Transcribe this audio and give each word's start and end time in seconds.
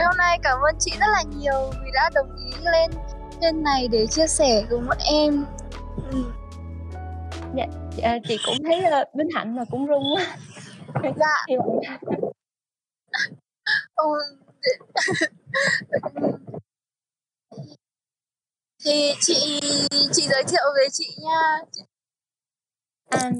ngày 0.00 0.06
hôm 0.06 0.16
nay 0.16 0.38
cảm 0.42 0.58
ơn 0.58 0.74
chị 0.78 0.90
rất 1.00 1.06
là 1.12 1.22
nhiều 1.38 1.70
vì 1.84 1.90
đã 1.94 2.10
đồng 2.14 2.36
ý 2.36 2.50
lên 2.64 2.90
trên 3.40 3.62
này 3.62 3.88
để 3.88 4.06
chia 4.06 4.26
sẻ 4.26 4.62
cùng 4.70 4.86
bọn 4.86 4.96
em 5.12 5.44
ừ. 6.10 6.24
dạ 7.56 7.66
à, 8.02 8.18
chị 8.28 8.38
cũng 8.46 8.56
thấy 8.64 8.78
uh, 8.78 9.16
Minh 9.16 9.28
Hạnh 9.34 9.56
mà 9.56 9.64
cũng 9.70 9.86
rung 9.86 10.02
quá 10.14 10.36
dạ 11.16 11.46
ừ. 13.94 14.04
thì 18.84 19.12
chị 19.20 19.60
chị 20.12 20.22
giới 20.28 20.44
thiệu 20.44 20.64
về 20.76 20.86
chị 20.92 21.16
nha 21.22 21.58
à, 23.10 23.30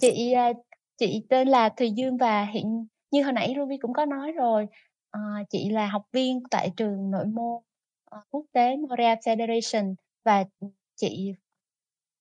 chị 0.00 0.32
à, 0.32 0.52
chị 0.98 1.26
tên 1.30 1.48
là 1.48 1.68
Thùy 1.68 1.90
Dương 1.90 2.16
và 2.16 2.44
hiện 2.44 2.86
như 3.10 3.22
hồi 3.22 3.32
nãy 3.32 3.54
Ruby 3.56 3.76
cũng 3.82 3.92
có 3.92 4.04
nói 4.04 4.32
rồi 4.32 4.66
à, 5.10 5.20
chị 5.50 5.70
là 5.70 5.86
học 5.86 6.02
viên 6.12 6.42
tại 6.50 6.70
trường 6.76 7.10
nội 7.10 7.26
môn 7.26 7.62
ờ, 8.04 8.20
quốc 8.30 8.44
tế 8.52 8.76
Montreal 8.76 9.18
Federation 9.18 9.94
và 10.24 10.44
ừ, 10.60 10.66
chị 10.96 11.34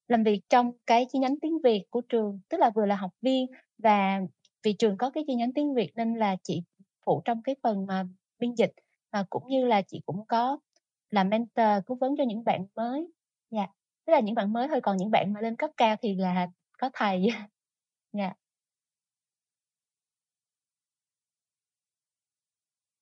làm 0.07 0.23
việc 0.23 0.41
trong 0.49 0.71
cái 0.85 1.05
chi 1.11 1.19
nhánh 1.19 1.39
tiếng 1.41 1.59
Việt 1.63 1.83
của 1.89 2.01
trường 2.01 2.39
tức 2.49 2.57
là 2.59 2.69
vừa 2.69 2.85
là 2.85 2.95
học 2.95 3.11
viên 3.21 3.47
và 3.77 4.21
vì 4.63 4.73
trường 4.73 4.97
có 4.97 5.09
cái 5.09 5.23
chi 5.27 5.35
nhánh 5.35 5.53
tiếng 5.53 5.73
Việt 5.73 5.91
nên 5.95 6.15
là 6.15 6.35
chị 6.43 6.63
phụ 7.05 7.21
trong 7.25 7.43
cái 7.43 7.55
phần 7.63 7.85
mà 7.85 8.05
biên 8.39 8.53
dịch 8.55 8.73
và 9.11 9.25
cũng 9.29 9.43
như 9.47 9.65
là 9.65 9.81
chị 9.81 10.01
cũng 10.05 10.25
có 10.27 10.57
làm 11.09 11.29
mentor 11.29 11.83
cố 11.85 11.95
vấn 11.95 12.17
cho 12.17 12.23
những 12.23 12.43
bạn 12.43 12.65
mới 12.75 13.07
dạ 13.51 13.59
yeah. 13.59 13.69
tức 14.05 14.13
là 14.13 14.19
những 14.19 14.35
bạn 14.35 14.53
mới 14.53 14.67
thôi 14.67 14.81
còn 14.83 14.97
những 14.97 15.11
bạn 15.11 15.33
mà 15.33 15.41
lên 15.41 15.55
cấp 15.55 15.69
cao 15.77 15.95
thì 16.01 16.15
là 16.15 16.47
có 16.77 16.89
thầy 16.93 17.27
dạ 18.13 18.33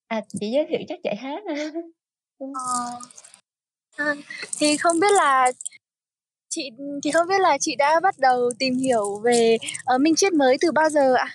à 0.07 0.21
chị 0.27 0.51
giới 0.51 0.65
thiệu 0.69 0.79
chắc 0.87 0.99
chạy 1.03 1.15
hết 1.15 1.43
ờ. 2.39 2.47
à, 3.97 4.15
thì 4.59 4.77
không 4.77 4.99
biết 4.99 5.11
là 5.17 5.51
chị 6.49 6.69
thì 7.03 7.11
không 7.11 7.27
biết 7.27 7.39
là 7.39 7.57
chị 7.59 7.75
đã 7.75 7.99
bắt 8.03 8.15
đầu 8.19 8.49
tìm 8.59 8.73
hiểu 8.73 9.19
về 9.23 9.57
uh, 9.95 10.01
minh 10.01 10.15
triết 10.15 10.33
mới 10.33 10.57
từ 10.61 10.71
bao 10.71 10.89
giờ 10.89 11.13
ạ? 11.13 11.27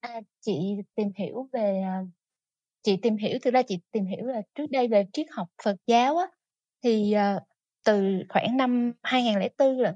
À, 0.00 0.20
chị 0.40 0.76
tìm 0.94 1.08
hiểu 1.16 1.48
về 1.52 1.82
uh, 2.02 2.08
chị 2.82 2.96
tìm 3.02 3.16
hiểu 3.16 3.38
thực 3.42 3.54
ra 3.54 3.62
chị 3.62 3.78
tìm 3.92 4.06
hiểu 4.06 4.26
là 4.26 4.42
trước 4.54 4.66
đây 4.70 4.88
về 4.88 5.06
triết 5.12 5.26
học 5.30 5.48
Phật 5.64 5.76
giáo 5.86 6.16
á 6.16 6.26
thì 6.82 7.14
uh, 7.36 7.42
từ 7.84 8.02
khoảng 8.28 8.56
năm 8.56 8.92
2004 9.02 9.78
rồi 9.78 9.92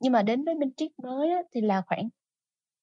nhưng 0.00 0.12
mà 0.12 0.22
đến 0.22 0.44
với 0.44 0.54
minh 0.54 0.70
triết 0.76 0.90
mới 1.02 1.30
á, 1.30 1.42
thì 1.54 1.60
là 1.60 1.82
khoảng 1.86 2.08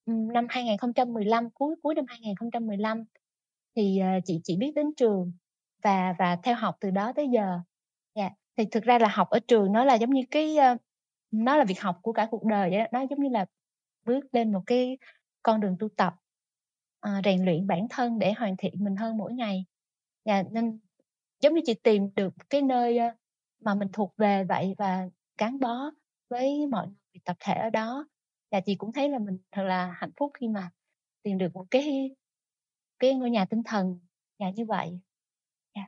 năm 0.05 0.47
2015 0.49 1.49
cuối 1.49 1.75
cuối 1.83 1.95
năm 1.95 2.05
2015 2.07 3.03
thì 3.75 3.99
uh, 4.17 4.23
chị 4.25 4.41
chỉ 4.43 4.57
biết 4.57 4.71
đến 4.75 4.85
trường 4.97 5.31
và 5.83 6.15
và 6.19 6.35
theo 6.43 6.55
học 6.55 6.77
từ 6.79 6.91
đó 6.91 7.13
tới 7.15 7.27
giờ 7.33 7.59
yeah. 8.13 8.31
thì 8.57 8.65
thực 8.65 8.83
ra 8.83 8.99
là 8.99 9.07
học 9.07 9.29
ở 9.29 9.39
trường 9.39 9.71
nó 9.71 9.85
là 9.85 9.95
giống 9.95 10.09
như 10.09 10.21
cái 10.31 10.57
uh, 10.73 10.81
nó 11.31 11.57
là 11.57 11.63
việc 11.63 11.81
học 11.81 11.99
của 12.01 12.13
cả 12.13 12.27
cuộc 12.31 12.45
đời 12.45 12.69
vậy 12.69 12.87
nó 12.91 13.01
giống 13.09 13.19
như 13.19 13.29
là 13.29 13.45
bước 14.05 14.25
lên 14.31 14.51
một 14.51 14.61
cái 14.65 14.97
con 15.43 15.61
đường 15.61 15.75
tu 15.79 15.89
tập 15.89 16.15
uh, 17.07 17.25
rèn 17.25 17.45
luyện 17.45 17.67
bản 17.67 17.87
thân 17.89 18.19
để 18.19 18.33
hoàn 18.33 18.57
thiện 18.57 18.73
mình 18.83 18.95
hơn 18.95 19.17
mỗi 19.17 19.33
ngày 19.33 19.65
yeah. 20.23 20.51
nên 20.51 20.79
giống 21.39 21.53
như 21.53 21.61
chị 21.65 21.73
tìm 21.73 22.09
được 22.15 22.33
cái 22.49 22.61
nơi 22.61 22.99
uh, 23.07 23.13
mà 23.59 23.75
mình 23.75 23.87
thuộc 23.93 24.13
về 24.17 24.43
vậy 24.43 24.75
và 24.77 25.09
gắn 25.37 25.59
bó 25.59 25.91
với 26.29 26.67
mọi 26.67 26.87
người 26.87 27.21
tập 27.25 27.37
thể 27.39 27.53
ở 27.53 27.69
đó 27.69 28.07
và 28.51 28.59
chị 28.59 28.75
cũng 28.75 28.93
thấy 28.93 29.09
là 29.09 29.19
mình 29.19 29.37
thật 29.51 29.63
là 29.63 29.91
hạnh 29.97 30.11
phúc 30.17 30.31
khi 30.39 30.47
mà 30.47 30.71
tìm 31.23 31.37
được 31.37 31.53
một 31.53 31.65
cái 31.71 32.15
cái 32.99 33.13
ngôi 33.13 33.29
nhà 33.29 33.45
tinh 33.45 33.63
thần 33.63 33.99
nhà 34.39 34.49
như 34.55 34.65
vậy. 34.65 34.99
Dạ. 35.75 35.81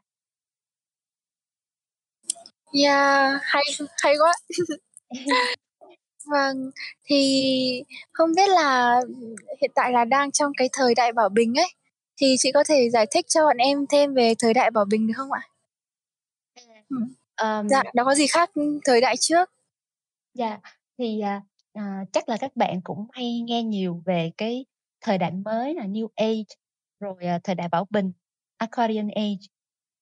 Yeah. 2.84 2.90
yeah 2.90 3.42
hay 3.44 3.64
hay 4.04 4.14
quá. 4.20 4.34
Vâng 6.26 6.72
thì 7.04 7.84
không 8.12 8.30
biết 8.36 8.50
là 8.50 9.02
hiện 9.62 9.72
tại 9.76 9.92
là 9.92 10.06
đang 10.06 10.32
trong 10.32 10.52
cái 10.58 10.70
thời 10.74 10.96
đại 10.96 11.14
bảo 11.14 11.30
bình 11.30 11.54
ấy 11.56 11.68
thì 12.18 12.36
chị 12.40 12.52
có 12.52 12.64
thể 12.64 12.90
giải 12.90 13.06
thích 13.12 13.26
cho 13.28 13.46
bọn 13.46 13.58
em 13.58 13.86
thêm 13.90 14.14
về 14.14 14.34
thời 14.40 14.54
đại 14.54 14.72
bảo 14.72 14.86
bình 14.86 15.08
được 15.08 15.14
không 15.16 15.32
ạ? 15.32 15.42
Ừ. 16.90 16.98
um, 17.42 17.68
dạ 17.68 17.84
nó 17.94 18.04
có 18.04 18.16
gì 18.16 18.28
khác 18.28 18.50
thời 18.86 19.02
đại 19.02 19.16
trước? 19.20 19.52
Dạ 20.34 20.60
thì 20.98 21.22
uh, 21.78 21.84
chắc 22.12 22.30
là 22.30 22.38
các 22.38 22.56
bạn 22.56 22.82
cũng 22.84 23.08
hay 23.12 23.40
nghe 23.40 23.64
nhiều 23.64 24.02
về 24.06 24.32
cái 24.38 24.66
thời 25.02 25.18
đại 25.18 25.32
mới 25.32 25.76
là 25.76 25.84
New 25.84 26.08
Age 26.16 26.56
rồi 27.02 27.14
uh, 27.36 27.44
thời 27.44 27.56
đại 27.56 27.68
bảo 27.68 27.86
bình 27.90 28.12
Aquarian 28.58 29.08
Age. 29.08 29.46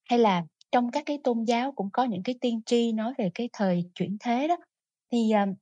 Hay 0.09 0.19
là 0.19 0.45
trong 0.71 0.91
các 0.91 1.03
cái 1.05 1.19
tôn 1.23 1.43
giáo 1.43 1.71
cũng 1.71 1.89
có 1.93 2.03
những 2.03 2.23
cái 2.23 2.35
tiên 2.41 2.61
tri 2.65 2.91
nói 2.91 3.13
về 3.17 3.31
cái 3.33 3.49
thời 3.53 3.89
chuyển 3.95 4.17
thế 4.19 4.47
đó. 4.47 4.57
Thì 5.11 5.31
uh, 5.43 5.57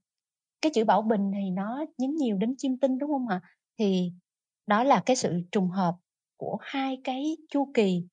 cái 0.61 0.71
chữ 0.75 0.83
bảo 0.85 1.01
bình 1.01 1.31
thì 1.33 1.49
nó 1.49 1.85
nhấn 1.97 2.15
nhiều 2.15 2.37
đến 2.37 2.55
chiêm 2.57 2.77
tinh 2.77 2.97
đúng 2.97 3.09
không 3.09 3.27
ạ? 3.27 3.41
Thì 3.79 4.11
đó 4.67 4.83
là 4.83 5.03
cái 5.05 5.15
sự 5.15 5.41
trùng 5.51 5.69
hợp 5.69 5.95
của 6.37 6.57
hai 6.61 6.97
cái 7.03 7.37
chu 7.49 7.71
kỳ 7.73 8.03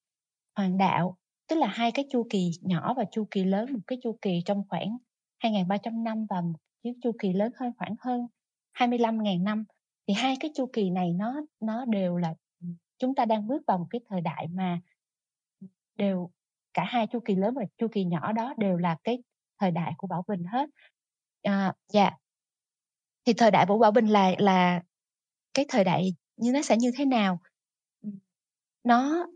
hoàng 0.56 0.78
đạo 0.78 1.16
tức 1.48 1.56
là 1.56 1.66
hai 1.66 1.92
cái 1.92 2.04
chu 2.10 2.26
kỳ 2.30 2.50
nhỏ 2.60 2.94
và 2.94 3.04
chu 3.12 3.28
kỳ 3.30 3.44
lớn 3.44 3.72
một 3.72 3.80
cái 3.86 3.98
chu 4.02 4.18
kỳ 4.22 4.42
trong 4.44 4.62
khoảng 4.68 4.96
2.300 5.42 6.02
năm 6.02 6.26
và 6.30 6.40
một 6.40 6.58
cái 6.84 6.94
chu 7.02 7.12
kỳ 7.18 7.32
lớn 7.32 7.52
hơn 7.56 7.72
khoảng 7.78 7.94
hơn 8.00 8.26
25.000 8.78 9.42
năm. 9.42 9.64
Thì 10.08 10.14
hai 10.14 10.36
cái 10.40 10.50
chu 10.54 10.66
kỳ 10.72 10.90
này 10.90 11.12
nó 11.12 11.40
nó 11.60 11.84
đều 11.84 12.16
là 12.16 12.34
chúng 12.98 13.14
ta 13.14 13.24
đang 13.24 13.46
bước 13.46 13.62
vào 13.66 13.78
một 13.78 13.86
cái 13.90 14.00
thời 14.08 14.20
đại 14.20 14.48
mà 14.48 14.80
đều 15.96 16.30
cả 16.74 16.84
hai 16.84 17.06
chu 17.06 17.20
kỳ 17.24 17.34
lớn 17.34 17.54
và 17.54 17.62
chu 17.78 17.88
kỳ 17.92 18.04
nhỏ 18.04 18.32
đó 18.32 18.54
đều 18.58 18.76
là 18.76 18.96
cái 19.04 19.22
thời 19.58 19.70
đại 19.70 19.92
của 19.98 20.06
bảo 20.06 20.24
bình 20.28 20.44
hết. 20.44 20.70
À, 21.42 21.74
dạ. 21.92 22.10
Thì 23.24 23.32
thời 23.32 23.50
đại 23.50 23.66
của 23.68 23.78
bảo 23.78 23.90
bình 23.90 24.06
là 24.06 24.32
là 24.38 24.82
cái 25.54 25.66
thời 25.68 25.84
đại 25.84 26.14
như 26.36 26.52
nó 26.52 26.62
sẽ 26.62 26.76
như 26.76 26.90
thế 26.96 27.04
nào? 27.04 27.40
Nó 28.84 29.26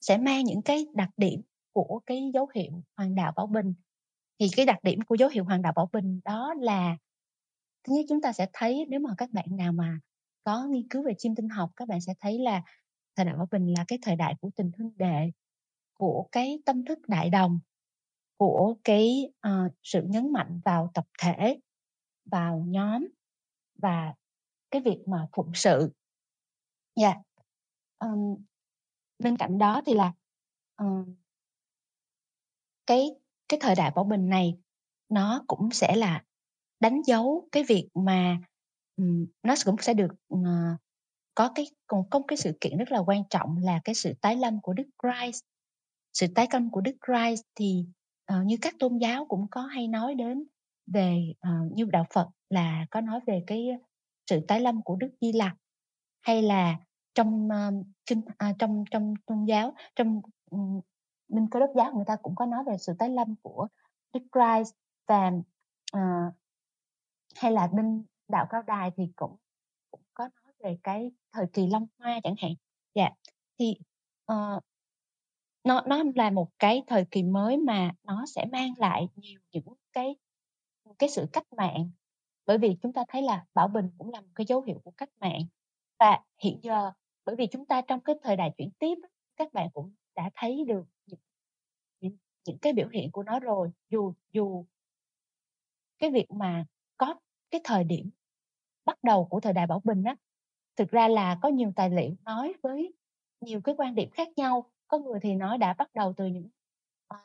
sẽ 0.00 0.18
mang 0.18 0.44
những 0.44 0.62
cái 0.62 0.86
đặc 0.94 1.10
điểm 1.16 1.42
của 1.72 2.00
cái 2.06 2.30
dấu 2.34 2.48
hiệu 2.54 2.82
hoàng 2.96 3.14
đạo 3.14 3.32
bảo 3.36 3.46
bình. 3.46 3.74
Thì 4.38 4.46
cái 4.56 4.66
đặc 4.66 4.78
điểm 4.82 5.00
của 5.00 5.14
dấu 5.14 5.28
hiệu 5.28 5.44
hoàng 5.44 5.62
đạo 5.62 5.72
bảo 5.76 5.88
bình 5.92 6.20
đó 6.24 6.54
là 6.60 6.96
thứ 7.84 7.94
nhất 7.94 8.04
chúng 8.08 8.20
ta 8.20 8.32
sẽ 8.32 8.46
thấy 8.52 8.86
nếu 8.88 9.00
mà 9.00 9.10
các 9.18 9.30
bạn 9.30 9.46
nào 9.50 9.72
mà 9.72 10.00
có 10.44 10.64
nghiên 10.64 10.88
cứu 10.88 11.02
về 11.02 11.14
chim 11.18 11.34
tinh 11.34 11.48
học 11.48 11.70
các 11.76 11.88
bạn 11.88 12.00
sẽ 12.00 12.14
thấy 12.20 12.38
là 12.38 12.62
thời 13.20 13.24
đại 13.26 13.36
hòa 13.36 13.46
bình 13.50 13.66
là 13.66 13.84
cái 13.88 13.98
thời 14.02 14.16
đại 14.16 14.34
của 14.40 14.50
tình 14.56 14.70
huynh 14.78 14.92
đệ 14.96 15.30
của 15.94 16.28
cái 16.32 16.62
tâm 16.66 16.84
thức 16.84 16.98
đại 17.08 17.30
đồng 17.30 17.60
của 18.36 18.76
cái 18.84 19.32
uh, 19.48 19.72
sự 19.82 20.02
nhấn 20.08 20.32
mạnh 20.32 20.60
vào 20.64 20.90
tập 20.94 21.06
thể 21.22 21.60
vào 22.24 22.64
nhóm 22.68 23.08
và 23.74 24.14
cái 24.70 24.82
việc 24.82 24.98
mà 25.06 25.28
phụng 25.32 25.52
sự 25.54 25.92
dạ 26.96 27.08
yeah. 27.08 27.18
um, 27.98 28.44
bên 29.18 29.36
cạnh 29.36 29.58
đó 29.58 29.82
thì 29.86 29.94
là 29.94 30.12
um, 30.76 31.16
cái 32.86 33.10
cái 33.48 33.60
thời 33.62 33.74
đại 33.74 33.90
bảo 33.94 34.04
bình 34.04 34.28
này 34.28 34.58
nó 35.08 35.44
cũng 35.46 35.70
sẽ 35.72 35.96
là 35.96 36.24
đánh 36.80 37.02
dấu 37.02 37.48
cái 37.52 37.64
việc 37.68 37.88
mà 37.94 38.38
um, 38.96 39.26
nó 39.42 39.54
cũng 39.64 39.76
sẽ 39.80 39.94
được 39.94 40.10
uh, 40.34 40.80
có 41.34 41.52
cái 41.54 41.66
còn 41.86 42.10
có 42.10 42.20
cái 42.28 42.36
sự 42.36 42.52
kiện 42.60 42.78
rất 42.78 42.92
là 42.92 42.98
quan 42.98 43.22
trọng 43.30 43.56
là 43.62 43.80
cái 43.84 43.94
sự 43.94 44.14
tái 44.20 44.36
lâm 44.36 44.60
của 44.60 44.72
Đức 44.72 44.86
Christ. 45.02 45.44
Sự 46.12 46.26
tái 46.34 46.46
lâm 46.52 46.70
của 46.70 46.80
Đức 46.80 46.96
Christ 47.06 47.42
thì 47.54 47.84
uh, 48.32 48.46
như 48.46 48.56
các 48.62 48.74
tôn 48.78 48.98
giáo 48.98 49.26
cũng 49.26 49.46
có 49.50 49.60
hay 49.60 49.88
nói 49.88 50.14
đến 50.14 50.44
về 50.86 51.34
uh, 51.48 51.72
như 51.72 51.84
đạo 51.84 52.06
Phật 52.14 52.28
là 52.50 52.86
có 52.90 53.00
nói 53.00 53.20
về 53.26 53.44
cái 53.46 53.68
sự 54.30 54.40
tái 54.48 54.60
lâm 54.60 54.82
của 54.82 54.96
Đức 54.96 55.10
Di 55.20 55.32
Lặc 55.32 55.56
hay 56.20 56.42
là 56.42 56.76
trong 57.14 57.48
uh, 57.48 57.86
kinh 58.06 58.18
uh, 58.18 58.58
trong 58.58 58.84
trong 58.90 59.14
tôn 59.26 59.44
giáo 59.44 59.74
trong 59.96 60.20
ừ, 60.50 60.56
um, 60.56 60.80
minh 61.28 61.46
cơ 61.50 61.60
đốc 61.60 61.70
giáo 61.76 61.92
người 61.94 62.04
ta 62.06 62.16
cũng 62.16 62.34
có 62.34 62.46
nói 62.46 62.64
về 62.66 62.76
sự 62.78 62.92
tái 62.98 63.10
lâm 63.10 63.34
của 63.42 63.68
Đức 64.12 64.20
Christ 64.32 64.74
và 65.06 65.32
uh, 65.96 66.34
hay 67.36 67.52
là 67.52 67.66
bên 67.66 68.04
đạo 68.28 68.46
cao 68.50 68.62
đài 68.62 68.90
thì 68.96 69.12
cũng 69.16 69.36
về 70.62 70.78
cái 70.82 71.10
thời 71.32 71.46
kỳ 71.52 71.66
long 71.66 71.86
hoa 71.98 72.20
chẳng 72.24 72.34
hạn. 72.38 72.52
Dạ 72.94 73.10
thì 73.58 73.74
uh, 74.32 74.62
nó 75.64 75.82
nó 75.86 76.02
là 76.14 76.30
một 76.30 76.48
cái 76.58 76.82
thời 76.86 77.04
kỳ 77.10 77.22
mới 77.22 77.56
mà 77.56 77.92
nó 78.02 78.24
sẽ 78.26 78.46
mang 78.52 78.72
lại 78.76 79.08
nhiều 79.16 79.40
những 79.52 79.74
cái 79.92 80.16
cái 80.98 81.08
sự 81.08 81.26
cách 81.32 81.52
mạng. 81.56 81.90
Bởi 82.46 82.58
vì 82.58 82.76
chúng 82.82 82.92
ta 82.92 83.04
thấy 83.08 83.22
là 83.22 83.46
bảo 83.54 83.68
bình 83.68 83.90
cũng 83.98 84.10
là 84.10 84.20
một 84.20 84.28
cái 84.34 84.44
dấu 84.48 84.62
hiệu 84.62 84.80
của 84.84 84.90
cách 84.90 85.10
mạng. 85.20 85.42
Và 85.98 86.20
hiện 86.42 86.58
giờ 86.62 86.92
bởi 87.24 87.36
vì 87.36 87.46
chúng 87.46 87.66
ta 87.66 87.80
trong 87.80 88.00
cái 88.00 88.16
thời 88.22 88.36
đại 88.36 88.50
chuyển 88.58 88.70
tiếp 88.78 88.94
các 89.36 89.52
bạn 89.52 89.68
cũng 89.72 89.94
đã 90.14 90.30
thấy 90.34 90.64
được 90.68 90.84
những, 91.06 91.20
những, 92.00 92.16
những 92.46 92.58
cái 92.58 92.72
biểu 92.72 92.88
hiện 92.88 93.10
của 93.10 93.22
nó 93.22 93.40
rồi. 93.40 93.70
Dù 93.88 94.14
dù 94.32 94.64
cái 95.98 96.10
việc 96.10 96.30
mà 96.30 96.64
có 96.96 97.14
cái 97.50 97.60
thời 97.64 97.84
điểm 97.84 98.10
bắt 98.84 98.98
đầu 99.02 99.24
của 99.24 99.40
thời 99.40 99.52
đại 99.52 99.66
bảo 99.66 99.80
bình 99.84 100.04
á 100.04 100.16
thực 100.80 100.90
ra 100.90 101.08
là 101.08 101.38
có 101.42 101.48
nhiều 101.48 101.72
tài 101.76 101.90
liệu 101.90 102.10
nói 102.24 102.54
với 102.62 102.94
nhiều 103.40 103.60
cái 103.64 103.74
quan 103.78 103.94
điểm 103.94 104.10
khác 104.10 104.28
nhau 104.36 104.70
có 104.88 104.98
người 104.98 105.18
thì 105.22 105.34
nói 105.34 105.58
đã 105.58 105.74
bắt 105.74 105.90
đầu 105.94 106.12
từ 106.16 106.26
những, 106.26 106.48
ờ, 107.06 107.16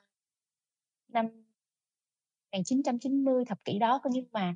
năm 1.07 1.25
1990 2.51 3.45
thập 3.45 3.65
kỷ 3.65 3.79
đó, 3.79 4.01
nhưng 4.11 4.25
mà 4.31 4.55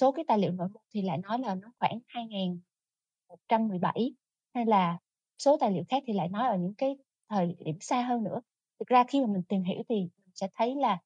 số 0.00 0.12
cái 0.12 0.24
tài 0.28 0.38
liệu 0.38 0.52
nội 0.52 0.68
bật 0.74 0.80
thì 0.94 1.02
lại 1.02 1.18
nói 1.18 1.38
là 1.38 1.54
nó 1.54 1.72
khoảng 1.78 1.98
2117, 2.06 4.14
hay 4.54 4.66
là 4.66 4.98
số 5.38 5.56
tài 5.60 5.72
liệu 5.72 5.84
khác 5.88 6.02
thì 6.06 6.12
lại 6.12 6.28
nói 6.28 6.48
ở 6.48 6.56
những 6.56 6.74
cái 6.74 6.96
thời 7.28 7.56
điểm 7.64 7.78
xa 7.80 8.02
hơn 8.02 8.24
nữa. 8.24 8.40
Thực 8.78 8.88
ra 8.88 9.04
khi 9.08 9.20
mà 9.20 9.26
mình 9.26 9.42
tìm 9.48 9.62
hiểu 9.62 9.82
thì 9.88 9.94
mình 9.96 10.34
sẽ 10.34 10.48
thấy 10.54 10.74
là 10.76 10.98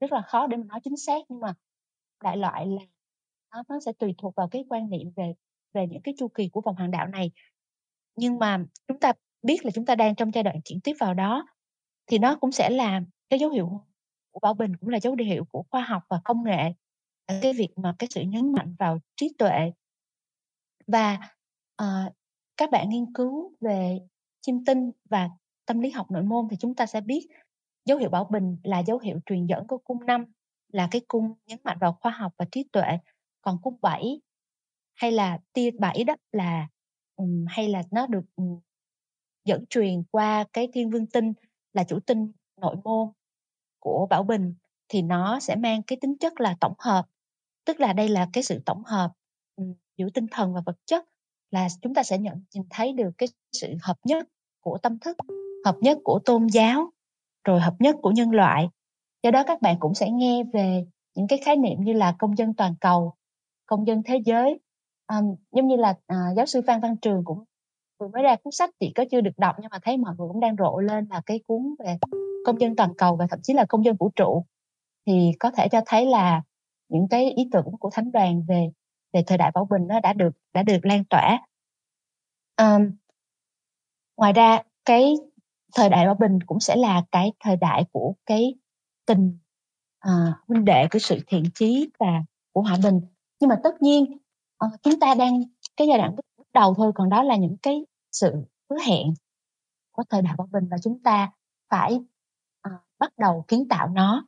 rất 0.00 0.12
là 0.12 0.22
khó 0.22 0.46
để 0.46 0.56
mình 0.56 0.68
nói 0.68 0.80
chính 0.84 0.96
xác, 0.96 1.22
nhưng 1.28 1.40
mà 1.40 1.54
đại 2.22 2.36
loại 2.36 2.66
là 2.66 2.82
nó 3.52 3.62
nó 3.68 3.80
sẽ 3.80 3.92
tùy 3.92 4.14
thuộc 4.18 4.34
vào 4.36 4.48
cái 4.48 4.64
quan 4.68 4.90
niệm 4.90 5.10
về 5.16 5.34
về 5.74 5.86
những 5.86 6.02
cái 6.02 6.14
chu 6.18 6.28
kỳ 6.28 6.48
của 6.48 6.60
vòng 6.60 6.76
hoàng 6.76 6.90
đạo 6.90 7.06
này. 7.06 7.30
Nhưng 8.16 8.38
mà 8.38 8.64
chúng 8.88 9.00
ta 9.00 9.12
biết 9.42 9.64
là 9.64 9.70
chúng 9.74 9.86
ta 9.86 9.94
đang 9.94 10.14
trong 10.14 10.34
giai 10.34 10.44
đoạn 10.44 10.56
chuyển 10.64 10.80
tiếp 10.80 10.92
vào 11.00 11.14
đó, 11.14 11.46
thì 12.06 12.18
nó 12.18 12.36
cũng 12.40 12.52
sẽ 12.52 12.70
là 12.70 13.00
cái 13.30 13.38
dấu 13.38 13.50
hiệu 13.50 13.80
của 14.30 14.40
Bảo 14.40 14.54
Bình, 14.54 14.76
cũng 14.76 14.88
là 14.88 15.00
dấu 15.00 15.16
hiệu 15.16 15.44
của 15.44 15.64
khoa 15.70 15.80
học 15.80 16.02
và 16.08 16.20
công 16.24 16.44
nghệ, 16.44 16.72
cái 17.26 17.52
việc 17.52 17.68
mà 17.76 17.94
cái 17.98 18.08
sự 18.10 18.20
nhấn 18.22 18.52
mạnh 18.52 18.74
vào 18.78 18.98
trí 19.16 19.34
tuệ. 19.38 19.72
Và, 20.86 21.18
uh, 21.82 22.12
các 22.56 22.70
bạn 22.70 22.88
nghiên 22.88 23.12
cứu 23.12 23.52
về 23.60 23.98
chiêm 24.40 24.64
tinh 24.64 24.90
và 25.10 25.30
tâm 25.66 25.80
lý 25.80 25.90
học 25.90 26.10
nội 26.10 26.22
môn 26.22 26.48
thì 26.50 26.56
chúng 26.60 26.74
ta 26.74 26.86
sẽ 26.86 27.00
biết 27.00 27.26
dấu 27.84 27.98
hiệu 27.98 28.10
Bảo 28.10 28.24
Bình 28.24 28.56
là 28.64 28.78
dấu 28.78 28.98
hiệu 28.98 29.20
truyền 29.26 29.46
dẫn 29.46 29.66
của 29.66 29.78
cung 29.78 30.06
5, 30.06 30.24
là 30.72 30.88
cái 30.90 31.00
cung 31.08 31.34
nhấn 31.46 31.58
mạnh 31.64 31.78
vào 31.80 31.98
khoa 32.00 32.12
học 32.12 32.32
và 32.38 32.46
trí 32.52 32.64
tuệ, 32.72 32.98
còn 33.42 33.58
cung 33.62 33.76
7 33.82 34.20
hay 34.94 35.12
là 35.12 35.38
tia 35.52 35.70
7 35.70 36.04
đó 36.04 36.16
là, 36.32 36.68
hay 37.46 37.68
là 37.68 37.82
nó 37.90 38.06
được, 38.06 38.24
dẫn 39.44 39.64
truyền 39.70 40.02
qua 40.10 40.44
cái 40.52 40.68
thiên 40.72 40.90
vương 40.90 41.06
tinh 41.06 41.32
là 41.72 41.84
chủ 41.84 42.00
tinh 42.00 42.32
nội 42.60 42.76
môn 42.84 43.08
của 43.78 44.06
Bảo 44.10 44.22
Bình 44.22 44.54
thì 44.88 45.02
nó 45.02 45.40
sẽ 45.40 45.56
mang 45.56 45.82
cái 45.82 45.98
tính 46.00 46.18
chất 46.20 46.40
là 46.40 46.56
tổng 46.60 46.74
hợp. 46.78 47.06
Tức 47.64 47.80
là 47.80 47.92
đây 47.92 48.08
là 48.08 48.28
cái 48.32 48.42
sự 48.42 48.62
tổng 48.66 48.82
hợp, 48.84 49.12
giữa 49.96 50.08
tinh 50.14 50.26
thần 50.30 50.54
và 50.54 50.62
vật 50.66 50.76
chất, 50.86 51.04
là 51.50 51.68
chúng 51.82 51.94
ta 51.94 52.02
sẽ 52.02 52.18
nhận 52.18 52.42
nhìn 52.54 52.62
thấy 52.70 52.92
được 52.92 53.10
cái 53.18 53.28
sự 53.52 53.74
hợp 53.82 53.96
nhất 54.04 54.28
của 54.60 54.78
tâm 54.78 54.98
thức, 54.98 55.16
hợp 55.64 55.76
nhất 55.80 55.98
của 56.04 56.18
tôn 56.24 56.46
giáo, 56.46 56.90
rồi 57.44 57.60
hợp 57.60 57.74
nhất 57.78 57.96
của 58.02 58.10
nhân 58.10 58.30
loại. 58.30 58.68
Do 59.22 59.30
đó 59.30 59.44
các 59.46 59.62
bạn 59.62 59.76
cũng 59.80 59.94
sẽ 59.94 60.10
nghe 60.10 60.44
về 60.52 60.86
những 61.14 61.26
cái 61.28 61.38
khái 61.44 61.56
niệm 61.56 61.80
như 61.80 61.92
là 61.92 62.14
công 62.18 62.38
dân 62.38 62.54
toàn 62.54 62.74
cầu, 62.80 63.14
công 63.66 63.86
dân 63.86 64.02
thế 64.04 64.22
giới 64.24 64.58
um, 65.08 65.36
giống 65.52 65.68
như 65.68 65.76
là, 65.76 65.94
à, 66.06 66.16
giáo 66.36 66.46
sư 66.46 66.60
Phan 66.66 66.80
Văn 66.80 66.96
Trường 66.96 67.24
cũng 67.24 67.44
vừa 67.98 68.08
mới 68.08 68.22
ra 68.22 68.36
cuốn 68.36 68.52
sách 68.52 68.70
chị 68.80 68.92
có 68.94 69.04
chưa 69.10 69.20
được 69.20 69.30
đọc 69.36 69.56
nhưng 69.60 69.70
mà 69.70 69.78
thấy 69.82 69.96
mọi 69.96 70.14
người 70.18 70.28
cũng 70.28 70.40
đang 70.40 70.56
rộ 70.56 70.78
lên 70.78 71.06
là 71.10 71.22
cái 71.26 71.40
cuốn 71.46 71.74
về 71.78 71.98
công 72.46 72.60
dân 72.60 72.76
toàn 72.76 72.94
cầu 72.98 73.16
và 73.16 73.26
thậm 73.30 73.38
chí 73.42 73.54
là 73.54 73.64
công 73.68 73.84
dân 73.84 73.96
vũ 73.96 74.10
trụ. 74.16 74.44
Thì 75.06 75.32
có 75.40 75.50
thể 75.50 75.68
cho 75.68 75.80
thấy 75.86 76.06
là 76.06 76.42
những 76.88 77.08
cái 77.10 77.30
ý 77.30 77.48
tưởng 77.52 77.76
của 77.80 77.90
thánh 77.92 78.12
đoàn 78.12 78.44
về 78.48 78.70
về 79.12 79.22
thời 79.26 79.38
đại 79.38 79.50
Bảo 79.54 79.64
Bình 79.70 79.86
nó 79.88 80.00
đã 80.00 80.12
được 80.12 80.30
đã 80.52 80.62
được 80.62 80.78
lan 80.82 81.04
tỏa. 81.04 81.46
um, 82.56 82.90
Ngoài 84.16 84.32
ra 84.32 84.62
cái 84.84 85.14
thời 85.74 85.88
đại 85.88 86.06
Bảo 86.06 86.14
Bình 86.14 86.38
cũng 86.46 86.60
sẽ 86.60 86.76
là 86.76 87.02
cái 87.12 87.32
thời 87.40 87.56
đại 87.56 87.84
của 87.92 88.14
cái 88.26 88.54
tình, 89.06 89.38
ờ, 89.98 90.12
huynh 90.48 90.64
đệ, 90.64 90.86
của 90.92 90.98
sự 90.98 91.18
thiện 91.26 91.44
chí 91.54 91.90
và 92.00 92.22
của 92.52 92.62
hòa 92.62 92.76
bình. 92.84 93.00
Nhưng 93.40 93.48
mà 93.48 93.60
tất 93.64 93.82
nhiên, 93.82 94.18
Ờ, 94.64 94.70
chúng 94.82 95.00
ta 95.00 95.14
đang 95.14 95.42
cái 95.76 95.86
giai 95.88 95.98
đoạn 95.98 96.16
bắt 96.16 96.46
đầu 96.54 96.74
thôi, 96.74 96.92
còn 96.94 97.08
đó 97.08 97.22
là 97.22 97.36
những 97.36 97.56
cái 97.62 97.86
sự 98.12 98.32
hứa 98.70 98.76
hẹn 98.86 99.14
của 99.92 100.02
thời 100.10 100.22
đại 100.22 100.34
Bảo 100.38 100.48
Bình 100.52 100.68
và 100.70 100.76
chúng 100.82 100.98
ta 101.04 101.32
phải, 101.70 102.00
ờ, 102.60 102.70
bắt 102.98 103.12
đầu 103.18 103.44
kiến 103.48 103.68
tạo 103.68 103.88
nó. 103.88 104.26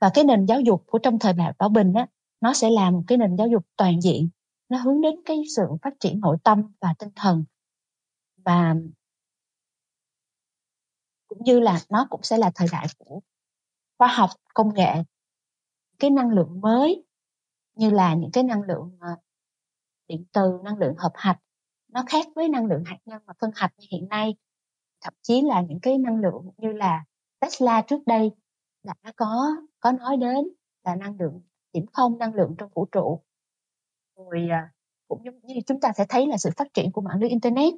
Và 0.00 0.10
cái 0.14 0.24
nền 0.24 0.46
giáo 0.46 0.60
dục 0.60 0.84
của 0.86 0.98
trong 0.98 1.18
thời 1.18 1.32
đại 1.32 1.52
Bảo 1.58 1.68
Bình 1.68 1.92
á, 1.94 2.06
nó 2.40 2.52
sẽ 2.54 2.70
là 2.70 2.90
một 2.90 3.02
cái 3.06 3.18
nền 3.18 3.36
giáo 3.36 3.48
dục 3.48 3.62
toàn 3.76 4.00
diện, 4.02 4.28
nó 4.68 4.78
hướng 4.78 5.00
đến 5.00 5.14
cái 5.24 5.42
sự 5.56 5.62
phát 5.82 5.94
triển 6.00 6.20
nội 6.20 6.36
tâm 6.44 6.72
và 6.80 6.94
tinh 6.98 7.10
thần. 7.16 7.44
Và 8.44 8.74
cũng 11.28 11.38
như 11.44 11.60
là 11.60 11.80
nó 11.90 12.06
cũng 12.10 12.22
sẽ 12.22 12.38
là 12.38 12.50
thời 12.54 12.68
đại 12.72 12.86
của 12.98 13.20
khoa 13.98 14.08
học, 14.08 14.30
công 14.54 14.74
nghệ. 14.74 14.94
Cái 15.98 16.10
năng 16.10 16.30
lượng 16.30 16.60
mới 16.60 17.04
như 17.76 17.90
là 17.90 18.14
những 18.14 18.30
cái 18.32 18.44
năng 18.44 18.62
lượng, 18.62 18.98
ờ, 19.00 19.08
điện 20.10 20.24
từ, 20.32 20.58
năng 20.64 20.78
lượng 20.78 20.94
hợp 20.98 21.12
hạch, 21.14 21.38
nó 21.88 22.04
khác 22.06 22.26
với 22.34 22.48
năng 22.48 22.66
lượng 22.66 22.82
hạt 22.86 22.98
nhân 23.04 23.22
và 23.26 23.34
phân 23.40 23.50
hạch 23.54 23.72
như 23.78 23.86
hiện 23.90 24.08
nay. 24.08 24.36
Thậm 25.00 25.14
chí 25.22 25.42
là 25.42 25.62
những 25.62 25.80
cái 25.80 25.98
năng 25.98 26.20
lượng 26.20 26.50
như 26.56 26.72
là 26.72 27.04
Tesla 27.40 27.82
trước 27.82 28.06
đây 28.06 28.30
đã 28.82 28.94
có 29.16 29.56
có 29.80 29.92
nói 29.92 30.16
đến 30.16 30.48
là 30.84 30.96
năng 30.96 31.16
lượng 31.20 31.40
điểm 31.72 31.86
không, 31.92 32.18
năng 32.18 32.34
lượng 32.34 32.54
trong 32.58 32.70
vũ 32.74 32.84
trụ. 32.92 33.22
Rồi, 34.16 34.48
à, 34.50 34.72
cũng 35.08 35.24
giống 35.24 35.40
như 35.42 35.54
chúng 35.66 35.80
ta 35.80 35.92
sẽ 35.96 36.06
thấy 36.08 36.26
là 36.26 36.36
sự 36.36 36.50
phát 36.56 36.74
triển 36.74 36.92
của 36.92 37.00
mạng 37.00 37.20
lưới 37.20 37.30
internet, 37.30 37.74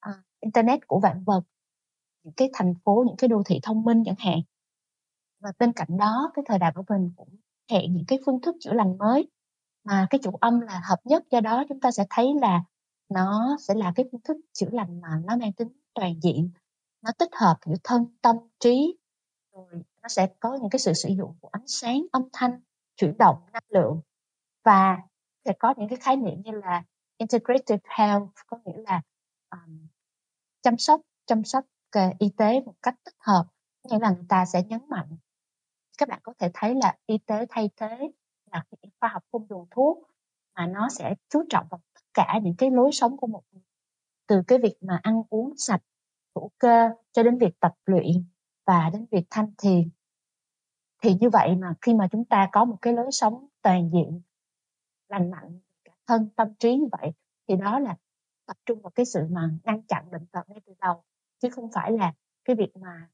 à, 0.00 0.12
internet 0.40 0.86
của 0.86 1.00
vạn 1.00 1.24
vật, 1.24 1.42
những 2.22 2.34
cái 2.36 2.50
thành 2.52 2.74
phố, 2.84 3.04
những 3.06 3.16
cái 3.16 3.28
đô 3.28 3.42
thị 3.46 3.60
thông 3.62 3.82
minh 3.82 4.02
chẳng 4.06 4.14
hạn. 4.18 4.40
Và 5.40 5.52
bên 5.58 5.72
cạnh 5.72 5.96
đó, 5.98 6.30
cái 6.34 6.44
thời 6.48 6.58
đại 6.58 6.72
của 6.74 6.84
mình 6.88 7.12
cũng 7.16 7.36
hẹn 7.70 7.94
những 7.94 8.04
cái 8.08 8.18
phương 8.26 8.40
thức 8.40 8.56
chữa 8.60 8.72
lành 8.72 8.98
mới, 8.98 9.28
mà 9.84 10.06
cái 10.10 10.18
chủ 10.22 10.30
âm 10.40 10.60
là 10.60 10.82
hợp 10.88 10.98
nhất, 11.04 11.24
do 11.30 11.40
đó 11.40 11.64
chúng 11.68 11.80
ta 11.80 11.90
sẽ 11.90 12.06
thấy 12.10 12.26
là 12.40 12.62
nó 13.08 13.56
sẽ 13.60 13.74
là 13.74 13.92
cái 13.96 14.06
phương 14.12 14.20
thức 14.20 14.36
chữa 14.52 14.68
lành 14.72 15.00
mà 15.00 15.08
nó 15.24 15.36
mang 15.36 15.52
tính 15.52 15.68
toàn 15.94 16.14
diện, 16.22 16.50
nó 17.02 17.10
tích 17.18 17.30
hợp 17.32 17.56
giữa 17.66 17.76
thân, 17.84 18.06
tâm, 18.22 18.36
trí, 18.60 18.96
rồi 19.52 19.82
nó 20.02 20.08
sẽ 20.08 20.28
có 20.40 20.58
những 20.60 20.70
cái 20.70 20.78
sự 20.78 20.92
sử 20.92 21.08
dụng 21.08 21.36
của 21.40 21.48
ánh 21.52 21.66
sáng, 21.66 22.06
âm 22.12 22.22
thanh, 22.32 22.60
chuyển 22.96 23.18
động 23.18 23.36
năng 23.52 23.64
lượng. 23.68 24.00
Và 24.64 24.98
sẽ 25.44 25.52
có 25.58 25.74
những 25.76 25.88
cái 25.88 25.98
khái 26.00 26.16
niệm 26.16 26.42
như 26.44 26.52
là 26.52 26.84
integrative 27.16 27.82
health, 27.98 28.28
có 28.46 28.58
nghĩa 28.64 28.82
là, 28.82 29.02
um, 29.50 29.86
chăm 30.62 30.78
sóc 30.78 31.00
chăm 31.26 31.44
sóc, 31.44 31.64
y 32.18 32.28
tế 32.36 32.60
một 32.60 32.74
cách 32.82 32.94
tích 33.04 33.14
hợp, 33.18 33.44
nghĩa 33.84 33.98
là 33.98 34.10
người 34.10 34.24
ta 34.28 34.44
sẽ 34.44 34.62
nhấn 34.62 34.80
mạnh. 34.88 35.16
Các 35.98 36.08
bạn 36.08 36.20
có 36.22 36.34
thể 36.38 36.50
thấy 36.54 36.74
là 36.74 36.96
y 37.06 37.18
tế 37.18 37.46
thay 37.48 37.70
thế 37.76 38.10
là 38.54 38.64
cái 38.82 38.90
khoa 39.00 39.08
học 39.08 39.22
không 39.32 39.46
dùng 39.48 39.66
thuốc, 39.70 39.98
mà 40.54 40.66
nó 40.66 40.88
sẽ 40.88 41.14
chú 41.28 41.44
trọng 41.50 41.66
vào 41.70 41.80
tất 41.94 42.00
cả 42.14 42.40
những 42.42 42.54
cái 42.58 42.70
lối 42.70 42.92
sống 42.92 43.16
của 43.16 43.26
một 43.26 43.42
người, 43.52 43.62
từ 44.26 44.42
cái 44.46 44.58
việc 44.58 44.74
mà 44.80 45.00
ăn 45.02 45.22
uống 45.30 45.52
sạch, 45.56 45.82
hữu 46.34 46.50
cơ 46.58 46.90
cho 47.12 47.22
đến 47.22 47.38
việc 47.38 47.60
tập 47.60 47.74
luyện 47.84 48.24
và 48.66 48.90
đến 48.92 49.06
việc 49.10 49.24
thanh 49.30 49.52
thiền. 49.58 49.88
Thì 51.02 51.14
như 51.20 51.30
vậy 51.30 51.56
mà 51.56 51.74
khi 51.82 51.94
mà 51.94 52.08
chúng 52.12 52.24
ta 52.24 52.48
có 52.52 52.64
một 52.64 52.76
cái 52.82 52.92
lối 52.92 53.06
sống 53.10 53.46
toàn 53.62 53.90
diện, 53.92 54.20
lành 55.08 55.30
mạnh, 55.30 55.60
cả 55.84 55.92
thân, 56.06 56.28
tâm 56.36 56.54
trí 56.54 56.76
như 56.76 56.86
vậy, 56.92 57.12
thì 57.48 57.56
đó 57.56 57.78
là 57.78 57.96
tập 58.46 58.56
trung 58.66 58.80
vào 58.82 58.90
cái 58.90 59.06
sự 59.06 59.26
mà 59.30 59.50
ngăn 59.64 59.82
chặn 59.82 60.10
bệnh 60.10 60.26
tật 60.26 60.48
ngay 60.48 60.60
từ 60.66 60.74
đầu, 60.80 61.02
chứ 61.38 61.48
không 61.50 61.70
phải 61.72 61.92
là 61.92 62.12
cái 62.44 62.56
việc 62.56 62.76
mà 62.76 63.08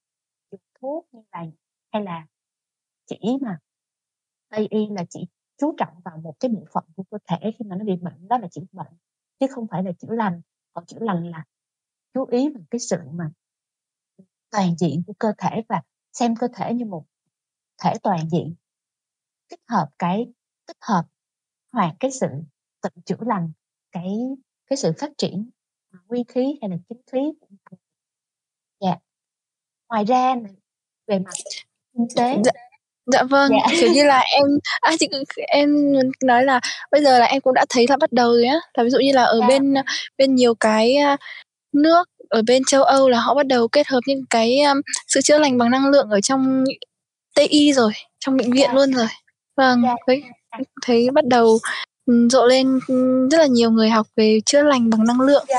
dùng 0.51 0.61
thuốc 0.81 1.09
như 1.13 1.23
là 1.33 1.45
hay 1.93 2.03
là 2.03 2.27
chỉ 3.07 3.39
mà 3.41 3.59
Tây 4.51 4.67
y 4.71 4.87
là 4.91 5.05
chỉ 5.11 5.21
chú 5.59 5.75
trọng 5.79 6.01
vào 6.05 6.19
một 6.19 6.35
cái 6.41 6.49
bộ 6.49 6.65
phận 6.73 6.85
của 6.97 7.03
cơ 7.11 7.19
thể 7.27 7.53
khi 7.59 7.65
mà 7.69 7.77
nó 7.77 7.85
bị 7.85 7.97
bệnh, 7.97 8.29
đó 8.29 8.39
là 8.39 8.49
chữa 8.49 8.63
bệnh, 8.73 8.93
chứ 9.41 9.47
không 9.51 9.67
phải 9.71 9.83
là 9.83 9.93
chữa 9.99 10.15
lành. 10.15 10.41
Còn 10.73 10.87
chữa 10.87 10.99
lành 11.01 11.27
là 11.31 11.45
chú 12.15 12.25
ý 12.25 12.49
vào 12.49 12.63
cái 12.71 12.79
sự 12.79 12.99
mà 13.13 13.31
toàn 14.51 14.77
diện 14.79 15.03
của 15.07 15.13
cơ 15.19 15.33
thể 15.39 15.63
và 15.69 15.83
xem 16.13 16.37
cơ 16.37 16.49
thể 16.55 16.75
như 16.75 16.85
một 16.85 17.05
thể 17.83 17.93
toàn 18.03 18.29
diện. 18.31 18.55
Tích 19.49 19.61
hợp 19.69 19.89
cái 19.99 20.33
tích 20.67 20.77
hợp 20.81 21.05
hoặc 21.73 21.95
cái 22.01 22.11
sự 22.11 22.27
tự 22.83 22.91
chữa 23.05 23.17
lành, 23.21 23.53
cái 23.93 24.19
cái 24.67 24.77
sự 24.77 24.93
phát 24.99 25.11
triển, 25.19 25.51
nguyên 26.09 26.25
khí 26.25 26.59
hay 26.61 26.71
là 26.71 26.77
chính 26.89 27.01
khí 27.13 27.21
dạ 28.81 28.89
yeah. 28.89 29.03
Ngoài 29.89 30.05
ra 30.05 30.35
về 31.07 31.19
mặt 31.19 31.31
kinh 31.93 32.07
tế 32.17 32.43
Dạ. 32.45 32.53
Dạ 33.13 33.23
vâng, 33.23 33.51
Dạ. 33.51 33.77
kiểu 33.81 33.93
như 33.93 34.05
là 34.05 34.21
em 34.21 34.45
à, 34.81 34.93
chị 35.01 35.09
em 35.49 35.93
nói 36.25 36.45
là 36.45 36.61
bây 36.93 37.03
giờ 37.03 37.19
là 37.19 37.25
em 37.27 37.41
cũng 37.41 37.55
đã 37.55 37.65
thấy 37.69 37.87
là 37.89 37.97
bắt 37.97 38.13
đầu 38.13 38.33
rồi 38.33 38.45
á, 38.47 38.57
là 38.75 38.85
ví 38.85 38.91
dụ 38.91 38.99
như 38.99 39.13
là 39.13 39.23
ở 39.25 39.39
Dạ. 39.41 39.47
bên, 39.49 39.75
a, 39.79 39.83
bên 40.19 40.35
nhiều 40.35 40.55
cái, 40.55 40.97
a, 40.97 41.17
nước 41.73 42.05
ở 42.29 42.43
bên 42.47 42.63
châu 42.67 42.83
Âu 42.83 43.09
là 43.09 43.21
họ 43.21 43.35
bắt 43.35 43.47
đầu 43.47 43.69
kết 43.69 43.87
hợp 43.89 44.01
những 44.07 44.25
cái, 44.31 44.59
a, 44.59 44.75
sự 45.09 45.21
chữa 45.21 45.39
lành 45.39 45.59
bằng 45.59 45.71
năng 45.71 45.87
lượng 45.91 46.11
ở 46.11 46.21
trong 46.21 46.65
Tây 47.35 47.47
y 47.47 47.73
rồi, 47.73 47.93
trong 48.21 48.37
bệnh 48.37 48.53
viện 48.53 48.67
Dạ. 48.69 48.75
luôn 48.75 48.93
rồi. 48.93 49.07
Vâng, 49.57 49.83
Dạ, 49.85 49.95
thấy 50.07 50.23
dạ. 50.53 50.59
thấy 50.87 51.09
bắt 51.15 51.25
đầu, 51.27 51.59
ừm, 52.07 52.31
rộ 52.31 52.47
lên, 52.47 52.79
ừm, 52.89 53.29
rất 53.29 53.39
là 53.39 53.47
nhiều 53.47 53.71
người 53.71 53.91
học 53.91 54.07
về 54.17 54.39
chữa 54.47 54.63
lành 54.63 54.91
bằng 54.91 55.05
năng 55.05 55.21
lượng, 55.21 55.45
Dạ, 55.49 55.55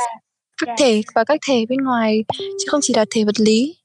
các 0.58 0.68
dạ. 0.68 0.76
thể 0.80 1.02
và 1.16 1.24
các 1.24 1.40
thể 1.48 1.66
bên 1.70 1.80
ngoài, 1.84 2.24
chứ 2.38 2.66
không 2.72 2.80
chỉ 2.84 2.94
là 2.94 3.06
thể 3.12 3.24
vật 3.24 3.40
lý. 3.40 3.76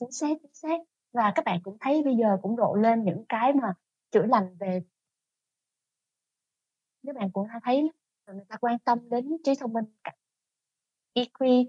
Chính 0.00 0.12
xác, 0.12 0.26
chính 0.42 0.54
xác. 0.62 0.78
Và 1.16 1.32
các 1.34 1.44
bạn 1.44 1.60
cũng 1.62 1.76
thấy 1.80 2.02
bây 2.04 2.16
giờ 2.16 2.36
cũng 2.42 2.56
rộ 2.56 2.74
lên 2.74 3.04
những 3.04 3.24
cái 3.28 3.52
mà 3.52 3.74
chữa 4.10 4.26
lành 4.26 4.56
về 4.60 4.82
Các 7.06 7.16
bạn 7.16 7.30
cũng 7.32 7.46
thấy 7.64 7.90
người 8.26 8.44
ta 8.48 8.56
quan 8.60 8.78
tâm 8.78 9.08
đến 9.08 9.36
trí 9.44 9.52
thông 9.60 9.72
minh 9.72 9.84
EQ. 11.14 11.66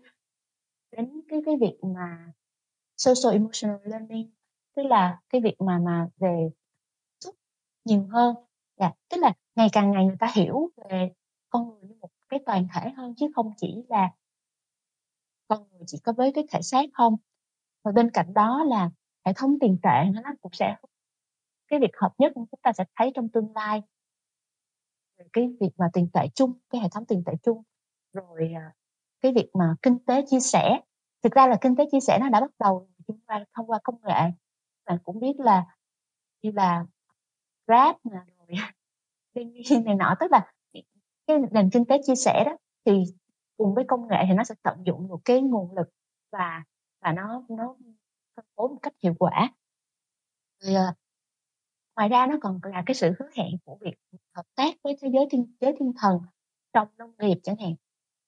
đến 0.92 1.22
cái 1.30 1.42
cái 1.46 1.56
việc 1.62 1.78
mà 1.84 2.34
social 2.98 3.34
emotional 3.34 3.78
learning, 3.84 4.32
tức 4.76 4.84
là 4.84 5.22
cái 5.30 5.42
việc 5.42 5.56
mà 5.62 5.80
mà 5.80 6.08
về 6.18 6.50
xúc 7.26 7.36
nhiều 7.86 8.08
hơn. 8.12 8.36
Dạ, 8.80 8.92
tức 9.10 9.18
là 9.18 9.34
ngày 9.56 9.68
càng 9.72 9.92
ngày 9.92 10.06
người 10.06 10.18
ta 10.20 10.32
hiểu 10.36 10.70
về 10.78 11.12
con 11.50 11.70
người 11.70 11.90
như 11.90 11.96
một 12.02 12.10
cái 12.30 12.40
toàn 12.46 12.68
thể 12.74 12.90
hơn 12.90 13.14
chứ 13.18 13.28
không 13.36 13.54
chỉ 13.58 13.84
là 13.90 14.12
con 15.48 15.70
người 15.72 15.84
chỉ 15.88 15.98
có 16.04 16.14
với 16.14 16.32
cái 16.36 16.44
thể 16.52 16.62
xác 16.62 16.86
không. 16.94 17.16
Và 17.84 17.92
bên 17.92 18.12
cạnh 18.12 18.34
đó 18.34 18.64
là 18.64 18.90
hệ 19.28 19.34
thống 19.34 19.58
tiền 19.62 19.78
tệ 19.84 20.04
nó 20.14 20.22
cũng 20.42 20.52
sẽ 20.52 20.76
cái 21.68 21.80
việc 21.80 21.92
hợp 22.02 22.14
nhất 22.18 22.32
chúng 22.36 22.60
ta 22.62 22.72
sẽ 22.74 22.84
thấy 22.96 23.12
trong 23.16 23.30
tương 23.30 23.54
lai 23.56 23.82
cái 25.34 25.50
việc 25.60 25.70
mà 25.78 25.90
tiền 25.94 26.10
tệ 26.14 26.28
chung, 26.36 26.54
cái 26.70 26.82
hệ 26.82 26.88
thống 26.92 27.06
tiền 27.06 27.24
tệ 27.26 27.34
chung, 27.44 27.64
rồi, 28.14 28.52
à, 28.56 28.74
cái 29.22 29.34
việc 29.36 29.50
mà 29.54 29.76
kinh 29.82 30.00
tế 30.06 30.26
chia 30.28 30.40
sẻ. 30.40 30.80
Thực 31.24 31.34
ra 31.34 31.48
là 31.48 31.58
kinh 31.62 31.76
tế 31.76 31.86
chia 31.92 32.00
sẻ 32.00 32.18
nó 32.22 32.30
đã 32.30 32.42
bắt 32.42 32.52
đầu 32.60 32.90
chúng 33.08 33.20
ta 33.28 33.44
thông 33.54 33.68
qua 33.68 33.80
công 33.84 33.96
nghệ. 34.04 34.32
Bạn 34.86 34.98
cũng 35.04 35.20
biết 35.20 35.40
là 35.40 35.66
như 36.42 36.52
là 36.52 36.86
Grab 37.68 37.96
nè, 38.04 38.20
rồi 38.38 38.48
LinkedIn 39.34 39.86
này 39.86 39.96
nọ, 39.96 40.16
tức 40.20 40.32
là 40.32 40.52
cái 41.28 41.38
nền 41.52 41.70
kinh 41.70 41.86
tế 41.86 42.02
chia 42.06 42.16
sẻ 42.16 42.44
đó, 42.46 42.58
thì 42.86 43.04
cùng 43.58 43.74
với 43.76 43.84
công 43.88 44.08
nghệ 44.08 44.18
thì 44.28 44.34
nó 44.34 44.44
sẽ 44.44 44.56
tận 44.64 44.84
dụng 44.86 45.08
được 45.10 45.18
cái 45.26 45.42
nguồn 45.42 45.76
lực 45.76 45.90
và 46.32 46.64
và 47.02 47.12
nó 47.12 47.44
nó 47.50 47.76
phân 48.38 48.46
phối 48.56 48.70
một 48.70 48.80
cách 48.82 48.94
hiệu 49.04 49.14
quả. 49.20 49.54
thì, 50.64 50.76
uh, 50.76 50.96
ngoài 51.96 52.10
ra 52.10 52.28
nó 52.28 52.38
còn 52.42 52.60
là 52.64 52.84
cái 52.86 52.96
sự 52.96 53.12
hứa 53.20 53.30
hẹn 53.36 53.58
của 53.66 53.78
việc 53.82 53.96
hợp 54.36 54.46
tác 54.56 54.76
với 54.84 54.98
thế 55.02 55.10
giới 55.14 55.28
thiên 55.32 55.56
giới 55.62 55.76
thiên 55.80 55.94
thần 56.02 56.22
trong 56.74 56.88
nông 56.98 57.14
nghiệp 57.20 57.38
chẳng 57.44 57.56
hạn. 57.60 57.76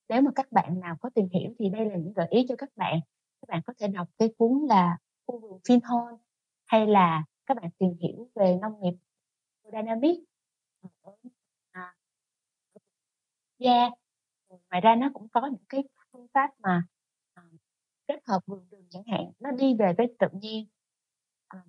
Nếu 0.09 0.21
mà 0.21 0.31
các 0.35 0.51
bạn 0.51 0.79
nào 0.79 0.97
có 1.01 1.09
tìm 1.15 1.27
hiểu 1.33 1.53
thì 1.59 1.69
đây 1.69 1.85
là 1.85 1.95
những 1.95 2.13
gợi 2.13 2.27
ý 2.29 2.45
cho 2.49 2.55
các 2.57 2.69
bạn. 2.75 2.99
Các 3.41 3.47
bạn 3.47 3.61
có 3.65 3.73
thể 3.79 3.87
đọc 3.87 4.07
cái 4.17 4.29
cuốn 4.37 4.65
là 4.69 4.97
Khu 5.27 5.39
vườn 5.39 5.59
Vinhome 5.69 6.17
hay 6.65 6.87
là 6.87 7.23
các 7.45 7.57
bạn 7.57 7.71
tìm 7.77 7.93
hiểu 7.99 8.29
về 8.35 8.57
nông 8.61 8.81
nghiệp 8.81 8.93
dynamic 9.71 10.17
ở 11.01 11.15
à, 11.71 11.95
yeah. 13.57 13.91
Dạ. 14.49 14.55
ngoài 14.69 14.81
ra 14.81 14.95
nó 14.95 15.09
cũng 15.13 15.27
có 15.29 15.47
những 15.47 15.65
cái 15.69 15.83
phương 16.11 16.27
pháp 16.33 16.49
mà 16.59 16.83
kết 18.09 18.19
hợp 18.27 18.39
vườn 18.45 18.67
đường 18.71 18.85
chẳng 18.89 19.03
hạn 19.07 19.31
nó 19.39 19.51
đi 19.51 19.75
về 19.79 19.93
với 19.97 20.15
tự 20.19 20.27
nhiên. 20.33 20.67
À, 21.47 21.63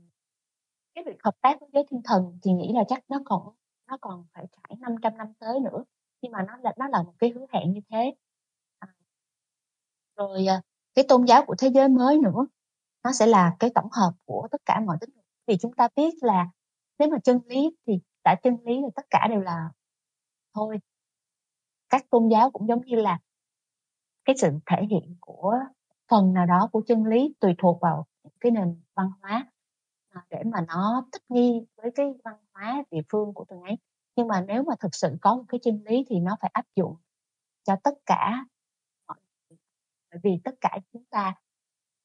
cái 0.94 1.04
việc 1.04 1.23
hợp 1.25 1.35
tác 1.40 1.61
với 1.61 1.68
giới 1.73 1.85
thiên 1.90 2.00
thần 2.04 2.38
thì 2.42 2.52
nghĩ 2.52 2.73
là 2.75 2.85
chắc 2.88 3.04
nó 3.09 3.20
còn 3.25 3.54
nó 3.87 3.99
còn 4.00 4.26
phải 4.35 4.47
trải 4.52 4.76
500 4.80 5.16
năm 5.16 5.32
tới 5.38 5.61
nữa 5.61 5.85
nhưng 6.20 6.32
mà 6.32 6.42
nó 6.42 6.56
là 6.56 6.73
nó 6.78 6.88
là 6.88 7.02
một 7.02 7.14
cái 7.18 7.30
hứa 7.30 7.47
hẹn 7.52 7.73
như 7.73 7.80
thế. 7.90 8.14
À, 8.78 8.88
rồi 10.16 10.47
à, 10.47 10.62
cái 10.94 11.04
tôn 11.09 11.25
giáo 11.25 11.44
của 11.47 11.54
thế 11.59 11.68
giới 11.75 11.88
mới 11.88 12.18
nữa 12.18 12.47
nó 13.04 13.12
sẽ 13.12 13.26
là 13.26 13.56
cái 13.59 13.70
tổng 13.75 13.88
hợp 13.92 14.12
của 14.25 14.49
tất 14.50 14.61
cả 14.64 14.80
mọi 14.87 14.97
tín 15.00 15.11
vì 15.47 15.56
chúng 15.62 15.73
ta 15.75 15.88
biết 15.97 16.14
là 16.20 16.47
nếu 16.99 17.09
mà 17.09 17.18
chân 17.25 17.40
lý 17.47 17.76
thì 17.87 18.00
đã 18.25 18.37
chân 18.42 18.56
lý 18.64 18.75
thì 18.75 18.88
tất 18.97 19.06
cả 19.11 19.26
đều 19.30 19.40
là 19.40 19.70
thôi. 20.54 20.78
Các 21.88 22.11
tôn 22.11 22.28
giáo 22.28 22.50
cũng 22.50 22.68
giống 22.68 22.85
như 22.87 22.97
là 22.97 23.18
cái 24.25 24.37
sự 24.38 24.49
thể 24.66 24.76
hiện 24.90 25.16
của 25.20 25.54
phần 26.11 26.33
nào 26.33 26.47
đó 26.47 26.69
của 26.73 26.83
chân 26.87 27.05
lý 27.05 27.35
tùy 27.40 27.55
thuộc 27.59 27.81
vào 27.81 28.07
cái 28.40 28.52
nền 28.52 28.81
văn 28.95 29.11
hóa 29.23 29.47
à, 30.09 30.26
để 30.31 30.43
mà 30.45 30.59
nó 30.69 31.09
thích 31.12 31.23
nghi 31.29 31.67
với 31.76 31.90
cái 31.95 32.07
văn 32.25 32.35
hóa 32.55 32.83
địa 32.90 33.02
phương 33.12 33.35
của 33.35 33.45
từng 33.49 33.61
ấy. 33.61 33.79
Nhưng 34.17 34.29
mà 34.29 34.40
nếu 34.40 34.62
mà 34.62 34.75
thực 34.81 34.95
sự 34.95 35.17
có 35.21 35.37
một 35.37 35.45
cái 35.49 35.61
chân 35.62 35.83
lý 35.87 36.05
thì 36.09 36.21
nó 36.21 36.37
phải 36.40 36.50
áp 36.55 36.67
dụng 36.76 36.97
cho 37.64 37.76
tất 37.85 37.95
cả 38.07 38.45
mọi 39.09 39.17
bởi 40.11 40.21
vì 40.23 40.40
tất 40.45 40.55
cả 40.61 40.79
chúng 40.93 41.05
ta 41.11 41.35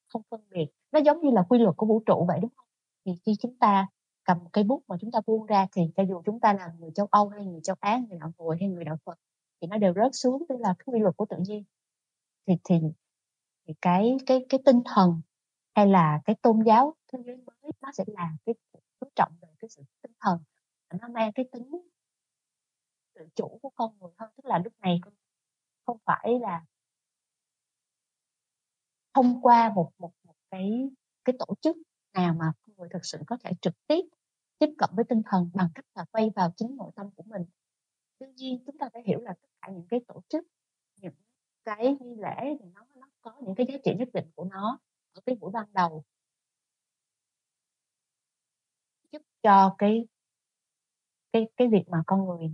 không 0.07 0.21
phân 0.29 0.41
biệt. 0.49 0.67
Nó 0.91 0.99
giống 0.99 1.21
như 1.21 1.29
là 1.31 1.43
quy 1.49 1.59
luật 1.59 1.77
của 1.77 1.85
vũ 1.85 2.03
trụ 2.05 2.25
vậy 2.27 2.39
đúng 2.41 2.51
không? 2.55 2.67
Thì 3.05 3.11
khi 3.25 3.35
chúng 3.39 3.55
ta 3.59 3.87
cầm 4.23 4.37
một 4.43 4.49
cây 4.53 4.63
bút 4.63 4.83
mà 4.87 4.95
chúng 5.01 5.11
ta 5.11 5.19
buông 5.27 5.45
ra 5.45 5.67
thì 5.71 5.81
cho 5.95 6.03
dù 6.03 6.21
chúng 6.25 6.39
ta 6.39 6.53
là 6.53 6.71
người 6.79 6.91
châu 6.95 7.07
Âu 7.11 7.29
hay 7.29 7.45
người 7.45 7.61
châu 7.63 7.75
Á, 7.79 7.99
người 8.09 8.19
đạo 8.19 8.31
Hồi 8.37 8.57
hay 8.59 8.69
người 8.69 8.83
đạo 8.83 8.97
Phật 9.05 9.19
thì 9.61 9.67
nó 9.67 9.77
đều 9.77 9.93
rớt 9.93 10.11
xuống 10.13 10.43
tức 10.49 10.55
là 10.59 10.75
cái 10.79 10.85
quy 10.85 10.99
luật 10.99 11.17
của 11.17 11.25
tự 11.29 11.37
nhiên. 11.47 11.63
Thì 12.47 12.53
thì 12.63 12.75
cái 13.81 14.17
cái 14.25 14.45
cái 14.49 14.59
tinh 14.65 14.81
thần 14.85 15.21
hay 15.75 15.87
là 15.87 16.21
cái 16.25 16.35
tôn 16.41 16.59
giáo 16.65 16.95
thế 17.13 17.19
giới 17.25 17.35
mới 17.35 17.71
nó 17.81 17.91
sẽ 17.93 18.03
là 18.07 18.31
cái 18.45 18.55
chú 19.01 19.07
trọng 19.15 19.31
về 19.41 19.47
cái 19.59 19.69
sự 19.69 19.83
tinh 20.01 20.11
thần 20.19 20.39
nó 21.01 21.07
mang 21.07 21.31
cái 21.33 21.45
tính 21.51 21.69
tự 23.15 23.27
chủ 23.35 23.59
của 23.61 23.69
con 23.75 23.97
người 23.99 24.11
hơn. 24.17 24.29
Tức 24.37 24.45
là 24.45 24.59
lúc 24.59 24.73
này 24.79 24.99
không 25.85 25.97
phải 26.05 26.39
là 26.41 26.65
thông 29.13 29.41
qua 29.41 29.71
một 29.75 29.91
một 29.97 30.11
một 30.23 30.35
cái 30.51 30.89
cái 31.25 31.35
tổ 31.39 31.55
chức 31.61 31.77
nào 32.13 32.33
mà 32.39 32.51
con 32.61 32.75
người 32.77 32.89
thực 32.93 33.05
sự 33.05 33.17
có 33.27 33.37
thể 33.43 33.51
trực 33.61 33.73
tiếp 33.87 34.01
tiếp 34.59 34.69
cận 34.77 34.89
với 34.93 35.05
tinh 35.09 35.21
thần 35.25 35.49
bằng 35.53 35.69
cách 35.75 35.85
là 35.95 36.05
quay 36.11 36.29
vào 36.35 36.53
chính 36.57 36.75
nội 36.77 36.91
tâm 36.95 37.09
của 37.15 37.23
mình. 37.23 37.41
Tuy 38.19 38.27
nhiên, 38.35 38.63
chúng 38.65 38.77
ta 38.77 38.89
phải 38.93 39.03
hiểu 39.05 39.19
là 39.21 39.33
tất 39.41 39.47
cả 39.61 39.69
những 39.71 39.87
cái 39.89 39.99
tổ 40.07 40.21
chức, 40.29 40.45
những 41.01 41.13
cái 41.65 41.97
nghi 41.99 42.15
lễ 42.15 42.57
thì 42.59 42.65
nó 42.73 42.85
nó 42.95 43.07
có 43.25 43.33
những 43.41 43.55
cái 43.55 43.65
giá 43.69 43.77
trị 43.83 43.91
nhất 43.99 44.09
định 44.13 44.25
của 44.35 44.43
nó 44.45 44.79
ở 45.13 45.21
cái 45.25 45.35
buổi 45.35 45.51
ban 45.51 45.65
đầu. 45.73 46.03
Giúp 49.11 49.21
cho 49.43 49.75
cái 49.77 50.07
cái 51.33 51.47
cái 51.57 51.67
việc 51.67 51.83
mà 51.87 52.03
con 52.07 52.25
người 52.25 52.53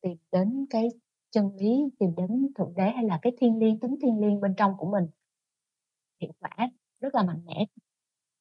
tìm 0.00 0.16
đến 0.32 0.66
cái 0.70 0.88
chân 1.30 1.56
lý 1.56 1.90
tìm 1.98 2.14
đến 2.16 2.52
thượng 2.54 2.74
đế 2.76 2.90
hay 2.90 3.04
là 3.04 3.18
cái 3.22 3.32
thiên 3.38 3.58
liêng 3.58 3.80
tính 3.80 3.96
thiên 4.02 4.20
liêng 4.20 4.40
bên 4.40 4.54
trong 4.56 4.76
của 4.78 4.90
mình 4.90 5.06
hiệu 6.20 6.32
quả 6.38 6.70
rất 7.00 7.14
là 7.14 7.22
mạnh 7.22 7.42
mẽ. 7.44 7.66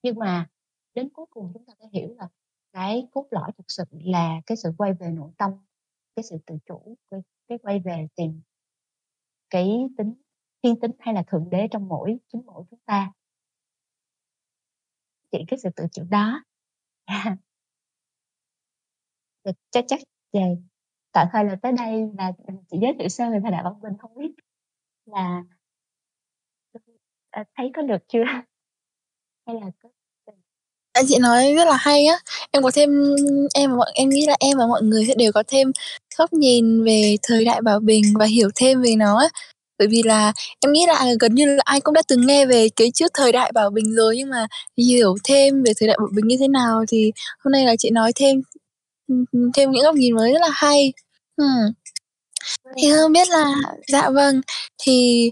Nhưng 0.03 0.19
mà 0.19 0.49
đến 0.93 1.09
cuối 1.09 1.25
cùng 1.29 1.51
chúng 1.53 1.65
ta 1.65 1.73
phải 1.79 1.89
hiểu 1.93 2.15
là 2.17 2.29
cái 2.73 3.07
cốt 3.11 3.27
lõi 3.31 3.51
thực 3.57 3.65
sự 3.67 3.83
là 3.91 4.41
cái 4.45 4.57
sự 4.57 4.71
quay 4.77 4.93
về 4.93 5.11
nội 5.11 5.31
tâm 5.37 5.51
cái 6.15 6.23
sự 6.23 6.37
tự 6.45 6.55
chủ 6.65 6.97
cái, 7.11 7.19
cái 7.47 7.57
quay 7.57 7.79
về 7.79 8.07
tìm 8.15 8.41
cái 9.49 9.87
tính 9.97 10.13
thiên 10.63 10.79
tính 10.79 10.91
hay 10.99 11.13
là 11.13 11.23
thượng 11.27 11.49
đế 11.49 11.67
trong 11.71 11.87
mỗi, 11.87 12.17
chính 12.27 12.41
mỗi 12.45 12.63
chúng 12.69 12.79
ta? 12.85 13.11
Chỉ 15.31 15.37
cái 15.47 15.59
sự 15.63 15.69
tự 15.75 15.83
chủ 15.91 16.03
đó. 16.09 16.43
Chắc 19.71 19.85
chắc 19.87 19.99
về. 20.33 20.57
Tạm 21.11 21.27
thời 21.31 21.43
là 21.43 21.55
tới 21.61 21.71
đây 21.71 22.09
là 22.17 22.31
chị 22.71 22.77
giới 22.81 22.93
thiệu 22.99 23.09
sơ 23.09 23.31
về 23.31 23.39
thời 23.43 23.51
đại 23.51 23.63
văn 23.63 23.81
minh 23.81 23.93
không 23.99 24.17
biết 24.17 24.31
là 25.05 25.43
à, 27.29 27.43
thấy 27.55 27.71
có 27.75 27.81
được 27.81 28.01
chưa? 28.07 28.23
Hay 29.45 29.55
là 29.55 29.71
có 29.83 29.89
anh 30.93 31.05
à, 31.05 31.07
chị 31.07 31.17
nói 31.19 31.53
rất 31.53 31.65
là 31.65 31.77
hay 31.77 32.05
á. 32.05 32.19
Em 32.51 32.63
có 32.63 32.71
thêm, 32.73 32.89
em 33.53 33.69
và 33.69 33.75
mọi, 33.75 33.91
em 33.95 34.09
nghĩ 34.09 34.25
là 34.25 34.35
em 34.39 34.57
và 34.57 34.67
mọi 34.67 34.81
người 34.83 35.05
sẽ 35.07 35.13
đều 35.17 35.31
có 35.31 35.43
thêm 35.47 35.71
góc 36.17 36.33
nhìn 36.33 36.83
về 36.83 37.15
thời 37.23 37.45
đại 37.45 37.61
Bảo 37.61 37.79
Bình 37.79 38.03
và 38.19 38.25
hiểu 38.25 38.49
thêm 38.55 38.81
về 38.81 38.95
nó 38.95 39.19
á. 39.19 39.27
Bởi 39.81 39.87
vì 39.87 40.03
là 40.03 40.33
em 40.59 40.73
nghĩ 40.73 40.85
là 40.87 41.05
gần 41.19 41.35
như 41.35 41.45
là 41.45 41.61
ai 41.65 41.81
cũng 41.81 41.93
đã 41.93 42.01
từng 42.07 42.27
nghe 42.27 42.45
về 42.45 42.69
cái 42.75 42.91
trước 42.93 43.11
thời 43.13 43.31
đại 43.31 43.51
Bảo 43.51 43.69
Bình 43.69 43.95
rồi 43.95 44.17
nhưng 44.17 44.29
mà 44.29 44.47
hiểu 44.77 45.15
thêm 45.23 45.63
về 45.63 45.71
thời 45.79 45.87
đại 45.87 45.97
Bảo 45.97 46.07
Bình 46.15 46.27
như 46.27 46.35
thế 46.39 46.47
nào 46.47 46.83
thì 46.87 47.11
hôm 47.39 47.51
nay 47.51 47.65
là 47.65 47.75
chị 47.79 47.89
nói 47.89 48.11
thêm 48.15 48.41
ừ, 49.07 49.15
ừ, 49.31 49.39
thêm 49.53 49.71
những 49.71 49.83
góc 49.83 49.95
nhìn 49.95 50.15
mới 50.15 50.33
rất 50.33 50.41
là 50.41 50.49
hay. 50.53 50.93
hmm. 51.37 51.73
Thì 52.77 52.91
không 52.95 53.11
biết 53.11 53.29
là 53.29 53.53
dạ 53.87 54.09
vâng, 54.09 54.41
thì 54.81 55.31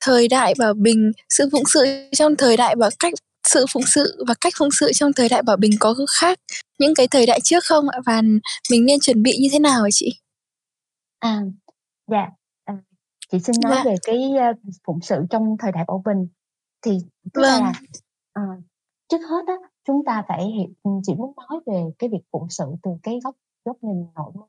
thời 0.00 0.28
đại 0.28 0.54
Bảo 0.58 0.74
Bình, 0.74 1.12
sự 1.28 1.48
phụng 1.52 1.64
sự 1.66 1.84
trong 2.12 2.36
thời 2.36 2.56
đại 2.56 2.76
bảo 2.76 2.90
cách 2.98 3.12
sự 3.48 3.66
phụng 3.72 3.86
sự 3.86 4.24
và 4.28 4.34
cách 4.40 4.52
phụng 4.58 4.70
sự 4.80 4.92
trong 4.92 5.12
thời 5.12 5.28
đại 5.28 5.42
Bảo 5.42 5.56
Bình 5.56 5.72
có 5.80 5.94
khác 6.20 6.38
những 6.78 6.94
cái 6.94 7.08
thời 7.08 7.26
đại 7.26 7.40
trước 7.44 7.64
không 7.64 7.88
ạ? 7.88 7.98
Và 8.06 8.22
mình 8.70 8.86
nên 8.86 9.00
chuẩn 9.00 9.22
bị 9.22 9.36
như 9.40 9.48
thế 9.52 9.58
nào 9.58 9.82
hả 9.82 9.88
chị? 9.92 10.12
À, 11.18 11.40
dạ, 12.10 12.26
chị 13.34 13.40
xin 13.40 13.60
nói 13.62 13.72
Dạ. 13.76 13.82
về 13.84 13.94
cái, 14.02 14.30
uh, 14.50 14.58
phụng 14.84 15.00
sự 15.02 15.26
trong 15.30 15.56
thời 15.58 15.72
đại 15.72 15.84
Bảo 15.88 16.02
Bình. 16.04 16.28
Thì 16.82 16.98
tức 17.34 17.42
Vâng. 17.42 17.62
là, 17.62 17.72
ờ, 18.32 18.42
trước 19.08 19.18
hết 19.18 19.44
á, 19.46 19.54
chúng 19.84 20.04
ta 20.06 20.24
phải 20.28 20.46
hiểu 20.46 21.00
chị 21.02 21.14
muốn 21.14 21.32
nói 21.36 21.60
về 21.66 21.84
cái 21.98 22.10
việc 22.10 22.22
phụng 22.32 22.50
sự 22.50 22.64
từ 22.82 22.90
cái 23.02 23.20
góc 23.24 23.36
góc 23.64 23.76
nhìn 23.82 24.06
nội 24.14 24.32
môn. 24.34 24.48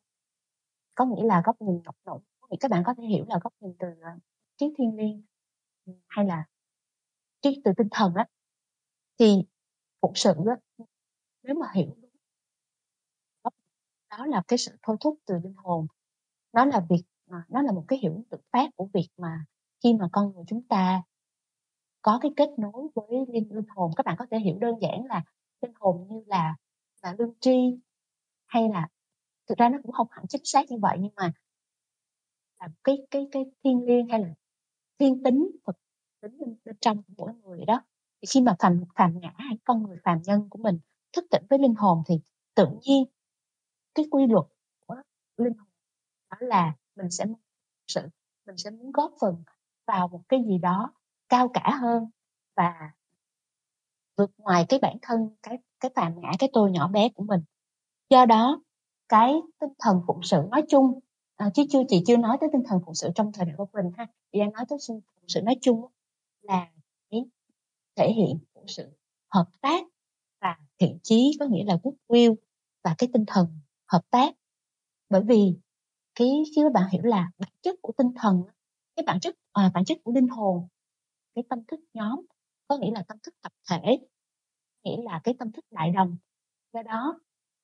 Có 0.95 1.05
nghĩa 1.05 1.23
là 1.23 1.41
góc 1.45 1.61
nhìn 1.61 1.81
nội 1.83 1.93
nội 2.05 2.19
thì 2.51 2.57
các 2.59 2.71
bạn 2.71 2.83
có 2.85 2.93
thể 2.97 3.03
hiểu 3.03 3.25
là 3.27 3.39
góc 3.43 3.53
nhìn 3.59 3.73
từ, 3.79 3.87
ờ, 4.01 4.09
triết 4.57 4.71
thiên 4.77 4.95
liêng, 4.95 5.23
hay 6.07 6.25
là 6.25 6.45
triết 7.41 7.53
từ 7.63 7.71
tinh 7.77 7.87
thần 7.91 8.13
á. 8.13 8.27
Thì 9.19 9.43
phụng 10.01 10.15
sự 10.15 10.33
á, 10.47 10.85
nếu 11.43 11.55
mà 11.55 11.67
hiểu 11.73 11.95
đúng 12.01 12.11
đó 14.17 14.25
là 14.25 14.41
cái 14.47 14.57
sự 14.57 14.71
thôi 14.83 14.97
thúc 14.99 15.19
từ 15.25 15.35
linh 15.43 15.55
hồn. 15.57 15.87
Nó 16.53 16.65
là 16.65 16.85
việc 16.89 17.03
Ờ, 17.29 17.37
nó 17.49 17.61
là 17.61 17.71
một 17.71 17.85
cái 17.87 17.99
hiểu 17.99 18.23
tự 18.29 18.37
phát 18.51 18.69
của 18.75 18.87
việc 18.93 19.07
mà 19.17 19.45
khi 19.83 19.93
mà 19.93 20.09
con 20.11 20.33
người 20.33 20.43
chúng 20.47 20.61
ta 20.69 21.01
có 22.01 22.19
cái 22.21 22.31
kết 22.37 22.49
nối 22.57 22.87
với 22.95 23.25
linh 23.33 23.55
linh 23.55 23.65
hồn. 23.75 23.91
Các 23.97 24.05
bạn 24.05 24.15
có 24.19 24.25
thể 24.31 24.39
hiểu 24.39 24.57
đơn 24.59 24.75
giản 24.81 25.05
là 25.05 25.23
linh 25.61 25.73
hồn 25.79 26.07
như 26.09 26.23
là 26.27 26.55
là 27.03 27.15
lương 27.19 27.33
tri, 27.39 27.79
hay 28.47 28.69
là 28.69 28.87
thực 29.49 29.57
ra 29.57 29.69
nó 29.69 29.77
cũng 29.83 29.91
không 29.91 30.07
hẳn 30.11 30.25
chính 30.29 30.41
xác 30.45 30.71
như 30.71 30.77
vậy, 30.81 30.97
nhưng 31.01 31.13
mà 31.15 31.33
là 32.59 32.67
cái 32.83 32.97
cái 33.11 33.27
cái 33.31 33.45
thiên 33.63 33.85
liêng 33.85 34.07
hay 34.09 34.19
là 34.21 34.29
thiên 34.99 35.23
tính, 35.23 35.51
Phật 35.65 35.77
tính 36.21 36.37
bên 36.39 36.55
bên 36.65 36.75
trong 36.81 36.97
của 37.03 37.13
mỗi 37.17 37.33
người 37.43 37.65
đó. 37.65 37.81
Thì 38.21 38.25
khi 38.33 38.41
mà 38.41 38.55
phàm 38.59 38.81
phàm 38.95 39.19
ngã 39.19 39.33
hay 39.37 39.57
con 39.63 39.83
người 39.83 39.97
phàm 40.03 40.21
nhân 40.23 40.49
của 40.49 40.59
mình 40.59 40.79
thức 41.13 41.25
tỉnh 41.31 41.43
với 41.49 41.59
linh 41.59 41.75
hồn 41.75 42.03
thì 42.07 42.15
tự 42.55 42.67
nhiên 42.81 43.03
cái 43.95 44.05
quy 44.11 44.27
luật 44.27 44.45
của 44.87 44.95
linh 45.37 45.53
hồn 45.53 45.67
đó 46.31 46.37
là 46.47 46.75
mình 46.95 47.09
sẽ 47.11 47.25
sự 47.87 48.01
mình 48.45 48.57
sẽ 48.57 48.69
muốn 48.71 48.91
góp 48.91 49.13
phần 49.21 49.43
vào 49.87 50.07
một 50.07 50.21
cái 50.29 50.39
gì 50.47 50.57
đó 50.57 50.93
cao 51.29 51.47
cả 51.53 51.77
hơn 51.81 52.09
và 52.57 52.91
vượt 54.17 54.31
ngoài 54.37 54.65
cái 54.69 54.79
bản 54.79 54.97
thân 55.01 55.29
cái 55.43 55.57
cái 55.79 55.91
phàm 55.95 56.21
ngã 56.21 56.31
cái 56.39 56.49
tôi 56.53 56.71
nhỏ 56.71 56.87
bé 56.87 57.09
của 57.09 57.23
mình. 57.23 57.39
Do 58.09 58.25
đó 58.25 58.61
cái 59.09 59.33
tinh 59.59 59.69
thần 59.79 60.01
phụng 60.07 60.23
sự 60.23 60.41
nói 60.51 60.63
chung 60.69 60.99
à, 61.35 61.49
chứ 61.53 61.63
chưa 61.69 61.81
chị 61.87 62.03
chưa 62.07 62.17
nói 62.17 62.37
tới 62.41 62.49
tinh 62.53 62.63
thần 62.67 62.79
phụng 62.85 62.95
sự 62.95 63.09
trong 63.15 63.31
thời 63.31 63.45
đại 63.45 63.55
của 63.57 63.67
mình 63.73 63.91
ha 63.97 64.07
chị 64.31 64.39
đang 64.39 64.53
nói 64.53 64.65
tới 64.69 64.79
phụng 64.87 65.27
sự 65.27 65.41
nói 65.41 65.55
chung 65.61 65.85
là 66.41 66.67
cái 67.11 67.25
thể 67.95 68.11
hiện 68.13 68.39
của 68.53 68.63
sự 68.67 68.89
hợp 69.29 69.45
tác 69.61 69.83
và 70.41 70.57
thiện 70.77 70.99
chí 71.03 71.37
có 71.39 71.45
nghĩa 71.45 71.63
là 71.65 71.77
goodwill 71.83 72.35
và 72.83 72.95
cái 72.97 73.09
tinh 73.13 73.23
thần 73.27 73.47
hợp 73.87 74.01
tác. 74.09 74.35
Bởi 75.09 75.21
vì 75.21 75.55
cái 76.15 76.27
khi 76.55 76.61
các 76.63 76.73
bạn 76.73 76.89
hiểu 76.91 77.03
là 77.03 77.31
bản 77.37 77.51
chất 77.61 77.75
của 77.81 77.93
tinh 77.97 78.11
thần 78.15 78.43
cái 78.95 79.03
bản 79.07 79.19
chất 79.19 79.35
à, 79.53 79.71
bản 79.73 79.85
chất 79.85 79.97
của 80.03 80.11
linh 80.11 80.27
hồn 80.27 80.67
cái 81.35 81.43
tâm 81.49 81.59
thức 81.67 81.79
nhóm 81.93 82.21
có 82.67 82.77
nghĩa 82.77 82.91
là 82.91 83.03
tâm 83.07 83.17
thức 83.23 83.35
tập 83.41 83.51
thể 83.69 83.97
nghĩa 84.85 85.03
là 85.03 85.21
cái 85.23 85.35
tâm 85.39 85.51
thức 85.51 85.65
đại 85.71 85.91
đồng. 85.91 86.17
Do 86.73 86.81
đó 86.83 87.19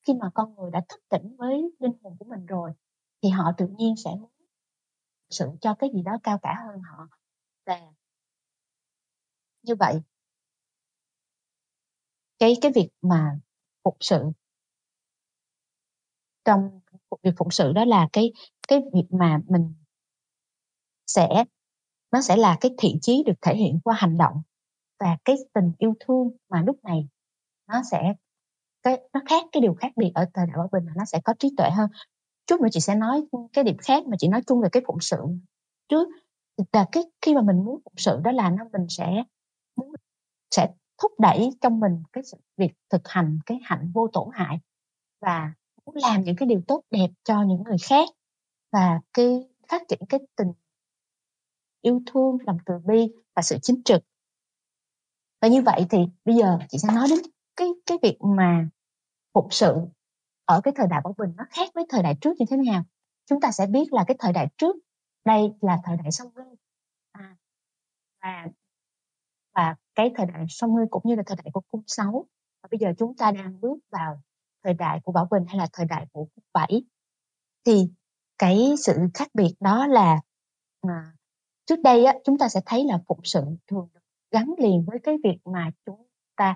khi 0.07 0.13
mà 0.13 0.29
con 0.33 0.55
người 0.55 0.71
đã 0.71 0.81
thức 0.89 1.01
tỉnh 1.09 1.35
với 1.37 1.61
linh 1.79 1.93
hồn 2.03 2.15
của 2.19 2.25
mình 2.25 2.45
rồi 2.45 2.71
thì 3.21 3.29
họ 3.29 3.51
tự 3.57 3.67
nhiên 3.67 3.95
sẽ 3.95 4.11
muốn 4.19 4.29
sự 5.29 5.49
cho 5.61 5.75
cái 5.79 5.89
gì 5.93 6.01
đó 6.01 6.17
cao 6.23 6.39
cả 6.41 6.55
hơn 6.67 6.81
họ. 6.81 7.07
Và 7.65 7.79
như 9.63 9.75
vậy 9.75 10.01
cái 12.39 12.53
cái 12.61 12.71
việc 12.75 12.89
mà 13.01 13.39
phục 13.83 13.97
sự 13.99 14.23
trong 16.45 16.80
việc 17.23 17.31
phụng 17.37 17.51
sự 17.51 17.73
đó 17.73 17.85
là 17.85 18.07
cái 18.13 18.31
cái 18.67 18.81
việc 18.93 19.05
mà 19.09 19.39
mình 19.47 19.73
sẽ, 21.07 21.43
nó 22.11 22.21
sẽ 22.21 22.35
là 22.35 22.57
cái 22.61 22.71
thiện 22.77 22.99
chí 23.01 23.23
được 23.25 23.33
thể 23.41 23.55
hiện 23.55 23.79
qua 23.83 23.95
hành 23.97 24.17
động 24.17 24.41
và 24.99 25.17
cái 25.25 25.35
tình 25.53 25.71
yêu 25.77 25.93
thương 25.99 26.29
mà 26.49 26.63
lúc 26.67 26.83
này 26.83 27.07
nó 27.67 27.81
sẽ, 27.91 28.13
cái, 28.83 29.01
nó 29.13 29.21
khác 29.25 29.45
cái 29.51 29.61
điều 29.61 29.73
khác 29.73 29.91
biệt 29.95 30.11
ở 30.15 30.25
thời 30.33 30.47
đại 30.47 30.57
bảo 30.57 30.69
bình 30.71 30.85
là 30.85 30.93
nó 30.95 31.05
sẽ 31.05 31.21
có 31.23 31.33
trí 31.39 31.53
tuệ 31.57 31.69
hơn. 31.69 31.89
Chút 32.47 32.61
nữa 32.61 32.67
chị 32.71 32.79
sẽ 32.79 32.95
nói 32.95 33.23
cái 33.53 33.63
điểm 33.63 33.77
khác 33.77 34.07
mà 34.07 34.17
chị 34.19 34.27
nói 34.27 34.41
chung 34.47 34.61
về 34.61 34.69
cái 34.71 34.83
phụng 34.87 34.99
sự 34.99 35.17
trước. 35.89 36.07
Là 36.73 36.85
cái, 36.91 37.03
khi 37.21 37.35
mà 37.35 37.41
mình 37.41 37.65
muốn 37.65 37.81
phụng 37.85 37.93
sự 37.97 38.19
đó 38.23 38.31
là 38.31 38.49
nó 38.49 38.63
mình 38.73 38.85
sẽ 38.89 39.23
sẽ 40.51 40.67
thúc 41.01 41.11
đẩy 41.19 41.49
trong 41.61 41.79
mình 41.79 42.03
cái 42.13 42.23
việc 42.57 42.71
thực 42.89 43.07
hành 43.07 43.39
cái 43.45 43.59
hạnh 43.63 43.91
vô 43.93 44.07
tổn 44.13 44.29
hại 44.33 44.59
và 45.21 45.53
muốn 45.85 45.95
làm 45.95 46.23
những 46.23 46.35
cái 46.35 46.47
điều 46.47 46.61
tốt 46.67 46.81
đẹp 46.91 47.07
cho 47.23 47.43
những 47.43 47.63
người 47.63 47.77
khác 47.89 48.09
và 48.71 48.99
cái 49.13 49.49
phát 49.67 49.81
triển 49.87 49.99
cái 50.09 50.19
tình 50.35 50.51
yêu 51.81 52.01
thương 52.05 52.37
lòng 52.47 52.57
từ 52.65 52.73
bi 52.85 53.13
và 53.35 53.41
sự 53.41 53.57
chính 53.61 53.83
trực. 53.83 54.03
Và 55.41 55.47
như 55.47 55.61
vậy 55.61 55.85
thì 55.89 55.97
bây 56.25 56.35
giờ 56.35 56.57
chị 56.69 56.77
sẽ 56.77 56.87
nói 56.93 57.07
đến 57.09 57.19
cái 57.55 57.67
cái 57.85 57.97
việc 58.01 58.17
mà 58.37 58.69
phụng 59.33 59.47
sự 59.51 59.75
ở 60.45 60.61
cái 60.63 60.73
thời 60.77 60.87
đại 60.89 61.01
Bảo 61.03 61.15
Bình 61.17 61.33
nó 61.37 61.43
khác 61.49 61.69
với 61.75 61.85
thời 61.89 62.03
đại 62.03 62.15
trước 62.21 62.31
như 62.39 62.45
thế 62.49 62.57
nào. 62.57 62.83
Chúng 63.25 63.41
ta 63.41 63.51
sẽ 63.51 63.65
biết 63.67 63.93
là 63.93 64.03
cái 64.07 64.17
thời 64.19 64.33
đại 64.33 64.47
trước 64.57 64.75
đây 65.25 65.41
là 65.61 65.77
thời 65.83 65.97
đại 65.97 66.11
song 66.11 66.27
ngư 66.35 66.55
à, 67.11 67.35
và 68.21 68.47
và 69.55 69.75
cái 69.95 70.11
thời 70.15 70.25
đại 70.25 70.45
song 70.49 70.75
ngư 70.75 70.85
cũng 70.91 71.01
như 71.05 71.15
là 71.15 71.23
thời 71.25 71.35
đại 71.35 71.51
của 71.53 71.61
cung 71.71 71.83
sáu. 71.87 72.25
Và 72.63 72.67
bây 72.71 72.79
giờ 72.79 72.93
chúng 72.97 73.15
ta 73.15 73.31
đang 73.31 73.61
bước 73.61 73.77
vào 73.89 74.21
thời 74.63 74.73
đại 74.73 74.99
của 75.03 75.11
Bảo 75.11 75.27
Bình 75.31 75.45
hay 75.47 75.57
là 75.57 75.67
thời 75.73 75.85
đại 75.85 76.05
của 76.11 76.27
quốc 76.35 76.43
bảy 76.53 76.83
thì 77.65 77.89
cái 78.37 78.73
sự 78.77 78.93
khác 79.13 79.27
biệt 79.33 79.53
đó 79.59 79.87
là 79.87 80.19
à, 80.81 81.13
trước 81.65 81.79
đây 81.83 82.05
á, 82.05 82.13
chúng 82.23 82.37
ta 82.37 82.49
sẽ 82.49 82.61
thấy 82.65 82.85
là 82.85 82.99
phụng 83.07 83.19
sự 83.23 83.41
thường 83.67 83.89
gắn 84.31 84.53
liền 84.57 84.85
với 84.87 84.99
cái 85.03 85.17
việc 85.23 85.37
mà 85.45 85.69
chúng 85.85 86.07
ta 86.35 86.55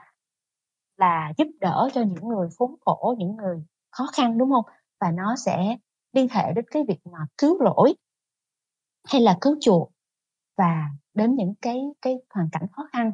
là 0.98 1.34
giúp 1.38 1.48
đỡ 1.60 1.90
cho 1.94 2.02
những 2.02 2.28
người 2.28 2.50
khốn 2.58 2.76
khổ 2.86 3.16
những 3.18 3.36
người 3.36 3.64
khó 3.92 4.08
khăn 4.14 4.38
đúng 4.38 4.52
không? 4.52 4.66
Và 5.00 5.12
nó 5.12 5.36
sẽ 5.36 5.78
liên 6.14 6.28
hệ 6.32 6.54
đến 6.54 6.66
cái 6.72 6.84
việc 6.88 7.00
mà 7.12 7.20
cứu 7.38 7.58
rỗi 7.60 7.94
hay 9.04 9.22
là 9.22 9.38
cứu 9.42 9.58
chuộc 9.62 9.92
và 10.58 10.90
đến 11.14 11.36
những 11.36 11.54
cái 11.62 11.82
cái 12.02 12.18
hoàn 12.30 12.50
cảnh 12.52 12.66
khó 12.72 12.88
khăn. 12.94 13.12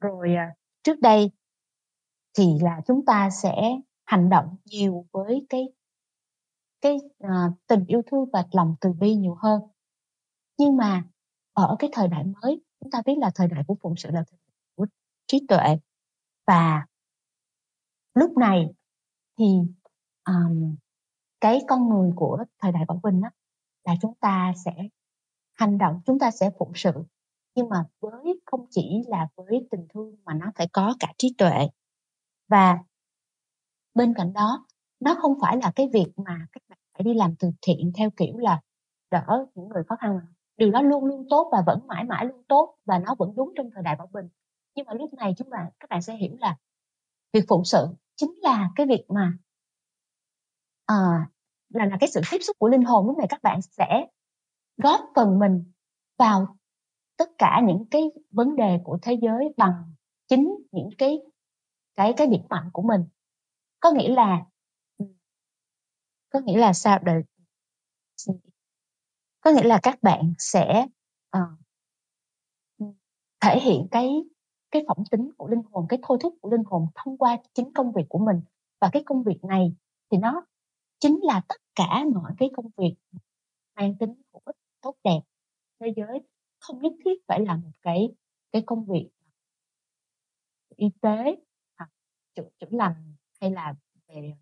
Rồi 0.00 0.34
à, 0.34 0.54
trước 0.82 1.00
đây 1.00 1.30
thì 2.38 2.58
là 2.60 2.80
chúng 2.86 3.04
ta 3.04 3.30
sẽ 3.30 3.80
hành 4.04 4.28
động 4.28 4.56
nhiều 4.64 5.06
với 5.12 5.46
cái 5.48 5.68
cái 6.80 6.96
à, 7.18 7.50
tình 7.66 7.84
yêu 7.86 8.02
thương 8.06 8.24
và 8.32 8.44
lòng 8.52 8.74
từ 8.80 8.92
bi 8.92 9.14
nhiều 9.14 9.34
hơn. 9.34 9.62
Nhưng 10.58 10.76
mà 10.76 11.04
ở 11.52 11.76
cái 11.78 11.90
thời 11.92 12.08
đại 12.08 12.24
mới 12.24 12.60
chúng 12.80 12.90
ta 12.90 13.02
biết 13.06 13.14
là 13.18 13.30
thời 13.34 13.48
đại 13.48 13.64
của 13.66 13.76
phụng 13.82 13.96
sự 13.96 14.10
là 14.10 14.24
thời 14.30 14.38
đại 14.46 14.54
của 14.74 14.86
trí 15.26 15.46
tuệ. 15.48 15.78
Và 16.46 16.86
lúc 18.14 18.36
này 18.36 18.66
thì 19.38 19.44
um, 20.24 20.76
cái 21.40 21.60
con 21.68 21.88
người 21.88 22.12
của 22.16 22.44
thời 22.58 22.72
đại 22.72 22.84
Bảo 22.88 23.00
Bình 23.02 23.20
đó 23.20 23.28
là 23.84 23.94
chúng 24.02 24.14
ta 24.14 24.52
sẽ 24.64 24.72
hành 25.52 25.78
động 25.78 26.00
chúng 26.06 26.18
ta 26.18 26.30
sẽ 26.30 26.50
phụng 26.58 26.72
sự. 26.74 26.92
Nhưng 27.54 27.68
mà 27.68 27.84
với 28.00 28.40
không 28.46 28.66
chỉ 28.70 29.02
là 29.06 29.28
với 29.36 29.68
tình 29.70 29.86
thương 29.94 30.16
mà 30.24 30.34
nó 30.34 30.46
phải 30.54 30.68
có 30.72 30.94
cả 31.00 31.12
trí 31.18 31.34
tuệ 31.38 31.68
và 32.48 32.78
bên 33.94 34.14
cạnh 34.14 34.32
đó 34.32 34.66
nó 35.00 35.14
không 35.20 35.34
phải 35.40 35.56
là 35.56 35.72
cái 35.76 35.88
việc 35.92 36.06
mà 36.16 36.46
các 36.52 36.62
bạn 36.68 36.78
phải 36.94 37.04
đi 37.04 37.14
làm 37.14 37.34
từ 37.38 37.50
thiện 37.62 37.92
theo 37.94 38.10
kiểu 38.16 38.38
là 38.38 38.60
đỡ 39.10 39.46
những 39.54 39.68
người 39.68 39.82
khó 39.88 39.96
khăn. 39.96 40.20
Điều 40.56 40.70
đó 40.70 40.82
luôn 40.82 41.04
luôn 41.04 41.26
tốt 41.30 41.48
và 41.52 41.62
vẫn 41.66 41.86
mãi 41.86 42.04
mãi 42.04 42.26
luôn 42.26 42.42
tốt 42.48 42.76
và 42.84 42.98
nó 42.98 43.14
vẫn 43.18 43.32
đúng 43.36 43.52
trong 43.56 43.70
thời 43.74 43.82
đại 43.82 43.96
bảo 43.96 44.06
bình. 44.12 44.28
Nhưng 44.74 44.86
mà 44.86 44.94
lúc 44.94 45.14
này 45.14 45.34
chúng 45.36 45.50
bạn 45.50 45.70
các 45.80 45.90
bạn 45.90 46.02
sẽ 46.02 46.16
hiểu 46.16 46.36
là 46.40 46.56
việc 47.32 47.44
phụng 47.48 47.64
sự 47.64 47.86
chính 48.16 48.34
là 48.42 48.70
cái 48.76 48.86
việc 48.86 49.04
mà 49.08 49.32
à, 50.86 50.94
là 51.68 51.86
là 51.86 51.96
cái 52.00 52.10
sự 52.10 52.20
tiếp 52.30 52.38
xúc 52.40 52.56
của 52.58 52.68
linh 52.68 52.82
hồn 52.82 53.06
lúc 53.06 53.18
này 53.18 53.26
các 53.30 53.42
bạn 53.42 53.62
sẽ 53.62 54.06
góp 54.76 55.00
phần 55.14 55.38
mình 55.38 55.72
vào 56.18 56.56
tất 57.16 57.30
cả 57.38 57.60
những 57.66 57.84
cái 57.90 58.02
vấn 58.30 58.56
đề 58.56 58.80
của 58.84 58.98
thế 59.02 59.18
giới 59.22 59.54
bằng 59.56 59.94
chính 60.28 60.56
những 60.72 60.90
cái 60.98 61.18
cái 61.98 62.14
cái 62.16 62.26
điểm 62.26 62.40
mạnh 62.50 62.70
của 62.72 62.82
mình. 62.82 63.04
Có 63.80 63.90
nghĩa 63.90 64.08
là 64.08 64.44
có 66.30 66.40
nghĩa 66.40 66.58
là 66.58 66.72
sao? 66.72 66.98
Đời 66.98 67.22
có 69.40 69.50
nghĩa 69.50 69.64
là 69.64 69.80
các 69.82 70.02
bạn 70.02 70.32
sẽ 70.38 70.86
uh, 71.36 71.58
thể 73.40 73.60
hiện 73.60 73.88
cái 73.90 74.10
cái 74.70 74.82
phẩm 74.88 74.96
tính 75.10 75.30
của 75.36 75.48
linh 75.48 75.62
hồn 75.72 75.86
cái 75.88 75.98
thôi 76.02 76.18
thúc 76.20 76.34
của 76.40 76.50
linh 76.50 76.64
hồn 76.66 76.86
thông 76.94 77.18
qua 77.18 77.36
chính 77.54 77.72
công 77.74 77.92
việc 77.92 78.04
của 78.08 78.18
mình. 78.18 78.40
Và 78.80 78.90
cái 78.92 79.02
công 79.06 79.22
việc 79.22 79.44
này 79.44 79.72
thì 80.10 80.18
nó 80.18 80.46
chính 80.98 81.18
là 81.22 81.42
tất 81.48 81.60
cả 81.74 82.04
mọi 82.14 82.32
cái 82.38 82.50
công 82.56 82.70
việc 82.76 82.94
mang 83.76 83.98
tính 83.98 84.14
hữu 84.32 84.42
ích 84.44 84.56
tốt 84.80 84.96
đẹp. 85.04 85.20
Thế 85.80 85.92
giới 85.96 86.20
không 86.58 86.82
nhất 86.82 86.92
thiết 87.04 87.26
phải 87.28 87.40
là 87.40 87.56
một 87.56 87.72
cái 87.82 88.08
cái 88.52 88.62
công 88.66 88.84
việc 88.84 89.08
y 90.76 90.86
tế 91.00 91.36
chữa 92.38 92.48
chữa 92.60 92.76
lành 92.76 93.14
hay 93.40 93.50
là 93.50 93.74
về 94.08 94.36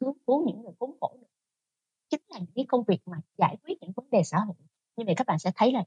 cứu 0.00 0.16
cứu 0.26 0.46
những 0.46 0.62
người 0.62 0.72
khốn 0.78 0.96
khổ 1.00 1.18
chính 2.08 2.20
là 2.28 2.38
những 2.38 2.52
cái 2.54 2.64
công 2.68 2.84
việc 2.84 3.00
mà 3.06 3.20
giải 3.38 3.56
quyết 3.62 3.74
những 3.80 3.92
vấn 3.96 4.10
đề 4.10 4.22
xã 4.24 4.38
hội. 4.38 4.56
Như 4.96 5.04
vậy 5.06 5.14
các 5.16 5.26
bạn 5.26 5.38
sẽ 5.38 5.52
thấy 5.56 5.72
là 5.72 5.84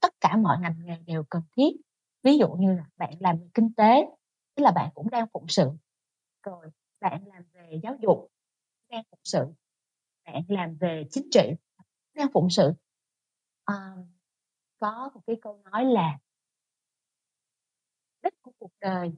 tất 0.00 0.14
cả 0.20 0.36
mọi 0.36 0.58
ngành 0.60 0.74
nghề 0.84 0.96
đều 1.06 1.24
cần 1.30 1.42
thiết. 1.56 1.70
Ví 2.22 2.38
dụ 2.38 2.48
như 2.48 2.72
là 2.72 2.86
bạn 2.96 3.14
làm 3.20 3.38
về 3.38 3.48
kinh 3.54 3.74
tế 3.74 4.06
tức 4.54 4.62
là 4.62 4.70
bạn 4.70 4.90
cũng 4.94 5.10
đang 5.10 5.26
phụng 5.32 5.48
sự. 5.48 5.70
Rồi 6.42 6.70
bạn 7.00 7.26
làm 7.26 7.42
về 7.52 7.80
giáo 7.82 7.96
dục 8.02 8.28
đang 8.88 9.02
phụng 9.10 9.20
sự. 9.24 9.46
Bạn 10.24 10.42
làm 10.48 10.76
về 10.80 11.04
chính 11.10 11.28
trị 11.30 11.50
đang 12.14 12.28
phụng 12.32 12.50
sự. 12.50 12.72
À, 13.64 13.74
có 14.78 15.10
một 15.14 15.20
cái 15.26 15.36
câu 15.42 15.62
nói 15.70 15.84
là 15.84 16.18
đích 18.22 18.42
của 18.42 18.52
cuộc 18.58 18.72
đời 18.80 19.12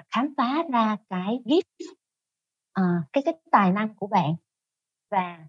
À, 0.00 0.04
khám 0.10 0.34
phá 0.36 0.62
ra 0.72 0.96
cái 1.08 1.38
gift 1.44 1.62
à, 1.80 2.82
ờ, 2.82 2.82
cái 3.12 3.22
cái 3.24 3.34
tài 3.50 3.72
năng 3.72 3.94
của 3.94 4.06
bạn 4.06 4.34
và 5.10 5.48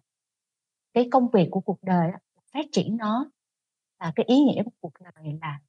cái 0.93 1.07
công 1.11 1.29
việc 1.33 1.47
của 1.51 1.61
cuộc 1.61 1.79
đời 1.83 2.11
phát 2.53 2.65
triển 2.71 2.97
nó. 2.97 3.31
Và 3.99 4.11
cái 4.15 4.25
ý 4.25 4.35
nghĩa 4.43 4.63
của 4.63 4.71
cuộc 4.79 4.93
đời 4.99 5.39
là 5.41 5.59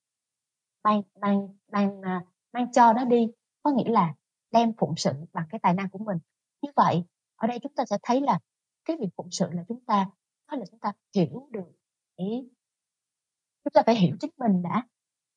mang 0.84 1.02
mang 1.20 1.48
mang 1.72 2.00
à, 2.02 2.24
mang 2.52 2.72
cho 2.72 2.92
nó 2.92 3.04
đi 3.04 3.28
có 3.62 3.70
nghĩa 3.70 3.90
là 3.90 4.14
đem 4.50 4.72
phụng 4.78 4.94
sự 4.96 5.12
bằng 5.32 5.46
cái 5.50 5.58
tài 5.62 5.74
năng 5.74 5.90
của 5.90 5.98
mình. 5.98 6.18
Như 6.62 6.70
vậy 6.76 7.04
ở 7.36 7.46
đây 7.46 7.58
chúng 7.62 7.74
ta 7.74 7.84
sẽ 7.90 7.96
thấy 8.02 8.20
là 8.20 8.38
cái 8.84 8.96
việc 9.00 9.08
phụng 9.16 9.30
sự 9.30 9.46
là 9.52 9.64
chúng 9.68 9.84
ta 9.84 10.06
đó 10.50 10.56
là 10.56 10.64
chúng 10.70 10.80
ta 10.80 10.92
hiểu 11.14 11.48
được 11.50 11.72
ý 12.16 12.48
chúng 13.64 13.72
ta 13.72 13.82
phải 13.86 13.94
hiểu 13.94 14.16
chính 14.20 14.30
mình 14.36 14.62
đã. 14.62 14.86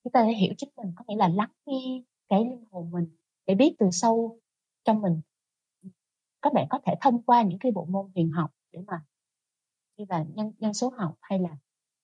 Chúng 0.04 0.12
ta 0.12 0.24
phải 0.24 0.36
hiểu 0.36 0.54
chính 0.58 0.70
mình 0.78 0.94
có 0.96 1.06
nghĩa 1.08 1.16
là 1.16 1.28
lắng 1.28 1.52
nghe 1.66 2.02
cái 2.30 2.40
linh 2.40 2.64
hồn 2.72 2.92
mình 2.92 3.16
để 3.48 3.56
biết 3.56 3.76
từ 3.80 3.90
sâu 3.92 4.40
trong 4.84 5.02
mình. 5.02 5.22
Các 6.42 6.54
bạn 6.54 6.68
có 6.70 6.80
thể 6.86 6.94
thông 7.02 7.24
qua 7.24 7.42
những 7.42 7.60
cái 7.60 7.72
bộ 7.72 7.86
môn 7.86 8.12
huyền 8.16 8.32
học 8.32 8.52
để 8.72 8.80
mà, 8.88 9.04
như 9.98 10.06
là 10.10 10.26
nhân 10.36 10.52
nhân 10.60 10.74
số 10.74 10.94
học 10.98 11.16
hay 11.22 11.40
là 11.40 11.58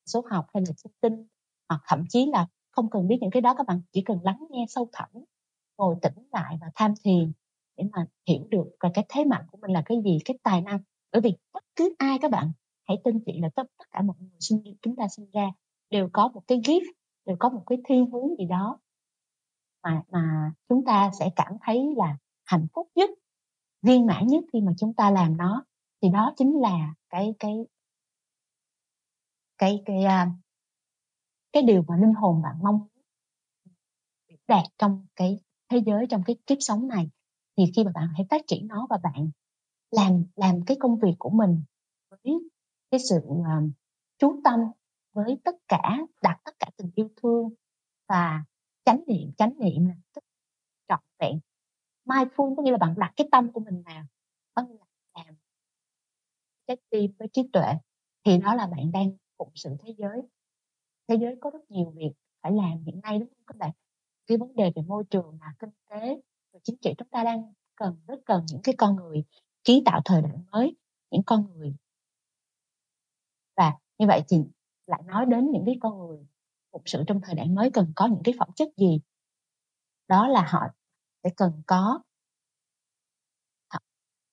số 0.06 0.26
học 0.32 0.46
hay 0.54 0.64
là 0.68 0.74
sinh 0.78 0.92
tinh, 1.02 1.28
hoặc 1.70 1.82
thậm 1.88 2.04
chí 2.10 2.26
là 2.26 2.48
không 2.72 2.90
cần 2.90 3.08
biết 3.08 3.18
những 3.22 3.32
cái 3.32 3.42
đó 3.42 3.54
các 3.58 3.68
bạn, 3.68 3.82
chỉ 3.92 4.02
cần 4.02 4.20
lắng 4.24 4.46
nghe 4.50 4.66
sâu 4.70 4.90
thẳm, 4.92 5.10
ngồi 5.78 5.96
tĩnh 6.02 6.28
lại 6.32 6.58
và 6.62 6.72
tham 6.76 6.94
thiền 7.04 7.32
để 7.78 7.84
mà 7.92 8.06
hiểu 8.28 8.48
được 8.50 8.66
và 8.80 8.92
cái 8.94 9.06
thế 9.10 9.26
mạnh 9.26 9.46
của 9.52 9.58
mình 9.62 9.72
là 9.72 9.82
cái 9.86 9.98
gì, 10.06 10.20
cái 10.26 10.38
tài 10.44 10.62
năng. 10.62 10.80
Bởi 11.12 11.22
vì 11.22 11.38
bất 11.54 11.64
cứ 11.76 11.96
ai 11.98 12.18
các 12.22 12.32
bạn, 12.32 12.52
hãy 12.88 12.98
tin 13.04 13.20
chị 13.26 13.40
là 13.42 13.50
tất 13.56 13.64
tất 13.78 13.86
cả 13.92 14.02
mọi 14.02 14.16
người 14.20 14.38
sinh, 14.40 14.64
chúng 14.82 14.96
ta 14.96 15.08
sinh 15.08 15.32
ra 15.34 15.52
đều 15.90 16.10
có 16.14 16.28
một 16.28 16.42
cái 16.48 16.58
gift, 16.60 16.92
đều 17.26 17.36
có 17.40 17.50
một 17.50 17.64
cái 17.66 17.78
thiên 17.90 18.12
hướng 18.12 18.38
gì 18.40 18.46
đó 18.46 18.80
mà 19.84 20.04
mà 20.12 20.52
chúng 20.70 20.86
ta 20.86 21.12
sẽ 21.20 21.30
cảm 21.36 21.54
thấy 21.62 21.94
là 21.98 22.18
hạnh 22.46 22.68
phúc 22.74 22.88
nhất 22.96 23.10
viên 23.82 24.06
mãn 24.06 24.28
nhất 24.28 24.44
khi 24.54 24.62
mà 24.62 24.72
chúng 24.78 24.94
ta 24.94 25.12
làm 25.12 25.38
nó. 25.38 25.66
Thì 26.02 26.10
đó 26.10 26.34
chính 26.38 26.62
là 26.62 26.94
cái 27.10 27.34
cái 27.40 27.54
cái 29.58 29.82
cái 29.86 30.04
cái, 30.06 30.28
cái 31.54 31.64
điều 31.64 31.84
mà 31.88 31.98
linh 31.98 32.14
hồn 32.14 32.42
bạn 32.42 32.56
mong 32.64 32.88
đạt 34.48 34.66
trong 34.78 35.06
cái 35.16 35.40
thế 35.70 35.78
giới 35.86 36.06
trong 36.10 36.24
cái 36.26 36.36
kiếp 36.46 36.58
sống 36.60 36.88
này. 36.88 37.10
Thì 37.58 37.64
khi 37.76 37.84
mà 37.84 37.92
bạn 37.96 38.08
hãy 38.14 38.26
phát 38.30 38.42
triển 38.48 38.68
nó 38.68 38.88
và 38.90 38.98
bạn 39.04 39.30
làm 39.92 40.24
làm 40.36 40.66
cái 40.66 40.78
công 40.80 41.00
việc 41.00 41.16
của 41.20 41.30
mình 41.30 41.64
với 42.10 42.34
cái 42.92 43.00
sự 43.10 43.18
uh, 43.28 43.46
chú 44.18 44.42
tâm 44.44 44.60
với 45.14 45.38
tất 45.44 45.56
cả 45.68 45.98
đặt 46.22 46.42
tất 46.44 46.52
cả 46.60 46.68
tình 46.78 46.92
yêu 46.96 47.10
thương 47.22 47.50
và 48.10 48.44
chánh 48.86 49.04
niệm 49.08 49.32
chánh 49.38 49.54
niệm 49.60 49.88
là 49.88 49.96
tức 50.14 50.24
trọn 50.88 51.00
vẹn. 51.20 51.40
Mindful 52.06 52.56
có 52.56 52.64
nghĩa 52.64 52.72
là 52.72 52.78
bạn 52.78 52.96
đặt 52.98 53.14
cái 53.16 53.28
tâm 53.32 53.52
của 53.52 53.60
mình 53.60 53.84
vào, 53.86 54.04
có 54.54 54.62
nghĩa 54.62 54.78
là 54.80 54.86
làm 55.14 55.36
trái 56.68 56.78
tim 56.90 57.12
với 57.20 57.28
trí 57.28 57.50
tuệ, 57.54 57.74
thì 58.26 58.38
đó 58.38 58.56
là 58.56 58.68
bạn 58.68 58.92
đang 58.92 59.12
phụng 59.38 59.52
sự 59.56 59.76
thế 59.80 59.94
giới. 59.98 60.22
Thế 61.08 61.16
giới 61.22 61.36
có 61.42 61.50
rất 61.50 61.72
nhiều 61.72 61.90
việc 61.96 62.12
phải 62.42 62.52
làm 62.52 62.84
hiện 62.86 63.00
nay, 63.04 63.20
đúng 63.20 63.30
không 63.30 63.46
các 63.48 63.58
bạn? 63.58 63.72
Cái 64.28 64.38
vấn 64.38 64.56
đề 64.56 64.72
về 64.76 64.82
môi 64.82 65.04
trường 65.10 65.38
là 65.42 65.54
kinh 65.60 65.70
tế 65.90 66.22
và 66.54 66.60
chính 66.64 66.78
trị, 66.82 66.94
chúng 66.98 67.08
ta 67.08 67.24
đang 67.24 67.54
cần, 67.76 68.00
rất 68.08 68.20
cần 68.26 68.46
những 68.52 68.62
cái 68.64 68.76
con 68.78 68.96
người 68.96 69.24
kiến 69.64 69.84
tạo 69.86 70.02
thời 70.06 70.22
đại 70.22 70.38
mới, 70.52 70.76
những 71.12 71.24
con 71.26 71.48
người. 71.54 71.76
Và 73.56 73.78
như 73.98 74.08
vậy 74.08 74.22
thì 74.28 74.38
lại 74.88 75.02
nói 75.06 75.26
đến 75.26 75.52
những 75.52 75.64
cái 75.66 75.78
con 75.82 75.98
người 76.00 76.28
phục 76.72 76.82
sự 76.86 77.04
trong 77.08 77.22
thời 77.22 77.36
đại 77.36 77.48
mới 77.50 77.70
cần 77.74 77.92
có 77.96 78.08
những 78.08 78.22
cái 78.24 78.34
phẩm 78.40 78.50
chất 78.56 78.70
gì? 78.78 79.02
Đó 80.08 80.28
là 80.28 80.46
họ 80.50 80.68
sẽ 81.24 81.30
cần 81.38 81.62
có 81.68 82.02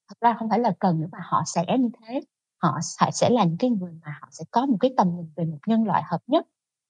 thật 0.09 0.17
ra 0.21 0.37
không 0.39 0.49
phải 0.49 0.59
là 0.59 0.73
cần 0.79 1.01
nữa 1.01 1.07
mà 1.13 1.19
họ 1.23 1.43
sẽ 1.47 1.65
như 1.79 1.89
thế. 2.03 2.21
Họ 2.63 2.79
sẽ 3.13 3.31
là 3.31 3.45
những 3.45 3.57
cái 3.59 3.71
người 3.71 3.93
mà 4.05 4.19
họ 4.23 4.29
sẽ 4.31 4.45
có 4.51 4.67
một 4.67 4.77
cái 4.81 4.95
tầm 4.97 5.17
nhìn 5.17 5.33
về 5.37 5.45
một 5.45 5.59
nhân 5.67 5.85
loại 5.85 6.03
hợp 6.07 6.23
nhất. 6.27 6.47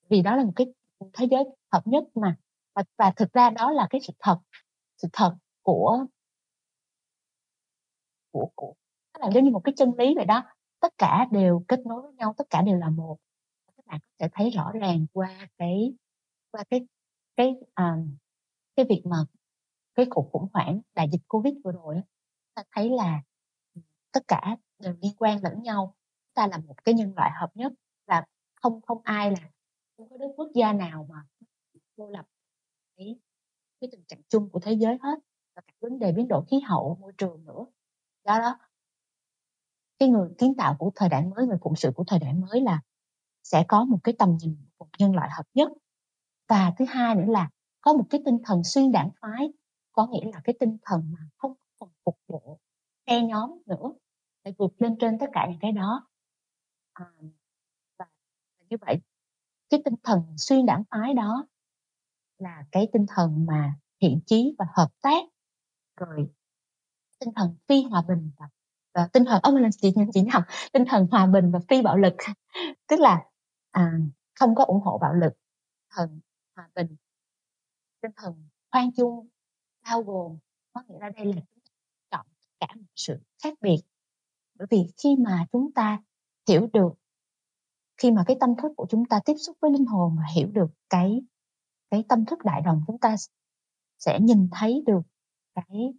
Vì 0.08 0.22
đó 0.22 0.36
là 0.36 0.44
một 0.44 0.52
cái 0.56 0.66
thế 1.12 1.26
giới 1.30 1.44
hợp 1.72 1.86
nhất 1.86 2.04
mà. 2.14 2.36
Và, 2.74 2.82
và 2.98 3.12
thực 3.16 3.32
ra 3.32 3.50
đó 3.50 3.70
là 3.70 3.86
cái 3.90 4.00
sự 4.06 4.12
thật 4.18 4.38
sự 4.96 5.08
thật 5.12 5.36
của 5.62 6.06
của 8.30 8.48
của 8.54 8.74
là 9.18 9.30
giống 9.34 9.44
như 9.44 9.50
một 9.50 9.60
cái 9.64 9.72
chân 9.76 9.92
lý 9.98 10.14
vậy 10.14 10.24
đó. 10.24 10.42
Tất 10.80 10.92
cả 10.98 11.26
đều 11.30 11.64
kết 11.68 11.86
nối 11.86 12.02
với 12.02 12.12
nhau 12.12 12.34
tất 12.38 12.44
cả 12.50 12.62
đều 12.62 12.76
là 12.76 12.90
một 12.90 13.16
bạn 13.88 14.00
có 14.00 14.14
thể 14.18 14.28
thấy 14.32 14.50
rõ 14.50 14.72
ràng 14.80 15.06
qua 15.12 15.48
cái 15.58 15.94
qua 16.50 16.64
cái 16.70 16.86
cái 17.36 17.54
um, 17.76 18.16
cái 18.76 18.86
việc 18.88 19.02
mà 19.04 19.16
cái 19.94 20.06
cuộc 20.10 20.30
khủng 20.32 20.48
hoảng 20.52 20.80
đại 20.94 21.08
dịch 21.12 21.22
covid 21.28 21.54
vừa 21.64 21.72
rồi 21.72 22.02
ta 22.54 22.62
thấy 22.72 22.90
là 22.90 23.22
tất 24.12 24.20
cả 24.28 24.56
đều 24.78 24.94
liên 25.02 25.12
quan 25.18 25.42
lẫn 25.42 25.62
nhau. 25.62 25.94
Ta 26.34 26.46
là 26.46 26.58
một 26.58 26.84
cái 26.84 26.94
nhân 26.94 27.12
loại 27.16 27.30
hợp 27.40 27.50
nhất 27.54 27.72
và 28.06 28.24
không 28.62 28.80
không 28.82 29.00
ai 29.04 29.30
là 29.30 29.50
không 29.96 30.08
có 30.10 30.16
đất 30.16 30.28
quốc 30.36 30.48
gia 30.54 30.72
nào 30.72 31.06
mà 31.10 31.26
cô 31.96 32.10
lập 32.10 32.26
cái 32.96 33.16
cái 33.80 33.88
tình 33.92 34.04
trạng 34.08 34.22
chung 34.28 34.50
của 34.50 34.60
thế 34.60 34.72
giới 34.72 34.98
hết 35.02 35.18
và 35.56 35.62
cả 35.66 35.72
vấn 35.80 35.98
đề 35.98 36.12
biến 36.12 36.28
đổi 36.28 36.44
khí 36.50 36.60
hậu 36.60 36.98
môi 37.00 37.12
trường 37.18 37.44
nữa. 37.44 37.66
Đó 38.24 38.38
đó 38.38 38.58
cái 39.98 40.08
người 40.08 40.28
kiến 40.38 40.54
tạo 40.58 40.76
của 40.78 40.90
thời 40.94 41.08
đại 41.08 41.26
mới 41.26 41.46
người 41.46 41.58
phụng 41.62 41.76
sự 41.76 41.92
của 41.94 42.04
thời 42.06 42.18
đại 42.18 42.34
mới 42.34 42.60
là 42.60 42.80
sẽ 43.52 43.64
có 43.68 43.84
một 43.84 43.98
cái 44.04 44.14
tầm 44.18 44.36
nhìn 44.40 44.56
một 44.78 44.88
nhân 44.98 45.14
loại 45.14 45.28
hợp 45.32 45.44
nhất. 45.54 45.72
Và 46.48 46.72
thứ 46.78 46.84
hai 46.88 47.14
nữa 47.14 47.24
là 47.28 47.50
có 47.80 47.92
một 47.92 48.04
cái 48.10 48.20
tinh 48.24 48.38
thần 48.44 48.64
xuyên 48.64 48.92
đảng 48.92 49.10
phái 49.20 49.52
có 49.92 50.06
nghĩa 50.06 50.30
là 50.32 50.40
cái 50.44 50.54
tinh 50.60 50.76
thần 50.82 51.12
mà 51.12 51.18
không 51.36 51.54
còn 51.78 51.90
phục 52.04 52.18
vụ 52.26 52.58
phe 53.06 53.22
nhóm 53.22 53.50
nữa 53.66 53.92
phải 54.44 54.54
vượt 54.58 54.72
lên 54.78 54.96
trên 55.00 55.18
tất 55.18 55.26
cả 55.32 55.46
những 55.50 55.58
cái 55.60 55.72
đó. 55.72 56.06
À, 56.92 57.06
và 57.98 58.06
như 58.70 58.76
vậy 58.80 59.00
cái 59.70 59.82
tinh 59.84 59.94
thần 60.02 60.22
xuyên 60.36 60.66
đảng 60.66 60.82
phái 60.90 61.14
đó 61.14 61.46
là 62.38 62.64
cái 62.72 62.88
tinh 62.92 63.06
thần 63.08 63.46
mà 63.46 63.74
thiện 64.00 64.20
chí 64.26 64.54
và 64.58 64.66
hợp 64.76 64.88
tác 65.02 65.24
rồi 65.96 66.28
tinh 67.20 67.34
thần 67.36 67.56
phi 67.68 67.82
hòa 67.82 68.02
bình 68.08 68.30
và, 68.38 68.48
và 68.94 69.08
tinh 69.12 69.24
thần 69.24 69.40
ông 69.42 69.56
là 69.56 69.68
chị 69.80 69.94
chị 70.14 70.20
học 70.32 70.44
tinh 70.72 70.84
thần 70.88 71.06
hòa 71.10 71.26
bình 71.26 71.50
và 71.52 71.58
phi 71.68 71.82
bạo 71.82 71.96
lực. 71.96 72.14
Tức 72.86 73.00
là 73.00 73.24
à, 73.70 73.92
không 74.34 74.54
có 74.54 74.64
ủng 74.64 74.80
hộ 74.80 74.98
bạo 74.98 75.14
lực 75.14 75.32
thần 75.90 76.20
hòa 76.56 76.70
bình. 76.74 76.96
Tinh 78.00 78.12
thần 78.16 78.48
khoan 78.70 78.90
dung 78.90 79.28
bao 79.84 80.02
gồm 80.02 80.38
có 80.72 80.82
nghĩa 80.88 80.98
là 81.00 81.10
đây 81.10 81.34
là 81.34 81.42
chọn 82.10 82.26
cả 82.60 82.66
một 82.76 82.92
sự 82.96 83.18
khác 83.42 83.54
biệt. 83.60 83.82
Bởi 84.54 84.66
vì 84.70 84.92
khi 85.02 85.16
mà 85.18 85.46
chúng 85.52 85.72
ta 85.72 86.02
hiểu 86.48 86.68
được 86.72 86.92
khi 87.96 88.10
mà 88.10 88.24
cái 88.26 88.36
tâm 88.40 88.54
thức 88.62 88.72
của 88.76 88.86
chúng 88.90 89.04
ta 89.06 89.20
tiếp 89.24 89.34
xúc 89.46 89.56
với 89.60 89.70
linh 89.70 89.86
hồn 89.86 90.16
và 90.16 90.24
hiểu 90.34 90.48
được 90.52 90.70
cái 90.90 91.22
cái 91.90 92.04
tâm 92.08 92.24
thức 92.24 92.38
đại 92.44 92.62
đồng 92.64 92.82
chúng 92.86 92.98
ta 92.98 93.16
sẽ 93.98 94.18
nhìn 94.20 94.48
thấy 94.52 94.82
được 94.86 95.02
cái 95.54 95.94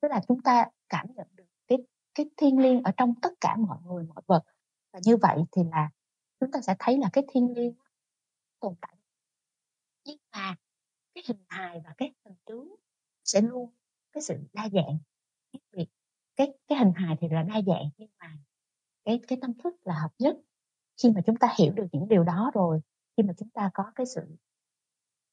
tức 0.00 0.08
là 0.08 0.20
chúng 0.28 0.42
ta 0.42 0.66
cảm 0.88 1.06
nhận 1.14 1.26
được 1.34 1.44
cái 1.68 1.78
cái 2.14 2.26
thiên 2.36 2.58
liêng 2.58 2.82
ở 2.82 2.90
trong 2.96 3.14
tất 3.22 3.32
cả 3.40 3.56
mọi 3.56 3.78
người 3.84 4.06
mọi 4.06 4.22
vật 4.26 4.42
và 4.92 5.00
như 5.04 5.16
vậy 5.16 5.38
thì 5.52 5.62
là 5.72 5.90
chúng 6.40 6.50
ta 6.50 6.60
sẽ 6.60 6.74
thấy 6.78 6.98
là 6.98 7.10
cái 7.12 7.24
thiên 7.32 7.52
nhiên 7.52 7.74
tồn 8.60 8.74
tại. 8.80 8.96
Nhưng 10.04 10.18
mà 10.32 10.56
cái 11.14 11.24
hình 11.28 11.44
hài 11.48 11.80
và 11.84 11.94
cái 11.98 12.14
hình 12.24 12.36
tướng 12.44 12.74
sẽ 13.24 13.40
luôn 13.40 13.70
cái 14.12 14.22
sự 14.22 14.34
đa 14.52 14.68
dạng 14.72 14.98
khác 15.52 15.58
biệt. 15.72 15.86
Cái 16.36 16.52
cái 16.68 16.78
hình 16.78 16.92
hài 16.96 17.16
thì 17.20 17.28
là 17.28 17.42
đa 17.42 17.60
dạng 17.66 17.90
nhưng 17.98 18.10
mà 18.18 18.38
cái 19.04 19.20
cái 19.28 19.38
tâm 19.42 19.54
thức 19.64 19.74
là 19.84 19.94
hợp 19.94 20.10
nhất. 20.18 20.36
Khi 21.02 21.10
mà 21.10 21.20
chúng 21.26 21.36
ta 21.36 21.54
hiểu 21.58 21.72
được 21.72 21.86
những 21.92 22.08
điều 22.08 22.24
đó 22.24 22.50
rồi, 22.54 22.80
khi 23.16 23.22
mà 23.22 23.32
chúng 23.38 23.50
ta 23.50 23.70
có 23.74 23.92
cái 23.94 24.06
sự 24.06 24.22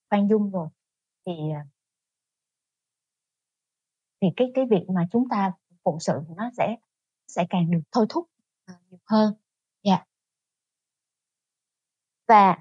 khoan 0.10 0.28
dung 0.30 0.52
rồi 0.52 0.68
thì 1.26 1.34
à, 1.54 1.66
thì 4.22 4.28
cái 4.36 4.52
cái 4.56 4.66
việc 4.70 4.86
mà 4.90 5.08
chúng 5.12 5.30
ta 5.30 5.52
phụng 5.84 6.00
sự 6.00 6.22
nó 6.38 6.50
sẽ 6.58 6.76
sẽ 7.28 7.46
càng 7.50 7.72
được 7.72 7.82
thôi 7.92 8.06
thúc 8.10 8.30
à, 8.66 8.74
nhiều 8.90 9.00
hơn 9.06 9.34
dạ 9.88 9.94
yeah. 9.94 10.08
và 12.28 12.58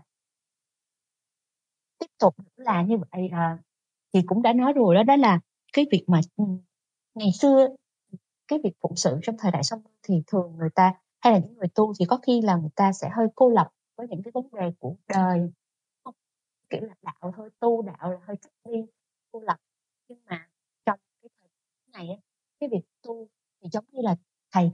tiếp 1.99 2.07
tục 2.19 2.35
là 2.57 2.83
như 2.83 2.97
vậy 2.97 3.29
à, 3.33 3.59
thì 4.15 4.21
cũng 4.27 4.43
đã 4.43 4.53
nói 4.53 4.73
rồi 4.73 4.95
đó 4.95 5.03
đó 5.03 5.17
là 5.17 5.41
cái 5.73 5.87
việc 5.93 6.05
mà 6.07 6.21
ừ, 6.37 6.45
ngày 7.15 7.31
xưa 7.41 7.69
cái 8.49 8.59
việc 8.65 8.73
phụng 8.81 8.97
sự 8.97 9.19
trong 9.23 9.37
thời 9.39 9.53
đại 9.53 9.62
sông 9.65 9.83
thì 10.03 10.23
thường 10.27 10.57
người 10.59 10.71
ta 10.75 10.95
hay 11.21 11.33
là 11.33 11.39
những 11.39 11.55
người 11.59 11.69
tu 11.75 11.93
thì 11.99 12.05
có 12.09 12.19
khi 12.23 12.41
là 12.43 12.57
người 12.57 12.71
ta 12.77 12.93
sẽ 12.93 13.11
hơi 13.17 13.27
cô 13.35 13.51
lập 13.51 13.69
với 13.97 14.09
những 14.09 14.23
cái 14.23 14.33
vấn 14.35 14.49
đề 14.53 14.73
của 14.79 14.97
đời 15.09 15.53
không 16.05 16.15
kiểu 16.71 16.81
là 16.83 16.95
đạo 17.03 17.33
thôi 17.37 17.51
tu 17.61 17.83
đạo 17.83 18.12
là 18.12 18.19
hơi 18.27 18.37
cách 18.43 18.53
ly 18.65 18.79
cô 19.33 19.41
lập 19.41 19.57
nhưng 20.09 20.19
mà 20.27 20.49
trong 20.87 20.99
cái 21.23 21.31
thời 21.41 21.51
này 21.93 22.15
á, 22.15 22.17
cái 22.61 22.69
việc 22.73 22.83
tu 23.03 23.29
thì 23.62 23.69
giống 23.73 23.85
như 23.93 24.03
là 24.03 24.17
thầy 24.53 24.71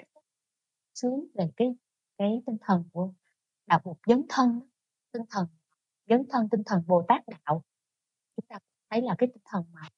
sướng 0.94 1.26
về 1.34 1.50
cái 1.56 1.74
cái 2.18 2.42
tinh 2.46 2.56
thần 2.60 2.84
của 2.92 3.12
đạo 3.66 3.80
một 3.84 3.96
dấn 4.06 4.22
thân 4.28 4.60
tinh 5.12 5.22
thần 5.30 5.46
dấn 6.06 6.22
thân 6.30 6.48
tinh 6.50 6.62
thần 6.66 6.84
bồ 6.86 7.04
tát 7.08 7.22
đạo. 7.28 7.64
Chúng 8.36 8.46
ta 8.48 8.58
thấy 8.90 9.02
là 9.02 9.14
cái 9.18 9.28
tinh 9.34 9.42
thần 9.44 9.64
mà 9.72 9.88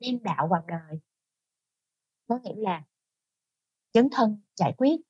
đem 0.00 0.22
đạo 0.22 0.48
vào 0.48 0.64
đời 0.68 1.00
có 2.28 2.38
nghĩa 2.38 2.54
là 2.56 2.84
dấn 3.94 4.08
thân 4.12 4.40
giải 4.56 4.74
quyết 4.76 5.00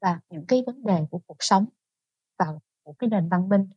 và 0.00 0.20
những 0.28 0.44
cái 0.48 0.62
vấn 0.66 0.84
đề 0.84 1.06
của 1.10 1.20
cuộc 1.26 1.36
sống 1.40 1.66
vào 2.38 2.62
một 2.84 2.94
cái 2.98 3.10
nền 3.10 3.28
văn 3.28 3.48
minh. 3.48 3.68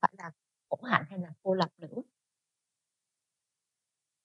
Phải 0.00 0.12
là 0.18 0.32
khổ 0.68 0.82
hạnh 0.82 1.04
hay 1.08 1.18
là 1.18 1.32
cô 1.42 1.54
lập 1.54 1.70
nữa. 1.76 2.02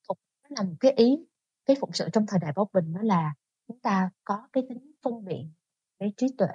Đó 0.10 0.50
là 0.50 0.64
một 0.64 0.76
cái 0.80 0.92
ý 0.92 1.26
cái 1.66 1.76
phụng 1.80 1.94
sự 1.94 2.10
trong 2.14 2.26
thời 2.28 2.40
đại 2.40 2.54
Bảo 2.56 2.70
Bình 2.74 2.94
đó 2.94 3.02
là 3.04 3.34
chúng 3.68 3.80
ta 3.80 4.12
có 4.24 4.50
cái 4.54 4.64
tính 4.70 4.92
phân 5.02 5.26
biện 5.26 5.52
cái 6.00 6.14
trí 6.18 6.28
tuệ. 6.38 6.48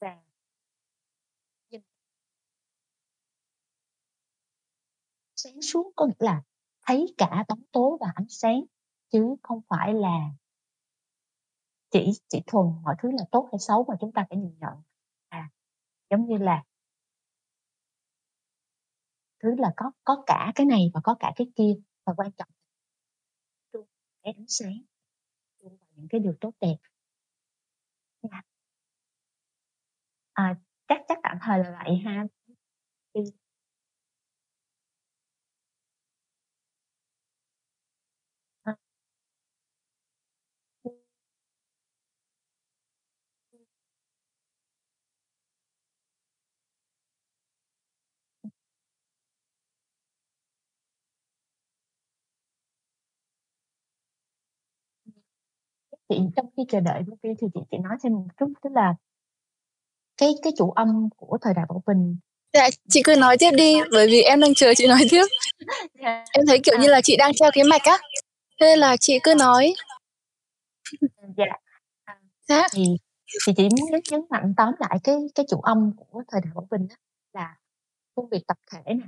Và 0.00 0.22
nhìn 1.70 1.82
sáng 5.36 5.62
suốt 5.62 5.92
có 5.96 6.06
nghĩa 6.06 6.14
là 6.18 6.42
thấy 6.86 7.14
cả 7.18 7.44
bóng 7.48 7.62
tối 7.72 7.98
và 8.00 8.12
ánh 8.14 8.28
sáng, 8.28 8.60
chứ 9.12 9.36
không 9.42 9.60
phải 9.68 9.94
là 9.94 10.30
chỉ 11.90 12.10
chỉ 12.28 12.40
thuần 12.46 12.66
mọi 12.82 12.94
thứ 13.02 13.10
là 13.18 13.24
tốt 13.32 13.48
hay 13.52 13.58
xấu 13.58 13.84
mà 13.88 13.94
chúng 14.00 14.12
ta 14.12 14.26
phải 14.28 14.38
nhìn 14.38 14.58
nhận. 14.58 14.74
À 15.28 15.50
giống 16.10 16.26
như 16.26 16.36
là 16.36 16.64
thứ 19.42 19.54
là 19.58 19.72
có 19.76 19.92
có 20.04 20.22
cả 20.26 20.52
cái 20.54 20.66
này 20.66 20.90
và 20.94 21.00
có 21.04 21.16
cả 21.20 21.32
cái 21.36 21.46
kia, 21.56 21.72
và 22.06 22.12
quan 22.16 22.32
trọng 22.32 22.48
cái 24.22 24.32
ánh 24.36 24.46
sáng 24.48 24.82
trung 25.62 25.76
vào 25.76 25.88
những 25.96 26.08
cái 26.10 26.20
điều 26.20 26.34
tốt 26.40 26.52
đẹp. 26.60 26.76
À, 30.34 30.54
chắc 30.88 31.00
chắc 31.08 31.18
tạm 31.22 31.36
thời 31.42 31.58
là 31.58 31.80
vậy 31.84 31.96
ha. 32.04 32.24
Ừm. 33.12 33.24
Ờ. 38.64 38.72
Ừm. 40.84 40.92
Ừm. 43.52 43.60
Ừm. 48.44 48.50
Ừm. 55.06 55.12
Chị 56.10 56.16
trong 56.36 56.46
khi 56.56 56.64
chờ 56.68 56.80
đợi 56.80 57.02
thông 57.06 57.18
tin 57.18 57.32
thì 57.40 57.46
chị 57.54 57.60
chị 57.70 57.78
nói 57.78 57.96
thêm 58.04 58.12
một 58.14 58.26
chút, 58.40 58.52
tức 58.62 58.70
là 58.74 58.94
cái 60.20 60.34
cái 60.42 60.52
chủ 60.58 60.70
âm 60.70 61.08
của 61.16 61.38
thời 61.42 61.54
đại 61.54 61.64
Bảo 61.68 61.82
Bình 61.86 62.16
Dạ, 62.52 62.68
chị 62.88 63.00
cứ 63.04 63.16
nói 63.16 63.36
tiếp 63.38 63.50
đi, 63.56 63.74
bởi 63.92 64.06
vì 64.06 64.22
em 64.22 64.40
đang 64.40 64.54
chờ 64.54 64.72
chị 64.76 64.86
nói 64.86 65.00
tiếp. 65.10 65.24
Yeah, 65.98 66.28
Em 66.32 66.46
thấy, 66.46 66.60
kiểu 66.64 66.74
à. 66.78 66.80
như 66.82 66.88
là, 66.88 67.00
chị 67.04 67.16
đang 67.16 67.32
treo 67.34 67.50
cái 67.54 67.64
mạch 67.64 67.82
á, 67.82 67.98
thế 68.60 68.66
nên 68.66 68.78
là 68.78 68.96
chị 68.96 69.18
cứ 69.22 69.34
nói. 69.38 69.74
Dạ. 71.36 71.44
À, 72.04 72.18
Dạ. 72.48 72.68
thì 72.72 72.84
thì 73.46 73.52
chị 73.56 73.68
muốn 73.80 73.90
nhấn 74.10 74.20
mạnh 74.30 74.54
tóm 74.56 74.74
lại 74.78 74.98
cái 75.04 75.16
cái 75.34 75.46
chủ 75.48 75.60
âm 75.60 75.92
của 75.96 76.22
thời 76.28 76.40
đại 76.44 76.52
Bảo 76.54 76.66
Bình 76.70 76.86
á, 76.90 76.96
là 77.32 77.56
công 78.14 78.28
việc 78.28 78.46
tập 78.46 78.56
thể 78.70 78.94
nè. 78.94 79.06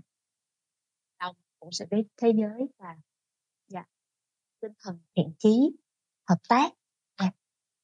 Lòng 1.21 1.37
phụng 1.61 1.73
sự 1.73 1.85
với 1.91 2.05
thế 2.17 2.33
giới 2.41 2.67
và 2.79 2.97
dạ, 3.69 3.85
tinh 4.61 4.73
thần 4.85 4.99
thiện 5.17 5.33
chí, 5.39 5.77
hợp 6.29 6.39
tác, 6.49 6.73
dạ, 7.21 7.31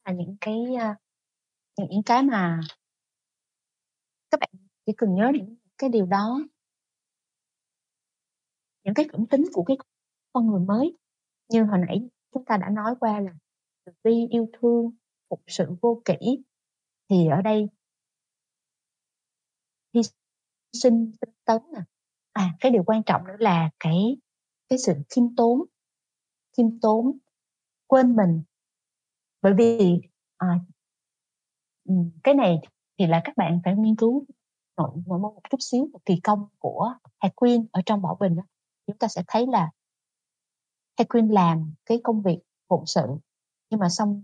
là 0.05 0.13
những 0.13 0.37
cái, 0.41 0.55
những 1.77 1.89
những 1.91 2.03
cái 2.03 2.23
mà 2.23 2.61
các 4.31 4.41
bạn 4.41 4.51
chỉ 4.87 4.93
cần 4.97 5.15
nhớ 5.15 5.31
những 5.35 5.57
cái 5.79 5.91
điều 5.91 6.07
đó. 6.07 6.41
Những 8.85 8.95
cái 8.95 9.07
phẩm 9.13 9.27
tính 9.27 9.45
của 9.53 9.65
cái 9.65 9.77
con 10.33 10.47
người 10.47 10.61
mới, 10.61 10.97
như 11.49 11.65
hồi 11.65 11.79
nãy 11.87 12.09
chúng 12.33 12.45
ta 12.45 12.57
đã 12.57 12.71
nói 12.71 12.95
qua 13.01 13.21
là 13.21 13.33
từ 13.85 13.93
bi, 14.05 14.27
yêu 14.31 14.49
thương, 14.53 14.91
phục 15.31 15.43
sự 15.47 15.67
vô 15.83 16.03
kỷ, 16.05 16.45
thì 17.09 17.27
ở 17.27 17.43
đây 17.43 17.69
hy 19.95 20.01
sinh, 20.73 21.13
tinh 21.21 21.35
tấn 21.45 21.63
nè. 21.75 21.81
À, 22.33 22.57
cái 22.61 22.73
điều 22.73 22.83
quan 22.87 23.03
trọng 23.03 23.27
nữa 23.27 23.37
là 23.39 23.71
cái 23.81 24.17
cái 24.69 24.79
sự 24.79 24.93
khiêm 25.11 25.25
tốn, 25.37 25.65
khiêm 26.57 26.81
tốn, 26.81 27.19
quên 27.87 28.17
mình. 28.17 28.43
Bởi 29.43 29.55
vì, 29.59 30.01
à 30.37 30.61
cái 32.25 32.35
này 32.35 32.59
thì 32.99 33.07
là 33.07 33.21
các 33.25 33.37
bạn 33.37 33.61
phải 33.65 33.75
nghiên 33.77 33.97
cứu 33.97 34.25
nội 34.77 34.91
môn 35.07 35.23
một 35.23 35.41
chút 35.51 35.59
xíu 35.61 35.89
về 35.95 35.99
kỳ 36.05 36.21
công 36.23 36.49
của 36.59 36.93
Haydn 37.19 37.67
ở 37.73 37.83
trong 37.87 38.03
Bảo 38.03 38.17
Bình 38.21 38.37
á, 38.37 38.45
chúng 38.87 38.99
ta 38.99 39.09
sẽ 39.09 39.23
thấy 39.29 39.47
là 39.47 39.71
Haydn 40.99 41.29
làm 41.29 41.73
cái 41.87 42.01
công 42.05 42.23
việc 42.23 42.39
phụng 42.69 42.87
sự, 42.87 43.07
nhưng 43.71 43.81
mà 43.81 43.89
xong 43.89 44.23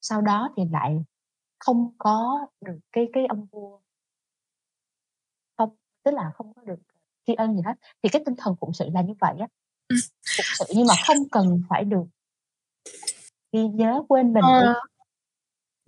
sau 0.00 0.20
đó 0.20 0.52
thì 0.56 0.62
lại 0.70 1.04
không 1.58 1.90
có 1.98 2.46
được 2.60 2.78
cái 2.92 3.08
cái 3.12 3.26
ông 3.26 3.46
vua 3.50 3.78
không, 5.56 5.76
tức 6.02 6.14
là 6.14 6.30
không 6.34 6.54
có 6.54 6.62
được 6.62 6.78
tri 7.26 7.34
ân 7.34 7.56
gì 7.56 7.62
hết. 7.66 7.74
Thì 8.02 8.08
cái 8.08 8.22
tinh 8.26 8.34
thần 8.38 8.54
phụng 8.60 8.72
sự 8.72 8.88
là 8.94 9.02
như 9.02 9.14
vậy 9.20 9.34
á, 9.38 9.46
Ừm. 9.88 9.98
phụng 10.36 10.46
sự 10.58 10.64
nhưng 10.76 10.86
mà 10.88 10.94
không 11.06 11.28
cần 11.32 11.62
phải 11.68 11.84
được 11.84 12.04
ghi 13.52 13.68
nhớ, 13.68 14.02
quên 14.08 14.32
mình 14.32 14.44
đi. 14.60 14.66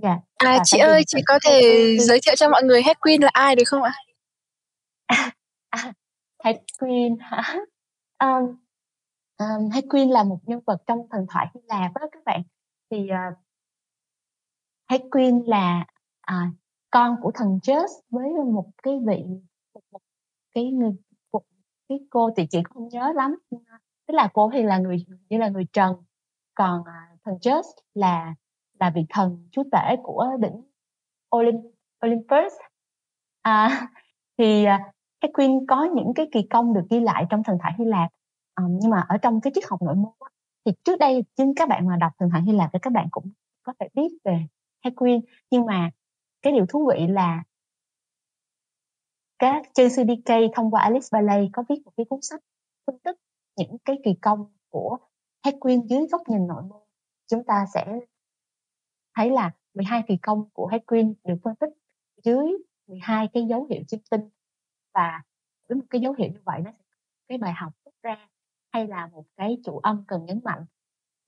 Yeah, 0.02 0.18
À, 0.36 0.56
và 0.58 0.62
chị 0.64 0.78
ơi, 0.78 1.02
chị 1.06 1.18
có 1.26 1.38
thể 1.44 1.96
giới 2.00 2.20
thiệu 2.26 2.34
cho 2.36 2.48
mọi 2.48 2.62
người 2.62 2.82
Haydn 2.82 3.22
là 3.22 3.30
ai 3.32 3.56
được 3.56 3.64
không 3.66 3.82
ạ? 3.82 3.92
À, 5.06 5.30
à, 5.70 5.92
Haydn 6.44 7.16
hả? 7.20 7.56
Ờm, 8.16 8.44
ờm, 9.36 9.68
Haydn 9.70 10.10
là 10.10 10.24
một 10.24 10.38
nhân 10.46 10.60
vật 10.66 10.82
trong 10.86 11.06
thần 11.10 11.26
thoại 11.30 11.46
Hy 11.54 11.60
Lạp 11.68 11.94
á 11.94 12.06
các 12.12 12.22
bạn. 12.24 12.42
Thì, 12.90 13.08
ờ 13.08 13.18
Haydn 14.86 15.42
là, 15.46 15.84
à, 16.20 16.50
con 16.90 17.16
của 17.22 17.30
thần 17.34 17.58
Zeus 17.62 17.88
với 18.10 18.28
một 18.52 18.70
cái 18.82 18.94
vị 19.06 19.24
một 19.74 19.80
một 19.92 20.00
cái 20.54 20.64
người 20.64 20.90
một 21.32 21.42
cái 21.88 21.98
cô 22.10 22.30
thì 22.36 22.46
chị 22.50 22.58
không 22.64 22.88
nhớ 22.88 23.12
lắm, 23.14 23.36
tức 24.06 24.14
là 24.14 24.28
cô 24.34 24.50
thì 24.52 24.62
là 24.62 24.78
người 24.78 24.96
như 25.28 25.38
là 25.38 25.48
người 25.48 25.64
trần, 25.72 25.96
còn, 26.54 26.84
à, 26.86 27.08
thần 27.24 27.34
Zeus 27.34 27.62
là 27.94 28.34
là 28.82 28.90
vị 28.90 29.06
thần 29.08 29.48
chúa 29.50 29.64
tể 29.72 29.96
của 30.02 30.26
đỉnh 30.40 30.62
Olymp 31.36 31.60
Olympus. 32.06 32.52
À, 33.42 33.88
thì, 34.38 34.64
à, 34.64 34.92
Queen 35.34 35.66
có 35.66 35.84
những 35.94 36.12
cái 36.14 36.28
kỳ 36.32 36.42
công 36.42 36.74
được 36.74 36.82
ghi 36.90 37.00
lại 37.00 37.26
trong 37.30 37.42
thần 37.42 37.58
thoại 37.62 37.72
Hy 37.78 37.84
Lạp, 37.84 38.10
à, 38.54 38.64
nhưng 38.68 38.90
mà 38.90 39.04
ở 39.08 39.18
trong 39.18 39.40
cái 39.40 39.52
triết 39.54 39.64
học 39.70 39.82
nội 39.82 39.94
môn 39.94 40.12
thì 40.64 40.72
trước 40.84 40.98
đây 40.98 41.24
chính 41.36 41.52
các 41.56 41.68
bạn 41.68 41.86
mà 41.86 41.96
đọc 41.96 42.12
thần 42.18 42.30
thoại 42.30 42.42
Hy 42.42 42.52
Lạp 42.52 42.70
thì 42.72 42.78
các 42.82 42.92
bạn 42.92 43.08
cũng 43.10 43.30
có 43.62 43.72
thể 43.80 43.88
biết 43.94 44.08
về 44.24 44.46
Queen 44.96 45.20
nhưng 45.50 45.66
mà 45.66 45.90
cái 46.42 46.52
điều 46.52 46.66
thú 46.66 46.90
vị 46.92 47.06
là 47.06 47.42
các 49.38 49.62
chân 49.74 49.90
sư 49.90 50.02
thông 50.54 50.70
qua 50.70 50.82
Alice 50.82 51.08
Bailey 51.12 51.50
có 51.52 51.64
viết 51.68 51.82
một 51.84 51.92
cái 51.96 52.06
cuốn 52.08 52.18
sách 52.22 52.40
phân 52.86 52.98
tích 52.98 53.16
những 53.56 53.76
cái 53.84 53.96
kỳ 54.04 54.14
công 54.22 54.52
của 54.68 54.98
Queen 55.60 55.80
dưới 55.86 56.06
góc 56.12 56.20
nhìn 56.28 56.46
nội 56.46 56.62
môn. 56.62 56.80
Chúng 57.30 57.44
ta 57.44 57.66
sẽ 57.74 57.98
thấy 59.14 59.30
là 59.30 59.50
12 59.74 60.02
kỳ 60.08 60.16
công 60.16 60.50
của 60.52 60.66
Haydn 60.66 61.14
được 61.24 61.34
phân 61.44 61.54
tích 61.56 61.70
dưới 62.24 62.46
12 62.86 63.28
cái 63.32 63.46
dấu 63.50 63.66
hiệu 63.70 63.82
chiêm 63.88 64.00
tinh, 64.10 64.20
và 64.94 65.22
với 65.68 65.76
một 65.76 65.84
cái 65.90 66.00
dấu 66.00 66.12
hiệu 66.18 66.28
như 66.28 66.40
vậy 66.44 66.60
nó 66.64 66.70
sẽ 66.70 66.84
cái 67.28 67.38
bài 67.38 67.52
học 67.52 67.72
rút 67.84 67.94
ra, 68.02 68.28
hay 68.72 68.86
là 68.86 69.06
một 69.06 69.24
cái 69.36 69.58
chủ 69.64 69.78
âm 69.78 70.04
cần 70.08 70.24
nhấn 70.24 70.40
mạnh. 70.44 70.66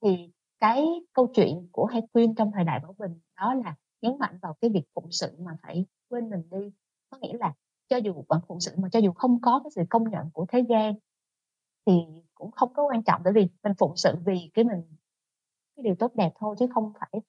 Thì 0.03 0.31
cái 0.59 0.85
câu 1.13 1.27
chuyện 1.35 1.69
của 1.71 1.85
Haydn 1.85 2.35
trong 2.35 2.51
thời 2.55 2.63
đại 2.63 2.79
Bảo 2.79 2.95
Bình 2.99 3.19
đó 3.37 3.53
là 3.53 3.75
nhấn 4.01 4.19
mạnh 4.19 4.39
vào 4.41 4.53
cái 4.61 4.71
việc 4.73 4.83
phụng 4.95 5.11
sự 5.11 5.37
mà 5.39 5.57
phải 5.63 5.85
quên 6.09 6.29
mình 6.29 6.43
đi. 6.51 6.71
Có 7.09 7.17
nghĩa 7.21 7.37
là 7.39 7.53
cho 7.89 7.97
dù 7.97 8.25
bạn 8.29 8.39
phụng 8.47 8.59
sự 8.59 8.71
mà 8.77 8.89
cho 8.91 8.99
dù 8.99 9.13
không 9.13 9.41
có 9.41 9.61
cái 9.63 9.71
sự 9.75 9.83
công 9.89 10.09
nhận 10.09 10.31
của 10.33 10.45
thế 10.49 10.59
gian 10.69 10.93
thì 11.85 11.93
cũng 12.35 12.51
không 12.51 12.73
có 12.73 12.83
quan 12.89 13.03
trọng, 13.03 13.21
bởi 13.23 13.33
vì 13.33 13.47
mình 13.63 13.73
phụng 13.79 13.95
sự 13.95 14.15
vì 14.25 14.51
cái 14.53 14.65
mình 14.65 14.81
cái 15.75 15.83
điều 15.83 15.95
tốt 15.95 16.15
đẹp 16.15 16.31
thôi 16.39 16.55
chứ 16.59 16.67
không 16.73 16.93
phải 16.99 17.21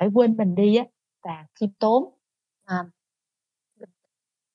phải 0.00 0.08
quên 0.14 0.36
mình 0.36 0.54
đi 0.54 0.76
á, 0.76 0.84
và 1.24 1.46
khiêm 1.60 1.70
tốn, 1.78 2.04
à, 2.64 2.84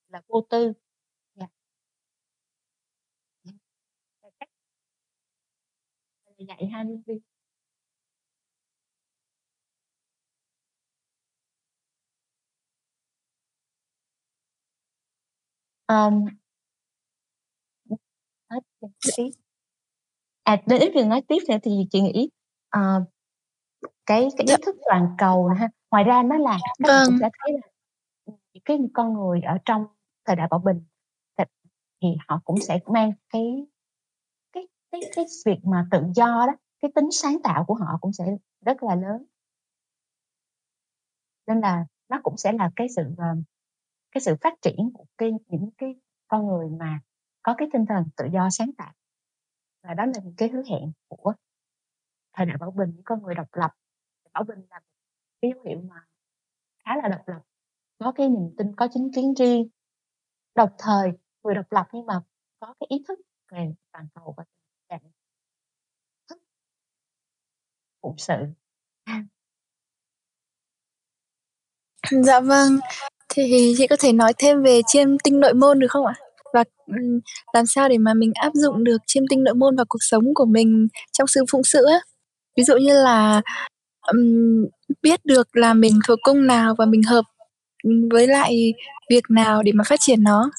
là 0.08 0.22
vô 0.28 0.46
tư. 0.50 0.72
Yeah. 1.40 1.50
Ừm. 3.44 3.56
Và 6.26 6.32
vậy 6.38 6.66
ha 6.72 6.84
À, 20.44 20.56
nếu 20.66 20.78
nếu 20.78 20.90
như 20.94 21.04
nói 21.04 21.22
tiếp 21.28 21.38
à, 21.48 21.58
nữa 21.58 21.58
thì 21.62 21.70
chị 21.90 22.00
nghĩ, 22.00 22.28
uh, 22.78 23.08
cái 24.06 24.28
cái 24.38 24.46
ý 24.46 24.52
Dạ. 24.52 24.56
thức 24.66 24.76
toàn 24.86 25.14
cầu 25.18 25.48
ha, 25.48 25.68
ngoài 25.90 26.04
ra 26.04 26.22
nó 26.22 26.36
là 26.38 26.52
các 26.64 26.74
bạn 26.80 27.00
cũng 27.04 27.14
Vâng. 27.14 27.20
sẽ 27.20 27.28
thấy 27.40 27.52
là, 27.52 27.60
những 28.54 28.62
cái 28.64 28.78
con 28.94 29.14
người 29.14 29.42
ở 29.42 29.58
trong 29.64 29.86
thời 30.26 30.36
đại 30.36 30.48
Bảo 30.52 30.60
Bình 30.60 30.84
th 31.38 31.42
thì 32.02 32.08
họ 32.28 32.42
cũng 32.46 32.60
sẽ 32.60 32.80
mang 32.86 33.12
cái 33.30 33.66
cái 34.52 34.68
cái 34.92 35.02
cái 35.16 35.26
việc 35.46 35.58
mà 35.64 35.88
tự 35.92 36.02
do 36.16 36.26
đó, 36.48 36.54
cái 36.82 36.92
tính 36.96 37.10
sáng 37.12 37.38
tạo 37.44 37.64
của 37.66 37.74
họ 37.74 37.98
cũng 38.02 38.14
sẽ 38.14 38.24
rất 38.66 38.84
là 38.84 38.96
lớn. 38.96 39.24
Nên 41.46 41.60
là 41.60 41.86
nó 42.08 42.20
cũng 42.22 42.36
sẽ 42.36 42.52
là 42.52 42.70
cái 42.76 42.86
sự, 42.96 43.02
ờ, 43.18 43.24
cái 44.12 44.20
sự 44.22 44.36
phát 44.42 44.54
triển 44.62 44.90
của 44.94 45.04
cái 45.18 45.32
những 45.48 45.70
cái 45.78 45.96
con 46.28 46.46
người 46.48 46.68
mà 46.80 47.00
có 47.42 47.54
cái 47.58 47.68
tinh 47.72 47.86
thần 47.86 48.04
tự 48.18 48.26
do 48.34 48.50
sáng 48.50 48.70
tạo. 48.78 48.92
Và 49.82 49.94
đó 49.94 50.06
là 50.06 50.12
những 50.24 50.34
cái 50.38 50.48
hứa 50.48 50.62
hẹn 50.70 50.92
của 51.08 51.34
thời 52.34 52.46
đại 52.46 52.56
Bảo 52.60 52.72
Bình, 52.72 52.92
những 52.96 53.04
con 53.04 53.22
người 53.22 53.36
độc 53.36 53.48
lập. 53.52 53.70
Bảo 54.34 54.44
Bình 54.44 54.58
là 54.70 54.80
cái 55.42 55.50
dấu 55.54 55.64
hiệu 55.64 55.80
mà 55.90 55.96
khá 56.84 56.96
là 57.02 57.08
độc 57.08 57.28
lập, 57.28 57.40
có 57.98 58.12
cái 58.12 58.28
niềm 58.28 58.54
tin, 58.58 58.76
có 58.76 58.88
chính 58.94 59.10
kiến 59.16 59.34
riêng, 59.38 59.68
đồng 60.54 60.70
thời 60.78 61.12
vừa 61.42 61.54
độc 61.54 61.72
lập 61.72 61.86
nhưng 61.92 62.06
mà 62.06 62.20
có 62.60 62.74
cái 62.80 62.86
ý 62.90 63.04
thức 63.08 63.20
về 63.52 63.74
toàn 63.92 64.08
cầu 64.14 64.34
và 64.36 64.44
trạng 64.88 65.00
thức 66.28 66.38
phụng 68.02 68.18
sự. 68.18 68.34
Dạ 72.24 72.40
vâng. 72.40 72.78
Thì 73.28 73.74
chị 73.78 73.86
có 73.86 73.96
thể 74.00 74.12
nói 74.12 74.32
thêm 74.38 74.62
về 74.62 74.80
chiêm 74.86 75.18
tinh 75.24 75.40
nội 75.40 75.54
môn 75.54 75.78
được 75.78 75.86
không 75.90 76.06
ạ? 76.06 76.14
Và, 76.54 76.64
làm 77.54 77.66
sao 77.66 77.88
để 77.88 77.98
mà 77.98 78.14
mình 78.14 78.32
áp 78.34 78.50
dụng 78.54 78.84
được 78.84 78.98
chiêm 79.06 79.22
tinh 79.30 79.44
nội 79.44 79.54
môn 79.54 79.76
vào 79.76 79.84
cuộc 79.88 79.98
sống 80.00 80.24
của 80.34 80.44
mình 80.44 80.88
trong 81.12 81.26
sự 81.26 81.44
phụng 81.52 81.64
sự 81.64 81.84
á? 81.84 81.98
Ví 82.56 82.64
dụ 82.64 82.76
như 82.76 83.02
là, 83.04 83.42
um, 84.12 84.66
biết 85.02 85.20
được 85.24 85.56
là 85.56 85.74
mình 85.74 85.92
thuộc 86.08 86.18
cung 86.22 86.46
nào 86.46 86.74
và 86.78 86.86
mình 86.86 87.02
hợp, 87.02 87.24
với 88.10 88.26
lại 88.26 88.74
việc 89.10 89.22
nào 89.30 89.62
để 89.62 89.72
mà 89.74 89.84
phát 89.88 90.00
triển 90.00 90.22
nó. 90.22 90.50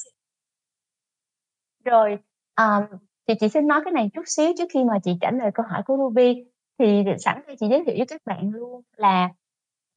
Rồi, 1.84 2.18
um, 2.56 2.98
thì 3.28 3.34
chị 3.40 3.48
xin 3.48 3.66
nói 3.66 3.80
cái 3.84 3.92
này 3.92 4.10
chút 4.14 4.22
xíu 4.26 4.52
trước 4.58 4.68
khi 4.70 4.84
mà 4.84 4.98
chị 5.04 5.12
trả 5.20 5.30
lời 5.30 5.50
câu 5.54 5.66
hỏi 5.70 5.82
của 5.86 5.96
Ruby. 5.96 6.44
Thì 6.78 7.04
sẵn 7.18 7.42
đây 7.46 7.56
chị 7.60 7.66
giới 7.70 7.84
thiệu 7.86 7.94
với 7.96 8.06
các 8.06 8.22
bạn 8.24 8.50
luôn 8.54 8.82
là 8.96 9.28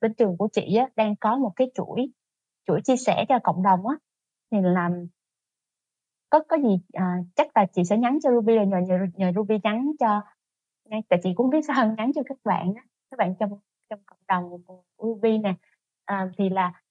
bên 0.02 0.14
trường 0.14 0.38
của 0.38 0.48
chị 0.54 0.76
á, 0.76 0.88
đang 0.96 1.16
có 1.16 1.38
một 1.38 1.52
cái 1.56 1.72
chuỗi 1.76 2.12
chuỗi 2.68 2.82
chia 2.82 2.98
sẻ 2.98 3.26
cho 3.30 3.40
cộng 3.44 3.64
đồng 3.64 3.88
á, 3.88 3.96
thì 4.52 4.58
là 4.62 4.90
có 6.30 6.40
có 6.48 6.58
gì, 6.58 6.80
à, 6.94 7.18
chắc 7.36 7.48
là 7.58 7.66
chị 7.74 7.84
sẽ 7.84 7.98
nhắn 7.98 8.20
cho 8.24 8.32
Ruby 8.32 8.56
rồi 8.56 8.66
nhờ 8.66 8.78
nhờ 8.88 8.98
nhờ 9.16 9.32
Ruby 9.36 9.56
nhắn 9.64 9.92
cho 10.00 10.22
ngay 10.86 11.02
tại 11.10 11.20
chị 11.24 11.30
cũng 11.36 11.50
biết 11.50 11.62
sao 11.68 11.96
nhắn 11.98 12.12
cho 12.16 12.22
các 12.26 12.38
bạn 12.44 12.74
á, 12.76 12.84
các 13.12 13.18
bạn 13.18 13.36
trong 13.40 13.60
trong 13.90 14.00
cộng 14.06 14.20
đồng 14.28 14.64
của 14.96 15.18
nè. 15.22 15.54
À, 16.06 16.32
thì 16.38 16.50
là 16.50 16.82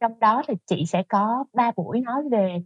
trong 0.00 0.18
đó 0.18 0.42
thì 0.48 0.54
chị 0.66 0.84
sẽ 0.86 1.02
có 1.08 1.44
3 1.52 1.72
buổi 1.76 2.00
nói 2.00 2.22
về 2.30 2.62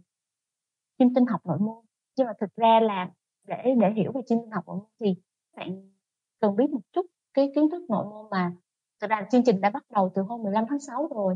chim 0.97 1.13
tinh 1.15 1.25
học 1.25 1.41
nội 1.45 1.57
môn. 1.59 1.85
Nhưng 2.17 2.27
mà 2.27 2.33
thực 2.39 2.55
ra 2.55 2.79
là 2.79 3.09
để 3.47 3.75
để 3.81 3.91
hiểu 3.93 4.11
về 4.11 4.21
chim 4.25 4.39
tinh 4.41 4.51
học 4.51 4.63
nội 4.67 4.77
môn 4.77 4.87
thì 4.99 5.15
bạn 5.57 5.91
cần 6.39 6.55
biết 6.55 6.69
một 6.69 6.81
chút 6.91 7.05
cái 7.33 7.51
kiến 7.55 7.69
thức 7.69 7.89
nội 7.89 8.05
môn 8.05 8.29
mà 8.31 8.53
thực 9.01 9.09
ra 9.09 9.27
chương 9.31 9.43
trình 9.45 9.61
đã 9.61 9.69
bắt 9.69 9.83
đầu 9.91 10.11
từ 10.15 10.21
hôm 10.21 10.43
15 10.43 10.65
tháng 10.69 10.79
6 10.79 11.07
rồi. 11.15 11.35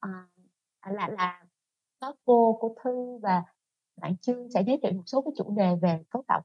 À, 0.00 0.28
à, 0.80 0.92
là 0.92 1.08
là 1.08 1.44
có 2.00 2.14
cô 2.24 2.58
cô 2.60 2.74
Thư 2.84 3.18
và 3.22 3.42
bạn 3.96 4.16
Trương 4.16 4.50
sẽ 4.50 4.62
giới 4.66 4.78
thiệu 4.82 4.92
một 4.92 5.02
số 5.06 5.22
cái 5.22 5.32
chủ 5.36 5.54
đề 5.56 5.76
về 5.82 6.02
cấu 6.10 6.22
tạo 6.28 6.42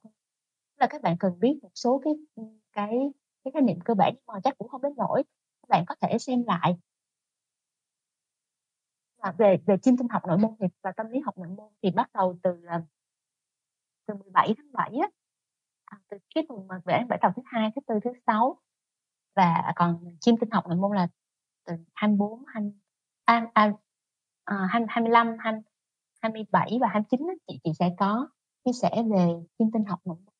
là 0.81 0.87
các 0.87 1.01
bạn 1.01 1.17
cần 1.19 1.39
biết 1.39 1.59
một 1.61 1.71
số 1.75 2.01
cái, 2.03 2.13
cái 2.73 3.11
cái 3.43 3.51
khái 3.53 3.61
niệm 3.61 3.79
cơ 3.85 3.93
bản 3.93 4.13
nhưng 4.15 4.23
mà 4.27 4.39
chắc 4.43 4.57
cũng 4.57 4.67
không 4.67 4.81
đến 4.81 4.93
nỗi, 4.97 5.23
các 5.61 5.69
bạn 5.69 5.83
có 5.87 5.95
thể 6.01 6.17
xem 6.17 6.43
lại. 6.47 6.77
Và 9.17 9.33
về 9.37 9.57
về 9.65 9.77
chiêm 9.77 9.97
tinh 9.97 10.07
học 10.09 10.21
nội 10.27 10.37
môn 10.37 10.51
thì 10.59 10.67
và 10.81 10.91
tâm 10.97 11.09
lý 11.09 11.19
học 11.25 11.37
nội 11.37 11.47
môn 11.47 11.71
thì 11.83 11.91
bắt 11.91 12.09
đầu 12.13 12.37
từ, 12.43 12.63
à, 12.67 12.81
từ 14.05 14.13
17 14.15 14.53
tháng 14.57 14.71
7 14.71 14.91
á, 15.01 15.07
à, 15.85 15.97
từ 16.09 16.17
cái 16.35 16.45
tuần 16.49 16.67
mà 16.67 16.81
vẽ 16.85 17.05
bảy 17.09 17.19
tập 17.21 17.31
thứ 17.35 17.41
Hai, 17.45 17.71
thứ 17.75 17.81
Tư, 17.87 17.99
thứ 18.03 18.11
Sáu. 18.27 18.59
Và 19.35 19.73
còn 19.75 20.17
chiêm 20.19 20.37
tinh 20.37 20.49
học 20.51 20.67
nội 20.67 20.77
môn 20.77 20.95
là 20.95 21.07
từ 21.65 21.73
24, 21.93 22.43
20 22.47 22.71
à, 23.25 23.51
à, 23.53 23.73
à, 24.43 24.67
25, 24.71 25.37
27 26.21 26.77
và 26.81 26.87
29 26.87 27.27
á, 27.27 27.33
chị 27.47 27.59
chị 27.63 27.71
sẽ 27.79 27.89
có 27.99 28.27
chia 28.65 28.71
sẻ 28.81 29.03
về 29.11 29.27
chiêm 29.59 29.71
tinh 29.71 29.85
học 29.85 29.99
nội 30.05 30.17
môn. 30.25 30.33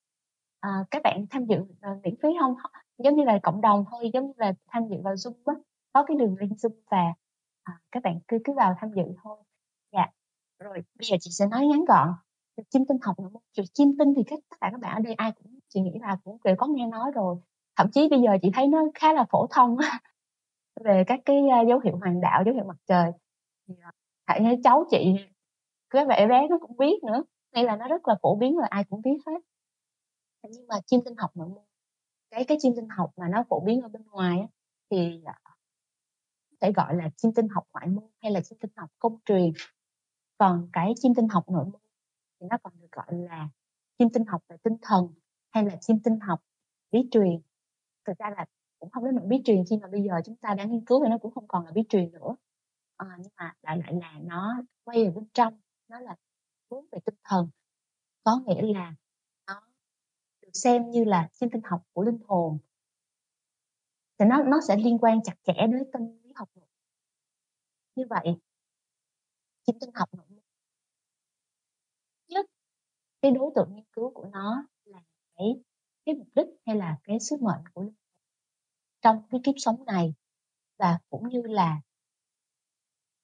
À, 0.60 0.86
các 0.92 1.02
bạn 1.04 1.26
tham 1.30 1.46
dự, 1.46 1.58
à, 1.82 1.90
miễn 2.04 2.16
phí 2.24 2.30
không 2.40 2.56
Giống 3.04 3.16
như 3.16 3.24
là 3.24 3.40
cộng 3.44 3.62
đồng 3.62 3.86
thôi, 3.92 4.10
giống 4.14 4.28
như 4.28 4.34
là 4.38 4.54
tham 4.68 4.88
dự 4.88 4.98
vào 5.04 5.14
Zoom 5.14 5.34
á, 5.46 5.54
có 5.94 6.04
cái 6.04 6.18
đường 6.18 6.36
link 6.40 6.52
Zoom 6.52 6.72
và, 6.92 7.14
à, 7.64 7.74
các 7.92 8.04
bạn 8.04 8.20
cứ 8.28 8.38
cứ 8.44 8.54
vào 8.54 8.76
tham 8.80 8.90
dự 8.96 9.04
thôi. 9.24 9.38
Dạ, 9.92 10.08
rồi 10.60 10.74
bây 10.74 11.08
giờ 11.12 11.18
chị 11.20 11.32
sẽ 11.32 11.48
nói 11.48 11.68
ngắn 11.68 11.86
gọn 11.86 12.10
Chim 12.70 12.86
tinh 12.86 12.98
học 13.02 13.20
là 13.20 13.30
môn. 13.30 13.44
Việc 13.58 13.64
chim 13.74 13.92
tinh 14.00 14.14
thì 14.16 14.24
các 14.28 14.40
tất 14.50 14.58
cả 14.62 14.70
các 14.72 14.80
bạn 14.80 14.96
ở 14.96 15.00
đây 15.00 15.14
ai 15.14 15.32
cũng 15.32 15.60
chị 15.70 15.82
nghĩ 15.82 16.00
là 16.02 16.18
cũng 16.24 16.38
đều 16.44 16.56
có 16.56 16.68
nghe 16.68 16.88
nói 16.88 17.12
rồi, 17.16 17.36
thậm 17.76 17.88
chí 17.92 18.08
bây 18.10 18.22
giờ 18.22 18.32
chị 18.42 18.50
thấy 18.54 18.68
nó 18.68 18.84
khá 18.96 19.14
là 19.14 19.26
phổ 19.30 19.48
thông 19.48 19.78
về 20.84 21.04
các 21.08 21.20
cái, 21.26 21.44
dấu 21.68 21.80
hiệu 21.80 21.98
hoàng 21.98 22.22
đạo, 22.22 22.44
dấu 22.46 22.56
hiệu 22.56 22.64
mặt 22.64 22.78
trời. 22.88 23.12
À, 23.82 23.92
hãy 24.26 24.40
thấy 24.40 24.60
cháu 24.64 24.86
chị, 24.90 25.16
các 25.90 26.08
bạn 26.08 26.30
bé 26.30 26.48
nó 26.50 26.58
cũng 26.62 26.78
biết 26.78 27.04
nữa, 27.04 27.24
nên 27.54 27.66
là 27.66 27.76
nó 27.76 27.88
rất 27.88 28.08
là 28.08 28.16
phổ 28.22 28.36
biến 28.36 28.58
và 28.58 28.68
ai 28.70 28.84
cũng 28.90 29.02
biết 29.02 29.18
hết. 29.28 29.42
Nhưng 30.50 30.68
mà 30.68 30.76
chim 30.86 31.00
tinh 31.06 31.16
học 31.18 31.32
nội 31.36 31.48
môn, 31.48 31.64
cái 32.32 32.44
cái 32.48 32.58
chiêm 32.62 32.76
tinh 32.76 32.88
học 32.90 33.12
mà 33.18 33.28
nó 33.30 33.44
phổ 33.50 33.60
biến 33.60 33.82
ở 33.82 33.88
bên 33.88 34.04
ngoài 34.12 34.40
á, 34.40 34.48
thì, 34.90 35.22
à 35.26 35.52
gọi 36.70 36.96
là 36.96 37.10
chiêm 37.18 37.34
tinh 37.34 37.48
học 37.48 37.64
ngoại 37.74 37.88
môn 37.88 38.10
hay 38.22 38.32
là 38.32 38.42
chiêm 38.42 38.60
tinh 38.60 38.72
học 38.76 38.90
công 39.00 39.18
truyền. 39.26 39.52
Còn 40.38 40.70
cái 40.74 40.94
chiêm 41.02 41.14
tinh 41.16 41.28
học 41.28 41.50
nội 41.50 41.66
môn 41.66 41.82
thì 42.40 42.48
nó 42.50 42.58
còn 42.64 42.74
được 42.82 42.92
gọi 42.92 43.06
là 43.10 43.50
chiêm 44.00 44.10
tinh 44.10 44.26
học 44.26 44.42
về 44.50 44.58
tinh 44.64 44.78
thần 44.82 45.14
hay 45.52 45.66
là 45.66 45.76
chiêm 45.82 46.00
tinh 46.00 46.20
học 46.20 46.40
bí 46.92 47.00
truyền. 47.12 47.42
Thực 48.08 48.18
ra 48.18 48.30
là 48.38 48.46
cũng 48.80 48.90
không 48.90 49.06
đến 49.06 49.16
nỗi 49.16 49.26
bí 49.28 49.42
truyền 49.46 49.64
khi 49.70 49.78
mà 49.78 49.88
bây 49.88 50.04
giờ 50.04 50.14
chúng 50.26 50.36
ta 50.36 50.54
đã 50.54 50.64
nghiên 50.64 50.86
cứu 50.86 51.04
thì 51.04 51.10
nó 51.10 51.18
cũng 51.18 51.32
không 51.32 51.48
còn 51.48 51.66
là 51.66 51.72
bí 51.76 51.82
truyền 51.90 52.12
nữa. 52.12 52.36
à, 52.98 53.08
nhưng 53.20 53.32
mà 53.38 53.54
đại 53.64 53.78
loại 53.78 53.94
là 53.94 54.20
nó 54.22 54.56
quay 54.84 55.04
về 55.06 55.12
bên 55.12 55.26
trong, 55.34 55.60
nó 55.88 56.00
là 56.00 56.16
hướng 56.72 56.86
về 56.92 57.00
tinh 57.06 57.16
thần. 57.24 57.50
Có 58.24 58.42
nghĩa 58.46 58.74
là 58.74 58.94
xem 60.54 60.92
như 60.92 61.04
là 61.04 61.30
chiêm 61.34 61.50
tinh 61.50 61.62
học 61.66 61.82
của 61.94 62.04
linh 62.04 62.20
hồn. 62.28 62.58
Thì 64.20 64.26
nó 64.30 64.44
nó 64.44 64.60
sẽ 64.68 64.78
liên 64.78 64.98
quan 64.98 65.24
chặt 65.24 65.34
chẽ 65.44 65.54
đến 65.72 65.84
tâm 65.94 66.02
lý 66.24 66.32
học 66.36 66.50
nội 66.56 66.66
Như 67.96 68.04
vậy 68.10 68.42
chiêm 69.66 69.80
tinh 69.80 69.90
học 69.96 70.10
nội 70.14 70.26
môn 70.30 70.42
nhất, 72.28 72.46
cái 73.22 73.32
đối 73.32 73.52
tượng 73.56 73.76
nghiên 73.76 73.86
cứu 73.94 74.12
của 74.14 74.26
nó 74.34 74.66
là 74.86 75.00
cái 75.38 75.48
cái 76.06 76.16
mục 76.16 76.28
đích 76.36 76.48
hay 76.66 76.76
là 76.76 76.98
cái 77.04 77.20
sứ 77.20 77.36
mệnh 77.42 77.64
của 77.74 77.82
linh 77.84 77.94
trong 79.02 79.24
cái 79.30 79.42
kiếp 79.44 79.56
sống 79.58 79.86
này 79.86 80.14
và 80.80 81.00
cũng 81.10 81.30
như 81.30 81.42
là 81.42 81.82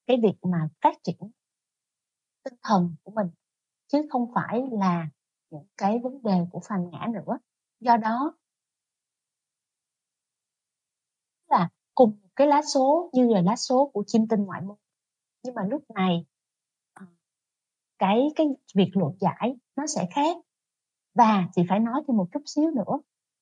cái 0.07 0.17
việc 0.23 0.35
mà 0.41 0.69
phát 0.81 0.93
triển 1.03 1.31
tinh 2.43 2.53
thần 2.63 2.95
của 3.03 3.11
mình, 3.11 3.27
chứ 3.87 4.07
không 4.09 4.31
phải 4.35 4.63
là 4.71 5.09
những 5.49 5.65
cái 5.77 5.99
vấn 6.03 6.23
đề 6.23 6.31
của 6.51 6.59
phàm 6.69 6.89
ngã 6.91 7.07
nữa. 7.13 7.37
Do 7.79 7.97
đó 7.97 8.33
là 11.47 11.69
cùng 11.95 12.09
một 12.21 12.29
cái 12.35 12.47
lá 12.47 12.61
số 12.61 13.09
như 13.13 13.27
là 13.33 13.41
lá 13.41 13.55
số 13.55 13.89
của 13.93 14.03
chiêm 14.07 14.27
tinh 14.27 14.43
ngoại 14.43 14.61
môn, 14.61 14.77
nhưng 15.43 15.55
mà 15.55 15.61
lúc 15.69 15.83
này, 15.95 16.25
ờ, 16.93 17.05
cái 17.99 18.29
cái 18.35 18.47
việc 18.75 18.91
luận 18.93 19.15
giải 19.21 19.55
nó 19.77 19.87
sẽ 19.87 20.07
khác. 20.15 20.37
Và 21.15 21.45
chị 21.55 21.63
phải 21.69 21.79
nói 21.79 22.03
thêm 22.07 22.17
một 22.17 22.27
chút 22.33 22.41
xíu 22.47 22.71
nữa 22.71 22.99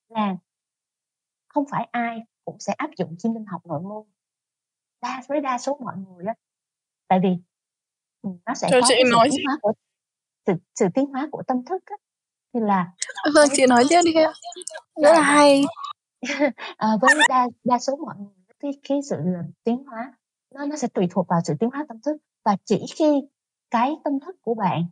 là 0.08 0.36
không 1.48 1.64
phải 1.70 1.88
ai 1.92 2.18
cũng 2.44 2.56
sẽ 2.60 2.72
áp 2.72 2.90
dụng 2.98 3.14
chiêm 3.18 3.34
tinh 3.34 3.44
học 3.46 3.66
nội 3.66 3.80
môn. 3.82 4.06
Đa 5.02 5.22
với 5.28 5.40
đa 5.40 5.58
số 5.58 5.78
mọi 5.84 5.96
người 5.98 6.26
á, 6.26 6.34
tại 7.08 7.20
vì, 7.22 7.30
ừm, 8.22 8.38
nó 8.46 8.54
sẽ 8.54 8.68
Cho 8.70 8.80
có 8.80 8.88
chị 8.88 8.94
cái 8.96 9.04
sự 9.10 9.18
nói 9.18 9.28
tiến 9.28 9.38
chị. 9.38 9.42
hóa 9.44 9.58
của 9.62 9.72
sự 10.46 10.52
sự 10.74 10.86
tiến 10.94 11.06
hóa 11.06 11.28
của 11.32 11.42
tâm 11.46 11.64
thức 11.64 11.82
á, 11.86 11.96
thì 12.54 12.60
là 12.60 12.92
Vâng, 13.24 13.32
với 13.34 13.48
chị 13.52 13.66
nói 13.66 13.84
tiếp 13.88 14.00
đi 14.04 14.12
ạ. 14.14 14.32
Rất 15.02 15.12
là 15.12 15.22
hay. 15.22 15.64
Ờ, 16.76 16.98
với 17.00 17.14
đa 17.28 17.48
đa 17.64 17.78
số 17.78 17.96
mọi 17.96 18.14
người 18.18 18.34
cái 18.60 18.72
cái 18.88 18.98
sự, 19.10 19.16
ờ, 19.16 19.42
tiến 19.64 19.84
hóa 19.84 20.14
nó 20.54 20.66
nó 20.66 20.76
sẽ 20.76 20.88
tùy 20.88 21.08
thuộc 21.10 21.26
vào 21.28 21.40
sự 21.44 21.54
tiến 21.60 21.70
hóa 21.70 21.84
tâm 21.88 22.00
thức 22.06 22.16
và 22.44 22.56
chỉ 22.64 22.84
khi 22.96 23.22
cái 23.70 23.96
tâm 24.04 24.20
thức 24.20 24.36
của 24.42 24.54
bạn 24.54 24.82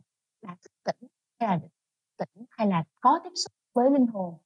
đã 0.41 0.55
thức 0.63 0.71
tỉnh 0.83 1.09
hay 1.39 1.49
là 1.49 1.59
tỉnh 2.17 2.45
hay 2.49 2.67
là 2.67 2.83
có 3.01 3.19
tiếp 3.23 3.29
xúc 3.35 3.51
với 3.73 3.91
linh 3.91 4.07
hồn 4.07 4.37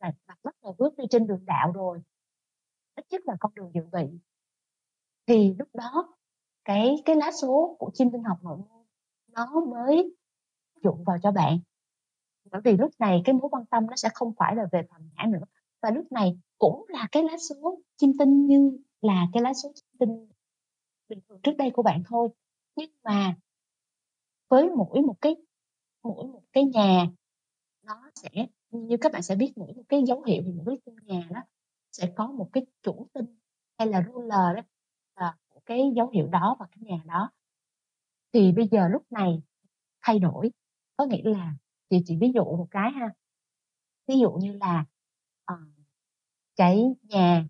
là 0.00 0.12
bạn 0.26 0.38
bắt 0.42 0.54
đầu 0.62 0.74
bước 0.78 0.96
đi 0.98 1.04
trên 1.10 1.26
đường 1.26 1.44
đạo 1.46 1.72
rồi, 1.72 2.02
ít 2.96 3.06
nhất 3.10 3.22
là 3.26 3.36
con 3.40 3.52
đường 3.54 3.70
dự 3.74 3.80
bị. 3.92 4.18
Thì 5.26 5.54
lúc 5.58 5.68
đó 5.74 6.14
cái 6.64 6.96
cái 7.04 7.16
lá 7.16 7.32
số 7.32 7.76
của 7.78 7.90
chiêm 7.94 8.10
tinh 8.10 8.22
học 8.22 8.38
nội 8.42 8.56
môn 8.56 8.86
nó 9.28 9.60
mới 9.60 10.16
dụng 10.84 11.04
vào 11.04 11.18
cho 11.22 11.32
bạn. 11.32 11.58
Bởi 12.50 12.60
vì 12.64 12.76
lúc 12.76 12.90
này 12.98 13.22
cái 13.24 13.34
mối 13.34 13.48
quan 13.50 13.66
tâm 13.66 13.86
nó 13.86 13.96
sẽ 13.96 14.08
không 14.14 14.32
phải 14.38 14.56
là 14.56 14.64
về 14.72 14.82
phần 14.90 15.10
ngã 15.16 15.24
nữa, 15.28 15.44
và 15.82 15.90
lúc 15.90 16.12
này 16.12 16.38
cũng 16.58 16.86
là 16.88 17.08
cái 17.12 17.22
lá 17.22 17.38
số 17.50 17.80
chim 17.96 18.12
tinh 18.18 18.46
như 18.46 18.78
là 19.00 19.26
cái 19.32 19.42
lá 19.42 19.54
số 19.54 19.72
chim 19.74 19.86
tinh 19.98 20.28
bình 21.08 21.20
thường 21.28 21.40
trước 21.42 21.52
đây 21.58 21.70
của 21.70 21.82
bạn 21.82 22.02
thôi. 22.06 22.28
Nhưng 22.76 22.90
mà 23.04 23.36
với 24.48 24.70
mỗi 24.76 25.02
một 25.02 25.16
cái 25.20 25.36
mỗi 26.02 26.26
một 26.26 26.42
cái 26.52 26.64
nhà 26.64 27.06
nó 27.86 28.10
sẽ 28.14 28.46
như 28.70 28.96
các 29.00 29.12
bạn 29.12 29.22
sẽ 29.22 29.34
biết 29.36 29.52
mỗi 29.56 29.72
một 29.74 29.82
cái 29.88 30.02
dấu 30.06 30.22
hiệu 30.22 30.42
thì 30.46 30.52
mỗi 30.52 30.78
cái 30.86 30.94
nhà 31.02 31.28
đó 31.30 31.42
sẽ 31.92 32.12
có 32.16 32.26
một 32.26 32.48
cái 32.52 32.66
chủ 32.82 33.06
tinh 33.12 33.38
hay 33.78 33.88
là 33.88 34.04
ruler 34.14 34.56
đó, 34.56 34.62
là 35.16 35.36
cái 35.66 35.92
dấu 35.96 36.08
hiệu 36.08 36.28
đó 36.28 36.56
và 36.60 36.66
cái 36.72 36.78
nhà 36.80 37.02
đó. 37.06 37.30
Thì 38.32 38.52
bây 38.52 38.68
giờ 38.68 38.88
lúc 38.88 39.02
này 39.10 39.42
thay 40.02 40.18
đổi, 40.18 40.50
có 40.98 41.04
nghĩa 41.04 41.22
là 41.24 41.54
chị 41.90 42.02
chỉ 42.06 42.16
ví 42.20 42.32
dụ 42.34 42.44
một 42.44 42.68
cái 42.70 42.90
ha. 42.90 43.14
Ví 44.06 44.18
dụ 44.20 44.30
như 44.30 44.52
là, 44.52 44.84
uh, 45.52 45.58
cái 46.56 46.84
nhà 47.02 47.44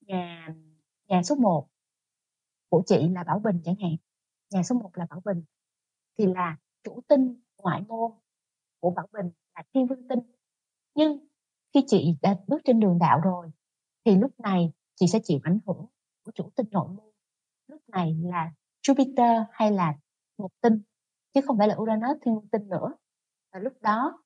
nhà 0.00 0.54
nhà 1.08 1.22
số 1.22 1.34
1 1.34 1.68
của 2.68 2.82
chị 2.86 3.08
là 3.08 3.24
Bảo 3.24 3.38
Bình 3.38 3.60
chẳng 3.64 3.74
hạn, 3.82 3.96
nhà 4.50 4.62
số 4.62 4.74
1 4.74 4.90
là 4.94 5.06
Bảo 5.10 5.20
Bình, 5.24 5.44
thì 6.18 6.26
là 6.26 6.56
chủ 6.84 7.00
tinh 7.08 7.40
ngoại 7.58 7.82
môn 7.88 8.12
của 8.80 8.90
Bảo 8.90 9.06
Bình 9.12 9.30
là 9.54 9.62
Thiên 9.74 9.86
Vương 9.86 10.08
Tinh. 10.08 10.18
Nhưng 10.94 11.26
khi 11.74 11.84
chị 11.86 12.16
đã 12.22 12.36
bước 12.46 12.58
trên 12.64 12.80
đường 12.80 12.98
đạo 12.98 13.20
rồi 13.24 13.50
thì 14.04 14.16
lúc 14.16 14.40
này 14.40 14.72
chị 14.94 15.06
sẽ 15.06 15.20
chịu 15.24 15.38
ảnh 15.42 15.58
hưởng 15.66 15.86
của 16.24 16.32
chủ 16.34 16.50
tinh 16.56 16.66
nội 16.70 16.88
môn. 16.88 17.12
Lúc 17.66 17.88
này 17.88 18.14
là 18.22 18.52
Jupiter 18.82 19.44
hay 19.52 19.72
là 19.72 19.94
một 20.38 20.50
tinh 20.60 20.82
chứ 21.34 21.40
không 21.46 21.58
phải 21.58 21.68
là 21.68 21.76
Uranus 21.78 22.16
Thiên 22.22 22.40
Tinh 22.52 22.68
nữa. 22.68 22.94
Và 23.52 23.60
lúc 23.60 23.72
đó 23.80 24.22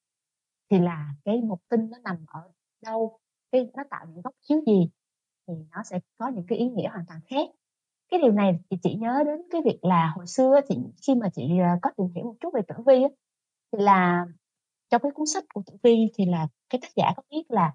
thì 0.70 0.78
là 0.78 1.14
cái 1.24 1.40
một 1.40 1.58
tinh 1.68 1.90
nó 1.90 1.98
nằm 1.98 2.16
ở 2.26 2.50
đâu, 2.82 3.18
cái 3.52 3.70
nó 3.74 3.82
tạo 3.90 4.06
những 4.06 4.22
góc 4.22 4.34
chiếu 4.40 4.60
gì 4.66 4.90
thì 5.48 5.54
nó 5.70 5.82
sẽ 5.82 6.00
có 6.18 6.28
những 6.28 6.46
cái 6.48 6.58
ý 6.58 6.68
nghĩa 6.68 6.88
hoàn 6.88 7.04
toàn 7.08 7.20
khác 7.26 7.48
cái 8.12 8.20
điều 8.20 8.32
này 8.32 8.58
thì 8.70 8.76
chị 8.82 8.94
nhớ 8.94 9.22
đến 9.26 9.40
cái 9.50 9.60
việc 9.64 9.78
là 9.82 10.12
hồi 10.16 10.26
xưa 10.26 10.60
chị 10.68 10.78
khi 11.06 11.14
mà 11.14 11.28
chị 11.34 11.58
à, 11.60 11.78
có 11.82 11.90
tìm 11.96 12.06
hiểu 12.14 12.24
một 12.24 12.34
chút 12.40 12.54
về 12.54 12.60
tử 12.68 12.74
vi 12.86 13.02
thì 13.72 13.78
là 13.84 14.26
trong 14.90 15.02
cái 15.02 15.12
cuốn 15.14 15.26
sách 15.26 15.44
của 15.54 15.62
tử 15.66 15.76
vi 15.82 16.10
thì 16.14 16.26
là 16.26 16.48
cái 16.70 16.78
tác 16.82 16.88
giả 16.96 17.12
có 17.16 17.22
viết 17.30 17.42
là 17.48 17.74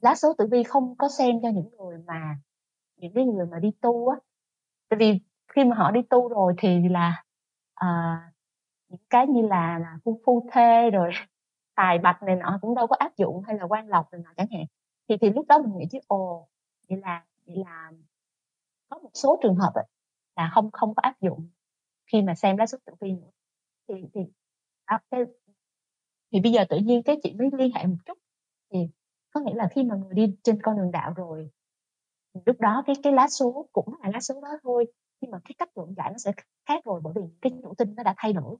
lá 0.00 0.14
số 0.14 0.34
tử 0.38 0.46
vi 0.50 0.62
không 0.62 0.96
có 0.96 1.08
xem 1.08 1.36
cho 1.42 1.48
những 1.48 1.70
người 1.78 1.98
mà 2.06 2.38
những 2.96 3.12
cái 3.14 3.24
người 3.24 3.46
mà 3.46 3.58
đi 3.58 3.70
tu 3.80 4.08
á 4.08 4.16
tại 4.88 4.98
vì 5.00 5.20
khi 5.48 5.64
mà 5.64 5.76
họ 5.76 5.90
đi 5.90 6.00
tu 6.10 6.28
rồi 6.28 6.54
thì 6.58 6.88
là 6.88 7.24
Ờ, 7.80 7.88
những 8.88 9.00
cái 9.10 9.26
như 9.28 9.42
là, 9.48 9.78
là 9.78 9.98
phu 10.04 10.20
phu 10.26 10.48
thê 10.52 10.90
rồi 10.90 11.10
tài 11.76 11.98
bạch 11.98 12.22
này 12.22 12.36
nọ 12.36 12.58
cũng 12.62 12.74
đâu 12.74 12.86
có 12.86 12.96
áp 13.00 13.16
dụng 13.16 13.42
hay 13.46 13.56
là 13.58 13.64
quan 13.64 13.88
lộc 13.88 14.12
này 14.12 14.20
nọ 14.24 14.30
chẳng 14.36 14.46
hạn. 14.52 14.64
Thì 15.08 15.16
thì 15.20 15.30
lúc 15.30 15.46
đó 15.48 15.58
mình 15.58 15.78
nghĩ 15.78 15.86
chứ 15.92 15.98
ồ 16.08 16.48
vậy 16.90 16.98
là 17.02 17.24
vậy 17.46 17.56
là 17.66 17.92
có 18.88 18.98
một 18.98 19.10
số 19.14 19.38
trường 19.42 19.56
hợp 19.56 19.72
ấy, 19.74 19.84
là 20.36 20.50
không 20.54 20.70
không 20.72 20.94
có 20.96 21.00
áp 21.02 21.20
dụng 21.20 21.48
khi 22.12 22.22
mà 22.22 22.34
xem 22.34 22.58
lá 22.58 22.66
số 22.66 22.78
tử 22.86 22.94
vi 23.00 23.12
nữa. 23.12 23.30
Thì 23.88 23.94
thì 24.14 24.20
đó, 24.90 24.98
cái, 25.10 25.20
thì 26.32 26.40
bây 26.40 26.52
giờ 26.52 26.64
tự 26.68 26.76
nhiên 26.78 27.02
cái 27.02 27.16
chị 27.22 27.34
mới 27.38 27.48
liên 27.58 27.70
hệ 27.74 27.86
một 27.86 27.96
chút 28.06 28.18
thì 28.72 28.78
có 29.30 29.40
nghĩa 29.40 29.54
là 29.54 29.68
khi 29.74 29.82
mà 29.84 29.94
người 29.96 30.14
đi 30.14 30.36
trên 30.44 30.62
con 30.62 30.76
đường 30.76 30.90
đạo 30.92 31.12
rồi 31.16 31.50
lúc 32.46 32.60
đó 32.60 32.82
cái 32.86 32.96
cái 33.02 33.12
lá 33.12 33.28
số 33.28 33.66
cũng 33.72 33.94
là 34.02 34.10
lá 34.14 34.20
số 34.20 34.40
đó 34.42 34.48
thôi 34.62 34.86
nhưng 35.20 35.30
mà 35.30 35.38
cái 35.44 35.54
cách 35.58 35.78
luận 35.78 35.94
giải 35.96 36.10
nó 36.10 36.18
sẽ 36.18 36.32
khác 36.66 36.84
rồi 36.84 37.00
bởi 37.04 37.12
vì 37.16 37.22
cái 37.40 37.52
chủ 37.62 37.74
tinh 37.78 37.94
nó 37.96 38.02
đã 38.02 38.14
thay 38.16 38.32
đổi. 38.32 38.56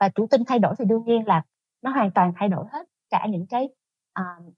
Và 0.00 0.08
chủ 0.08 0.26
tinh 0.30 0.42
thay 0.46 0.58
đổi 0.58 0.74
thì 0.78 0.84
đương 0.84 1.04
nhiên 1.04 1.26
là 1.26 1.42
nó 1.82 1.90
hoàn 1.90 2.10
toàn 2.14 2.32
thay 2.36 2.48
đổi 2.48 2.66
hết 2.72 2.88
cả 3.10 3.26
những 3.30 3.46
cái 3.46 3.68
uh, 4.20 4.54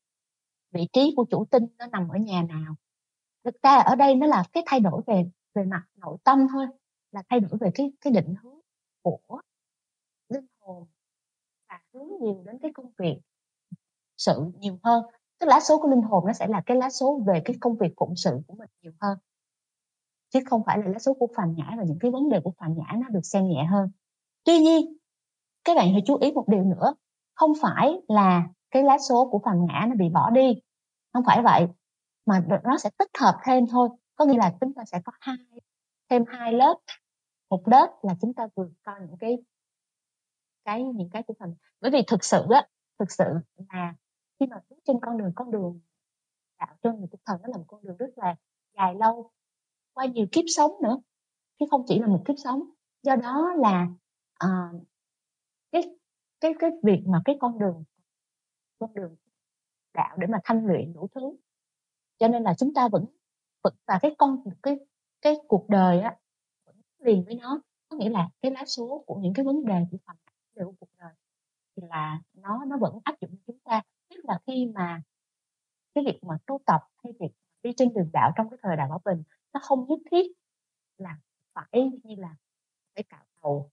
vị 0.70 0.88
trí 0.92 1.12
của 1.16 1.24
chủ 1.30 1.44
tinh 1.44 1.66
nó 1.78 1.86
nằm 1.86 2.08
ở 2.08 2.18
nhà 2.18 2.42
nào. 2.42 2.74
Thực 3.44 3.62
ra 3.62 3.76
ở 3.76 3.94
đây 3.94 4.14
nó 4.14 4.26
là 4.26 4.44
cái 4.52 4.62
thay 4.66 4.80
đổi 4.80 5.02
về 5.06 5.24
về 5.54 5.64
mặt 5.64 5.84
nội 5.96 6.16
tâm 6.24 6.46
thôi 6.52 6.66
là 7.12 7.22
thay 7.28 7.40
đổi 7.40 7.58
về 7.60 7.70
cái 7.74 7.92
cái 8.00 8.12
định 8.12 8.34
hướng 8.42 8.60
của 9.02 9.40
linh 10.28 10.46
hồn 10.60 10.86
và 11.68 11.80
hướng 11.92 12.08
nhiều 12.20 12.42
đến 12.46 12.58
cái 12.62 12.70
công 12.74 12.92
việc 12.98 13.20
sự 14.16 14.44
nhiều 14.58 14.78
hơn. 14.82 15.04
Cái 15.38 15.46
lá 15.46 15.60
số 15.60 15.78
của 15.82 15.88
linh 15.88 16.02
hồn 16.02 16.26
nó 16.26 16.32
sẽ 16.32 16.46
là 16.46 16.62
cái 16.66 16.76
lá 16.76 16.90
số 16.90 17.22
về 17.26 17.42
cái 17.44 17.56
công 17.60 17.76
việc 17.76 17.94
phụng 17.96 18.16
sự 18.16 18.40
của 18.46 18.54
mình 18.54 18.70
nhiều 18.82 18.92
hơn 19.00 19.18
chứ 20.34 20.40
không 20.46 20.62
phải 20.66 20.78
là 20.78 20.84
lá 20.88 20.98
số 20.98 21.14
của 21.14 21.28
phàm 21.36 21.54
nhã 21.54 21.74
và 21.78 21.84
những 21.84 21.98
cái 22.00 22.10
vấn 22.10 22.28
đề 22.28 22.40
của 22.44 22.52
phàm 22.58 22.74
nhã 22.74 22.84
nó 22.94 23.08
được 23.08 23.20
xem 23.22 23.48
nhẹ 23.48 23.64
hơn. 23.70 23.90
Tuy 24.44 24.58
nhiên, 24.58 24.96
các 25.64 25.76
bạn 25.76 25.92
hãy 25.92 26.02
chú 26.06 26.18
ý 26.20 26.32
một 26.32 26.44
điều 26.48 26.64
nữa. 26.64 26.94
Không 27.34 27.52
phải 27.62 28.00
là 28.08 28.42
cái 28.70 28.82
lá 28.82 28.98
số 28.98 29.28
của 29.30 29.40
phàm 29.44 29.66
ngã 29.66 29.86
nó 29.88 29.94
bị 29.98 30.08
bỏ 30.08 30.30
đi. 30.30 30.54
Không 31.12 31.22
phải 31.26 31.42
vậy, 31.42 31.66
mà 32.26 32.44
nó 32.64 32.78
sẽ 32.78 32.90
tích 32.98 33.08
hợp 33.20 33.38
thêm 33.44 33.66
thôi. 33.70 33.88
Có 34.16 34.24
nghĩa 34.24 34.38
là 34.38 34.54
chúng 34.60 34.74
ta 34.74 34.84
sẽ 34.84 35.00
có 35.04 35.12
hai, 35.20 35.36
thêm 36.10 36.24
hai 36.28 36.52
lớp. 36.52 36.74
Một 37.50 37.62
lớp 37.68 37.98
là 38.02 38.16
chúng 38.20 38.34
ta 38.34 38.48
vừa 38.54 38.68
coi 38.82 39.00
những 39.00 39.18
cái 39.18 39.38
cái, 40.64 40.84
những 40.84 41.10
cái 41.12 41.22
của 41.22 41.34
phần 41.40 41.54
bởi 41.80 41.90
vì 41.90 42.02
thực 42.06 42.24
sự 42.24 42.46
á, 42.50 42.68
thực 42.98 43.10
sự 43.10 43.24
là 43.72 43.94
khi 44.40 44.46
mà 44.46 44.56
bước 44.70 44.76
trên 44.84 44.96
con 45.02 45.18
đường 45.18 45.32
con 45.34 45.50
đường 45.50 45.80
đạo 46.58 46.76
trên 46.82 46.98
người 46.98 47.08
tinh 47.10 47.20
thần 47.26 47.42
nó 47.42 47.48
là 47.48 47.56
một 47.56 47.64
con 47.68 47.84
đường 47.84 47.96
rất 47.96 48.10
là 48.16 48.36
dài 48.76 48.94
lâu 48.94 49.30
qua 49.94 50.06
nhiều 50.06 50.26
kiếp 50.32 50.44
sống 50.46 50.72
nữa 50.82 50.98
chứ 51.58 51.66
không 51.70 51.84
chỉ 51.86 51.98
là 51.98 52.06
một 52.06 52.22
kiếp 52.26 52.36
sống. 52.44 52.62
Do 53.02 53.16
đó 53.16 53.52
là 53.56 53.88
uh, 54.44 54.82
cái 55.72 55.82
cái 56.40 56.54
cái 56.58 56.70
việc 56.82 57.02
mà 57.06 57.22
cái 57.24 57.36
con 57.40 57.58
đường 57.58 57.84
con 58.78 58.94
đường 58.94 59.16
đạo 59.94 60.16
để 60.16 60.26
mà 60.26 60.38
thanh 60.44 60.66
luyện 60.66 60.92
đủ 60.92 61.08
thứ. 61.14 61.36
Cho 62.18 62.28
nên 62.28 62.42
là 62.42 62.54
chúng 62.58 62.74
ta 62.74 62.88
vẫn 62.88 63.04
vẫn 63.62 63.74
và 63.86 63.98
cái 64.02 64.14
con 64.18 64.44
cái 64.62 64.78
cái 65.20 65.36
cuộc 65.48 65.68
đời 65.68 66.00
á 66.00 66.16
vẫn 66.66 66.76
liền 66.98 67.24
với 67.24 67.34
nó. 67.34 67.60
Có 67.88 67.96
nghĩa 67.96 68.10
là 68.10 68.28
cái 68.42 68.52
lá 68.52 68.64
số 68.66 69.04
của 69.06 69.14
những 69.14 69.34
cái 69.34 69.44
vấn 69.44 69.64
đề 69.64 69.74
của 69.90 69.96
phần 70.06 70.16
đề 70.54 70.64
của 70.64 70.74
cuộc 70.80 70.90
đời 70.98 71.12
thì 71.76 71.82
là 71.88 72.20
nó 72.34 72.64
nó 72.64 72.76
vẫn 72.76 72.98
áp 73.04 73.20
dụng 73.20 73.30
chúng 73.46 73.58
ta. 73.58 73.82
Tức 74.08 74.20
là 74.24 74.38
khi 74.46 74.66
mà 74.74 75.02
cái 75.94 76.04
việc 76.06 76.18
mà 76.24 76.38
tu 76.46 76.60
tập 76.66 76.80
hay 77.04 77.12
việc 77.20 77.30
đi 77.62 77.72
trên 77.76 77.94
đường 77.94 78.10
đạo 78.12 78.32
trong 78.36 78.50
cái 78.50 78.58
thời 78.62 78.76
đại 78.76 78.88
bảo 78.88 79.00
bình 79.04 79.22
nó 79.54 79.60
không 79.62 79.86
nhất 79.88 79.98
thiết 80.10 80.26
là 80.98 81.16
phải 81.54 81.90
như 82.02 82.14
là 82.18 82.36
phải 82.94 83.02
cạo 83.02 83.24
đầu 83.42 83.70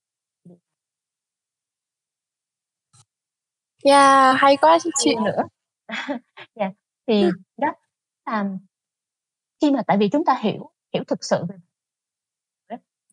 Yeah, 3.83 4.35
hay 4.37 4.57
quá 4.57 4.77
chị 4.95 5.15
nữa. 5.25 5.41
yeah. 6.53 6.71
Thì 7.07 7.23
đó 7.57 7.73
là 8.25 8.49
khi 9.61 9.71
mà 9.71 9.81
tại 9.87 9.97
vì 9.99 10.09
chúng 10.11 10.25
ta 10.25 10.39
hiểu 10.41 10.71
hiểu 10.93 11.03
thực 11.07 11.23
sự 11.23 11.45
về 11.49 11.55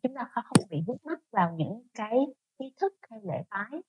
chúng 0.03 0.15
ta 0.15 0.31
không 0.35 0.69
bị 0.71 0.83
vướng 0.87 0.97
mắc 1.05 1.19
vào 1.31 1.55
những 1.55 1.87
cái 1.95 2.19
ý 2.59 2.73
thức 2.77 2.95
hay 3.11 3.21
lễ 3.25 3.43
phái 3.51 3.83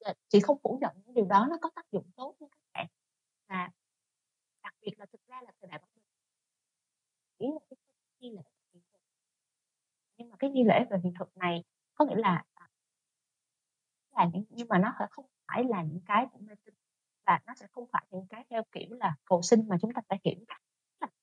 dạ, 0.00 0.12
chị 0.28 0.40
không 0.40 0.58
phủ 0.62 0.78
nhận 0.80 0.96
những 1.04 1.14
điều 1.14 1.24
đó 1.24 1.46
nó 1.50 1.56
có 1.60 1.70
tác 1.74 1.90
dụng 1.92 2.10
tốt 2.16 2.36
với 2.40 2.48
các 2.52 2.58
bạn 2.72 2.86
và 3.48 3.70
đặc 4.62 4.74
biệt 4.80 4.98
là 4.98 5.06
thực 5.06 5.26
ra 5.26 5.40
là 5.42 5.52
thời 5.60 5.68
đại 5.70 5.80
bắc 7.40 7.46
ý 7.48 7.48
là 7.50 7.60
cái 7.70 7.76
nghi 8.20 8.30
lễ 8.36 8.42
nhưng 10.20 10.30
mà 10.30 10.36
cái 10.38 10.50
nghi 10.50 10.64
lễ 10.64 10.84
về 10.90 10.98
hiện 11.04 11.14
thực 11.18 11.36
này 11.36 11.64
có 11.94 12.04
nghĩa 12.04 12.16
là 12.16 12.44
à, 12.54 12.68
là 14.10 14.30
những, 14.32 14.44
nhưng 14.50 14.68
mà 14.68 14.78
nó 14.78 14.92
không 15.10 15.26
phải 15.46 15.64
là 15.64 15.82
những 15.82 16.00
cái 16.06 16.26
của 16.32 16.38
mê 16.38 16.54
tín, 16.64 16.74
và 17.26 17.40
nó 17.46 17.54
sẽ 17.54 17.66
không 17.72 17.86
phải 17.92 18.06
những 18.10 18.26
cái 18.30 18.44
theo 18.50 18.62
kiểu 18.72 18.94
là 19.00 19.16
cầu 19.24 19.42
sinh 19.42 19.68
mà 19.68 19.76
chúng 19.80 19.92
ta 19.92 20.02
phải 20.08 20.18
hiểu 20.24 20.44
là 20.48 20.58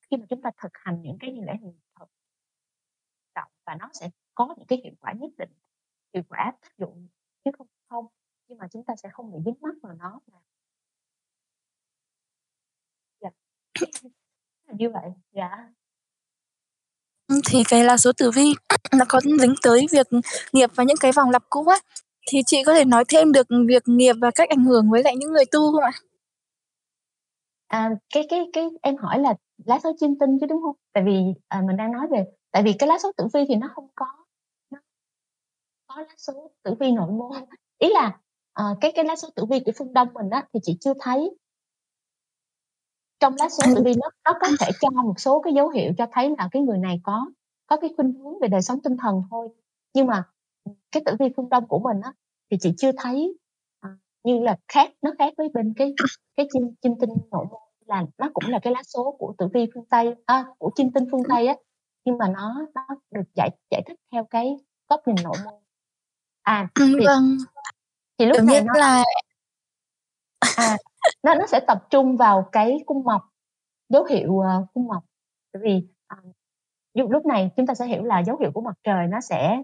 khi 0.01 0.17
mà 0.17 0.25
chúng 0.29 0.41
ta 0.41 0.51
thực 0.57 0.71
hành 0.73 1.01
những 1.01 1.17
cái 1.19 1.31
nghi 1.31 1.41
lễ 1.41 1.53
hiện 1.61 1.79
thực 1.99 2.09
trọng 3.35 3.51
và 3.65 3.75
nó 3.75 3.89
sẽ 3.93 4.09
có 4.35 4.55
những 4.57 4.67
cái 4.67 4.81
hiệu 4.83 4.93
quả 4.99 5.13
nhất 5.13 5.31
định, 5.37 5.51
hiệu 6.13 6.23
quả 6.29 6.53
tác 6.61 6.77
dụng 6.77 7.07
chứ 7.45 7.51
không 7.57 7.67
không, 7.89 8.05
nhưng 8.47 8.57
mà 8.57 8.67
chúng 8.71 8.83
ta 8.85 8.95
sẽ 8.95 9.09
không 9.13 9.31
bị 9.31 9.39
dính 9.45 9.55
mắc 9.61 9.75
vào 9.83 9.93
nó 9.93 10.19
mà. 10.27 10.39
Dạ. 13.19 13.29
Như 14.79 14.89
vậy 14.89 15.11
dạ. 15.31 15.73
Ừ, 17.27 17.35
thì 17.49 17.63
cái 17.69 17.83
là 17.83 17.97
số 17.97 18.11
tử 18.17 18.31
vi 18.31 18.53
nó 18.99 19.05
có 19.09 19.19
dính 19.21 19.55
tới 19.61 19.85
việc 19.91 20.07
nghiệp 20.53 20.69
và 20.75 20.83
những 20.83 20.97
cái 20.97 21.11
vòng 21.11 21.29
lặp 21.29 21.43
cũ 21.49 21.65
á 21.67 21.77
thì 22.31 22.39
chị 22.45 22.63
có 22.65 22.73
thể 22.73 22.85
nói 22.85 23.03
thêm 23.09 23.31
được 23.31 23.47
việc 23.67 23.83
nghiệp 23.85 24.13
và 24.21 24.31
cách 24.35 24.49
ảnh 24.49 24.65
hưởng 24.65 24.89
với 24.91 25.03
lại 25.03 25.15
những 25.15 25.31
người 25.31 25.45
tu 25.51 25.71
không 25.71 25.83
ạ? 25.83 25.91
À, 27.67 27.89
cái 28.13 28.25
cái 28.29 28.39
cái 28.53 28.69
em 28.81 28.97
hỏi 28.97 29.19
là 29.19 29.33
lá 29.65 29.79
số 29.83 29.93
chim 29.99 30.15
tinh 30.19 30.37
chứ 30.41 30.45
đúng 30.49 30.61
không? 30.61 30.75
Tại 30.93 31.03
vì 31.07 31.13
à, 31.47 31.61
mình 31.67 31.77
đang 31.77 31.91
nói 31.91 32.07
về 32.11 32.25
tại 32.51 32.63
vì 32.63 32.73
cái 32.79 32.89
lá 32.89 32.99
số 33.03 33.11
tử 33.17 33.27
vi 33.33 33.41
thì 33.47 33.55
nó 33.55 33.69
không 33.75 33.87
có 33.95 34.05
nó 34.71 34.79
có 35.87 36.01
lá 36.01 36.15
số 36.17 36.51
tử 36.63 36.73
vi 36.79 36.91
nội 36.91 37.11
môn 37.11 37.31
ý 37.79 37.89
là 37.93 38.17
à, 38.53 38.65
cái 38.81 38.91
cái 38.95 39.05
lá 39.05 39.15
số 39.15 39.29
tử 39.35 39.45
vi 39.45 39.59
của 39.65 39.71
phương 39.77 39.93
đông 39.93 40.07
mình 40.13 40.29
á 40.29 40.45
thì 40.53 40.59
chị 40.63 40.77
chưa 40.81 40.93
thấy 40.99 41.37
trong 43.19 43.35
lá 43.39 43.49
số 43.49 43.63
tử 43.75 43.81
vi 43.85 43.93
nó 43.93 44.09
nó 44.25 44.39
có 44.41 44.47
thể 44.59 44.71
cho 44.81 44.89
một 44.89 45.19
số 45.19 45.41
cái 45.41 45.53
dấu 45.53 45.69
hiệu 45.69 45.93
cho 45.97 46.07
thấy 46.11 46.29
là 46.37 46.49
cái 46.51 46.61
người 46.61 46.77
này 46.77 46.99
có 47.03 47.25
có 47.67 47.77
cái 47.77 47.89
khuynh 47.97 48.13
hướng 48.13 48.39
về 48.39 48.47
đời 48.47 48.61
sống 48.61 48.79
tinh 48.83 48.97
thần 48.97 49.23
thôi. 49.31 49.49
Nhưng 49.93 50.07
mà 50.07 50.23
cái 50.91 51.03
tử 51.05 51.15
vi 51.19 51.25
phương 51.37 51.49
đông 51.49 51.67
của 51.67 51.79
mình 51.79 52.01
á 52.01 52.11
thì 52.51 52.57
chị 52.61 52.73
chưa 52.77 52.91
thấy 52.97 53.37
à, 53.79 53.89
như 54.23 54.39
là 54.39 54.57
khác 54.67 54.91
nó 55.01 55.11
khác 55.19 55.33
với 55.37 55.49
bên 55.53 55.73
cái 55.77 55.93
cái 56.35 56.47
chim 56.53 56.63
chim 56.81 56.93
tinh 56.99 57.09
nội 57.31 57.45
môn 57.51 57.61
là 57.85 58.05
nó 58.17 58.29
cũng 58.33 58.43
là 58.47 58.59
cái 58.59 58.73
lá 58.73 58.83
số 58.83 59.15
của 59.19 59.33
tử 59.37 59.47
vi 59.53 59.65
phương 59.73 59.85
tây 59.85 60.15
à, 60.25 60.45
của 60.57 60.71
chim 60.75 60.91
tinh 60.91 61.03
phương 61.11 61.23
tây 61.29 61.47
á. 61.47 61.55
Nhưng 62.05 62.17
mà 62.17 62.27
nó 62.27 62.65
nó 62.75 62.87
được 63.11 63.35
giải 63.35 63.49
giải 63.71 63.81
thích 63.87 63.99
theo 64.11 64.23
cái 64.23 64.57
góc 64.89 65.07
nhìn 65.07 65.15
nội 65.23 65.35
môn. 65.45 65.53
À 66.41 66.67
thì, 66.75 67.05
vâng. 67.05 67.37
thì 68.17 68.25
lúc 68.25 68.37
Được 68.37 68.43
này 68.43 68.61
nó 68.61 68.73
là 68.77 69.03
à 70.39 70.77
nó 71.23 71.35
nó 71.35 71.47
sẽ 71.47 71.59
tập 71.67 71.87
trung 71.89 72.17
vào 72.17 72.49
cái 72.51 72.77
cung 72.85 73.03
mọc 73.03 73.21
dấu 73.89 74.03
hiệu 74.03 74.31
uh, 74.31 74.73
cung 74.73 74.87
mọc. 74.87 75.03
Bởi 75.53 75.63
vì 75.63 75.87
uh, 77.03 77.11
lúc 77.11 77.25
này 77.25 77.51
chúng 77.57 77.67
ta 77.67 77.73
sẽ 77.73 77.85
hiểu 77.85 78.03
là 78.03 78.19
dấu 78.19 78.37
hiệu 78.37 78.51
của 78.53 78.61
mặt 78.61 78.75
trời 78.83 79.07
nó 79.07 79.21
sẽ 79.21 79.63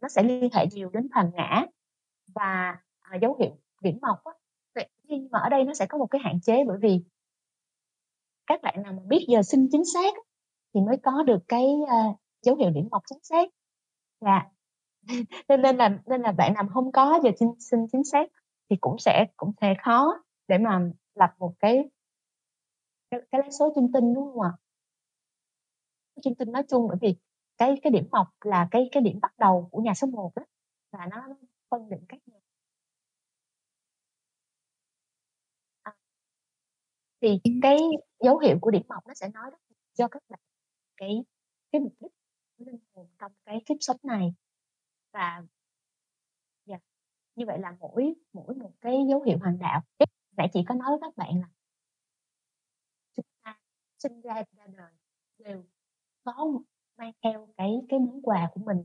nó 0.00 0.08
sẽ 0.08 0.22
liên 0.22 0.48
hệ 0.52 0.66
nhiều 0.72 0.90
đến 0.90 1.08
hoàng 1.12 1.30
ngã 1.34 1.66
và 2.34 2.78
uh, 3.14 3.20
dấu 3.20 3.36
hiệu 3.40 3.58
điểm 3.80 3.98
mộc 4.02 4.24
á. 4.24 4.32
nhưng 5.04 5.28
mà 5.30 5.38
ở 5.38 5.48
đây 5.48 5.64
nó 5.64 5.74
sẽ 5.74 5.86
có 5.86 5.98
một 5.98 6.06
cái 6.06 6.20
hạn 6.24 6.40
chế 6.40 6.64
bởi 6.64 6.78
vì 6.82 7.04
các 8.46 8.62
bạn 8.62 8.82
nào 8.82 8.92
mà 8.92 9.02
biết 9.06 9.26
giờ 9.28 9.42
sinh 9.42 9.68
chính 9.72 9.84
xác 9.94 10.14
thì 10.74 10.80
mới 10.80 10.96
có 11.02 11.22
được 11.22 11.38
cái 11.48 11.66
uh, 11.82 12.16
dấu 12.42 12.56
hiệu 12.56 12.70
điểm 12.70 12.88
mộc 12.90 13.02
chính 13.08 13.22
xác. 13.22 13.48
Dạ. 14.20 14.46
Nên 15.48 15.62
nên 15.62 15.76
là 15.76 15.98
nên 16.06 16.22
là 16.22 16.32
bạn 16.32 16.54
nào 16.54 16.64
không 16.74 16.92
có 16.92 17.20
giờ 17.24 17.30
sinh, 17.38 17.54
sinh 17.58 17.86
chính 17.92 18.04
xác 18.04 18.28
thì 18.70 18.76
cũng 18.80 18.98
sẽ 18.98 19.26
cũng 19.36 19.52
sẽ 19.60 19.74
khó 19.84 20.14
để 20.48 20.58
mà 20.58 20.80
lập 21.14 21.30
một 21.38 21.52
cái 21.58 21.90
cái 23.10 23.20
cái 23.30 23.40
lá 23.44 23.50
số 23.58 23.72
chung 23.74 23.92
tinh, 23.92 24.14
đúng 24.14 24.24
hông 24.24 24.40
ạ? 24.42 24.50
Chung 26.22 26.34
tinh 26.34 26.52
nói 26.52 26.62
chung 26.70 26.88
bởi 26.88 26.96
vì 27.00 27.16
cái 27.58 27.74
cái 27.82 27.90
điểm 27.90 28.04
mọc 28.10 28.26
là 28.44 28.68
cái 28.70 28.88
cái 28.92 29.02
điểm 29.02 29.18
bắt 29.22 29.32
đầu 29.38 29.68
của 29.72 29.80
nhà 29.82 29.94
số 29.94 30.06
1 30.06 30.32
á, 30.34 30.42
và 30.92 31.06
nó 31.10 31.28
phân 31.70 31.88
định 31.88 32.00
các 32.08 32.18
nhà. 32.26 32.38
À. 35.84 35.96
Thì 37.22 37.40
cái 37.62 37.78
dấu 38.24 38.38
hiệu 38.38 38.58
của 38.60 38.70
điểm 38.70 38.82
mọc 38.88 39.06
nó 39.06 39.14
sẽ 39.14 39.28
nói 39.34 39.50
rất 39.50 39.58
cho 39.94 40.08
các 40.08 40.22
bạn 40.28 40.40
cái 40.96 41.24
cái 41.72 41.80
mục 41.80 41.94
đích 42.00 42.12
của 42.58 42.64
linh 42.66 42.78
hồn 42.94 43.08
trong 43.18 43.32
cái 43.46 43.62
kiếp 43.66 43.76
sống 43.80 43.96
này. 44.02 44.34
Và 45.12 45.42
như 47.36 47.46
vậy 47.46 47.58
là 47.58 47.76
mỗi 47.80 48.14
mỗi 48.32 48.54
một 48.54 48.72
cái 48.80 48.96
dấu 49.08 49.22
hiệu 49.22 49.38
hoàng 49.38 49.58
đạo 49.58 49.82
nãy 50.36 50.48
chị 50.52 50.60
có 50.68 50.74
nói 50.74 50.90
với 50.90 50.98
các 51.02 51.16
bạn 51.16 51.40
là 51.40 51.48
chúng 53.16 53.26
ta 53.42 53.58
sinh 53.98 54.20
ra 54.20 54.34
ra 54.56 54.66
đời 54.66 54.92
đều 55.38 55.64
có 56.24 56.46
mang 56.96 57.12
theo 57.22 57.48
cái 57.56 57.70
cái 57.88 58.00
món 58.00 58.22
quà 58.22 58.50
của 58.54 58.60
mình, 58.64 58.84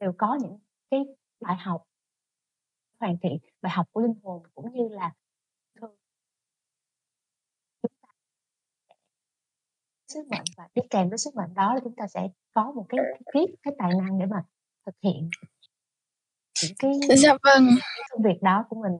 đều 0.00 0.12
có 0.18 0.38
những 0.42 0.58
cái 0.90 1.00
bài 1.40 1.56
học 1.56 1.82
hoàn 3.00 3.16
thiện, 3.22 3.38
bài 3.62 3.72
học 3.76 3.86
của 3.92 4.00
linh 4.00 4.14
hồn 4.22 4.42
cũng 4.54 4.72
như 4.72 4.88
là 4.88 5.12
thường. 5.74 5.96
Chúng 7.82 7.92
ta 8.02 8.08
sẽ 8.88 8.94
sứ 10.08 10.22
mệnh 10.30 10.44
và 10.56 10.68
đi 10.74 10.82
kèm 10.90 11.08
với 11.08 11.18
sứ 11.18 11.30
mệnh 11.34 11.54
đó 11.54 11.74
là 11.74 11.80
chúng 11.84 11.94
ta 11.96 12.06
sẽ 12.08 12.28
có 12.54 12.72
một 12.72 12.86
cái 12.88 13.00
kiếp, 13.34 13.48
cái 13.62 13.74
tài 13.78 13.90
năng 13.98 14.18
để 14.18 14.26
mà 14.26 14.44
thực 14.86 14.94
hiện 15.02 15.30
những 16.62 16.74
cái 16.78 17.16
Dạ 17.16 17.36
vâng. 17.42 17.68
công 18.10 18.22
việc 18.22 18.42
đó 18.42 18.64
của 18.68 18.76
mình. 18.82 18.92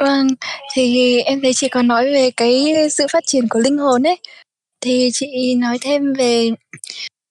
Vâng, 0.00 0.26
thì 0.74 1.20
em 1.20 1.40
thấy 1.42 1.52
chị 1.54 1.68
có 1.68 1.82
nói 1.82 2.04
về 2.04 2.30
cái 2.36 2.74
sự 2.90 3.06
phát 3.12 3.24
triển 3.26 3.48
của 3.50 3.58
linh 3.58 3.78
hồn 3.78 4.06
ấy, 4.06 4.18
thì 4.80 5.10
chị 5.12 5.54
nói 5.54 5.78
thêm 5.80 6.12
về 6.12 6.50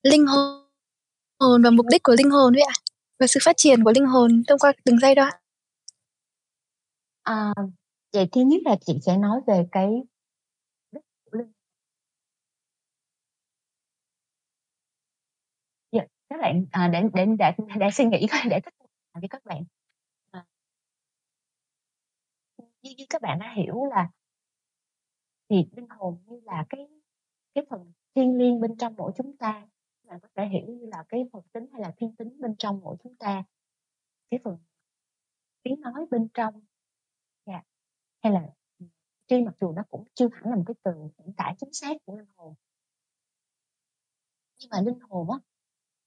linh 0.04 0.26
hồn 0.28 1.64
và 1.64 1.70
mục 1.70 1.86
đích 1.92 2.04
của 2.04 2.16
linh 2.18 2.30
hồn 2.30 2.54
ấy 2.54 2.64
ạ, 2.64 2.74
và 3.20 3.28
sự 3.28 3.40
phát 3.44 3.58
triển 3.58 3.84
của 3.84 3.92
linh 3.96 4.06
hồn 4.06 4.44
thông 4.48 4.60
qua 4.60 4.74
từng 4.86 5.00
giai 5.00 5.16
đoạn. 5.16 5.34
À, 7.24 7.54
vậy 8.14 8.28
thứ 8.32 8.42
nhất 8.42 8.62
là 8.66 8.76
chị 8.86 9.00
sẽ 9.06 9.18
nói 9.18 9.40
về 9.48 9.66
cái 9.72 9.90
linh 11.32 11.52
Dạ, 15.92 16.02
các 16.30 16.40
bạn, 16.42 16.66
à, 16.72 16.88
để 16.88 17.02
để 17.14 17.26
để 17.40 17.52
để 17.80 17.88
suy 17.94 18.06
nghĩ 18.06 18.28
coi 18.32 18.42
để 18.50 18.60
với 19.20 19.30
các 19.30 19.46
bạn. 19.46 19.64
À. 20.32 20.46
Như 22.58 22.94
như 22.98 23.06
các 23.10 23.22
bạn 23.22 23.40
đã 23.40 23.54
hiểu 23.56 23.86
là 23.86 24.10
thì 25.50 25.56
linh 25.72 25.90
hồn 25.90 26.18
như 26.26 26.40
là 26.44 26.66
cái 26.70 26.88
cái 27.54 27.66
phần 27.70 27.94
thiên 28.16 28.38
liêng 28.38 28.60
bên 28.60 28.78
trong 28.78 28.96
mỗi 28.98 29.12
chúng 29.18 29.38
ta, 29.38 29.68
các 30.04 30.10
bạn 30.10 30.20
có 30.20 30.28
thể 30.36 30.46
hiểu 30.48 30.68
như 30.68 30.86
là 30.86 31.04
cái 31.10 31.26
phần 31.34 31.44
tính 31.54 31.68
hay 31.72 31.82
là 31.82 31.94
thiên 31.98 32.16
tính 32.16 32.42
bên 32.42 32.56
trong 32.56 32.80
mỗi 32.84 32.96
chúng 33.04 33.16
ta. 33.16 33.44
Cái 34.30 34.40
phần 34.44 34.58
tiếng 35.64 35.82
nói 35.82 36.06
bên 36.12 36.28
trong. 36.34 36.62
yeah. 37.46 37.66
hay 38.22 38.34
là, 38.34 38.50
tri 38.80 38.86
tuy 39.28 39.42
mặc 39.42 39.56
dù 39.62 39.72
nó 39.72 39.84
cũng 39.90 40.04
chưa 40.14 40.28
hẳn 40.34 40.50
là 40.50 40.56
một 40.56 40.64
cái 40.68 40.76
từ 40.84 40.92
diễn 41.18 41.34
tả 41.34 41.54
chính 41.58 41.74
xác 41.74 41.98
của 42.06 42.18
linh 42.18 42.28
hồn. 42.36 42.56
Nhưng 44.60 44.70
mà 44.70 44.82
linh 44.82 45.00
hồn 45.00 45.32
á, 45.32 45.38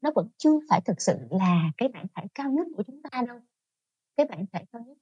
nó 0.00 0.10
vẫn 0.14 0.28
chưa 0.36 0.58
phải 0.70 0.80
thực 0.80 1.00
sự 1.00 1.12
là 1.30 1.70
cái 1.76 1.88
bản 1.88 2.06
thể 2.16 2.22
cao 2.34 2.50
nhất 2.50 2.66
của 2.76 2.82
chúng 2.86 3.02
ta 3.02 3.22
đâu. 3.28 3.40
Cái 4.16 4.26
bản 4.26 4.44
thể 4.52 4.64
cao 4.72 4.82
nhất 4.86 4.98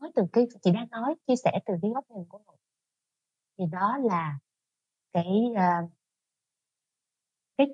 nói 0.00 0.10
từ 0.14 0.22
cái 0.32 0.46
chị 0.62 0.70
đang 0.72 0.90
nói, 0.90 1.14
chia 1.26 1.36
sẻ 1.36 1.50
từ 1.66 1.74
cái 1.82 1.90
góc 1.94 2.10
nhìn 2.10 2.24
của 2.28 2.38
mình 2.38 2.56
thì 3.58 3.64
đó 3.72 3.98
là 4.02 4.38
cái, 5.12 5.24
ờ, 5.56 5.88
cái 7.58 7.66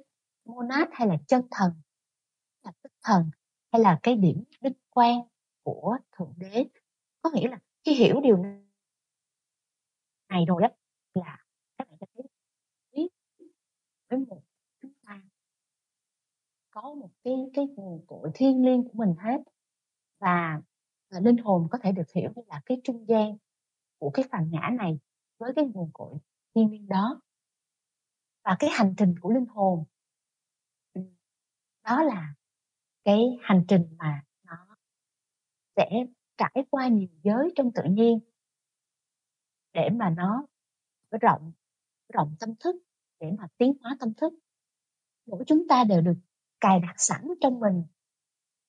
monad 0.44 0.88
hay 0.92 1.08
là 1.08 1.16
chân 1.26 1.42
thần, 1.50 1.72
là 2.62 2.72
tinh 2.82 2.92
thần, 3.02 3.30
hay 3.72 3.82
là 3.82 3.98
cái 4.02 4.16
điểm 4.16 4.44
đích 4.60 4.72
quan 4.90 5.20
của 5.62 5.96
Thượng 6.12 6.34
Đế. 6.36 6.64
Có 7.22 7.30
nghĩa 7.34 7.48
là 7.48 7.58
khi 7.84 7.94
hiểu 7.94 8.20
điều 8.20 8.36
này 10.28 10.44
rồi 10.48 10.62
đó 10.62 10.68
là 11.14 11.38
các 11.78 11.88
bạn 11.88 11.98
sẽ 12.00 12.06
thấy 12.14 12.24
biết 12.92 13.08
với 14.10 14.18
một 14.18 14.42
có 16.76 16.94
một 16.94 17.10
cái 17.24 17.34
cái 17.54 17.66
nguồn 17.76 18.04
cội 18.06 18.30
thiêng 18.34 18.64
liêng 18.64 18.84
của 18.84 18.90
mình 18.94 19.14
hết. 19.18 19.42
Và, 20.18 20.60
và 21.10 21.20
linh 21.20 21.36
hồn 21.36 21.68
có 21.70 21.78
thể 21.82 21.92
được 21.92 22.10
hiểu 22.14 22.30
như 22.36 22.42
là 22.46 22.60
cái 22.66 22.80
trung 22.84 23.04
gian 23.08 23.36
của 23.98 24.10
cái 24.10 24.24
phần 24.32 24.50
ngã 24.50 24.70
này 24.78 24.98
với 25.38 25.52
cái 25.56 25.64
nguồn 25.74 25.90
cội 25.92 26.18
thiêng 26.54 26.70
liêng 26.70 26.88
đó. 26.88 27.20
Và 28.44 28.56
cái 28.58 28.70
hành 28.72 28.94
trình 28.96 29.14
của 29.20 29.30
linh 29.30 29.46
hồn 29.46 29.84
ừ, 30.94 31.00
đó 31.84 32.02
là 32.02 32.34
cái 33.04 33.38
hành 33.42 33.64
trình 33.68 33.96
mà 33.98 34.22
nó 34.44 34.76
sẽ 35.76 35.90
trải 36.36 36.64
qua 36.70 36.88
nhiều 36.88 37.08
giới 37.22 37.52
trong 37.56 37.72
tự 37.72 37.82
nhiên 37.84 38.20
để 39.72 39.88
mà 39.92 40.10
nó 40.10 40.46
mở 41.10 41.18
rộng 41.20 41.52
mở 42.08 42.12
rộng 42.14 42.36
tâm 42.40 42.54
thức, 42.60 42.76
để 43.20 43.32
mà 43.38 43.46
tiến 43.58 43.72
hóa 43.80 43.96
tâm 44.00 44.14
thức. 44.14 44.32
Mỗi 45.26 45.44
chúng 45.46 45.68
ta 45.68 45.84
đều 45.84 46.00
được 46.00 46.14
cài 46.60 46.80
đặt 46.80 46.94
sẵn 46.96 47.28
trong 47.40 47.60
mình 47.60 47.84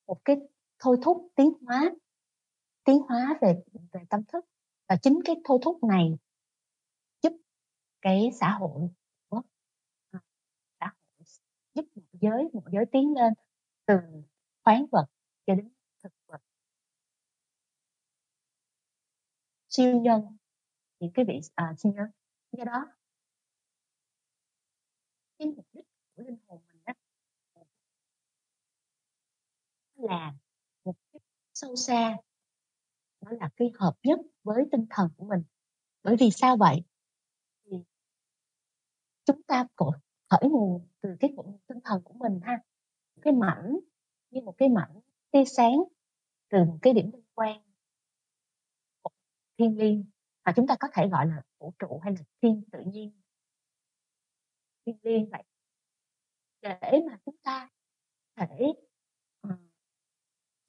một 0.08 0.18
cái 0.26 0.36
thôi 0.80 0.98
thúc 1.04 1.28
tiến 1.36 1.52
hóa 1.66 1.92
tiến 2.88 3.02
hóa 3.10 3.38
về 3.42 3.64
về 3.92 4.02
tâm 4.10 4.24
thức. 4.28 4.46
Và 4.90 4.96
chính 5.02 5.20
cái 5.26 5.36
thôi 5.44 5.60
thúc 5.62 5.84
này 5.84 6.18
giúp 7.22 7.34
cái 8.02 8.30
xã 8.40 8.58
hội 8.60 8.90
của 9.30 9.42
à, 10.12 10.20
xã 10.80 10.86
hội 10.86 11.26
giúp 11.74 11.86
một 11.96 12.04
giới 12.14 12.44
một 12.54 12.64
giới 12.72 12.86
tiến 12.92 13.14
lên 13.14 13.34
từ 13.86 13.96
khoáng 14.64 14.86
vật 14.92 15.06
cho 15.46 15.56
đến 15.56 15.70
thực 16.04 16.14
vật. 16.28 16.42
Siêu 19.70 20.02
nhân, 20.02 20.38
những 21.00 21.12
cái 21.14 21.26
vị, 21.26 21.40
à, 21.56 21.74
siêu 21.78 21.94
nhân. 21.94 22.10
Do 22.52 22.64
đó 22.64 22.86
cái 25.40 25.48
mục 25.48 25.66
đích 25.74 25.86
của 26.16 26.24
linh 26.24 26.38
hồn 26.48 26.62
mình 26.68 26.82
á 26.86 26.94
là 29.98 30.34
một 30.86 30.96
cái 31.14 31.20
sâu 31.54 31.76
xa 31.76 32.18
đó 33.22 33.32
là 33.40 33.50
cái 33.56 33.72
hợp 33.80 33.94
nhất 34.04 34.20
với 34.44 34.64
tinh 34.72 34.86
thần 34.90 35.10
của 35.18 35.26
mình. 35.26 35.44
Bởi 36.04 36.16
vì 36.20 36.32
sao 36.32 36.58
vậy? 36.58 36.84
thì 37.66 37.78
chúng 39.26 39.44
ta 39.44 39.68
cội 39.76 39.92
khởi 40.30 40.50
nguồn 40.50 40.88
từ 41.02 41.10
cái 41.20 41.32
nguồn 41.32 41.58
tinh 41.68 41.80
thần 41.84 42.02
của 42.04 42.14
mình 42.14 42.40
ha. 42.44 42.60
Cái 43.22 43.34
mảnh 43.34 43.80
như 44.30 44.42
một 44.42 44.56
cái 44.58 44.70
mảnh 44.70 45.00
tia 45.32 45.46
sáng 45.46 45.78
từ 46.50 46.58
một 46.64 46.78
cái 46.82 46.94
điểm 46.94 47.12
liên 47.14 47.26
quan 47.34 47.62
thiên 49.58 49.78
liêng, 49.78 50.06
và 50.46 50.54
chúng 50.56 50.68
ta 50.68 50.76
có 50.80 50.88
thể 50.94 51.08
gọi 51.08 51.26
là 51.28 51.42
vũ 51.60 51.74
trụ 51.80 52.00
hay 52.04 52.14
là 52.14 52.22
thiên 52.42 52.64
tự 52.72 52.80
nhiên. 52.86 53.22
thiên 54.86 54.98
liêng 55.04 55.30
vậy. 55.30 55.44
Để 56.62 57.02
mà 57.08 57.18
chúng 57.26 57.36
ta 57.44 57.70
thể, 58.36 58.74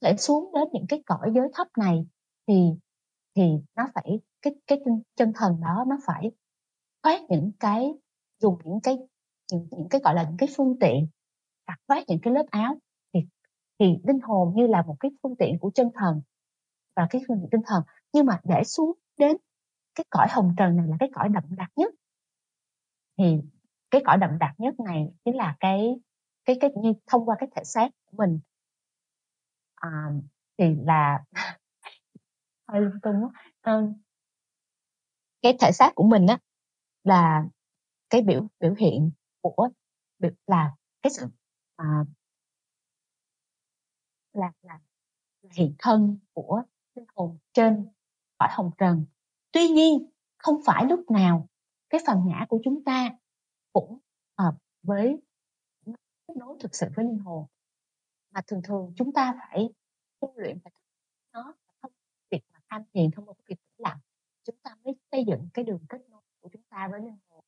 thể 0.02 0.16
xuống 0.16 0.52
đến 0.54 0.64
những 0.72 0.86
cái 0.88 1.02
cõi 1.06 1.32
giới 1.34 1.48
thấp 1.54 1.66
này 1.78 2.06
thì 2.48 2.54
thì 3.36 3.42
nó 3.76 3.88
phải 3.94 4.20
cái 4.42 4.54
cái 4.66 4.80
chân 4.84 5.02
chân 5.16 5.32
thần 5.34 5.60
đó 5.60 5.84
nó 5.88 5.96
phải 6.06 6.30
thoát 7.02 7.20
những 7.28 7.52
cái 7.60 7.92
dùng 8.40 8.58
những 8.64 8.80
cái 8.82 8.98
những 9.52 9.68
những 9.70 9.88
cái, 9.90 10.00
gọi 10.04 10.14
là, 10.14 10.22
những 10.24 10.36
cái 10.38 10.48
phương 10.56 10.76
tiện, 10.80 11.08
đặt 11.68 11.78
thoát 11.88 12.04
những 12.08 12.20
cái 12.22 12.34
lớp 12.34 12.46
áo 12.50 12.76
thì 13.14 13.20
thì 13.78 13.86
linh 14.04 14.20
hồn 14.20 14.54
như 14.56 14.66
là 14.66 14.82
một 14.82 14.96
cái 15.00 15.10
phương 15.22 15.36
tiện 15.36 15.58
của 15.58 15.70
chân 15.74 15.90
thần 15.94 16.22
và 16.96 17.06
cái 17.10 17.22
phương 17.28 17.38
tiện 17.40 17.50
tinh 17.50 17.60
thần. 17.66 17.82
Nhưng 18.12 18.26
mà 18.26 18.40
để 18.44 18.64
xuống 18.64 18.92
đến 19.18 19.36
cái 19.94 20.04
cõi 20.10 20.26
hồng 20.30 20.54
trần 20.58 20.76
này 20.76 20.86
là 20.88 20.96
cái 21.00 21.10
cõi 21.14 21.28
đậm 21.28 21.44
đặc 21.56 21.70
nhất. 21.76 21.94
Thì 23.18 23.24
cái 23.90 24.02
cõi 24.06 24.18
đậm 24.18 24.38
đặc 24.38 24.54
nhất 24.58 24.80
này 24.80 25.08
chính 25.24 25.36
là 25.36 25.56
cái 25.60 25.96
cái 26.44 26.56
cái 26.60 26.70
như 26.82 26.92
thông 27.06 27.26
qua 27.28 27.36
cái 27.38 27.48
thể 27.56 27.64
xác 27.64 27.88
của 28.06 28.16
mình. 28.18 28.40
À, 29.80 30.10
thì 30.58 30.64
là 30.84 31.24
hơi 32.68 32.80
lung 32.80 33.00
tung 33.02 33.22
quá. 33.22 33.30
Ờ, 33.60 33.82
cái 35.42 35.56
thể 35.60 35.72
xác 35.72 35.92
của 35.94 36.04
mình 36.04 36.26
á 36.26 36.38
là 37.04 37.44
cái 38.10 38.22
biểu 38.22 38.46
biểu 38.60 38.74
hiện 38.78 39.10
của 39.40 39.68
biểu 40.18 40.30
là 40.46 40.74
cái 41.02 41.10
sự, 41.10 41.26
à 41.76 42.04
là 44.32 44.52
là 44.62 44.78
hiện 45.52 45.74
thân 45.78 46.18
của 46.32 46.62
linh 46.94 47.06
hồn 47.16 47.38
trên 47.52 47.88
khỏi 48.38 48.48
hồng 48.52 48.70
trần. 48.78 49.04
Tuy 49.52 49.68
nhiên, 49.68 50.10
không 50.38 50.60
phải 50.66 50.84
lúc 50.84 51.10
nào 51.10 51.48
cái 51.90 52.00
phần 52.06 52.22
ngã 52.26 52.46
của 52.48 52.60
chúng 52.64 52.84
ta 52.84 53.10
cũng 53.72 53.98
hợp 54.38 54.54
với 54.82 55.16
kết 56.28 56.36
nối 56.36 56.56
thực 56.60 56.74
sự 56.74 56.86
với 56.96 57.04
linh 57.04 57.18
hồn 57.18 57.46
mà 58.30 58.40
thường 58.46 58.60
thường 58.64 58.92
chúng 58.96 59.12
ta 59.12 59.34
phải 59.38 59.68
tu 60.20 60.32
luyện 60.36 60.58
và 60.64 60.70
nó 61.32 61.54
thông 61.82 61.92
việc 62.30 62.42
mà 62.52 62.58
tham 62.70 62.82
thiền 62.94 63.10
thông 63.10 63.26
qua 63.26 63.34
cái 63.38 63.44
việc 63.48 63.56
tĩnh 63.56 63.84
lặng 63.84 63.98
chúng 64.44 64.56
ta 64.62 64.76
mới 64.84 64.94
xây 65.12 65.24
dựng 65.26 65.48
cái 65.54 65.64
đường 65.64 65.86
kết 65.88 65.98
nối 66.10 66.22
của 66.40 66.48
chúng 66.52 66.62
ta 66.70 66.88
với 66.92 67.00
linh 67.00 67.18
hồn. 67.28 67.44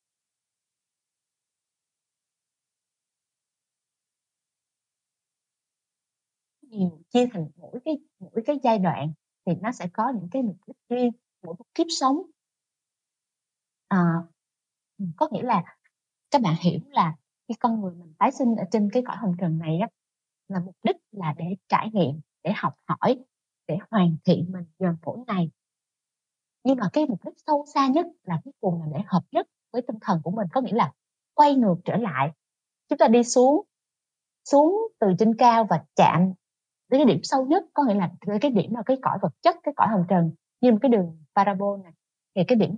Nhiều 6.63 7.03
chia 7.11 7.27
thành 7.33 7.49
mỗi 7.57 7.81
cái 7.85 7.99
mỗi 8.19 8.43
cái 8.47 8.59
giai 8.63 8.79
đoạn 8.79 9.13
thì 9.47 9.53
nó 9.63 9.73
sẽ 9.73 9.87
có 9.93 10.13
những 10.15 10.29
cái 10.31 10.43
mục 10.43 10.57
đích 10.67 10.77
riêng 10.89 11.11
mỗi 11.43 11.55
một 11.59 11.65
kiếp 11.75 11.87
sống. 12.01 12.23
À, 13.89 13.99
có 15.17 15.29
nghĩa 15.33 15.43
là 15.43 15.63
các 16.31 16.43
bạn 16.43 16.55
hiểu 16.61 16.81
là 16.91 17.17
khi 17.49 17.55
con 17.61 17.81
người 17.81 17.95
mình 17.95 18.15
tái 18.19 18.33
sinh 18.33 18.57
ở 18.57 18.65
trên 18.73 18.91
cái 18.93 19.03
cõi 19.07 19.17
hồng 19.17 19.35
trần 19.41 19.59
này 19.59 19.79
á 19.79 19.89
là 20.51 20.61
mục 20.61 20.77
đích 20.85 20.97
là 21.13 21.35
để 21.39 21.45
trải 21.69 21.91
nghiệm 21.93 22.21
để 22.43 22.53
học 22.57 22.75
hỏi 22.87 23.19
để 23.69 23.79
hoàn 23.91 24.17
thiện 24.25 24.53
mình 24.53 24.65
dần 24.79 24.97
mỗi 25.05 25.19
ngày. 25.27 25.51
Nhưng 26.65 26.77
mà 26.77 26.89
cái 26.93 27.07
mục 27.07 27.25
đích 27.25 27.35
sâu 27.47 27.65
xa 27.75 27.89
nhất 27.89 28.07
là 28.25 28.41
cuối 28.45 28.53
cùng 28.61 28.81
là 28.81 28.87
để 28.93 29.05
hợp 29.07 29.23
nhất 29.33 29.47
với 29.73 29.83
tinh 29.83 29.97
thần 30.01 30.21
của 30.25 30.31
mình 30.31 30.47
có 30.53 30.61
nghĩa 30.61 30.75
là 30.75 30.93
quay 31.35 31.55
ngược 31.55 31.77
trở 31.85 31.97
lại. 31.97 32.31
Chúng 32.89 32.99
ta 32.99 33.09
đi 33.09 33.25
xuống 33.25 33.65
xuống 34.45 34.89
từ 34.99 35.07
trên 35.19 35.37
cao 35.39 35.67
và 35.71 35.85
chạm 35.97 36.33
đến 36.89 36.99
cái 36.99 37.05
điểm 37.05 37.21
sâu 37.23 37.47
nhất 37.47 37.65
có 37.75 37.85
nghĩa 37.85 37.95
là 37.95 38.11
cái 38.41 38.51
điểm 38.51 38.75
là 38.75 38.83
cái 38.87 38.97
cõi 39.03 39.19
vật 39.23 39.33
chất 39.43 39.57
cái 39.63 39.75
cõi 39.77 39.89
hồng 39.89 40.05
trần. 40.09 40.33
Như 40.61 40.73
một 40.73 40.79
cái 40.83 40.89
đường 40.89 41.25
parabol 41.35 41.81
này 41.83 41.93
thì 42.35 42.43
cái 42.49 42.57
điểm 42.57 42.77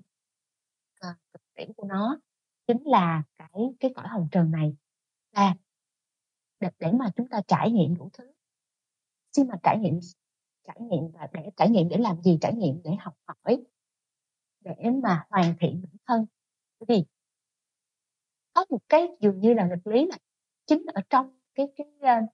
à, 1.01 1.16
điểm 1.57 1.73
của 1.77 1.87
nó 1.87 2.18
chính 2.66 2.83
là 2.85 3.23
cái 3.39 3.49
cái 3.81 3.93
cõi 3.97 4.09
hồng 4.09 4.29
trần 4.33 4.51
này 4.51 4.77
và 5.35 5.55
để, 6.63 6.69
để 6.79 6.93
mà 6.93 7.11
chúng 7.17 7.29
ta 7.29 7.43
trải 7.49 7.71
nghiệm 7.71 7.95
đủ 7.95 8.11
thứ. 8.13 8.33
Khi 9.37 9.45
mà 9.45 9.55
trải 9.63 9.79
nghiệm 9.79 10.01
trải 10.67 10.77
nghiệm 10.81 11.11
và 11.13 11.29
để 11.33 11.51
trải 11.57 11.71
nghiệm 11.71 11.89
để 11.89 11.97
làm 11.97 12.23
gì 12.23 12.39
trải 12.41 12.55
nghiệm 12.55 12.81
để 12.85 12.91
học 12.99 13.15
hỏi 13.27 13.65
để 14.61 14.91
mà 15.03 15.27
hoàn 15.31 15.55
thiện 15.61 15.83
bản 15.83 15.97
thân. 16.07 16.27
Bởi 16.81 16.87
vì 16.89 17.05
có 18.53 18.65
một 18.71 18.81
cái 18.89 19.09
dường 19.21 19.41
như 19.41 19.55
là 19.55 19.67
nghịch 19.67 19.87
lý 19.87 20.07
là 20.07 20.19
chính 20.67 20.83
ở 20.95 21.01
trong 21.11 21.39
cái 21.55 21.67
cái 21.77 21.87
uh, 21.97 22.29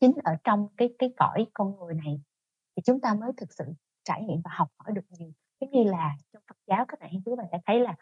chính 0.00 0.12
ở 0.24 0.32
trong 0.44 0.68
cái 0.76 0.88
cái 0.98 1.12
cõi 1.16 1.46
con 1.52 1.76
người 1.76 1.94
này 1.94 2.20
thì 2.76 2.82
chúng 2.84 3.00
ta 3.00 3.14
mới 3.14 3.32
thực 3.36 3.52
sự 3.52 3.64
trải 4.04 4.22
nghiệm 4.22 4.40
và 4.44 4.50
học 4.54 4.68
hỏi 4.76 4.92
được 4.94 5.04
nhiều. 5.08 5.32
Giống 5.60 5.70
như 5.70 5.84
là 5.84 6.16
trong 6.32 6.42
Phật 6.48 6.56
giáo 6.66 6.84
các 6.88 7.00
bạn 7.00 7.10
chú 7.24 7.36
bạn 7.36 7.46
sẽ 7.52 7.58
thấy 7.66 7.80
là 7.80 7.96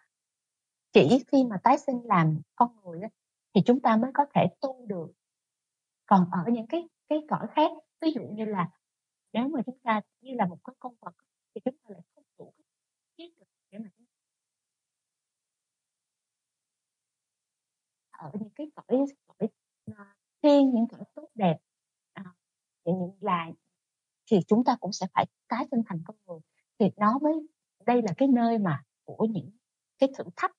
chỉ 0.92 1.24
khi 1.32 1.44
mà 1.44 1.56
tái 1.62 1.78
sinh 1.78 2.00
làm 2.04 2.40
con 2.56 2.76
người 2.84 3.00
thì 3.54 3.60
chúng 3.66 3.80
ta 3.80 3.96
mới 3.96 4.10
có 4.14 4.24
thể 4.34 4.46
tu 4.60 4.86
được. 4.86 5.12
Còn 6.06 6.28
ở 6.32 6.52
những 6.52 6.66
cái 6.66 6.88
cái 7.08 7.18
cõi 7.28 7.46
khác 7.50 7.70
ví 8.00 8.10
dụ 8.14 8.22
như 8.22 8.44
là 8.44 8.70
nếu 9.32 9.48
mà 9.48 9.60
chúng 9.66 9.78
ta 9.82 10.00
như 10.20 10.34
là 10.34 10.46
một 10.46 10.58
cái 10.64 10.74
con 10.78 10.94
vật 11.00 11.14
thì 11.54 11.60
chúng 11.64 11.74
ta 11.84 11.90
lại 11.90 12.02
không 12.14 12.24
đủ 12.38 12.54
kiến 13.16 13.30
thức 13.38 13.48
để 13.70 13.78
mà 13.78 13.90
ở 18.10 18.30
những 18.40 18.50
cái 18.54 18.66
cõi 18.74 19.04
cõi 19.26 19.48
à, 19.96 20.16
thiên 20.42 20.70
những 20.74 20.88
cõi 20.88 21.04
tốt 21.14 21.28
đẹp 21.34 21.58
à, 22.12 22.24
những 22.84 23.12
là 23.20 23.50
thì 24.30 24.38
chúng 24.48 24.64
ta 24.64 24.76
cũng 24.80 24.92
sẽ 24.92 25.06
phải 25.14 25.26
tái 25.48 25.66
sinh 25.70 25.82
thành 25.86 26.02
con 26.04 26.16
người. 26.26 26.38
Thì 26.78 26.86
nó 26.96 27.18
mới 27.18 27.32
đây 27.86 28.02
là 28.02 28.12
cái 28.16 28.28
nơi 28.28 28.58
mà 28.58 28.84
của 29.04 29.26
những 29.30 29.50
cái 29.98 30.10
thử 30.18 30.24
thách 30.36 30.56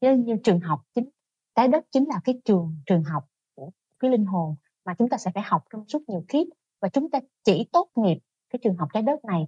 như, 0.00 0.16
như 0.16 0.36
trường 0.44 0.60
học 0.60 0.82
chính 0.94 1.08
trái 1.54 1.68
đất 1.68 1.84
chính 1.90 2.04
là 2.08 2.20
cái 2.24 2.40
trường 2.44 2.76
trường 2.86 3.02
học 3.04 3.24
của 3.54 3.70
cái 3.98 4.10
linh 4.10 4.26
hồn 4.26 4.56
mà 4.84 4.94
chúng 4.98 5.08
ta 5.08 5.16
sẽ 5.18 5.30
phải 5.34 5.42
học 5.46 5.64
trong 5.70 5.84
suốt 5.88 6.02
nhiều 6.08 6.24
kiếp 6.28 6.46
và 6.80 6.88
chúng 6.88 7.10
ta 7.10 7.18
chỉ 7.44 7.68
tốt 7.72 7.90
nghiệp 7.96 8.18
cái 8.50 8.60
trường 8.62 8.76
học 8.76 8.88
trái 8.92 9.02
đất 9.02 9.24
này. 9.24 9.46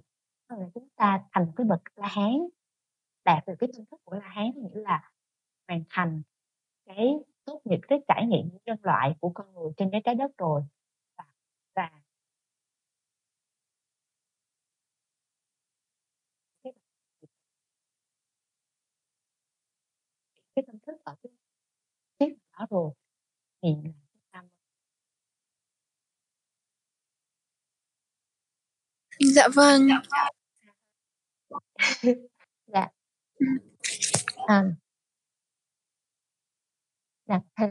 Là 0.49 0.69
chúng 0.73 0.87
ta 0.95 1.23
thành 1.31 1.45
một 1.45 1.53
cái 1.55 1.65
bậc 1.65 1.81
la 1.95 2.07
hán 2.07 2.33
đạt 3.25 3.47
được 3.47 3.53
cái 3.59 3.69
tâm 3.77 3.85
thức 3.91 4.01
của 4.05 4.15
la 4.15 4.29
hán 4.29 4.51
nghĩa 4.55 4.81
là 4.81 5.11
hoàn 5.67 5.83
thành 5.89 6.21
cái 6.85 7.15
tốt 7.45 7.61
nghiệp 7.65 7.79
cái 7.87 7.99
trải 8.07 8.25
nghiệm 8.27 8.49
nhân 8.65 8.77
loại 8.83 9.15
của 9.21 9.31
con 9.35 9.53
người 9.53 9.71
trên 9.77 9.89
cái 9.91 10.01
trái 10.05 10.15
đất 10.15 10.31
rồi. 10.37 10.61
Và, 11.17 11.25
và 11.75 11.91
cái 20.55 20.63
tâm 20.67 20.75
thức 20.79 20.95
ở 21.03 21.15
cái 21.23 21.31
đó 22.59 22.67
rồi 22.69 22.91
thì 23.63 23.69
Dạ 29.19 29.47
vâng. 29.55 29.87
Dạ. 32.67 32.87
À. 34.47 34.63
Dạ, 37.27 37.39
thì 37.57 37.65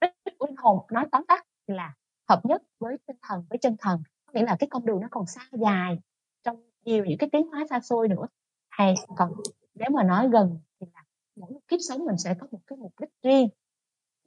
đích 0.00 0.38
của 0.38 0.46
hồn 0.56 0.86
nói 0.92 1.06
tóm 1.12 1.24
tắt 1.28 1.46
là 1.66 1.94
hợp 2.28 2.40
nhất 2.44 2.62
với 2.78 2.96
tinh 3.06 3.16
thần 3.22 3.44
với 3.50 3.58
chân 3.58 3.76
thần 3.78 4.02
có 4.26 4.32
nghĩa 4.34 4.44
là 4.44 4.56
cái 4.58 4.68
con 4.70 4.86
đường 4.86 5.00
nó 5.00 5.08
còn 5.10 5.26
xa 5.26 5.42
dài 5.52 5.98
trong 6.42 6.62
nhiều 6.84 7.04
những 7.04 7.18
cái 7.18 7.28
tiến 7.32 7.48
hóa 7.48 7.64
xa 7.70 7.80
xôi 7.80 8.08
nữa 8.08 8.26
hay 8.68 8.94
còn 9.16 9.32
nếu 9.74 9.90
mà 9.90 10.02
nói 10.02 10.28
gần 10.32 10.58
thì 10.80 10.86
là 10.94 11.04
mỗi 11.36 11.52
kiếp 11.68 11.78
sống 11.88 12.04
mình 12.06 12.18
sẽ 12.18 12.34
có 12.40 12.46
một 12.50 12.60
cái 12.66 12.76
mục 12.78 12.92
đích 13.00 13.10
riêng 13.22 13.48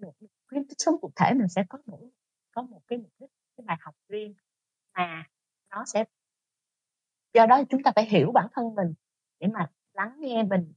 một 0.02 0.14
kiếp 0.52 0.62
sống 0.78 0.96
cụ 1.02 1.12
thể 1.16 1.34
mình 1.34 1.48
sẽ 1.48 1.64
có 1.70 1.80
một 1.86 2.00
có 2.52 2.62
một 2.62 2.82
cái 2.88 3.00
mục 3.00 3.12
đích 3.20 3.30
cái 3.58 3.64
bài 3.68 3.78
học 3.82 3.96
riêng 4.08 4.34
mà 4.94 5.26
nó 5.70 5.86
sẽ 5.86 6.06
do 7.34 7.46
đó 7.46 7.62
chúng 7.70 7.84
ta 7.84 7.92
phải 7.96 8.06
hiểu 8.06 8.32
bản 8.32 8.48
thân 8.54 8.76
mình 8.76 8.94
để 9.40 9.48
mà 9.48 9.72
lắng 9.94 10.16
nghe 10.20 10.44
mình. 10.44 10.74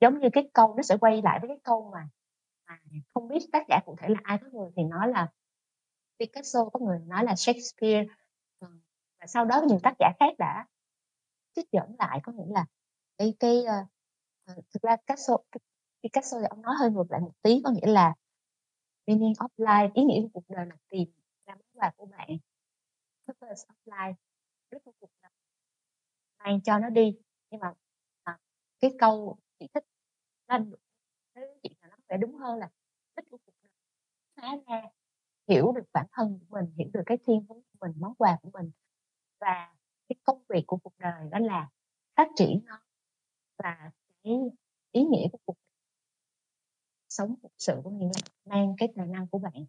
Giống 0.00 0.18
như 0.18 0.28
cái 0.32 0.50
câu 0.52 0.74
nó 0.76 0.82
sẽ 0.82 0.96
quay 1.00 1.22
lại 1.22 1.38
với 1.40 1.48
cái 1.48 1.58
câu 1.62 1.90
mà 1.92 2.08
mà 2.66 2.78
không 3.14 3.28
biết 3.28 3.38
tác 3.52 3.66
giả 3.68 3.80
cụ 3.86 3.96
thể 3.98 4.08
là 4.08 4.20
ai 4.22 4.38
có 4.38 4.46
người 4.52 4.70
thì 4.76 4.82
nói 4.82 5.08
là 5.08 5.28
Picasso 6.18 6.64
có 6.72 6.80
người 6.80 6.98
nói 6.98 7.24
là 7.24 7.34
Shakespeare 7.36 8.04
ờ, 8.58 8.68
và 9.20 9.26
sau 9.26 9.44
đó 9.44 9.62
nhiều 9.68 9.78
tác 9.82 9.94
giả 9.98 10.12
khác 10.20 10.34
đã 10.38 10.66
trích 11.54 11.70
dẫn 11.72 11.96
lại 11.98 12.20
có 12.22 12.32
nghĩa 12.32 12.52
là 12.52 12.66
cái 13.18 13.34
cái 13.40 13.58
uh, 13.58 14.64
thực 14.74 14.82
ra 14.82 14.96
Picasso 14.96 15.36
Picasso 16.02 16.40
thì 16.40 16.46
ông 16.50 16.62
nói 16.62 16.74
hơi 16.78 16.90
ngược 16.90 17.10
lại 17.10 17.20
một 17.20 17.32
tí 17.42 17.60
có 17.64 17.70
nghĩa 17.70 17.92
là 17.92 18.14
meaning 19.08 19.34
of 19.40 19.50
life 19.58 19.90
ý 19.94 20.04
nghĩa 20.04 20.22
của 20.22 20.28
cuộc 20.32 20.44
đời 20.48 20.66
là 20.66 20.76
tìm 20.88 21.08
ra 21.46 21.54
món 21.54 21.66
quà 21.74 21.92
của 21.96 22.06
bạn. 22.06 22.28
Purpose 23.26 23.66
of 23.68 23.76
life 23.86 24.14
rất 24.70 24.86
là 24.86 24.92
cuộc 25.00 25.10
đời 25.22 25.30
mang 26.38 26.60
cho 26.60 26.78
nó 26.78 26.88
đi. 26.90 27.18
Nhưng 27.50 27.60
mà 27.60 27.74
à, 28.22 28.38
cái 28.80 28.90
câu 28.98 29.38
chị 29.58 29.66
thích 29.74 29.84
nó 30.48 30.58
chị 31.62 31.70
là 31.82 31.88
nó 31.88 31.96
phải 32.08 32.18
đúng 32.18 32.34
hơn 32.36 32.58
là 32.58 32.70
thích 33.16 33.24
của 33.30 33.38
cuộc 33.46 33.52
đời. 33.62 33.70
Phá 34.36 34.56
ra 34.66 34.82
hiểu 35.48 35.72
được 35.72 35.84
bản 35.92 36.06
thân 36.12 36.38
của 36.40 36.46
mình 36.56 36.72
hiểu 36.78 36.88
được 36.92 37.02
cái 37.06 37.18
thiên 37.26 37.40
hướng 37.48 37.62
của 37.62 37.78
mình 37.80 37.92
món 38.00 38.14
quà 38.14 38.38
của 38.42 38.50
mình. 38.54 38.70
Và 39.40 39.74
cái 40.08 40.16
công 40.24 40.42
việc 40.48 40.64
của 40.66 40.78
cuộc 40.84 40.94
đời 40.98 41.28
đó 41.30 41.38
là 41.38 41.68
phát 42.16 42.28
triển 42.36 42.62
nó 42.66 42.80
và 43.58 43.90
cái 44.24 44.34
ý 44.92 45.04
nghĩa 45.04 45.28
của 45.32 45.38
cuộc 45.46 45.56
sống 47.08 47.34
thực 47.42 47.52
sự 47.58 47.80
của 47.84 47.90
mình 47.90 48.10
mang 48.44 48.74
cái 48.78 48.88
tài 48.96 49.06
năng 49.06 49.28
của 49.28 49.38
bạn. 49.38 49.66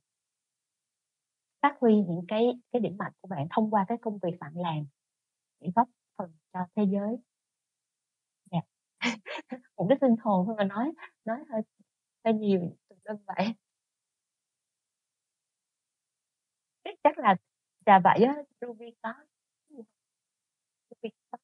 Phát 1.62 1.76
huy 1.82 1.96
những 1.96 2.26
cái 2.28 2.48
cái 2.72 2.80
điểm 2.80 2.98
mạnh 2.98 3.12
của 3.22 3.28
bạn 3.28 3.48
thông 3.52 3.72
qua 3.72 3.86
cái 3.88 3.98
công 4.02 4.18
việc 4.24 4.38
bạn 4.40 4.52
làm 4.56 4.86
để 5.60 5.70
góp 5.76 5.88
phần 6.18 6.32
cho 6.54 6.60
thế 6.76 6.84
giới. 6.92 7.18
Yeah. 8.52 8.62
Một 9.78 9.86
cái 9.90 9.98
tinh 10.02 10.16
hồn 10.24 10.46
thôi 10.48 10.56
mà 10.58 10.64
nói 10.64 10.92
nói 11.26 11.38
hơi 11.52 11.62
hơi 12.26 12.34
nhiều 12.34 12.62
từ 12.90 12.96
đơn 13.06 13.18
vậy 13.28 13.54
chắc 17.04 17.18
là 17.20 17.36
là 17.86 18.00
vậy 18.04 18.24
á, 18.24 18.36
Ruby 18.62 18.86
có 19.02 19.14
Ruby 20.90 21.10
có 21.32 21.38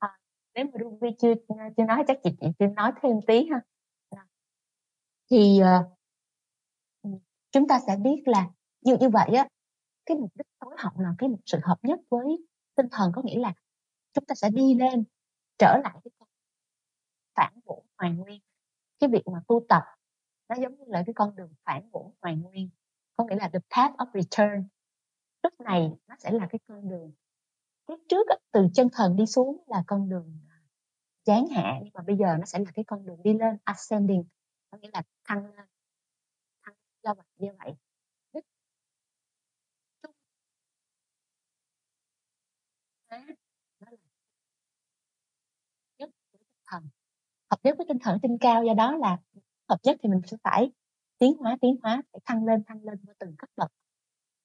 à, 0.00 0.08
nếu 0.56 0.64
mà 0.64 0.78
Ruby 0.80 1.08
chưa 1.18 1.34
chưa 1.76 1.84
nói 1.84 2.04
chắc 2.06 2.18
chị 2.24 2.30
chị 2.40 2.46
chưa 2.58 2.66
nói 2.66 2.92
thêm 3.02 3.16
tí 3.26 3.48
ha. 3.50 3.60
Thì 5.30 5.60
uh, 5.60 7.16
chúng 7.50 7.68
ta 7.68 7.80
sẽ 7.86 7.96
biết 7.96 8.22
là 8.26 8.50
như 8.80 8.96
như 9.00 9.08
vậy 9.08 9.28
á 9.36 9.48
cái 10.06 10.16
mục 10.16 10.30
đích 10.34 10.46
tối 10.58 10.74
hậu 10.78 10.92
là 10.98 11.14
cái 11.18 11.28
một 11.28 11.38
sự 11.46 11.58
hợp 11.62 11.78
nhất 11.82 12.00
với 12.08 12.46
tinh 12.74 12.86
thần 12.92 13.12
có 13.14 13.22
nghĩa 13.22 13.38
là 13.38 13.54
chúng 14.12 14.24
ta 14.24 14.34
sẽ 14.34 14.50
đi 14.50 14.74
lên 14.74 15.04
trở 15.58 15.80
lại 15.84 15.94
cái 16.04 16.10
con 16.18 16.28
phản 17.34 17.60
vũ 17.64 17.84
hoàn 17.98 18.16
nguyên. 18.16 18.40
Cái 18.98 19.10
việc 19.10 19.22
mà 19.26 19.40
tu 19.48 19.64
tập 19.68 19.82
nó 20.48 20.56
giống 20.56 20.76
như 20.76 20.84
là 20.86 21.02
cái 21.06 21.14
con 21.14 21.36
đường 21.36 21.54
phản 21.64 21.90
vũ 21.90 22.12
hoàn 22.20 22.42
nguyên 22.42 22.70
có 23.16 23.24
nghĩa 23.24 23.36
là 23.36 23.48
the 23.52 23.58
path 23.70 23.96
of 23.96 24.06
return. 24.14 24.68
Lúc 25.42 25.60
này 25.60 25.92
nó 26.06 26.16
sẽ 26.18 26.30
là 26.30 26.46
cái 26.50 26.58
con 26.68 26.88
đường 26.88 27.12
lúc 27.88 28.00
trước 28.08 28.26
từ 28.52 28.68
chân 28.74 28.88
thần 28.92 29.16
đi 29.16 29.26
xuống 29.26 29.64
là 29.66 29.84
con 29.86 30.08
đường 30.08 30.40
à, 30.50 30.56
chán 31.24 31.46
hạ, 31.46 31.78
nhưng 31.84 31.92
mà 31.94 32.02
bây 32.06 32.16
giờ 32.16 32.36
nó 32.38 32.44
sẽ 32.44 32.58
là 32.58 32.70
cái 32.74 32.84
con 32.84 33.06
đường 33.06 33.22
đi 33.22 33.34
lên, 33.34 33.56
ascending. 33.64 34.24
Có 34.70 34.78
nghĩa 34.78 34.90
là 34.92 35.02
thăng 35.24 35.46
lên, 35.46 35.66
thăng 36.62 36.74
do 37.02 37.14
vậy 37.14 37.26
như 37.38 37.48
vậy. 37.58 37.74
Nhất 38.32 38.44
với 46.32 46.38
tinh 46.40 46.40
thần. 46.66 46.88
Hợp 47.50 47.58
nhất 47.62 47.74
với 47.78 47.86
tinh 47.88 47.98
thần, 48.02 48.18
tinh 48.22 48.38
cao, 48.40 48.64
do 48.64 48.74
đó 48.74 48.96
là 48.96 49.18
hợp 49.68 49.78
nhất 49.82 49.96
thì 50.02 50.08
mình 50.08 50.20
sẽ 50.26 50.36
phải 50.44 50.70
tiến 51.18 51.36
hóa 51.38 51.56
tiến 51.60 51.76
hóa, 51.82 52.02
phải 52.12 52.20
thăng 52.24 52.44
lên 52.44 52.64
thăng 52.66 52.84
lên 52.84 53.04
qua 53.06 53.14
từng 53.18 53.34
cấp 53.38 53.50
bậc. 53.56 53.72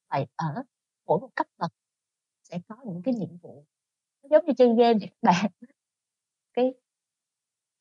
Vậy 0.09 0.25
ở 0.35 0.63
mỗi 1.05 1.19
một 1.19 1.29
cấp 1.35 1.47
bậc 1.57 1.71
sẽ 2.51 2.59
có 2.67 2.75
những 2.85 3.01
cái 3.03 3.13
nhiệm 3.13 3.37
vụ. 3.37 3.65
Nó 4.23 4.29
giống 4.31 4.45
như 4.45 4.53
chơi 4.57 4.67
game 4.77 4.99
các 4.99 5.11
bạn 5.21 5.51
cái 6.53 6.73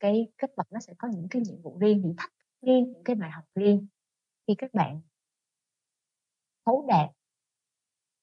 cái 0.00 0.28
cấp 0.36 0.50
bậc 0.56 0.72
nó 0.72 0.80
sẽ 0.80 0.94
có 0.98 1.08
những 1.08 1.26
cái 1.30 1.42
nhiệm 1.42 1.62
vụ 1.62 1.78
riêng 1.78 2.02
những 2.02 2.14
thách 2.18 2.32
riêng 2.62 2.92
những 2.92 3.04
cái 3.04 3.16
bài 3.16 3.30
học 3.30 3.44
riêng. 3.54 3.86
Khi 4.46 4.54
các 4.58 4.74
bạn 4.74 5.00
thấu 6.66 6.86
đạt 6.88 7.10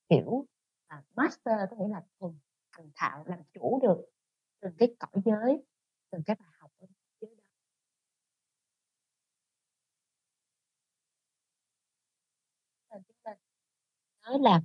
hiểu 0.09 0.45
à, 0.87 1.03
master 1.15 1.55
có 1.69 1.77
nghĩa 1.77 1.87
là 1.89 2.01
thuần 2.19 2.39
thành 2.71 2.91
thạo 2.95 3.23
làm 3.27 3.39
chủ 3.53 3.79
được 3.83 4.05
từng 4.61 4.73
cái 4.77 4.95
cõi 4.99 5.21
giới 5.25 5.63
từng 6.11 6.21
cái 6.25 6.35
bài 6.39 6.49
học 6.59 6.71
ở 6.77 6.87
giới 7.21 7.35
đó. 7.35 7.43
Nói 14.23 14.39
là 14.41 14.61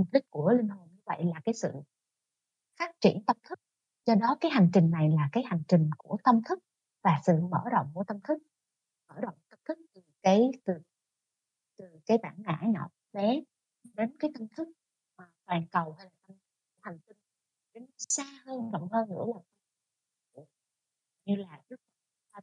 mục 0.00 0.08
đích 0.12 0.30
của 0.30 0.52
linh 0.52 0.68
hồn 0.68 0.88
như 0.92 1.00
vậy 1.04 1.24
là 1.24 1.40
cái 1.44 1.54
sự 1.54 1.72
phát 2.78 2.90
triển 3.00 3.24
tâm 3.26 3.36
thức. 3.48 3.58
Do 4.06 4.14
đó 4.14 4.36
cái 4.40 4.50
hành 4.50 4.70
trình 4.72 4.90
này 4.90 5.08
là 5.08 5.28
cái 5.32 5.44
hành 5.46 5.62
trình 5.68 5.90
của 5.98 6.16
tâm 6.24 6.40
thức 6.48 6.58
và 7.02 7.20
sự 7.26 7.32
mở 7.50 7.62
rộng 7.72 7.90
của 7.94 8.04
tâm 8.04 8.20
thức. 8.20 8.38
Mở 9.08 9.20
rộng 9.20 9.38
tâm 9.48 9.58
thức 9.64 9.78
từ 9.94 10.00
cái, 10.22 10.50
từ 10.64 10.74
từ 11.76 11.84
cái 12.06 12.18
bản 12.22 12.34
ngã 12.38 12.60
nhỏ 12.66 12.88
bé 13.12 13.40
đến 13.94 14.16
cái 14.18 14.30
tâm 14.34 14.48
thức 14.56 14.68
mà 15.16 15.32
toàn 15.46 15.66
cầu 15.72 15.92
hay 15.92 16.06
là 16.06 16.12
tâm, 16.28 16.36
hành 16.80 16.98
tinh 17.06 17.16
đến 17.74 17.86
xa 17.98 18.24
hơn, 18.44 18.70
rộng 18.70 18.88
hơn 18.92 19.08
nữa 19.08 19.24
là 20.34 20.42
như 21.24 21.36
là 21.36 21.62
đức 21.68 21.76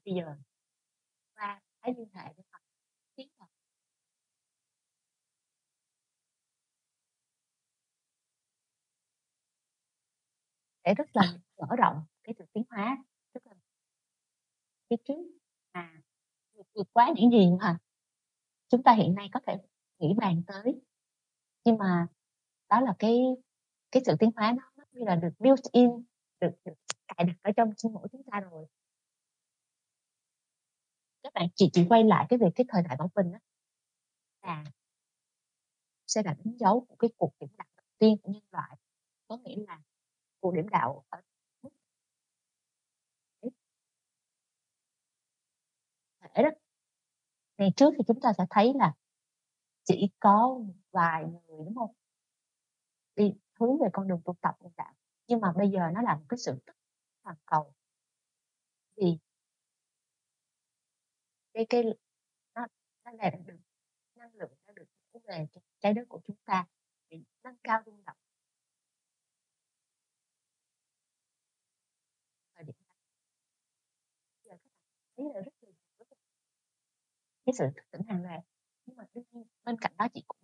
bây 0.05 0.13
giờ 0.15 0.35
và 1.35 1.61
cái 1.81 1.93
liên 1.97 2.09
hệ 2.13 2.33
với 2.33 2.45
Phật 2.51 2.59
tiến 3.15 3.27
vào 3.37 3.49
sẽ 10.87 10.93
rất 10.93 11.15
là 11.15 11.33
mở 11.57 11.75
rộng 11.77 12.05
cái 12.23 12.35
sự 12.37 12.45
tiến 12.53 12.63
hóa 12.69 12.97
rất 13.33 13.47
là 13.47 13.53
phía 14.89 14.95
trước 15.05 15.13
mà 15.73 16.01
vượt 16.73 16.87
quá 16.93 17.13
những 17.15 17.31
gì 17.31 17.51
mà 17.59 17.77
chúng 18.69 18.83
ta 18.83 18.93
hiện 18.93 19.15
nay 19.15 19.29
có 19.33 19.39
thể 19.47 19.53
nghĩ 19.99 20.13
bàn 20.17 20.41
tới. 20.47 20.81
Nhưng 21.65 21.77
mà 21.77 22.07
đó 22.69 22.81
là 22.81 22.95
cái 22.99 23.19
cái 23.91 24.03
sự 24.05 24.15
tiến 24.19 24.31
hóa 24.35 24.55
nó 24.77 24.83
như 24.91 25.05
là 25.05 25.15
được 25.15 25.29
built 25.39 25.59
in 25.71 25.89
được, 26.39 26.51
được 26.65 26.73
cài 27.07 27.25
đặt 27.27 27.35
ở 27.41 27.51
trong 27.57 27.73
sinh 27.77 27.93
mỗi 27.93 28.07
chúng 28.11 28.23
ta 28.31 28.39
rồi. 28.39 28.65
Các 31.23 31.33
bạn 31.33 31.47
chỉ 31.55 31.69
chỉ 31.73 31.85
quay 31.89 32.03
lại 32.03 32.25
cái 32.29 32.39
việc 32.39 32.51
cái 32.55 32.65
thời 32.69 32.81
đại 32.83 32.95
bảo 32.99 33.11
bình 33.15 33.31
đó 33.31 33.39
là 34.41 34.63
sẽ 36.07 36.21
là 36.25 36.33
đánh 36.33 36.57
dấu 36.59 36.85
của 36.89 36.95
cái 36.95 37.09
cuộc 37.17 37.31
kiểm 37.39 37.49
đặt 37.57 37.67
đầu 37.77 37.87
tiên 37.97 38.17
của 38.23 38.31
nhân 38.31 38.43
loại. 38.51 38.77
Có 39.27 39.37
nghĩa 39.37 39.55
là 39.67 39.79
cuộc 40.47 40.55
điểm 40.55 40.69
đạo 40.69 41.05
ở 41.09 41.21
thể 46.35 46.43
đó. 46.43 46.49
Ngày 47.57 47.69
trước 47.75 47.93
thì 47.97 48.03
chúng 48.07 48.19
ta 48.21 48.33
sẽ 48.37 48.43
thấy 48.49 48.73
là 48.75 48.93
chỉ 49.83 50.09
có 50.19 50.59
vài 50.91 51.23
người, 51.23 51.65
đúng 51.65 51.75
không? 51.75 51.91
Đi 53.15 53.33
hướng 53.59 53.77
về 53.81 53.87
con 53.93 54.07
đường 54.07 54.21
tu 54.25 54.35
tập 54.41 54.55
nhân 54.59 54.71
đạo. 54.77 54.93
Nhưng 55.27 55.41
mà 55.41 55.53
bây 55.57 55.69
giờ 55.69 55.79
nó 55.93 56.01
là 56.01 56.15
một 56.15 56.25
cái 56.29 56.37
sự 56.37 56.59
toàn 57.23 57.35
cầu. 57.45 57.73
Vì 58.97 59.17
cái 61.53 61.65
cái 61.69 61.83
nó 62.55 62.67
nó 63.05 63.11
là 63.11 63.29
được 63.29 63.57
năng 64.15 64.35
lượng, 64.35 64.51
nó 64.67 64.73
được 64.73 64.85
về 65.27 65.47
trái 65.79 65.93
đất 65.93 66.03
của 66.09 66.21
chúng 66.23 66.37
ta. 66.45 66.67
Để 67.09 67.21
nâng 67.43 67.57
cao 67.63 67.81
rung 67.85 68.05
động 68.05 68.17
thời 72.57 72.63
điểm 72.65 72.75
này 72.87 72.97
giờ 74.43 74.51
các 74.51 74.59
bạn 74.63 75.06
thấy 75.17 75.25
là 75.33 75.41
rất 75.41 75.53
là 75.61 75.69
cái 77.45 77.53
sự 77.57 77.65
thức 77.75 77.83
tỉnh 77.91 78.01
hàng 78.07 78.23
loạt 78.23 78.39
nhưng 78.85 78.95
mà 78.97 79.03
đương 79.13 79.23
nhiên 79.31 79.43
bên 79.63 79.75
cạnh 79.81 79.91
đó 79.97 80.07
chị 80.13 80.23
cũng 80.27 80.37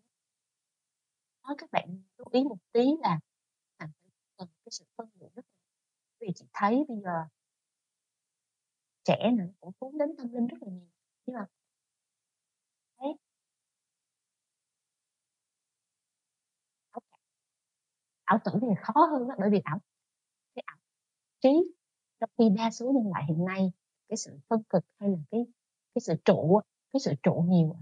nói 1.43 1.55
các 1.57 1.71
bạn 1.71 2.01
lưu 2.17 2.27
ý 2.31 2.43
một 2.43 2.57
tí 2.71 2.81
là 3.01 3.19
cần 3.77 3.89
cần 4.37 4.47
cái 4.65 4.71
sự 4.71 4.85
phân 4.97 5.09
biệt 5.15 5.27
rất 5.35 5.45
là 5.45 5.57
vì 6.19 6.27
chị 6.35 6.45
thấy 6.53 6.85
bây 6.87 6.97
giờ 7.03 7.11
trẻ 9.03 9.31
nữa 9.37 9.45
cũng 9.61 9.73
hướng 9.81 9.97
đến 9.97 10.09
tâm 10.17 10.33
linh 10.33 10.47
rất 10.47 10.57
là 10.61 10.67
nhiều. 10.71 10.87
Nhưng 11.25 11.35
mà 11.35 11.45
thấy 12.97 13.13
ảo, 16.93 17.01
ảo 18.25 18.39
tưởng 18.45 18.59
thì 18.61 18.67
khó 18.81 18.93
hơn 19.11 19.27
đó 19.27 19.35
bởi 19.39 19.49
vì 19.49 19.59
ảo 19.63 19.79
cái 20.55 20.63
ảo 20.67 20.77
trí 21.41 21.49
trong 22.19 22.29
khi 22.37 22.45
đa 22.57 22.71
số 22.71 22.85
nhân 22.85 23.11
loại 23.11 23.25
hiện 23.29 23.45
nay 23.45 23.71
cái 24.13 24.17
sự 24.17 24.39
phân 24.49 24.63
cực 24.69 24.83
hay 24.99 25.09
là 25.09 25.17
cái 25.31 25.41
cái 25.95 26.01
sự 26.01 26.13
trụ 26.25 26.61
cái 26.93 26.99
sự 26.99 27.13
trụ 27.23 27.45
nhiều 27.47 27.75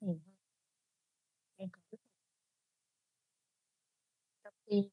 nhiều 0.00 0.18
hơn. 0.24 0.36
Em 1.56 1.68
còn 1.72 1.82
rất 1.90 1.98
trong 4.44 4.54
khi 4.66 4.90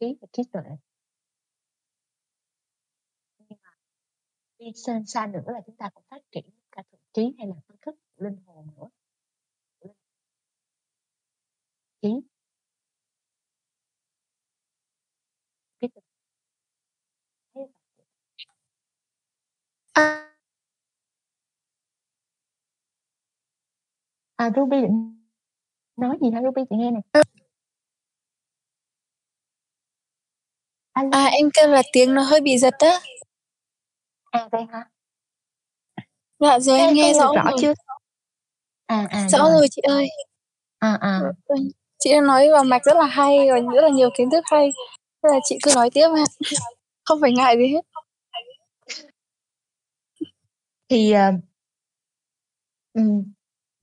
trí 0.00 0.16
và 0.20 0.28
trí 0.32 0.42
tuệ. 0.52 0.62
Nhưng 3.38 3.58
mà 3.62 3.70
đi 4.58 4.66
xa 4.74 5.00
xa 5.06 5.26
nữa 5.26 5.52
là 5.52 5.60
chúng 5.66 5.76
ta 5.76 5.90
cũng 5.94 6.04
phát 6.10 6.22
triển 6.32 6.44
cả 6.70 6.82
thượng 6.92 7.00
trí 7.12 7.34
hay 7.38 7.46
là 7.46 7.54
phân 7.68 7.76
thức 7.82 7.96
linh 8.16 8.36
hồn 8.46 8.68
nữa. 8.76 8.88
Trí 12.02 12.08
cái 15.80 15.90
À. 19.98 20.24
À, 24.36 24.50
Ruby 24.56 24.76
định 24.80 25.24
nói 25.96 26.16
gì 26.20 26.30
hả 26.34 26.40
Ruby? 26.42 26.62
Chị 26.70 26.76
nghe 26.76 26.90
nè. 26.90 27.00
À, 30.92 31.24
em 31.24 31.50
kêu 31.54 31.68
là 31.68 31.82
tiếng 31.92 32.14
nó 32.14 32.22
hơi 32.22 32.40
bị 32.40 32.58
giật 32.58 32.74
á. 32.78 33.00
À, 34.30 34.48
vậy 34.52 34.62
hả? 34.72 34.84
Dạ, 36.38 36.58
rồi 36.58 36.78
em 36.78 36.94
nghe 36.94 37.12
rõ 37.14 37.32
rõ 37.34 37.50
chưa? 37.60 37.74
À, 38.86 39.06
à, 39.10 39.28
Rõ 39.28 39.38
rồi. 39.38 39.52
rồi 39.52 39.66
chị 39.70 39.82
ơi. 39.82 40.08
À, 40.78 40.98
à. 41.00 41.20
Vâng, 41.48 41.68
chị 41.98 42.12
đã 42.12 42.20
nói 42.20 42.48
vào 42.52 42.64
mạch 42.64 42.84
rất 42.84 42.96
là 42.96 43.06
hay 43.06 43.38
và 43.50 43.74
rất 43.74 43.82
là 43.82 43.88
nhiều 43.88 44.10
kiến 44.16 44.30
thức 44.30 44.44
hay. 44.50 44.72
Thế 45.22 45.28
là 45.32 45.38
chị 45.44 45.58
cứ 45.62 45.72
nói 45.74 45.90
tiếp 45.90 46.08
ạ. 46.16 46.24
Không 47.04 47.20
phải 47.20 47.32
ngại 47.32 47.56
gì 47.58 47.74
hết. 47.74 47.80
Thì, 50.88 51.12
ờ 51.12 51.32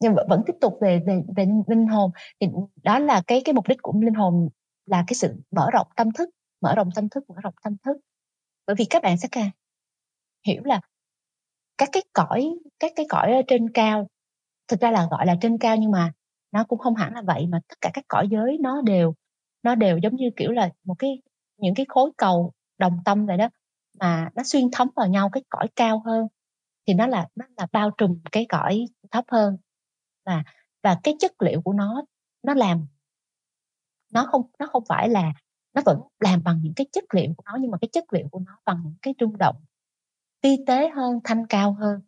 nhưng 0.01 0.15
vẫn 0.15 0.27
vẫn 0.29 0.41
tiếp 0.47 0.53
tục 0.61 0.73
về 0.81 1.01
về 1.07 1.21
về 1.37 1.45
linh 1.67 1.87
hồn, 1.87 2.11
thì 2.41 2.47
đó 2.83 2.99
là 2.99 3.21
cái 3.27 3.41
cái 3.45 3.53
mục 3.53 3.67
đích 3.67 3.77
của 3.81 3.93
linh 4.05 4.13
hồn 4.13 4.49
là 4.85 5.03
cái 5.07 5.15
sự 5.15 5.35
mở 5.51 5.69
rộng 5.73 5.87
tâm 5.95 6.11
thức, 6.13 6.29
mở 6.61 6.75
rộng 6.75 6.89
tâm 6.95 7.09
thức, 7.09 7.25
mở 7.29 7.35
rộng 7.43 7.53
tâm 7.63 7.77
thức. 7.85 7.97
Bởi 8.67 8.75
vì 8.79 8.85
các 8.85 9.03
bạn 9.03 9.17
sẽ 9.17 9.27
càng 9.31 9.49
hiểu 10.47 10.63
là 10.65 10.81
các 11.77 11.89
cái 11.93 12.03
cõi 12.13 12.49
các 12.79 12.93
cái 12.95 13.05
cõi 13.09 13.33
ở 13.33 13.41
trên 13.47 13.69
cao, 13.73 14.07
thực 14.67 14.81
ra 14.81 14.91
là 14.91 15.07
gọi 15.11 15.27
là 15.27 15.35
trên 15.41 15.59
cao 15.59 15.77
nhưng 15.77 15.91
mà 15.91 16.13
nó 16.53 16.65
cũng 16.65 16.79
không 16.79 16.95
hẳn 16.95 17.13
là 17.15 17.21
vậy, 17.27 17.47
mà 17.47 17.59
tất 17.69 17.75
cả 17.81 17.91
các 17.93 18.05
cõi 18.07 18.27
giới 18.31 18.57
nó 18.61 18.81
đều 18.81 19.15
nó 19.63 19.75
đều 19.75 19.97
giống 19.97 20.15
như, 20.15 20.29
kiểu 20.37 20.51
là, 20.51 20.69
một 20.85 20.95
cái 20.99 21.21
những 21.57 21.75
cái 21.75 21.87
khối 21.89 22.11
cầu 22.17 22.53
đồng 22.79 22.97
tâm 23.05 23.25
vậy 23.27 23.37
đó, 23.37 23.49
mà 23.99 24.29
nó 24.35 24.43
xuyên 24.45 24.65
thấm 24.73 24.89
vào 24.95 25.07
nhau 25.09 25.29
cái 25.33 25.43
cõi 25.49 25.67
cao 25.75 26.03
hơn 26.05 26.27
thì 26.87 26.93
nó 26.93 27.07
là 27.07 27.27
nó 27.35 27.45
là 27.57 27.67
bao 27.71 27.91
trùm 27.91 28.19
cái 28.31 28.45
cõi 28.49 28.85
thấp 29.11 29.25
hơn. 29.27 29.57
Và 30.25 30.43
và 30.83 30.99
cái 31.03 31.15
chất 31.19 31.41
liệu 31.41 31.61
của 31.61 31.73
nó 31.73 32.03
nó 32.43 32.53
làm 32.53 32.87
nó 34.09 34.27
không 34.31 34.41
nó 34.59 34.67
không 34.67 34.83
phải 34.89 35.09
là 35.09 35.33
nó 35.73 35.81
vẫn 35.85 36.01
làm 36.19 36.43
bằng 36.43 36.59
những 36.63 36.73
cái 36.75 36.87
chất 36.91 37.03
liệu 37.13 37.33
của 37.37 37.43
nó 37.45 37.57
nhưng 37.61 37.71
mà 37.71 37.77
cái 37.81 37.89
chất 37.91 38.13
liệu 38.13 38.27
của 38.31 38.39
nó 38.39 38.59
bằng 38.65 38.81
những 38.83 38.95
cái 39.01 39.13
rung 39.19 39.37
động 39.37 39.55
vi 40.45 40.57
tế 40.67 40.89
hơn, 40.89 41.19
thanh 41.23 41.47
cao 41.47 41.73
hơn. 41.73 42.01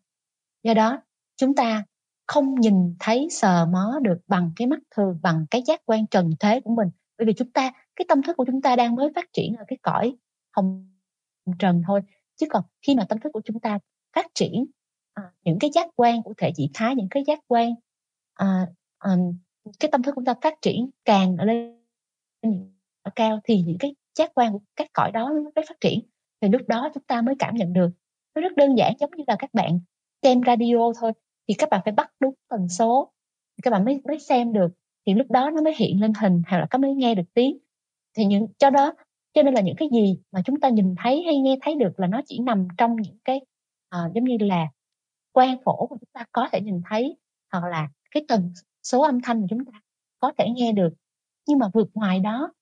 Do 0.64 0.74
đó, 0.74 1.02
chúng 1.38 1.56
ta 1.56 1.84
không 2.28 2.56
nhìn 2.56 2.96
thấy, 3.00 3.28
sờ 3.32 3.66
mó 3.66 4.00
được 4.02 4.18
bằng 4.28 4.52
cái 4.56 4.68
mắt 4.68 4.80
thường, 4.96 5.20
bằng 5.22 5.46
cái 5.52 5.64
giác 5.68 5.82
quan 5.86 6.08
trần 6.08 6.32
thế 6.40 6.62
của 6.62 6.76
mình. 6.76 6.90
Bởi 7.18 7.26
vì 7.26 7.34
chúng 7.34 7.52
ta 7.52 7.72
cái 7.96 8.06
tâm 8.10 8.24
thức 8.24 8.38
của 8.38 8.46
chúng 8.48 8.62
ta 8.62 8.76
đang 8.76 8.96
mới 8.96 9.10
phát 9.16 9.26
triển 9.34 9.56
ở 9.56 9.64
cái 9.68 9.78
cõi 9.82 10.18
hồng 10.56 10.90
trần 11.60 11.82
thôi. 11.88 12.02
chứ 12.36 12.48
còn 12.50 12.64
khi 12.88 12.96
mà 12.96 13.06
tâm 13.10 13.20
thức 13.20 13.30
của 13.34 13.42
chúng 13.46 13.60
ta 13.60 13.80
phát 14.18 14.26
triển 14.36 14.66
à, 15.14 15.24
những 15.44 15.60
cái 15.60 15.70
giác 15.74 15.88
quan 15.96 16.24
của 16.24 16.34
thể 16.38 16.52
dị 16.56 16.70
thái 16.74 16.96
những 16.96 17.08
cái 17.10 17.24
giác 17.28 17.40
quan 17.48 17.74
à, 18.34 18.68
à, 19.00 19.12
cái 19.80 19.92
tâm 19.92 20.04
thức 20.04 20.12
của 20.12 20.22
chúng 20.22 20.26
ta 20.26 20.34
phát 20.42 20.54
triển 20.62 20.90
càng 21.06 21.38
ở 21.38 21.46
lên 21.46 21.78
ở 23.02 23.12
cao 23.16 23.40
thì 23.44 23.62
những 23.62 23.78
cái 23.78 23.96
giác 24.18 24.32
quan 24.36 24.54
của 24.54 24.60
các 24.76 24.88
cõi 24.94 25.12
đó 25.12 25.30
nó 25.36 25.52
mới 25.56 25.66
phát 25.68 25.80
triển. 25.82 26.00
Thì 26.42 26.50
lúc 26.50 26.62
đó 26.68 26.90
chúng 26.94 27.04
ta 27.04 27.22
mới 27.22 27.36
cảm 27.40 27.56
nhận 27.56 27.74
được. 27.74 27.90
Nó 28.36 28.42
rất 28.42 28.56
đơn 28.56 28.78
giản 28.78 28.94
giống 29.00 29.12
như 29.18 29.24
là 29.28 29.36
các 29.40 29.54
bạn 29.54 29.80
xem 30.24 30.42
radio 30.46 30.92
thôi 31.02 31.12
thì 31.48 31.54
các 31.54 31.70
bạn 31.70 31.82
phải 31.86 31.94
bắt 31.94 32.12
đúng 32.20 32.34
tần 32.50 32.70
số 32.70 33.12
các 33.64 33.72
bạn 33.72 33.86
mới 33.86 34.02
mới 34.08 34.20
xem 34.20 34.54
được. 34.54 34.72
Thì 35.06 35.14
lúc 35.14 35.32
đó 35.32 35.50
nó 35.50 35.62
mới 35.62 35.76
hiện 35.78 36.02
lên 36.02 36.14
hình 36.22 36.42
hoặc 36.48 36.58
là 36.58 36.68
các 36.70 36.78
mới 36.78 36.94
nghe 36.94 37.16
được 37.16 37.34
tiếng. 37.34 37.58
Thì 38.18 38.26
những 38.26 38.48
cho 38.58 38.70
đó 38.70 38.94
cho 39.34 39.44
nên 39.44 39.54
là 39.54 39.62
những 39.62 39.76
cái 39.76 39.90
gì 39.94 40.20
mà 40.32 40.42
chúng 40.46 40.60
ta 40.60 40.70
nhìn 40.70 40.96
thấy 40.98 41.24
hay 41.24 41.40
nghe 41.40 41.58
thấy 41.62 41.76
được 41.76 42.00
là 42.00 42.08
nó 42.08 42.22
chỉ 42.26 42.40
nằm 42.40 42.68
trong 42.78 42.96
những 42.96 43.18
cái 43.26 43.42
uh, 43.96 44.14
giống 44.16 44.24
như 44.24 44.38
là 44.40 44.68
quan 45.32 45.58
phổ 45.64 45.88
mà 45.92 45.98
chúng 46.02 46.10
ta 46.14 46.26
có 46.32 46.50
thể 46.52 46.62
nhìn 46.62 46.82
thấy 46.90 47.18
hoặc 47.52 47.64
là 47.70 47.90
cái 48.12 48.26
tần 48.28 48.54
số 48.84 49.02
âm 49.02 49.22
thanh 49.22 49.42
mà 49.42 49.48
chúng 49.50 49.66
ta 49.66 49.82
có 50.20 50.32
thể 50.38 50.46
nghe 50.56 50.72
được. 50.72 50.94
Nhưng 51.48 51.60
mà 51.60 51.68
vượt 51.74 51.90
ngoài 51.94 52.20
đó 52.20 52.54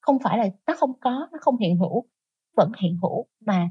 không 0.00 0.18
phải 0.24 0.38
là 0.38 0.44
nó 0.66 0.74
không 0.76 1.00
có 1.00 1.28
nó 1.32 1.38
không 1.40 1.56
hiện 1.56 1.76
hữu 1.78 2.04
vẫn 2.56 2.72
hiện 2.78 2.98
hữu 3.02 3.26
mà 3.40 3.70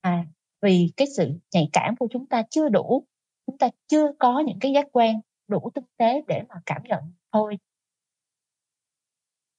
à 0.00 0.26
vì 0.62 0.92
cái 0.96 1.08
sự 1.16 1.32
nhạy 1.52 1.68
cảm 1.72 1.96
của 1.96 2.08
chúng 2.10 2.26
ta 2.26 2.42
chưa 2.50 2.68
đủ 2.68 3.06
chúng 3.46 3.58
ta 3.58 3.68
chưa 3.86 4.12
có 4.18 4.40
những 4.46 4.58
cái 4.60 4.72
giác 4.72 4.86
quan 4.92 5.20
đủ 5.48 5.70
tinh 5.74 5.84
tế 5.96 6.22
để 6.28 6.42
mà 6.48 6.54
cảm 6.66 6.82
nhận 6.84 7.12
thôi. 7.32 7.58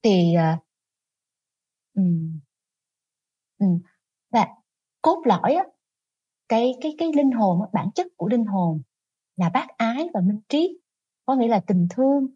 Thì 0.02 0.34
uh, 0.56 0.64
um, 1.94 2.40
um, 3.60 3.80
và 4.32 4.48
cốt 5.02 5.22
lõi 5.26 5.54
á 5.54 5.64
cái 6.50 6.74
cái 6.82 6.96
cái 6.98 7.10
linh 7.16 7.32
hồn 7.32 7.60
bản 7.74 7.90
chất 7.96 8.08
của 8.18 8.28
linh 8.28 8.46
hồn 8.46 8.82
là 9.36 9.50
bác 9.50 9.68
ái 9.78 10.10
và 10.14 10.22
minh 10.22 10.40
trí 10.50 10.80
có 11.26 11.36
nghĩa 11.36 11.48
là 11.48 11.60
tình 11.68 11.88
thương. 11.90 12.28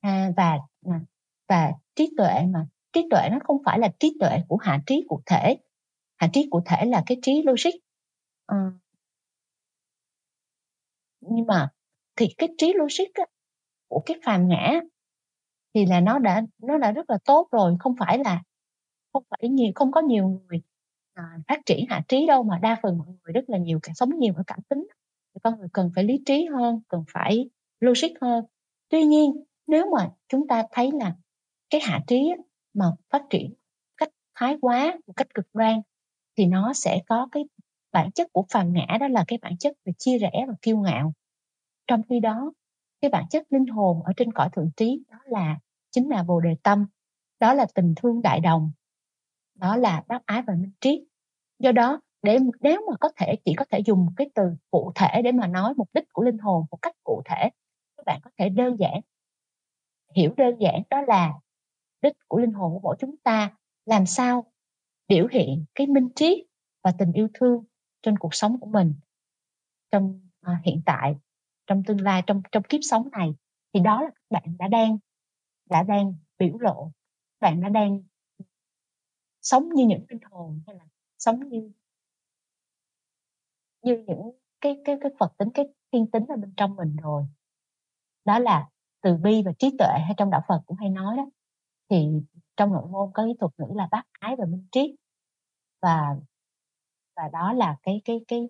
À, 0.00 0.32
và 0.36 0.58
à, 0.86 1.00
và 1.48 1.72
trí 1.94 2.14
tuệ 2.16 2.46
mà 2.52 2.66
trí 2.92 3.08
tuệ 3.10 3.28
nó 3.32 3.38
không 3.44 3.56
phải 3.64 3.78
là 3.78 3.88
trí 4.00 4.16
tuệ 4.20 4.38
của 4.48 4.56
hạ 4.56 4.82
trí 4.86 5.04
cụ 5.08 5.22
thể. 5.26 5.56
Hạ 6.16 6.28
trí 6.32 6.48
cụ 6.50 6.60
thể 6.66 6.84
là 6.86 7.02
cái 7.06 7.18
trí 7.22 7.42
logic. 7.46 7.70
À, 8.46 8.56
nhưng 11.20 11.46
mà 11.46 11.68
thì 12.16 12.26
cái 12.38 12.48
trí 12.58 12.72
logic 12.72 13.14
á, 13.14 13.24
của 13.88 14.02
cái 14.06 14.16
phàm 14.24 14.48
ngã 14.48 14.80
thì 15.74 15.86
là 15.86 16.00
nó 16.00 16.18
đã 16.18 16.42
nó 16.58 16.78
đã 16.78 16.92
rất 16.92 17.10
là 17.10 17.18
tốt 17.24 17.48
rồi 17.52 17.76
không 17.80 17.94
phải 17.98 18.18
là 18.18 18.42
không 19.12 19.22
phải 19.30 19.48
nhiều 19.48 19.72
không 19.74 19.92
có 19.92 20.00
nhiều 20.00 20.28
người 20.28 20.62
à, 21.20 21.38
phát 21.48 21.60
triển 21.66 21.86
hạ 21.88 22.02
trí 22.08 22.26
đâu 22.26 22.42
mà 22.42 22.58
đa 22.58 22.76
phần 22.82 22.98
mọi 22.98 23.06
người 23.06 23.32
rất 23.34 23.44
là 23.48 23.58
nhiều 23.58 23.78
cả 23.82 23.92
sống 23.94 24.18
nhiều 24.18 24.34
ở 24.36 24.42
cảm 24.46 24.58
tính. 24.68 24.86
Con 25.42 25.58
người 25.58 25.68
cần 25.72 25.90
phải 25.94 26.04
lý 26.04 26.22
trí 26.26 26.44
hơn 26.44 26.80
cần 26.88 27.04
phải 27.08 27.50
logic 27.80 28.08
hơn. 28.20 28.44
Tuy 28.88 29.04
nhiên 29.04 29.44
nếu 29.66 29.90
mà 29.96 30.10
chúng 30.28 30.48
ta 30.48 30.64
thấy 30.72 30.90
là 30.92 31.16
cái 31.70 31.80
hạ 31.84 32.00
trí 32.06 32.32
mà 32.74 32.86
phát 33.10 33.22
triển 33.30 33.54
cách 33.96 34.08
thái 34.34 34.56
quá 34.60 34.98
một 35.06 35.12
cách 35.16 35.34
cực 35.34 35.46
đoan 35.54 35.80
thì 36.38 36.46
nó 36.46 36.72
sẽ 36.72 37.02
có 37.06 37.28
cái 37.32 37.44
bản 37.92 38.12
chất 38.12 38.32
của 38.32 38.44
phàm 38.50 38.72
ngã 38.72 38.96
đó 39.00 39.08
là 39.08 39.24
cái 39.28 39.38
bản 39.42 39.58
chất 39.58 39.76
về 39.84 39.92
chia 39.98 40.18
rẽ 40.18 40.44
và 40.48 40.54
kiêu 40.62 40.78
ngạo. 40.78 41.12
Trong 41.86 42.02
khi 42.08 42.20
đó 42.20 42.52
cái 43.00 43.10
bản 43.10 43.24
chất 43.30 43.46
linh 43.50 43.66
hồn 43.66 44.02
ở 44.02 44.12
trên 44.16 44.32
cõi 44.32 44.48
thượng 44.52 44.70
trí 44.76 45.04
đó 45.08 45.18
là 45.24 45.58
chính 45.90 46.08
là 46.08 46.22
bồ 46.22 46.40
đề 46.40 46.56
tâm 46.62 46.86
đó 47.40 47.54
là 47.54 47.66
tình 47.74 47.94
thương 47.96 48.22
đại 48.22 48.40
đồng 48.40 48.72
đó 49.54 49.76
là 49.76 50.02
bác 50.08 50.26
ái 50.26 50.42
và 50.46 50.54
minh 50.54 50.72
trí 50.80 51.09
do 51.60 51.72
đó 51.72 52.00
để 52.22 52.38
nếu 52.60 52.80
mà 52.90 52.96
có 53.00 53.10
thể 53.16 53.36
chỉ 53.44 53.54
có 53.54 53.64
thể 53.70 53.78
dùng 53.78 54.06
cái 54.16 54.30
từ 54.34 54.42
cụ 54.70 54.92
thể 54.94 55.22
để 55.22 55.32
mà 55.32 55.46
nói 55.46 55.74
mục 55.76 55.90
đích 55.94 56.04
của 56.12 56.22
linh 56.22 56.38
hồn 56.38 56.66
một 56.70 56.78
cách 56.82 56.96
cụ 57.04 57.22
thể. 57.24 57.50
Các 57.96 58.02
bạn 58.06 58.20
có 58.24 58.30
thể 58.38 58.48
đơn 58.48 58.76
giản 58.78 59.00
hiểu 60.16 60.34
đơn 60.36 60.58
giản 60.60 60.82
đó 60.90 61.00
là 61.00 61.32
đích 62.02 62.12
của 62.28 62.38
linh 62.38 62.52
hồn 62.52 62.72
của 62.72 62.80
mỗi 62.82 62.96
chúng 63.00 63.16
ta 63.16 63.56
làm 63.86 64.06
sao 64.06 64.52
biểu 65.08 65.26
hiện 65.30 65.64
cái 65.74 65.86
minh 65.86 66.08
trí 66.16 66.46
và 66.82 66.92
tình 66.98 67.12
yêu 67.12 67.28
thương 67.34 67.64
trên 68.02 68.18
cuộc 68.18 68.34
sống 68.34 68.60
của 68.60 68.70
mình 68.70 68.94
trong 69.90 70.28
à, 70.40 70.60
hiện 70.64 70.82
tại 70.86 71.16
trong 71.66 71.82
tương 71.84 72.00
lai 72.00 72.22
trong 72.26 72.42
trong 72.52 72.62
kiếp 72.62 72.80
sống 72.82 73.08
này. 73.12 73.34
Thì 73.74 73.80
đó 73.80 74.02
là 74.02 74.10
các 74.10 74.24
bạn 74.30 74.56
đã 74.58 74.68
đang 74.68 74.98
đã 75.70 75.82
đang 75.82 76.14
biểu 76.38 76.58
lộ 76.58 76.92
bạn 77.40 77.60
đã 77.60 77.68
đang 77.68 78.02
sống 79.42 79.68
như 79.74 79.86
những 79.86 80.04
linh 80.08 80.20
hồn 80.30 80.62
hay 80.66 80.76
là 80.76 80.84
sống 81.20 81.40
như 81.50 81.72
như 83.82 84.04
những 84.06 84.30
cái 84.60 84.80
cái 84.84 84.96
cái 85.00 85.12
Phật 85.20 85.32
tính, 85.38 85.48
cái 85.54 85.66
thiên 85.92 86.10
tính 86.10 86.24
ở 86.28 86.36
bên 86.36 86.54
trong 86.56 86.76
mình 86.76 86.96
rồi. 86.96 87.24
Đó 88.24 88.38
là 88.38 88.68
từ 89.02 89.16
bi 89.16 89.42
và 89.46 89.52
trí 89.58 89.70
tuệ, 89.78 89.98
hay 90.06 90.14
trong 90.16 90.30
đạo 90.30 90.42
Phật 90.48 90.62
cũng 90.66 90.76
hay 90.76 90.90
nói 90.90 91.16
đó. 91.16 91.26
Thì 91.90 92.08
trong 92.56 92.72
nội 92.72 92.88
môn 92.90 93.10
có 93.14 93.24
cái 93.24 93.34
thuật 93.40 93.52
ngữ 93.58 93.74
là 93.76 93.88
bác 93.90 94.02
ái 94.20 94.36
và 94.38 94.46
minh 94.46 94.68
trí 94.72 94.96
và 95.82 96.16
và 97.16 97.28
đó 97.32 97.52
là 97.52 97.76
cái 97.82 98.02
cái 98.04 98.20
cái 98.28 98.48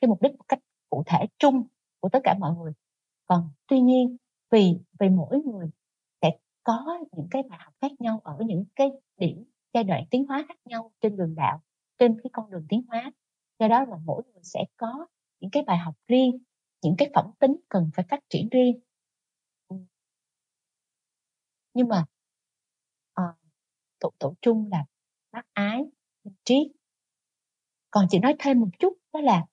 cái 0.00 0.08
mục 0.08 0.22
đích 0.22 0.32
một 0.38 0.44
cách 0.48 0.60
cụ 0.90 1.02
thể 1.06 1.26
chung 1.38 1.64
của 2.00 2.08
tất 2.08 2.20
cả 2.24 2.36
mọi 2.40 2.54
người. 2.56 2.72
Còn 3.26 3.50
tuy 3.68 3.80
nhiên, 3.80 4.16
vì 4.50 4.78
vì 5.00 5.08
mỗi 5.08 5.40
người 5.42 5.70
sẽ 6.22 6.30
có 6.64 6.98
những 7.12 7.28
cái 7.30 7.42
bài 7.50 7.58
học 7.62 7.74
khác 7.80 7.92
nhau 8.00 8.20
ở 8.24 8.38
những 8.46 8.64
cái 8.76 8.92
điểm, 9.16 9.44
giai 9.74 9.84
đoạn 9.84 10.04
tiến 10.10 10.26
hóa 10.26 10.44
khác 10.48 10.58
nhau 10.64 10.92
trên 11.00 11.16
đường 11.16 11.34
đạo 11.34 11.60
trên 12.00 12.20
cái 12.22 12.30
con 12.32 12.50
đường 12.50 12.66
tiến 12.68 12.82
hóa. 12.88 13.12
Do 13.58 13.68
đó 13.68 13.84
là 13.84 13.96
mỗi 14.04 14.22
người 14.32 14.42
sẽ 14.42 14.60
có 14.76 15.06
những 15.40 15.50
cái 15.50 15.62
bài 15.62 15.78
học 15.78 15.94
riêng 16.08 16.38
những 16.82 16.94
cái 16.98 17.10
phẩm 17.14 17.30
tính 17.38 17.56
cần 17.68 17.90
phải 17.94 18.04
phát 18.08 18.20
triển 18.28 18.48
riêng. 18.48 18.80
Ừ. 19.68 19.76
Nhưng 21.74 21.88
mà 21.88 22.04
uh, 23.20 23.36
tổ 23.98 24.10
tổ 24.18 24.34
chung 24.42 24.68
là 24.70 24.84
bác 25.32 25.42
ái 25.52 25.84
minh 26.24 26.34
trí 26.44 26.72
còn 27.90 28.06
chị 28.10 28.18
nói 28.18 28.36
thêm 28.38 28.60
một 28.60 28.68
chút 28.78 28.92
đó 29.12 29.20
là 29.20 29.46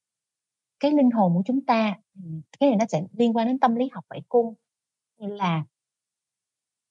cái 0.79 0.91
linh 0.91 1.11
hồn 1.11 1.33
của 1.35 1.43
chúng 1.45 1.65
ta 1.65 1.99
cái 2.59 2.69
này 2.69 2.75
nó 2.79 2.85
sẽ 2.89 3.01
liên 3.11 3.35
quan 3.35 3.47
đến 3.47 3.59
tâm 3.59 3.75
lý 3.75 3.89
học 3.91 4.05
bảy 4.09 4.21
cung. 4.29 4.53
Như 5.17 5.27
là 5.27 5.65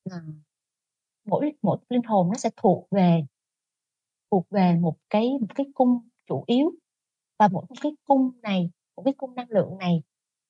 uh, 0.09 0.12
mỗi 1.24 1.52
mỗi 1.62 1.78
linh 1.88 2.02
hồn 2.02 2.28
nó 2.28 2.34
sẽ 2.34 2.50
thuộc 2.57 2.86
về 2.90 3.26
thuộc 4.31 4.47
về 4.51 4.77
một 4.81 4.97
cái 5.11 5.31
một 5.41 5.55
cái 5.55 5.66
cung 5.74 6.09
chủ 6.27 6.45
yếu. 6.47 6.72
Và 7.39 7.49
mỗi 7.49 7.64
một 7.68 7.77
cái 7.81 7.93
cung 8.05 8.31
này 8.43 8.70
một 8.97 9.03
cái 9.05 9.14
cung 9.16 9.35
năng 9.35 9.51
lượng 9.51 9.79
này 9.79 10.03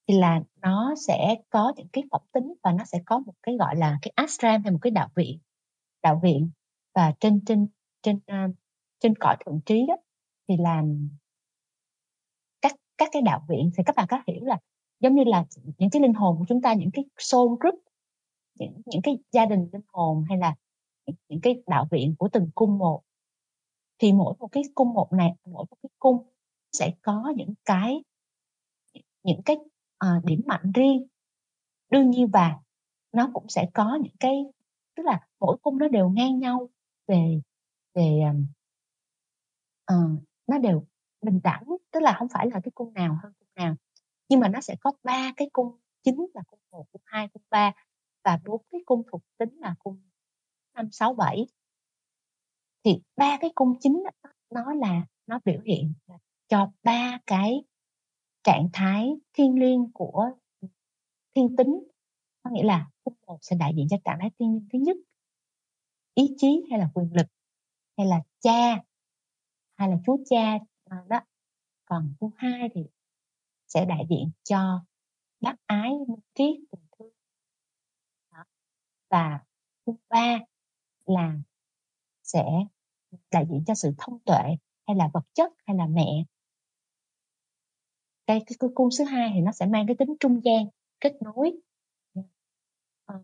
thì 0.08 0.18
là 0.18 0.42
nó 0.62 0.94
sẽ 1.06 1.36
có 1.50 1.72
những 1.76 1.88
cái 1.92 2.04
phẩm 2.10 2.20
tính 2.32 2.54
và 2.62 2.72
nó 2.72 2.84
sẽ 2.84 3.02
có 3.06 3.18
một 3.18 3.34
cái 3.42 3.56
gọi 3.56 3.76
là 3.76 3.98
cái 4.02 4.12
ashram 4.16 4.62
hay 4.62 4.72
một 4.72 4.78
cái 4.82 4.90
đạo 4.90 5.08
viện. 5.14 5.38
Đạo 6.02 6.20
viện 6.22 6.50
và 6.94 7.12
trên 7.20 7.44
trên 7.44 7.66
trên 8.02 8.18
ờ, 8.26 8.36
trên 9.00 9.14
cõi 9.14 9.36
thượng 9.46 9.60
trí 9.66 9.86
đó 9.88 9.96
thì 10.48 10.56
là 10.58 10.82
các 12.60 12.72
các 12.98 13.08
cái 13.12 13.22
đạo 13.22 13.44
viện 13.48 13.70
thì 13.76 13.82
các 13.86 13.96
bạn 13.96 14.06
có 14.10 14.22
hiểu 14.26 14.44
là 14.44 14.58
giống 15.00 15.14
như 15.14 15.24
là 15.26 15.44
những 15.78 15.90
cái 15.90 16.02
linh 16.02 16.14
hồn 16.14 16.36
của 16.38 16.44
chúng 16.48 16.62
ta 16.62 16.74
những 16.74 16.90
cái 16.92 17.04
soul 17.18 17.58
group 17.60 17.74
những 18.58 18.82
những 18.86 19.02
cái 19.02 19.18
gia 19.32 19.46
đình 19.46 19.68
linh 19.72 19.82
hồn 19.92 20.24
hay 20.28 20.38
là 20.38 20.54
những, 21.06 21.16
những 21.28 21.40
cái 21.40 21.62
đạo 21.66 21.88
viện 21.90 22.14
của 22.18 22.28
từng 22.32 22.50
cung 22.54 22.78
một 22.78 23.02
thì 23.98 24.12
mỗi 24.12 24.34
một 24.38 24.48
cái 24.52 24.62
cung 24.74 24.92
một 24.92 25.12
này 25.12 25.30
mỗi 25.44 25.64
một 25.70 25.76
cái 25.82 25.90
cung 25.98 26.26
sẽ 26.72 26.92
có 27.02 27.32
những 27.36 27.54
cái 27.64 28.02
những 29.22 29.40
cái 29.44 29.56
uh, 30.04 30.24
điểm 30.24 30.40
mạnh 30.46 30.72
riêng. 30.74 31.06
Đương 31.90 32.10
nhiên 32.10 32.26
và 32.32 32.58
nó 33.12 33.30
cũng 33.34 33.48
sẽ 33.48 33.66
có 33.74 33.98
những 34.02 34.16
cái 34.20 34.44
tức 34.96 35.02
là 35.06 35.20
mỗi 35.40 35.56
cung 35.62 35.78
nó 35.78 35.88
đều 35.88 36.08
ngang 36.08 36.38
nhau 36.38 36.70
về 37.06 37.40
về 37.94 38.20
uh, 39.92 40.22
nó 40.46 40.58
đều 40.58 40.86
bình 41.22 41.40
đẳng 41.44 41.64
tức 41.90 42.00
là 42.00 42.16
không 42.18 42.28
phải 42.28 42.50
là 42.50 42.60
cái 42.64 42.72
cung 42.74 42.92
nào 42.92 43.18
hơn 43.22 43.32
cung 43.38 43.48
nào. 43.54 43.74
Nhưng 44.28 44.40
mà 44.40 44.48
nó 44.48 44.60
sẽ 44.60 44.76
có 44.80 44.92
ba 45.02 45.32
cái 45.36 45.50
cung 45.52 45.76
chính 46.02 46.26
là 46.34 46.42
cung 46.46 46.60
một 46.70 46.86
cung 46.92 47.02
hai 47.04 47.28
cung 47.28 47.42
ba 47.50 47.72
và 48.24 48.40
bốn 48.46 48.62
cái 48.70 48.80
cung 48.86 49.02
thuộc 49.10 49.22
tính 49.38 49.56
là 49.58 49.74
cung 49.78 50.00
năm 50.74 50.88
sáu 50.92 51.14
bảy 51.14 51.46
thì 52.86 53.00
ba 53.16 53.38
cái 53.40 53.50
cung 53.54 53.74
chính 53.80 54.02
đó, 54.04 54.30
nó 54.50 54.74
là 54.74 55.06
nó 55.26 55.40
biểu 55.44 55.60
hiện 55.64 55.94
cho 56.48 56.72
ba 56.82 57.18
cái 57.26 57.64
trạng 58.42 58.68
thái 58.72 59.10
thiên 59.32 59.58
liêng 59.58 59.90
của 59.94 60.30
thiên 61.34 61.56
tính. 61.56 61.84
Có 62.42 62.50
nghĩa 62.50 62.64
là 62.64 62.90
cung 63.04 63.14
một 63.26 63.38
sẽ 63.42 63.56
đại 63.56 63.72
diện 63.76 63.86
cho 63.90 63.96
trạng 64.04 64.18
thái 64.20 64.30
thiên 64.38 64.52
liêng 64.52 64.68
thứ 64.72 64.78
nhất. 64.78 64.96
Ý 66.14 66.34
chí 66.36 66.64
hay 66.70 66.78
là 66.78 66.90
quyền 66.94 67.12
lực 67.12 67.26
hay 67.96 68.06
là 68.06 68.22
cha 68.40 68.84
hay 69.76 69.88
là 69.88 69.96
chúa 70.06 70.16
cha 70.30 70.58
à, 70.84 71.04
đó. 71.08 71.20
Còn 71.84 72.14
cung 72.20 72.30
hai 72.36 72.68
thì 72.74 72.80
sẽ 73.66 73.84
đại 73.84 74.06
diện 74.10 74.30
cho 74.42 74.84
bác 75.40 75.54
ái 75.66 75.90
minh 76.08 76.20
triết 76.34 76.56
tình 76.70 76.86
thương. 76.98 77.12
Đó. 78.32 78.44
và 79.10 79.40
cung 79.84 79.96
ba 80.08 80.38
là 81.06 81.36
sẽ 82.22 82.44
đại 83.32 83.46
diện 83.50 83.64
cho 83.66 83.74
sự 83.74 83.90
thông 83.98 84.18
tuệ 84.18 84.42
hay 84.86 84.96
là 84.96 85.10
vật 85.14 85.24
chất 85.34 85.52
hay 85.66 85.76
là 85.76 85.86
mẹ. 85.86 86.24
Cái 88.26 88.40
cái, 88.46 88.56
cái 88.60 88.70
cung 88.74 88.90
số 88.90 89.04
2 89.04 89.30
thì 89.34 89.40
nó 89.40 89.52
sẽ 89.52 89.66
mang 89.66 89.86
cái 89.86 89.96
tính 89.98 90.14
trung 90.20 90.40
gian 90.44 90.64
kết 91.00 91.12
nối. 91.22 91.52
À, 93.06 93.14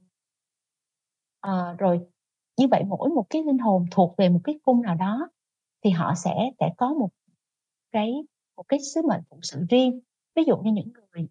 à, 1.40 1.74
rồi 1.78 2.00
như 2.56 2.66
vậy 2.70 2.84
mỗi 2.88 3.08
một 3.08 3.26
cái 3.30 3.42
linh 3.42 3.58
hồn 3.58 3.86
thuộc 3.90 4.14
về 4.18 4.28
một 4.28 4.40
cái 4.44 4.58
cung 4.62 4.82
nào 4.82 4.94
đó 4.94 5.28
thì 5.84 5.90
họ 5.90 6.14
sẽ 6.14 6.50
sẽ 6.60 6.70
có 6.76 6.94
một 6.94 7.08
cái 7.92 8.12
một 8.56 8.64
cái 8.68 8.80
sứ 8.94 9.02
mệnh 9.08 9.20
phụng 9.30 9.40
sự 9.42 9.64
riêng. 9.70 10.00
Ví 10.34 10.42
dụ 10.46 10.56
như 10.56 10.72
những 10.72 10.92
người 10.92 11.28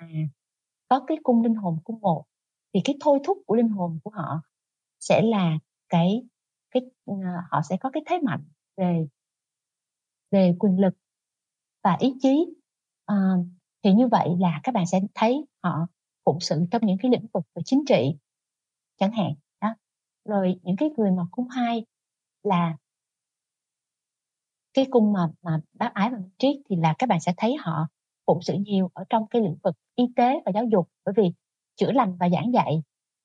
mà 0.00 0.06
có 0.88 1.04
cái 1.06 1.18
cung 1.22 1.42
linh 1.42 1.54
hồn 1.54 1.78
cung 1.84 2.00
một 2.00 2.24
thì 2.74 2.80
cái 2.84 2.96
thôi 3.00 3.18
thúc 3.24 3.38
của 3.46 3.54
linh 3.54 3.68
hồn 3.68 3.98
của 4.04 4.10
họ 4.10 4.42
sẽ 5.00 5.22
là 5.22 5.58
cái 5.88 6.22
cái 6.74 6.82
uh, 7.10 7.18
họ 7.50 7.60
sẽ 7.68 7.76
có 7.80 7.90
cái 7.90 8.02
thế 8.06 8.18
mạnh 8.22 8.44
về 8.76 9.06
về 10.30 10.54
quyền 10.58 10.80
lực 10.80 10.94
và 11.84 11.96
ý 12.00 12.14
chí. 12.20 12.46
Uh, 13.12 13.46
thì 13.82 13.92
như 13.92 14.08
vậy 14.08 14.28
là 14.38 14.60
các 14.62 14.74
bạn 14.74 14.86
sẽ 14.86 15.00
thấy 15.14 15.44
họ 15.62 15.86
phụng 16.24 16.40
sự 16.40 16.64
trong 16.70 16.86
những 16.86 16.96
cái 17.02 17.10
lĩnh 17.10 17.26
vực 17.34 17.44
về 17.54 17.62
chính 17.64 17.84
trị 17.88 18.16
chẳng 18.98 19.12
hạn 19.12 19.34
đó. 19.60 19.74
Rồi 20.24 20.60
những 20.62 20.76
cái 20.76 20.90
người 20.96 21.10
mà 21.10 21.22
cung 21.30 21.48
hai 21.48 21.86
là 22.42 22.76
cái 24.74 24.86
cung 24.90 25.12
mà 25.12 25.28
mà 25.42 25.60
bác 25.72 25.94
ái 25.94 26.10
và 26.10 26.18
minh 26.18 26.30
triết 26.38 26.56
thì 26.68 26.76
là 26.76 26.94
các 26.98 27.08
bạn 27.08 27.20
sẽ 27.20 27.34
thấy 27.36 27.56
họ 27.56 27.88
phụng 28.26 28.42
sự 28.42 28.54
nhiều 28.54 28.90
ở 28.94 29.04
trong 29.08 29.26
cái 29.26 29.42
lĩnh 29.42 29.56
vực 29.62 29.74
y 29.94 30.04
tế 30.16 30.40
và 30.46 30.52
giáo 30.54 30.64
dục 30.64 30.88
bởi 31.04 31.12
vì 31.16 31.32
chữa 31.76 31.92
lành 31.92 32.16
và 32.20 32.28
giảng 32.28 32.52
dạy 32.52 32.82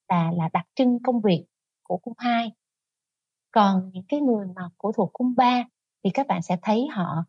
là 0.10 0.32
là 0.32 0.50
đặc 0.54 0.66
trưng 0.76 0.98
công 1.04 1.22
việc 1.22 1.46
của 1.84 1.98
cung 1.98 2.14
hai 2.18 2.52
còn 3.52 3.92
những 3.94 4.04
cái 4.08 4.20
người 4.20 4.48
mà 4.56 4.62
của 4.78 4.92
thuộc 4.92 5.10
cung 5.14 5.34
ba 5.38 5.64
thì 6.04 6.10
các 6.10 6.28
bạn 6.28 6.42
sẽ 6.42 6.58
thấy 6.62 6.88
họ 6.88 7.26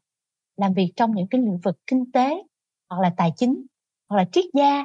làm 0.56 0.72
việc 0.74 0.92
trong 0.96 1.14
những 1.14 1.26
cái 1.28 1.40
lĩnh 1.40 1.58
vực 1.58 1.78
kinh 1.86 2.12
tế 2.12 2.42
hoặc 2.90 3.00
là 3.02 3.14
tài 3.16 3.32
chính 3.36 3.66
hoặc 4.08 4.16
là 4.16 4.24
triết 4.32 4.44
gia. 4.54 4.84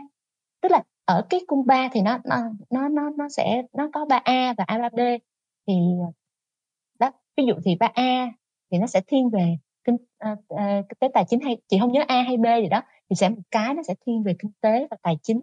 Tức 0.62 0.72
là 0.72 0.84
ở 1.06 1.26
cái 1.30 1.40
cung 1.48 1.66
ba 1.66 1.90
thì 1.92 2.02
nó 2.02 2.18
nó 2.26 2.38
nó 2.70 2.90
nó 2.90 3.10
nó 3.18 3.30
sẽ 3.30 3.64
nó 3.74 3.90
có 3.94 4.06
ba 4.06 4.18
a 4.24 4.54
và 4.58 4.64
a 4.68 4.78
ba 4.78 4.90
b. 4.90 5.00
Thì 5.68 5.74
đó 7.00 7.12
ví 7.38 7.44
dụ 7.46 7.54
thì 7.66 7.76
ba 7.80 7.92
a 7.94 8.32
thì 8.72 8.78
nó 8.78 8.88
sẽ 8.88 9.02
thiên 9.08 9.30
về 9.30 9.58
kinh 9.84 9.96
uh, 9.96 10.40
uh, 10.54 10.60
kinh 10.90 10.98
tế 11.00 11.08
tài 11.14 11.26
chính 11.30 11.40
hay 11.40 11.58
chị 11.68 11.78
không 11.80 11.92
nhớ 11.92 12.04
a 12.08 12.22
hay 12.22 12.38
b 12.38 12.46
gì 12.64 12.70
đó 12.70 12.82
thì 13.10 13.16
sẽ 13.16 13.30
một 13.30 13.42
cái 13.52 13.74
nó 13.74 13.84
sẽ 13.84 13.96
thiên 14.06 14.24
về 14.24 14.36
kinh 14.40 14.52
tế 14.62 14.88
và 14.92 14.98
tài 15.02 15.18
chính. 15.24 15.40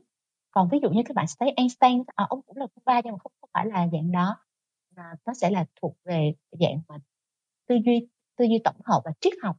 Còn 0.50 0.68
ví 0.68 0.78
dụ 0.82 0.90
như 0.90 1.02
các 1.04 1.14
bạn 1.14 1.26
sẽ 1.26 1.34
thấy 1.40 1.50
Einstein 1.56 2.02
à, 2.14 2.26
ông 2.28 2.42
cũng 2.42 2.56
là 2.56 2.66
cung 2.74 2.82
ba 2.84 3.00
nhưng 3.04 3.12
mà 3.12 3.18
không, 3.18 3.32
không 3.40 3.50
phải 3.52 3.66
là 3.66 3.88
dạng 3.92 4.12
đó 4.12 4.36
nó 4.96 5.34
sẽ 5.34 5.50
là 5.50 5.64
thuộc 5.80 5.96
về 6.04 6.32
dạng 6.50 6.80
mà 6.88 6.96
tư 7.66 7.76
duy 7.84 8.08
tư 8.36 8.44
duy 8.44 8.58
tổng 8.64 8.76
hợp 8.84 9.02
và 9.04 9.12
triết 9.20 9.32
học. 9.42 9.56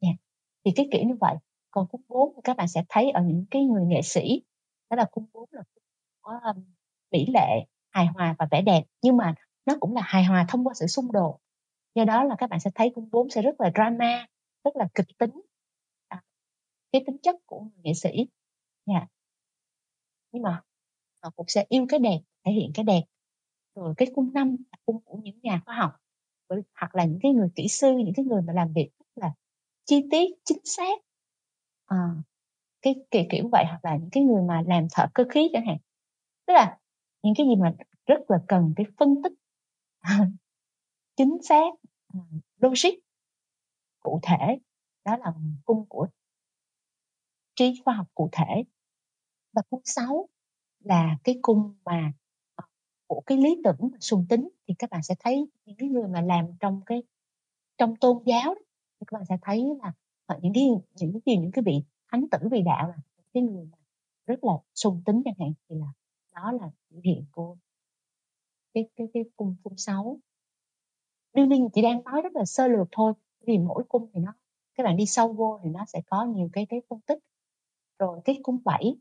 Yeah. 0.00 0.16
thì 0.64 0.70
cái 0.76 0.88
kiểu 0.92 1.02
như 1.04 1.14
vậy 1.20 1.36
còn 1.70 1.88
cung 1.88 2.00
bốn 2.08 2.40
các 2.44 2.56
bạn 2.56 2.68
sẽ 2.68 2.84
thấy 2.88 3.10
ở 3.10 3.22
những 3.22 3.46
cái 3.50 3.64
người 3.64 3.84
nghệ 3.86 4.02
sĩ 4.02 4.42
đó 4.90 4.96
là 4.96 5.04
cung 5.10 5.26
bốn 5.32 5.48
là 5.52 5.62
có 6.22 6.40
um, 6.44 6.64
mỹ 7.10 7.26
lệ 7.34 7.66
hài 7.90 8.06
hòa 8.06 8.34
và 8.38 8.48
vẻ 8.50 8.62
đẹp 8.62 8.82
nhưng 9.02 9.16
mà 9.16 9.34
nó 9.66 9.74
cũng 9.80 9.94
là 9.94 10.02
hài 10.04 10.24
hòa 10.24 10.46
thông 10.48 10.64
qua 10.64 10.74
sự 10.74 10.86
xung 10.86 11.12
đột. 11.12 11.38
Do 11.94 12.04
đó 12.04 12.24
là 12.24 12.34
các 12.38 12.50
bạn 12.50 12.60
sẽ 12.60 12.70
thấy 12.74 12.92
cung 12.94 13.08
bốn 13.12 13.30
sẽ 13.30 13.42
rất 13.42 13.60
là 13.60 13.70
drama 13.74 14.26
rất 14.64 14.76
là 14.76 14.88
kịch 14.94 15.06
tính. 15.18 15.40
À, 16.08 16.22
cái 16.92 17.02
tính 17.06 17.16
chất 17.22 17.36
của 17.46 17.60
người 17.60 17.80
nghệ 17.82 17.94
sĩ. 17.94 18.10
Yeah. 18.86 19.08
nhưng 20.32 20.42
mà 20.42 20.62
họ 21.22 21.30
cũng 21.36 21.46
sẽ 21.48 21.64
yêu 21.68 21.86
cái 21.88 22.00
đẹp 22.00 22.18
thể 22.44 22.52
hiện 22.52 22.70
cái 22.74 22.84
đẹp 22.84 23.02
rồi 23.78 23.94
cái 23.96 24.08
cung 24.14 24.32
năm 24.32 24.56
là 24.72 24.78
cung 24.86 25.00
của 25.04 25.18
những 25.22 25.38
nhà 25.42 25.62
khoa 25.66 25.74
học 25.76 25.92
hoặc 26.74 26.94
là 26.94 27.04
những 27.04 27.18
cái 27.22 27.32
người 27.32 27.48
kỹ 27.54 27.68
sư 27.68 27.98
những 27.98 28.14
cái 28.16 28.24
người 28.24 28.42
mà 28.42 28.52
làm 28.52 28.72
việc 28.72 28.90
rất 28.98 29.06
là 29.14 29.32
chi 29.84 30.04
tiết 30.10 30.30
chính 30.44 30.58
xác. 30.64 30.98
À, 31.86 31.96
cái 32.82 32.94
kiểu 33.10 33.24
kiểu 33.30 33.48
vậy 33.52 33.64
hoặc 33.68 33.80
là 33.84 33.96
những 33.96 34.10
cái 34.12 34.24
người 34.24 34.42
mà 34.42 34.62
làm 34.66 34.86
thợ 34.94 35.06
cơ 35.14 35.24
khí 35.30 35.50
chẳng 35.52 35.66
hạn. 35.66 35.76
Tức 36.46 36.54
là 36.54 36.78
những 37.22 37.34
cái 37.38 37.46
gì 37.46 37.56
mà 37.56 37.74
rất 38.06 38.30
là 38.30 38.38
cần 38.48 38.72
cái 38.76 38.86
phân 38.98 39.22
tích 39.24 39.32
chính 41.16 41.38
xác 41.42 41.74
ờ, 42.14 42.20
logic 42.56 42.90
cụ 44.00 44.20
thể 44.22 44.58
đó 45.04 45.16
là 45.16 45.32
cung 45.64 45.86
của 45.88 46.08
trí 47.54 47.82
khoa 47.84 47.94
học 47.94 48.06
cụ 48.14 48.28
thể. 48.32 48.64
Và 49.52 49.62
cung 49.70 49.82
6 49.84 50.28
là 50.80 51.16
cái 51.24 51.38
cung 51.42 51.74
mà 51.84 52.12
của 53.08 53.22
cái 53.26 53.38
lý 53.38 53.60
tưởng 53.64 53.90
sùng 54.00 54.26
tính 54.28 54.48
thì 54.68 54.74
các 54.78 54.90
bạn 54.90 55.02
sẽ 55.02 55.14
thấy 55.20 55.48
những 55.66 55.76
cái 55.76 55.88
người 55.88 56.08
mà 56.08 56.20
làm 56.20 56.46
trong 56.60 56.80
cái 56.86 57.02
trong 57.78 57.96
tôn 57.96 58.22
giáo 58.26 58.54
đó, 58.54 58.60
thì 59.00 59.04
các 59.06 59.18
bạn 59.18 59.24
sẽ 59.28 59.38
thấy 59.42 59.64
là 59.82 59.92
những 60.42 60.52
cái 60.54 60.64
những 61.00 61.20
cái 61.26 61.36
những 61.36 61.52
cái 61.52 61.62
vị 61.66 61.82
thánh 62.12 62.26
tử 62.30 62.38
vị 62.50 62.62
đạo 62.62 62.88
là 62.88 62.96
cái 63.34 63.42
người 63.42 63.64
mà 63.72 63.78
rất 64.26 64.44
là 64.44 64.52
sùng 64.74 65.02
tính 65.06 65.22
chẳng 65.24 65.34
hạn 65.38 65.52
thì 65.68 65.76
là 65.76 65.92
đó 66.34 66.52
là 66.52 66.70
biểu 66.90 67.00
hiện 67.04 67.24
của 67.32 67.56
cái 68.74 68.88
cái 68.96 69.06
cái 69.14 69.24
cung 69.36 69.56
cung 69.62 69.76
sáu. 69.76 70.18
Đương 71.34 71.48
nhiên 71.48 71.68
chị 71.74 71.82
đang 71.82 72.04
nói 72.04 72.22
rất 72.22 72.36
là 72.36 72.44
sơ 72.44 72.68
lược 72.68 72.88
thôi 72.92 73.12
vì 73.46 73.58
mỗi 73.58 73.84
cung 73.88 74.10
thì 74.12 74.20
nó 74.20 74.34
các 74.74 74.84
bạn 74.84 74.96
đi 74.96 75.06
sâu 75.06 75.32
vô 75.32 75.60
thì 75.64 75.70
nó 75.70 75.84
sẽ 75.84 76.02
có 76.06 76.24
nhiều 76.24 76.48
cái 76.52 76.66
cái 76.66 76.82
phân 76.88 77.00
tích. 77.00 77.18
Rồi 77.98 78.20
cái 78.24 78.40
cung 78.42 78.58
bảy 78.64 78.96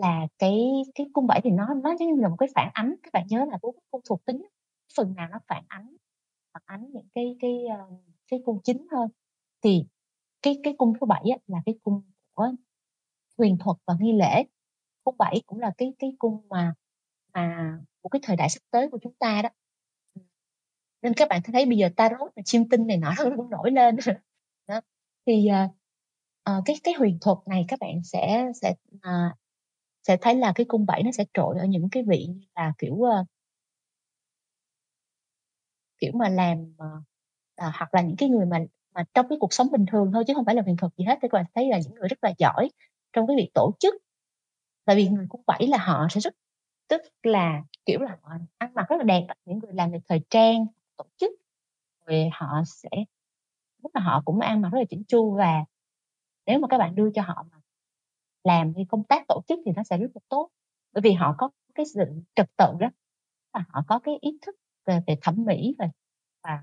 là 0.00 0.26
cái 0.38 0.60
cái 0.94 1.06
cung 1.12 1.26
bảy 1.26 1.40
thì 1.44 1.50
nó 1.50 1.74
nó 1.84 1.96
giống 1.98 2.14
như 2.14 2.22
là 2.22 2.28
một 2.28 2.36
cái 2.38 2.48
phản 2.54 2.70
ánh 2.74 2.94
các 3.02 3.12
bạn 3.12 3.26
nhớ 3.28 3.44
là 3.50 3.58
bốn 3.62 3.76
cung 3.90 4.00
thuộc 4.08 4.24
tính 4.24 4.42
phần 4.96 5.14
nào 5.14 5.28
nó 5.32 5.38
phản 5.48 5.64
ánh 5.68 5.96
phản 6.52 6.62
ánh 6.66 6.90
những 6.92 7.08
cái 7.14 7.36
cái 7.40 7.66
ờ, 7.78 7.86
cái 8.28 8.40
cung 8.44 8.60
chính 8.64 8.86
hơn. 8.92 9.08
Thì 9.62 9.86
cái 10.42 10.58
cái 10.62 10.74
cung 10.78 10.92
thứ 11.00 11.06
bảy 11.06 11.24
là 11.46 11.58
cái 11.66 11.74
cung 11.82 12.02
của 12.34 12.50
huyền 13.38 13.58
thuật 13.58 13.76
và 13.86 13.94
nghi 14.00 14.12
lễ. 14.12 14.44
Cung 15.04 15.14
bảy 15.18 15.42
cũng 15.46 15.60
là 15.60 15.72
cái 15.78 15.94
cái 15.98 16.12
cung 16.18 16.48
mà 16.48 16.74
mà 17.34 17.78
của 18.00 18.08
cái 18.08 18.20
thời 18.22 18.36
đại 18.36 18.48
sắp 18.50 18.60
tới 18.70 18.88
của 18.90 18.98
chúng 19.02 19.14
ta 19.14 19.42
đó. 19.42 19.48
Nên 21.02 21.14
các 21.14 21.28
bạn 21.28 21.42
thấy 21.44 21.66
bây 21.66 21.78
giờ 21.78 21.88
tarot 21.96 22.32
và 22.36 22.42
chiêm 22.44 22.68
tinh 22.68 22.86
này 22.86 22.96
nọ 22.96 23.14
nó 23.18 23.36
cũng 23.36 23.50
nổi 23.50 23.70
lên. 23.70 23.96
Đó. 24.66 24.80
thì 25.26 25.48
uh, 26.50 26.62
cái 26.64 26.76
cái 26.82 26.94
huyền 26.94 27.18
thuật 27.20 27.38
này 27.46 27.64
các 27.68 27.78
bạn 27.78 28.02
sẽ 28.04 28.46
sẽ 28.62 28.74
uh, 28.94 29.38
sẽ 30.02 30.16
thấy 30.20 30.34
là 30.34 30.52
cái 30.54 30.66
cung 30.68 30.86
bảy 30.86 31.02
nó 31.02 31.12
sẽ 31.12 31.24
trội 31.34 31.58
ở 31.58 31.64
những 31.64 31.88
cái 31.92 32.02
vị 32.08 32.26
như 32.28 32.46
là 32.54 32.72
kiểu 32.78 32.94
uh, 32.94 33.26
kiểu 35.98 36.12
mà 36.14 36.28
làm 36.28 36.58
uh, 36.62 37.04
hoặc 37.74 37.94
là 37.94 38.02
những 38.02 38.16
cái 38.16 38.28
người 38.28 38.46
mà 38.46 38.58
mà 38.94 39.04
trong 39.14 39.28
cái 39.28 39.38
cuộc 39.40 39.52
sống 39.52 39.70
bình 39.72 39.86
thường 39.86 40.10
thôi 40.12 40.24
chứ 40.26 40.34
không 40.34 40.44
phải 40.44 40.54
là 40.54 40.62
huyền 40.62 40.76
thuật 40.76 40.92
gì 40.96 41.04
hết. 41.04 41.18
Thì 41.22 41.28
các 41.28 41.36
bạn 41.38 41.44
thấy 41.54 41.68
là 41.68 41.78
những 41.78 41.94
người 41.94 42.08
rất 42.08 42.24
là 42.24 42.32
giỏi 42.38 42.70
trong 43.12 43.26
cái 43.26 43.36
việc 43.36 43.50
tổ 43.54 43.72
chức. 43.80 43.94
Tại 44.84 44.96
vì 44.96 45.08
người 45.08 45.26
cung 45.28 45.42
bảy 45.46 45.66
là 45.66 45.78
họ 45.78 46.06
sẽ 46.10 46.20
rất 46.20 46.34
tức 46.88 47.02
là 47.22 47.62
kiểu 47.86 48.00
là 48.00 48.18
họ 48.22 48.32
ăn 48.58 48.74
mặc 48.74 48.86
rất 48.88 48.96
là 48.98 49.04
đẹp. 49.04 49.26
Những 49.44 49.58
người 49.58 49.72
làm 49.74 49.90
về 49.92 49.98
thời 50.08 50.20
trang 50.30 50.66
tổ 50.96 51.04
chức 51.16 51.30
rồi 52.06 52.30
họ 52.32 52.62
sẽ 52.66 52.88
lúc 53.82 53.94
là 53.94 54.00
họ 54.00 54.22
cũng 54.24 54.40
ăn 54.40 54.60
mặc 54.60 54.68
rất 54.72 54.78
là 54.78 54.84
chỉnh 54.90 55.04
chu. 55.08 55.34
Và 55.34 55.64
nếu 56.46 56.58
mà 56.58 56.68
các 56.68 56.78
bạn 56.78 56.94
đưa 56.94 57.10
cho 57.14 57.22
họ 57.22 57.46
mà 57.50 57.59
làm 58.44 58.72
cái 58.76 58.86
công 58.88 59.04
tác 59.04 59.22
tổ 59.28 59.42
chức 59.48 59.58
thì 59.66 59.72
nó 59.76 59.82
sẽ 59.84 59.98
rất 59.98 60.08
là 60.14 60.20
tốt. 60.28 60.50
Bởi 60.92 61.02
vì 61.02 61.12
họ 61.12 61.34
có 61.38 61.50
cái 61.74 61.86
sự 61.94 62.00
trật 62.34 62.46
tự 62.56 62.66
đó, 62.80 62.88
và 63.54 63.64
họ 63.68 63.84
có 63.88 63.98
cái 63.98 64.18
ý 64.20 64.38
thức 64.42 64.54
về 64.86 65.00
về 65.06 65.16
thẩm 65.22 65.44
mỹ 65.44 65.74
và 65.78 65.88
và 66.44 66.58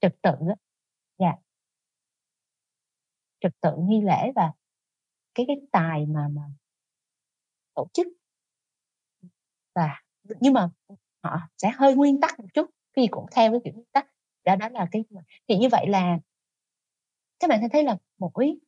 trật 0.00 0.16
tự 0.22 0.30
đó 0.30 0.54
dạ. 1.18 1.32
Trật 3.40 3.52
tự 3.60 3.70
nghi 3.78 4.00
lễ 4.00 4.32
và 4.36 4.52
cái 5.34 5.46
cái 5.48 5.56
tài 5.72 6.06
mà 6.06 6.28
mà 6.32 6.42
tổ 7.74 7.88
chức. 7.94 8.06
Và 9.74 10.02
nhưng 10.40 10.52
mà 10.52 10.68
họ 11.22 11.38
sẽ 11.58 11.70
hơi 11.76 11.94
nguyên 11.94 12.20
tắc 12.20 12.40
một 12.40 12.46
chút 12.54 12.70
khi 12.96 13.06
cũng 13.10 13.26
theo 13.32 13.50
cái 13.50 13.60
kiểu 13.64 13.72
nguyên 13.74 13.86
tắc. 13.92 14.06
Đó 14.44 14.56
đó 14.56 14.68
là 14.68 14.88
cái 14.92 15.04
thì 15.48 15.58
như 15.58 15.68
vậy 15.72 15.86
là 15.88 16.18
các 17.40 17.50
bạn 17.50 17.58
sẽ 17.62 17.68
thấy 17.72 17.84
là 17.84 17.96
mỗi 18.18 18.58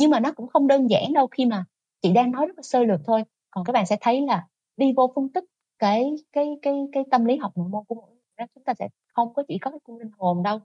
nhưng 0.00 0.10
mà 0.10 0.20
nó 0.20 0.32
cũng 0.32 0.48
không 0.48 0.66
đơn 0.66 0.90
giản 0.90 1.12
đâu, 1.12 1.26
khi 1.26 1.46
mà 1.46 1.64
chị 2.02 2.12
đang 2.12 2.30
nói 2.32 2.46
rất 2.46 2.56
là 2.56 2.62
sơ 2.62 2.84
lược 2.84 3.00
thôi. 3.06 3.24
Còn 3.50 3.64
các 3.64 3.72
bạn 3.72 3.86
sẽ 3.86 3.96
thấy 4.00 4.22
là 4.22 4.46
đi 4.76 4.92
vô 4.96 5.12
phân 5.14 5.28
tích 5.28 5.44
cái 5.78 6.10
cái 6.32 6.46
cái 6.62 6.74
cái 6.92 7.04
tâm 7.10 7.24
lý 7.24 7.36
học 7.36 7.52
nội 7.56 7.68
môn 7.68 7.84
của 7.88 7.94
mỗi 7.94 8.10
người 8.10 8.46
chúng 8.54 8.64
ta 8.64 8.74
sẽ 8.74 8.88
không 9.14 9.34
có 9.34 9.42
chỉ 9.48 9.58
có 9.58 9.70
cái 9.70 9.80
cung 9.84 9.98
linh 9.98 10.10
hồn 10.18 10.42
đâu. 10.42 10.58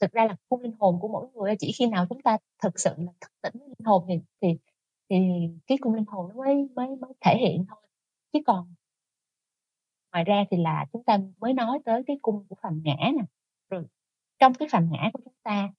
Thực 0.00 0.12
ra 0.12 0.26
là 0.26 0.36
cung 0.48 0.60
linh 0.60 0.76
hồn 0.80 0.98
của 1.00 1.08
mỗi 1.08 1.26
người 1.34 1.56
chỉ 1.58 1.72
khi 1.72 1.86
nào 1.86 2.06
chúng 2.08 2.22
ta 2.22 2.38
thực 2.62 2.80
sự 2.80 2.90
là 2.96 3.12
thức 3.20 3.32
tỉnh 3.42 3.62
linh 3.68 3.84
hồn 3.86 4.04
thì 4.08 4.20
thì 4.42 4.48
thì 5.10 5.16
cái 5.66 5.78
cung 5.80 5.94
linh 5.94 6.04
hồn 6.08 6.28
nó 6.28 6.34
mới 6.34 6.68
mới 6.74 6.88
mới 6.88 7.12
thể 7.20 7.36
hiện 7.38 7.64
thôi. 7.70 7.80
Chứ 8.32 8.38
còn 8.46 8.74
ngoài 10.12 10.24
ra 10.24 10.44
thì 10.50 10.56
là 10.56 10.86
chúng 10.92 11.04
ta 11.04 11.18
mới 11.40 11.52
nói 11.54 11.78
tới 11.84 12.02
cái 12.06 12.18
cung 12.22 12.44
của 12.48 12.56
phàm 12.62 12.80
ngã 12.84 12.96
nè. 13.00 13.24
Rồi 13.70 13.84
trong 14.38 14.54
cái 14.54 14.68
phàm 14.72 14.90
ngã 14.90 15.10
của 15.12 15.20
chúng 15.24 15.34
ta 15.42 15.70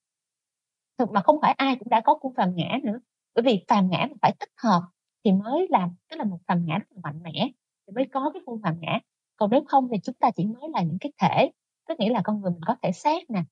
thực 0.99 1.11
mà 1.11 1.21
không 1.21 1.39
phải 1.41 1.53
ai 1.53 1.75
cũng 1.79 1.89
đã 1.89 2.01
có 2.01 2.15
cung 2.15 2.33
phàm 2.35 2.55
ngã 2.55 2.79
nữa. 2.83 2.99
Bởi 3.35 3.43
vì 3.43 3.65
phàm 3.67 3.89
ngã 3.89 4.07
phải 4.21 4.35
tích 4.39 4.49
hợp 4.63 4.81
thì 5.25 5.31
mới 5.31 5.67
làm 5.69 5.89
tức 6.09 6.17
là 6.17 6.23
một 6.23 6.39
phàm 6.47 6.65
ngã 6.65 6.77
rất 6.77 6.87
là 6.91 7.01
mạnh 7.03 7.23
mẽ 7.23 7.49
thì 7.87 7.93
mới 7.95 8.05
có 8.11 8.31
cái 8.33 8.41
cung 8.45 8.61
phàm 8.63 8.79
ngã. 8.79 8.99
Còn 9.37 9.49
nếu 9.51 9.63
không 9.67 9.87
thì 9.91 9.97
chúng 10.03 10.15
ta 10.15 10.31
chỉ 10.35 10.45
mới 10.45 10.69
là 10.73 10.81
những 10.83 10.97
cái 11.01 11.11
thể 11.21 11.51
tức 11.87 11.99
nghĩa 11.99 12.09
là 12.09 12.21
con 12.23 12.41
người 12.41 12.51
mình 12.51 12.61
có 12.67 12.75
thể 12.83 12.91
xác 12.91 13.29
nè 13.29 13.43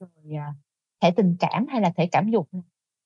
rồi 0.00 0.10
à, 0.38 0.54
thể 1.00 1.10
tình 1.10 1.36
cảm 1.40 1.66
hay 1.68 1.80
là 1.80 1.92
thể 1.96 2.08
cảm 2.12 2.30
dục 2.30 2.48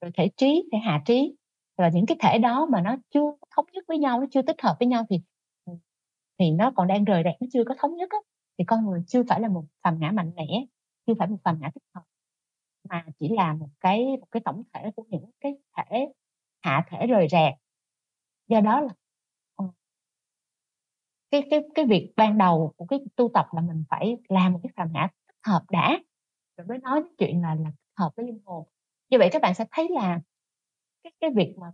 rồi 0.01 0.11
thể 0.15 0.31
trí 0.37 0.69
thể 0.73 0.79
hạ 0.79 1.03
trí. 1.07 1.37
Rồi 1.79 1.91
những 1.95 2.07
cái 2.07 2.17
thể 2.21 2.39
đó 2.39 2.67
mà 2.73 2.81
nó 2.81 2.97
chưa 3.11 3.33
thống 3.57 3.67
nhất 3.73 3.85
với 3.89 3.99
nhau 3.99 4.21
nó 4.21 4.27
chưa 4.31 4.43
tích 4.43 4.63
hợp 4.63 4.77
với 4.81 4.89
nhau 4.89 5.05
thì 5.11 5.21
ừ, 5.65 5.73
thì 6.39 6.51
nó 6.51 6.73
còn 6.77 6.89
đang 6.89 7.05
rời 7.05 7.23
rạc 7.25 7.35
nó 7.41 7.47
chưa 7.53 7.65
có 7.65 7.75
thống 7.79 7.97
nhất 7.97 8.11
á, 8.11 8.19
thì 8.59 8.65
con 8.65 8.87
người 8.87 9.03
chưa 9.09 9.23
phải 9.29 9.41
là 9.41 9.49
một 9.49 9.65
phàm 9.85 9.99
ngã 10.01 10.11
mạnh 10.11 10.33
mẽ 10.37 10.47
chưa 11.07 11.15
phải 11.19 11.29
một 11.29 11.39
phàm 11.45 11.61
ngã 11.61 11.71
tích 11.75 11.85
hợp 11.95 12.03
mà 12.91 13.05
chỉ 13.21 13.29
là 13.29 13.53
một 13.55 13.69
cái 13.81 14.05
một 14.21 14.27
cái 14.31 14.43
tổng 14.45 14.63
thể 14.75 14.91
của 14.97 15.05
những 15.09 15.31
cái 15.41 15.53
thể, 15.77 16.07
hạ 16.63 16.87
thể 16.91 17.07
rời 17.07 17.29
rạc. 17.31 17.55
Do 18.49 18.61
đó 18.61 18.81
là 18.81 18.95
ờ, 19.57 19.67
cái 21.31 21.43
cái 21.51 21.61
cái 21.75 21.85
việc 21.87 22.13
ban 22.17 22.39
đầu 22.39 22.73
của 22.77 22.87
cái 22.87 22.99
tu 23.17 23.31
tập 23.35 23.47
là 23.53 23.61
mình 23.61 23.85
phải 23.91 24.17
làm 24.29 24.53
một 24.53 24.61
cái 24.63 24.73
phạm 24.77 24.89
ngã 24.93 25.09
thích 25.29 25.37
hợp 25.47 25.63
đã. 25.71 25.99
Rồi 26.57 26.67
mới 26.67 26.79
nói 26.79 27.03
chuyện 27.19 27.43
là 27.43 27.55
là 27.55 27.71
hợp 27.97 28.11
với 28.17 28.27
linh 28.27 28.41
hồn. 28.45 28.69
Như 29.11 29.19
vậy 29.19 29.29
các 29.33 29.43
bạn 29.43 29.55
sẽ 29.55 29.65
thấy 29.71 29.89
là 29.91 30.21
cái 31.05 31.13
cái 31.21 31.31
việc 31.37 31.55
mà 31.59 31.67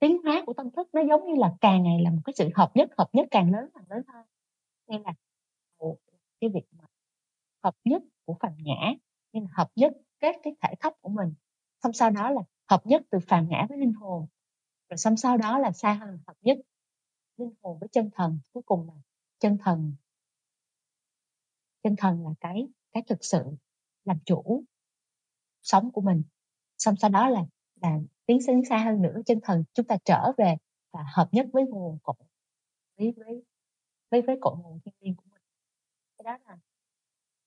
tiến 0.00 0.18
hóa 0.24 0.42
của 0.46 0.52
tâm 0.52 0.70
thức 0.70 0.88
nó 0.92 1.00
giống 1.08 1.26
như 1.26 1.34
là 1.40 1.54
càng 1.60 1.82
ngày 1.82 2.02
là 2.02 2.10
một 2.10 2.22
cái 2.24 2.34
sự 2.36 2.48
hợp 2.54 2.70
nhất 2.74 2.90
hợp 2.98 3.08
nhất 3.12 3.28
càng 3.30 3.52
lớn 3.52 3.70
càng 3.74 3.84
lớn 3.88 4.02
hơn. 4.14 4.26
Nên 4.88 5.02
là 5.02 5.14
cái 6.40 6.50
việc 6.54 6.64
mà 6.72 6.84
hợp 7.64 7.74
nhất 7.84 8.02
của 8.24 8.36
phần 8.42 8.52
nhã 8.58 8.94
nên 9.34 9.44
là 9.44 9.50
hợp 9.52 9.70
nhất 9.76 9.92
các 10.20 10.36
cái 10.42 10.52
thể 10.62 10.74
thấp 10.80 10.92
của 11.00 11.08
mình. 11.08 11.34
Xong 11.82 11.92
sau 11.92 12.10
đó 12.10 12.30
là 12.30 12.42
hợp 12.70 12.86
nhất 12.86 13.02
từ 13.10 13.18
phàm 13.28 13.48
ngã 13.48 13.66
với 13.68 13.78
linh 13.78 13.92
hồn. 13.92 14.26
Rồi 14.88 14.96
xong 14.96 15.16
sau 15.16 15.36
đó 15.36 15.58
là 15.58 15.72
xa 15.72 15.92
hơn 15.92 16.18
hợp 16.26 16.36
nhất 16.42 16.58
linh 17.36 17.54
hồn 17.62 17.78
với 17.78 17.88
chân 17.92 18.10
thần. 18.14 18.40
Cuối 18.52 18.62
cùng 18.66 18.88
là 18.88 18.94
chân 19.38 19.58
thần 19.58 19.94
chân 21.84 21.96
thần 21.96 22.24
là 22.24 22.30
cái 22.40 22.68
cái 22.92 23.02
thực 23.06 23.24
sự 23.24 23.44
làm 24.04 24.18
chủ 24.24 24.64
sống 25.62 25.90
của 25.92 26.00
mình. 26.00 26.22
Xong 26.78 26.94
sau 26.96 27.10
đó 27.10 27.28
là 27.28 27.44
là 27.82 27.98
tiến 28.26 28.42
sinh 28.46 28.62
xa 28.68 28.78
hơn 28.78 29.02
nữa, 29.02 29.20
chân 29.26 29.40
thần 29.42 29.64
chúng 29.74 29.86
ta 29.86 29.96
trở 30.04 30.32
về 30.38 30.56
và 30.92 31.04
hợp 31.14 31.28
nhất 31.32 31.46
với 31.52 31.64
nguồn 31.64 31.98
cội, 32.02 32.16
với 32.96 33.14
với 33.16 33.42
với 34.10 34.22
với 34.22 34.36
cội 34.40 34.56
nguồn 34.62 34.80
thiên 34.84 34.94
nhiên 35.00 35.14
của 35.16 35.24
mình. 35.30 35.42
Cái 36.18 36.24
đó 36.24 36.38
là 36.46 36.58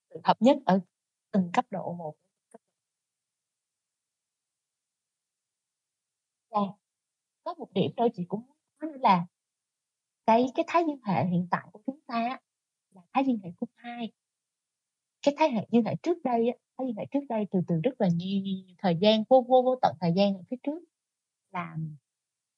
sự 0.10 0.20
hợp 0.24 0.38
nhất 0.40 0.58
ở 0.66 0.80
từng 1.32 1.50
cấp 1.54 1.66
độ 1.72 1.94
một. 1.94 2.16
Và 6.50 6.60
có 7.44 7.54
một 7.54 7.74
điểm 7.74 7.92
thôi 7.98 8.10
chị 8.14 8.26
cũng 8.28 8.42
nói 8.82 8.92
nữa 8.92 8.98
là 9.02 9.26
cái 10.26 10.46
cái 10.56 10.66
thái 10.68 10.84
dương 10.88 11.00
hệ 11.04 11.26
hiện 11.26 11.48
tại 11.52 11.68
của 11.72 11.82
chúng 11.86 12.00
ta 12.08 12.40
là 12.96 13.02
thái 13.14 13.24
dương 13.28 13.40
hệ 13.44 13.52
cung 13.60 13.70
hai. 13.76 14.12
Cái 15.22 15.36
thế 15.40 15.48
hệ 15.50 15.68
như 15.72 15.82
hệ 15.86 15.96
trước 16.04 16.18
đây 16.24 16.46
thái 16.78 16.88
thế 16.88 16.94
hệ 16.98 17.06
trước 17.12 17.20
đây 17.30 17.48
từ 17.52 17.60
từ 17.68 17.76
rất 17.84 18.02
là 18.02 18.08
nhiều, 18.08 18.42
nhiều 18.42 18.76
thời 18.78 18.98
gian 19.02 19.24
vô 19.30 19.46
vô 19.48 19.62
vô 19.62 19.76
tận 19.82 19.96
thời 20.02 20.14
gian 20.16 20.34
ở 20.34 20.42
phía 20.50 20.58
trước 20.64 20.80
là 21.52 21.78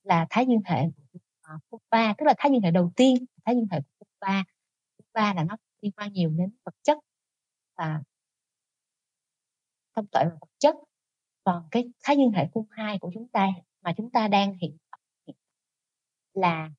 là 0.03 0.27
thái 0.29 0.45
dương 0.45 0.61
hệ 0.65 0.83
của 1.11 1.19
à, 1.41 1.53
ba 1.89 2.13
tức 2.17 2.25
là 2.25 2.33
thái 2.37 2.51
dương 2.51 2.61
hệ 2.61 2.71
đầu 2.71 2.91
tiên 2.95 3.25
thái 3.45 3.55
dương 3.55 3.67
hệ 3.71 3.79
của 3.99 4.05
ba. 4.19 4.43
Ba 5.13 5.33
là 5.33 5.43
nó 5.43 5.57
liên 5.81 5.91
quan 5.91 6.13
nhiều 6.13 6.29
đến 6.29 6.51
vật 6.65 6.75
chất 6.83 6.97
và 7.77 8.03
thông 9.99 10.07
tuệ 10.11 10.21
và 10.25 10.37
vật 10.41 10.49
chất. 10.59 10.75
Còn 11.43 11.67
cái 11.71 11.83
thái 12.03 12.17
dương 12.17 12.31
hệ 12.31 12.47
cung 12.53 12.65
hai 12.69 12.99
của 12.99 13.11
chúng 13.13 13.27
ta 13.27 13.47
mà 13.81 13.93
chúng 13.97 14.09
ta 14.09 14.27
đang 14.27 14.53
hiện 14.53 14.77
là 16.33 16.71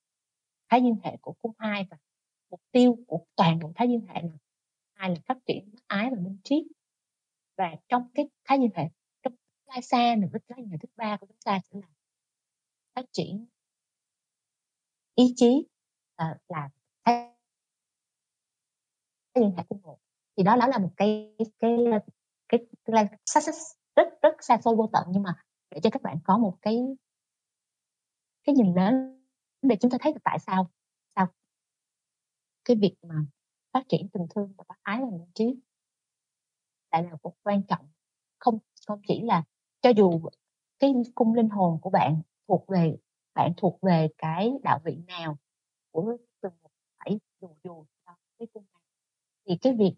thái 0.68 0.82
dương 0.82 0.96
hệ 1.02 1.16
của 1.20 1.32
cung 1.32 1.52
hai 1.58 1.86
và 1.90 1.96
mục 2.50 2.60
tiêu 2.72 2.96
của 3.06 3.26
toàn 3.36 3.58
bộ 3.58 3.72
thái 3.74 3.88
dương 3.88 4.06
hệ 4.06 4.22
là 4.22 4.38
hai 4.92 5.10
là 5.10 5.16
phát 5.26 5.38
triển 5.46 5.74
ái 5.86 6.10
và 6.10 6.16
minh 6.20 6.38
triết. 6.44 6.64
Và 7.56 7.74
trong 7.88 8.10
cái 8.14 8.28
thái 8.44 8.58
dương 8.60 8.70
hệ 8.74 8.84
trong 9.22 9.34
lai 9.66 9.82
xa 9.82 10.14
nữa 10.18 10.28
cái 10.32 10.40
thái 10.48 10.58
dương 10.62 10.70
hệ 10.70 10.76
thứ 10.82 10.88
ba 10.96 11.16
của 11.16 11.26
chúng 11.26 11.40
ta 11.44 11.58
sẽ 11.64 11.80
là 11.80 11.88
phát 12.94 13.04
triển 13.12 13.46
ý 15.14 15.32
chí 15.36 15.66
à, 16.16 16.38
là 16.48 16.70
thái 17.04 17.30
dương 19.34 19.54
hệ 19.56 19.62
cung 19.68 19.82
một. 19.82 19.98
Thì 20.36 20.42
đó 20.42 20.56
đó 20.56 20.66
là 20.66 20.78
một 20.78 20.92
cái 20.96 21.34
cái 21.58 21.76
cái, 22.50 22.60
cái 22.84 22.94
là 22.94 23.04
rất, 23.26 23.54
rất 23.96 24.08
rất 24.22 24.34
xa 24.40 24.58
xôi 24.64 24.76
vô 24.76 24.90
tận. 24.92 25.06
Nhưng 25.10 25.22
mà 25.22 25.34
để 25.70 25.80
cho 25.82 25.90
các 25.90 26.02
bạn 26.02 26.18
có 26.24 26.38
một 26.38 26.58
cái 26.62 26.80
cái 28.44 28.54
nhìn 28.54 28.74
lớn 28.74 29.22
để 29.62 29.76
chúng 29.80 29.90
ta 29.90 29.98
thấy 30.00 30.12
được 30.12 30.20
tại 30.24 30.38
sao 30.38 30.70
sao 31.16 31.26
cái 32.64 32.76
việc 32.80 32.94
mà 33.02 33.14
phát 33.72 33.82
triển 33.88 34.08
tình 34.12 34.26
thương 34.34 34.52
và 34.58 34.64
bác 34.68 34.76
ái 34.82 35.00
và 35.02 35.10
minh 35.10 35.30
trí. 35.34 35.44
Lại 36.92 37.02
là 37.02 37.16
một 37.22 37.34
quan 37.42 37.62
trọng 37.62 37.88
không 38.38 38.58
không 38.86 39.00
chỉ 39.08 39.22
là 39.22 39.44
cho 39.80 39.90
dù 39.90 40.20
cái 40.78 40.92
cung 41.14 41.34
linh 41.34 41.48
hồn 41.48 41.78
của 41.82 41.90
bạn 41.90 42.22
thuộc 42.48 42.64
về 42.68 42.96
bạn 43.34 43.52
thuộc 43.56 43.78
về 43.82 44.08
cái 44.18 44.52
đạo 44.62 44.80
vị 44.84 44.96
nào 45.06 45.38
của 45.90 46.16
từng 46.40 46.52
một 46.62 46.70
phải 46.98 47.20
dù 47.40 47.48
dù 47.64 47.84
cái 48.38 48.46
cung 48.52 48.64
này 48.74 48.82
thì 49.46 49.58
cái 49.62 49.72
việc 49.78 49.96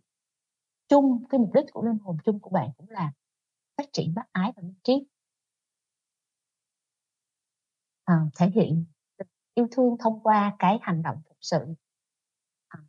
chung 0.92 1.24
cái 1.30 1.38
mục 1.38 1.50
đích 1.54 1.64
của 1.72 1.82
linh 1.82 1.98
hồn 1.98 2.16
chung 2.24 2.40
của 2.40 2.50
bạn 2.50 2.70
cũng 2.76 2.90
là 2.90 3.12
phát 3.76 3.84
triển 3.92 4.14
bác 4.14 4.32
ái 4.32 4.52
và 4.56 4.62
minh 4.62 4.80
trí. 4.84 5.06
À, 8.04 8.14
thể 8.38 8.46
hiện 8.54 8.84
yêu 9.54 9.66
thương 9.70 9.96
thông 9.98 10.20
qua 10.22 10.56
cái 10.58 10.78
hành 10.82 11.02
động 11.02 11.16
phụng 11.28 11.36
sự. 11.40 11.74
À, 12.68 12.80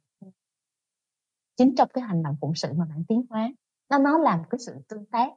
chính 1.58 1.76
trong 1.78 1.90
cái 1.94 2.04
hành 2.04 2.24
động 2.24 2.36
phụng 2.42 2.56
sự 2.56 2.74
mà 2.74 2.86
bạn 2.86 3.04
tiến 3.08 3.26
hóa 3.30 3.50
nó 3.90 3.98
nó 3.98 4.18
làm 4.18 4.40
cái 4.50 4.60
sự 4.60 4.74
tương 4.88 5.06
tác. 5.06 5.30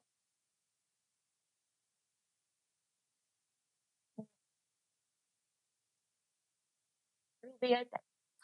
Ruby 7.42 7.72
ơi 7.72 7.84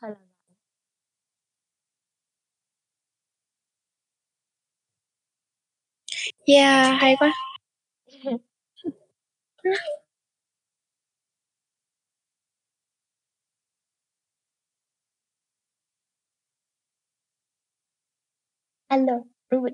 hơi 0.02 0.10
là 0.10 0.31
Yeah, 6.46 6.98
hay 7.00 7.16
quá. 7.18 7.32
Alo, 18.88 19.24
Ruby 19.50 19.70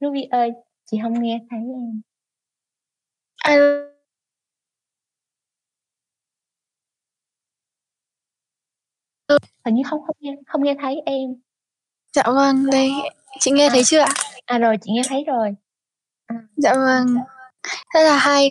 Ruby 0.00 0.22
ơi, 0.30 0.50
chị 0.84 0.98
không 1.02 1.22
nghe 1.22 1.40
thấy 1.50 1.58
em. 1.58 2.02
Alo. 3.44 3.88
Hình 9.64 9.74
như 9.74 9.82
không 9.90 10.00
không 10.06 10.16
nghe 10.20 10.36
không 10.46 10.62
nghe 10.64 10.74
thấy 10.80 11.02
em. 11.06 11.34
Dạ 12.12 12.22
vâng, 12.26 12.70
đây, 12.72 12.90
chị 13.40 13.50
nghe 13.50 13.68
thấy 13.70 13.80
À. 13.80 13.84
chưa 13.86 14.00
ạ? 14.00 14.08
À, 14.46 14.58
rồi, 14.58 14.76
chị 14.82 14.90
nghe 14.92 15.02
thấy 15.08 15.24
rồi. 15.26 15.54
Dạ 16.56 16.74
vâng. 16.74 17.06
Rất 17.94 18.00
là 18.02 18.16
hay. 18.16 18.50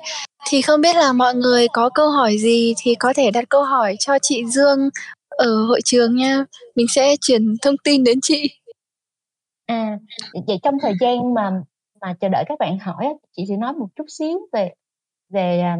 Thì 0.49 0.61
không 0.61 0.81
biết 0.81 0.95
là 0.95 1.13
mọi 1.13 1.35
người 1.35 1.67
có 1.73 1.89
câu 1.89 2.09
hỏi 2.09 2.37
gì 2.37 2.73
thì 2.77 2.95
có 2.95 3.13
thể 3.15 3.31
đặt 3.31 3.45
câu 3.49 3.63
hỏi 3.63 3.95
cho 3.99 4.17
chị 4.21 4.45
Dương 4.45 4.89
ở 5.29 5.65
hội 5.65 5.79
trường 5.85 6.15
nha. 6.15 6.45
Mình 6.75 6.87
sẽ 6.89 7.15
truyền 7.21 7.55
thông 7.61 7.77
tin 7.77 8.03
đến 8.03 8.19
chị. 8.21 8.49
À, 9.65 9.97
vậy 10.47 10.59
trong 10.63 10.77
thời 10.81 10.93
gian 11.01 11.33
mà 11.33 11.51
mà 12.01 12.13
chờ 12.19 12.29
đợi 12.29 12.43
các 12.47 12.59
bạn 12.59 12.79
hỏi 12.79 13.05
chị 13.37 13.45
sẽ 13.49 13.57
nói 13.57 13.73
một 13.73 13.87
chút 13.95 14.05
xíu 14.07 14.39
về 14.53 14.69
về, 15.29 15.59
à, 15.59 15.77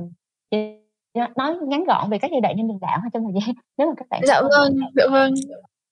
nói 1.36 1.56
ngắn 1.68 1.84
gọn 1.84 2.10
về 2.10 2.18
các 2.18 2.32
giai 2.32 2.42
đoạn 2.42 2.54
trên 2.58 2.68
đường 2.68 2.80
đạo 2.82 3.00
trong 3.14 3.24
thời 3.24 3.42
gian 3.42 3.56
nếu 3.78 3.88
mà 3.88 3.94
các 3.98 4.06
bạn 4.10 4.22
Dạ 4.28 4.42
vâng, 4.42 4.78
dạ 4.96 5.04
vâng. 5.12 5.34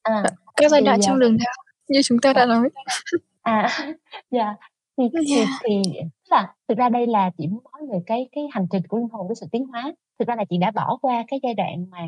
À, 0.02 0.24
Các 0.56 0.72
giai 0.72 0.82
đoạn 0.82 1.00
à 1.00 1.04
trong 1.06 1.20
đường 1.20 1.38
đạo 1.38 1.56
như 1.88 2.02
chúng 2.04 2.20
ta 2.20 2.34
đã 2.34 2.46
nói. 2.46 2.70
À, 3.42 3.70
yeah, 4.32 4.56
thì 5.00 5.06
thì 5.14 5.36
Yeah. 5.36 5.50
thì 5.68 5.82
tức 6.02 6.32
là 6.32 6.56
thực 6.68 6.78
ra 6.78 6.90
đây 6.90 7.08
là 7.08 7.32
chị 7.38 7.48
muốn 7.48 7.64
nói 7.74 7.82
về 7.92 8.00
cái 8.06 8.30
cái 8.32 8.44
hành 8.52 8.68
trình 8.72 8.84
của 8.90 8.98
linh 8.98 9.10
hồn, 9.10 9.28
cái 9.30 9.36
sự 9.36 9.48
tiến 9.52 9.66
hóa. 9.66 9.94
Thực 10.20 10.28
ra 10.28 10.36
là 10.36 10.46
chị 10.50 10.58
đã 10.58 10.72
bỏ 10.72 10.98
qua 11.02 11.26
cái 11.28 11.40
giai 11.44 11.54
đoạn 11.54 11.90
mà 11.92 12.00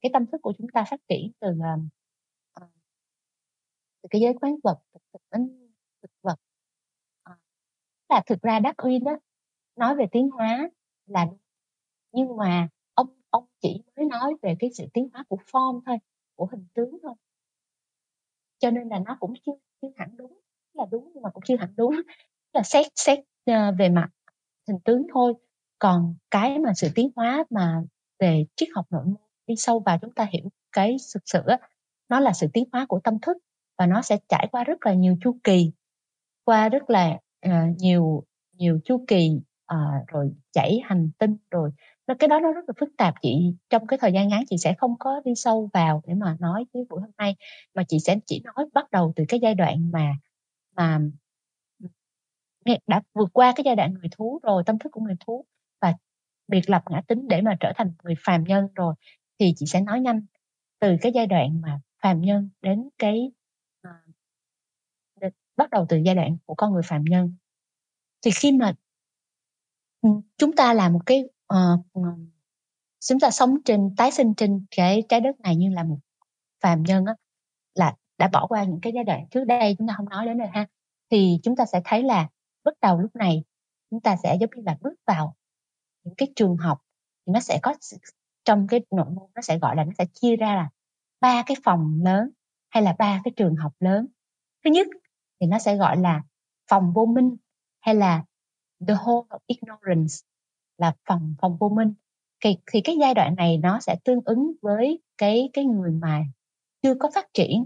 cái 0.00 0.10
tâm 0.12 0.26
thức 0.26 0.42
của 0.42 0.52
chúng 0.58 0.68
ta 0.74 0.84
phát 0.90 1.00
triển 1.08 1.32
từ, 1.40 1.48
ờ 2.54 2.66
từ 4.02 4.08
cái 4.10 4.20
giới 4.20 4.34
quán 4.40 4.56
vật 4.64 4.78
thực 4.94 5.02
thực 5.12 5.22
đến 5.32 5.68
thực 6.02 6.10
vật. 6.22 6.36
Ờ, 7.22 7.34
là 8.08 8.22
thực 8.26 8.42
ra 8.42 8.60
Darwin 8.60 9.06
á, 9.06 9.18
nói 9.76 9.96
về 9.96 10.06
tiến 10.12 10.30
hóa 10.30 10.70
là 11.06 11.24
đúng, 11.24 11.38
nhưng 12.12 12.36
mà 12.36 12.68
ông 12.94 13.08
ông 13.30 13.46
chỉ 13.60 13.82
mới 13.96 14.06
nói 14.06 14.34
về 14.42 14.56
cái 14.58 14.70
sự 14.74 14.86
tiến 14.94 15.08
hóa 15.12 15.24
của 15.28 15.38
form 15.52 15.80
thôi, 15.86 15.98
của 16.36 16.48
hình 16.52 16.66
tướng 16.74 16.98
thôi. 17.02 17.14
Cho 18.58 18.70
nên 18.70 18.88
là 18.88 18.98
nó 19.06 19.16
cũng 19.20 19.34
chưa 19.46 19.52
chưa 19.82 19.88
hẳn 19.96 20.16
đúng, 20.16 20.40
là 20.74 20.84
đúng 20.90 21.12
nhưng 21.14 21.22
mà 21.22 21.30
cũng 21.30 21.42
chưa 21.46 21.56
hẳn 21.56 21.74
đúng, 21.76 21.96
là 22.52 22.62
xét 22.62 22.86
xét, 22.96 23.18
ờ, 23.46 23.72
về 23.78 23.88
mặt 23.88 24.08
hình 24.68 24.78
tướng 24.84 25.06
thôi. 25.12 25.34
Còn 25.78 26.14
cái 26.30 26.58
mà 26.58 26.74
sự 26.74 26.88
tiến 26.94 27.10
hóa 27.16 27.44
mà 27.50 27.82
về 28.20 28.44
triết 28.56 28.68
học 28.74 28.86
nội 28.90 29.04
môn 29.04 29.16
đi 29.46 29.56
sâu 29.56 29.80
vào 29.80 29.98
chúng 30.02 30.12
ta 30.12 30.26
hiểu 30.32 30.48
cái 30.72 30.96
thực 31.14 31.22
sự 31.26 31.42
á, 31.46 31.58
nó 32.08 32.20
là 32.20 32.32
sự 32.32 32.46
tiến 32.52 32.64
hóa 32.72 32.86
của 32.88 33.00
tâm 33.04 33.20
thức 33.20 33.36
và 33.78 33.86
nó 33.86 34.02
sẽ 34.02 34.18
trải 34.28 34.48
qua 34.52 34.64
rất 34.64 34.86
là 34.86 34.94
nhiều 34.94 35.16
chu 35.20 35.36
kỳ, 35.44 35.72
qua 36.44 36.68
rất 36.68 36.90
là 36.90 37.18
uh, 37.46 37.52
nhiều 37.78 38.24
nhiều 38.52 38.80
chu 38.84 39.04
kỳ 39.08 39.40
uh, 39.74 40.06
rồi 40.08 40.32
chảy 40.52 40.80
hành 40.84 41.10
tinh 41.18 41.36
rồi 41.50 41.70
nó 42.06 42.14
cái 42.18 42.28
đó 42.28 42.40
nó 42.40 42.52
rất 42.52 42.64
là 42.68 42.74
phức 42.80 42.88
tạp 42.96 43.14
chị 43.22 43.54
trong 43.70 43.86
cái 43.86 43.98
thời 43.98 44.12
gian 44.12 44.28
ngắn 44.28 44.44
chị 44.50 44.58
sẽ 44.58 44.74
không 44.78 44.94
có 44.98 45.20
đi 45.24 45.34
sâu 45.36 45.70
vào 45.72 46.02
để 46.06 46.14
mà 46.14 46.36
nói 46.40 46.64
cái 46.72 46.82
buổi 46.90 47.00
hôm 47.00 47.10
nay 47.18 47.36
mà 47.74 47.82
chị 47.88 47.98
sẽ 48.00 48.18
chỉ 48.26 48.42
nói 48.44 48.66
bắt 48.74 48.90
đầu 48.90 49.12
từ 49.16 49.24
cái 49.28 49.40
giai 49.40 49.54
đoạn 49.54 49.90
mà 49.92 50.12
mà 50.76 51.00
đã 52.86 53.02
vượt 53.14 53.30
qua 53.32 53.52
cái 53.56 53.64
giai 53.64 53.76
đoạn 53.76 53.94
người 53.94 54.08
thú 54.16 54.40
rồi 54.42 54.62
tâm 54.66 54.78
thức 54.78 54.88
của 54.92 55.00
người 55.00 55.16
thú 55.26 55.44
và 55.80 55.94
biệt 56.48 56.70
lập 56.70 56.82
ngã 56.90 57.00
tính 57.08 57.28
để 57.28 57.40
mà 57.40 57.56
trở 57.60 57.72
thành 57.76 57.92
người 58.02 58.14
phàm 58.24 58.44
nhân 58.44 58.68
rồi 58.74 58.94
thì 59.38 59.52
chị 59.56 59.66
sẽ 59.66 59.80
nói 59.80 60.00
nhanh. 60.00 60.26
Từ 60.80 60.96
cái 61.00 61.12
giai 61.14 61.26
đoạn 61.26 61.60
mà 61.60 61.80
phàm 62.02 62.20
nhân 62.20 62.50
đến 62.60 62.88
cái 62.98 63.32
uh, 63.88 65.32
bắt 65.56 65.70
đầu 65.70 65.86
từ 65.88 65.96
giai 66.04 66.14
đoạn 66.14 66.36
của 66.46 66.54
con 66.54 66.72
người 66.72 66.82
phàm 66.84 67.04
nhân. 67.04 67.34
Thì 68.24 68.30
khi 68.30 68.52
mà 68.52 68.72
ừ, 70.00 70.08
chúng 70.36 70.56
ta 70.56 70.74
là 70.74 70.88
một 70.88 71.00
cái 71.06 71.24
uh, 71.54 71.80
chúng 73.00 73.20
ta 73.20 73.30
sống 73.30 73.56
trên 73.64 73.94
tái 73.96 74.12
sinh 74.12 74.34
trên 74.34 74.66
cái 74.76 75.02
trái 75.08 75.20
đất 75.20 75.40
này 75.40 75.56
như 75.56 75.70
là 75.70 75.82
một 75.84 75.98
phàm 76.60 76.82
nhân 76.82 77.04
á 77.04 77.14
là 77.74 77.94
đã 78.18 78.28
bỏ 78.32 78.46
qua 78.46 78.64
những 78.64 78.80
cái 78.82 78.92
giai 78.94 79.04
đoạn 79.04 79.26
trước 79.30 79.44
đây 79.44 79.74
chúng 79.78 79.88
ta 79.88 79.94
không 79.96 80.08
nói 80.08 80.26
đến 80.26 80.38
rồi 80.38 80.48
ha 80.52 80.66
thì 81.10 81.40
chúng 81.42 81.56
ta 81.56 81.64
sẽ 81.66 81.80
thấy 81.84 82.02
là 82.02 82.28
bắt 82.68 82.80
đầu 82.80 83.00
lúc 83.00 83.16
này 83.16 83.44
chúng 83.90 84.00
ta 84.00 84.16
sẽ 84.22 84.36
giống 84.40 84.50
như 84.56 84.62
là 84.66 84.78
bước 84.80 84.94
vào 85.06 85.36
những 86.04 86.14
cái 86.14 86.32
trường 86.36 86.56
học 86.56 86.78
thì 87.26 87.32
nó 87.32 87.40
sẽ 87.40 87.58
có 87.62 87.74
trong 88.44 88.66
cái 88.66 88.80
nội 88.90 89.10
môn 89.10 89.30
nó 89.34 89.42
sẽ 89.42 89.58
gọi 89.58 89.76
là 89.76 89.84
nó 89.84 89.92
sẽ 89.98 90.04
chia 90.12 90.36
ra 90.36 90.54
là 90.54 90.70
ba 91.20 91.42
cái 91.46 91.56
phòng 91.64 92.00
lớn 92.04 92.30
hay 92.68 92.82
là 92.82 92.94
ba 92.98 93.20
cái 93.24 93.32
trường 93.36 93.56
học 93.56 93.72
lớn. 93.80 94.06
Thứ 94.64 94.70
nhất 94.70 94.86
thì 95.40 95.46
nó 95.46 95.58
sẽ 95.58 95.76
gọi 95.76 95.96
là 95.96 96.22
phòng 96.70 96.92
vô 96.92 97.06
minh 97.06 97.36
hay 97.80 97.94
là 97.94 98.24
the 98.88 98.94
hole 98.94 99.28
of 99.28 99.38
ignorance 99.46 100.14
là 100.78 100.94
phòng 101.04 101.34
phòng 101.40 101.56
vô 101.60 101.68
minh. 101.68 101.94
Thì, 102.44 102.56
thì 102.72 102.80
cái 102.80 102.96
giai 103.00 103.14
đoạn 103.14 103.34
này 103.34 103.58
nó 103.58 103.80
sẽ 103.80 103.96
tương 104.04 104.20
ứng 104.24 104.52
với 104.62 105.02
cái 105.18 105.50
cái 105.52 105.64
người 105.64 105.90
mà 105.90 106.24
chưa 106.82 106.94
có 106.94 107.10
phát 107.14 107.26
triển 107.34 107.64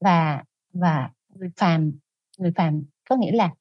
và 0.00 0.44
và 0.72 1.10
người 1.28 1.50
phàm 1.56 1.92
người 2.38 2.52
phàm 2.56 2.84
có 3.08 3.16
nghĩa 3.16 3.32
là 3.32 3.54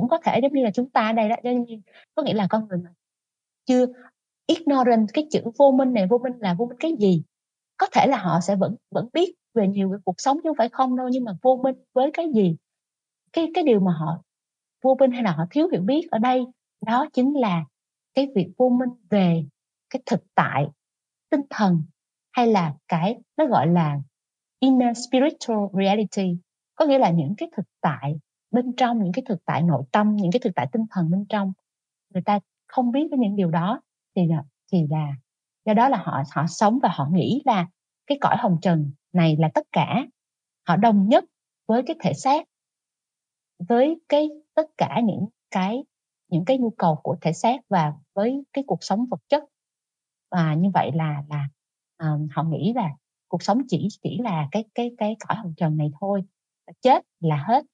cũng 0.00 0.08
có 0.08 0.18
thể 0.24 0.38
giống 0.42 0.52
như 0.52 0.62
là 0.64 0.70
chúng 0.70 0.90
ta 0.90 1.06
ở 1.06 1.12
đây 1.12 1.28
đó, 1.28 1.36
giống 1.44 1.64
như 1.64 1.80
có 2.14 2.22
nghĩa 2.22 2.34
là 2.34 2.46
con 2.50 2.68
người 2.68 2.78
mà 2.78 2.90
chưa 3.66 3.86
ignorant 4.46 5.08
cái 5.12 5.26
chữ 5.30 5.40
vô 5.58 5.70
minh 5.70 5.92
này, 5.92 6.06
vô 6.06 6.18
minh 6.18 6.32
là 6.38 6.54
vô 6.54 6.66
minh 6.66 6.78
cái 6.80 6.92
gì? 6.98 7.22
Có 7.76 7.86
thể 7.92 8.06
là 8.06 8.16
họ 8.16 8.40
sẽ 8.40 8.56
vẫn 8.56 8.76
vẫn 8.90 9.08
biết 9.12 9.34
về 9.54 9.68
nhiều 9.68 9.90
về 9.90 9.98
cuộc 10.04 10.14
sống 10.18 10.36
chứ 10.36 10.48
không 10.48 10.56
phải 10.56 10.68
không 10.68 10.96
đâu, 10.96 11.08
nhưng 11.08 11.24
mà 11.24 11.32
vô 11.42 11.60
minh 11.64 11.74
với 11.92 12.10
cái 12.12 12.26
gì? 12.34 12.56
Cái 13.32 13.50
cái 13.54 13.64
điều 13.64 13.80
mà 13.80 13.92
họ 13.92 14.22
vô 14.82 14.96
minh 15.00 15.10
hay 15.10 15.22
là 15.22 15.30
họ 15.32 15.44
thiếu 15.50 15.68
hiểu 15.72 15.82
biết 15.82 16.08
ở 16.10 16.18
đây, 16.18 16.44
đó 16.86 17.06
chính 17.12 17.34
là 17.40 17.64
cái 18.14 18.28
việc 18.34 18.48
vô 18.58 18.68
minh 18.68 18.88
về 19.10 19.44
cái 19.90 20.02
thực 20.06 20.20
tại, 20.34 20.66
tinh 21.30 21.40
thần 21.50 21.82
hay 22.32 22.46
là 22.46 22.74
cái, 22.88 23.18
nó 23.36 23.46
gọi 23.46 23.66
là 23.66 23.98
inner 24.60 24.98
spiritual 25.08 25.58
reality. 25.72 26.36
Có 26.74 26.86
nghĩa 26.86 26.98
là 26.98 27.10
những 27.10 27.34
cái 27.36 27.48
thực 27.56 27.66
tại 27.80 28.16
bên 28.50 28.76
trong 28.76 29.02
những 29.02 29.12
cái 29.12 29.22
thực 29.28 29.44
tại 29.44 29.62
nội 29.62 29.84
tâm 29.92 30.16
những 30.16 30.30
cái 30.32 30.40
thực 30.44 30.54
tại 30.54 30.68
tinh 30.72 30.86
thần 30.90 31.10
bên 31.10 31.24
trong. 31.28 31.52
Người 32.14 32.22
ta 32.22 32.40
không 32.66 32.92
biết 32.92 33.06
với 33.10 33.18
những 33.18 33.36
điều 33.36 33.50
đó 33.50 33.80
thì 34.16 34.26
là 34.26 34.44
thì 34.72 34.86
là 34.90 35.12
do 35.64 35.74
đó 35.74 35.88
là 35.88 35.98
họ 35.98 36.22
họ 36.32 36.46
sống 36.48 36.78
và 36.82 36.88
họ 36.92 37.08
nghĩ 37.12 37.42
là 37.44 37.66
cái 38.06 38.18
cõi 38.20 38.36
hồng 38.38 38.58
trần 38.62 38.92
này 39.12 39.36
là 39.38 39.50
tất 39.54 39.66
cả. 39.72 40.06
Họ 40.68 40.76
đồng 40.76 41.08
nhất 41.08 41.24
với 41.66 41.82
cái 41.86 41.96
thể 42.00 42.12
xác 42.14 42.46
với 43.58 44.00
cái 44.08 44.28
tất 44.54 44.66
cả 44.78 45.00
những 45.04 45.26
cái 45.50 45.84
những 46.28 46.44
cái 46.44 46.58
nhu 46.58 46.70
cầu 46.70 46.96
của 47.02 47.16
thể 47.20 47.32
xác 47.32 47.60
và 47.68 47.92
với 48.14 48.44
cái 48.52 48.64
cuộc 48.66 48.84
sống 48.84 49.06
vật 49.10 49.20
chất. 49.28 49.44
Và 50.30 50.54
như 50.54 50.70
vậy 50.74 50.90
là 50.94 51.22
là 51.28 51.48
um, 51.98 52.28
họ 52.30 52.42
nghĩ 52.42 52.72
là 52.72 52.90
cuộc 53.28 53.42
sống 53.42 53.62
chỉ 53.68 53.88
chỉ 54.02 54.18
là 54.18 54.48
cái 54.50 54.64
cái 54.74 54.90
cái 54.98 55.16
cõi 55.28 55.36
hồng 55.36 55.54
trần 55.56 55.76
này 55.76 55.90
thôi. 56.00 56.22
Chết 56.80 57.04
là 57.20 57.44
hết 57.48 57.64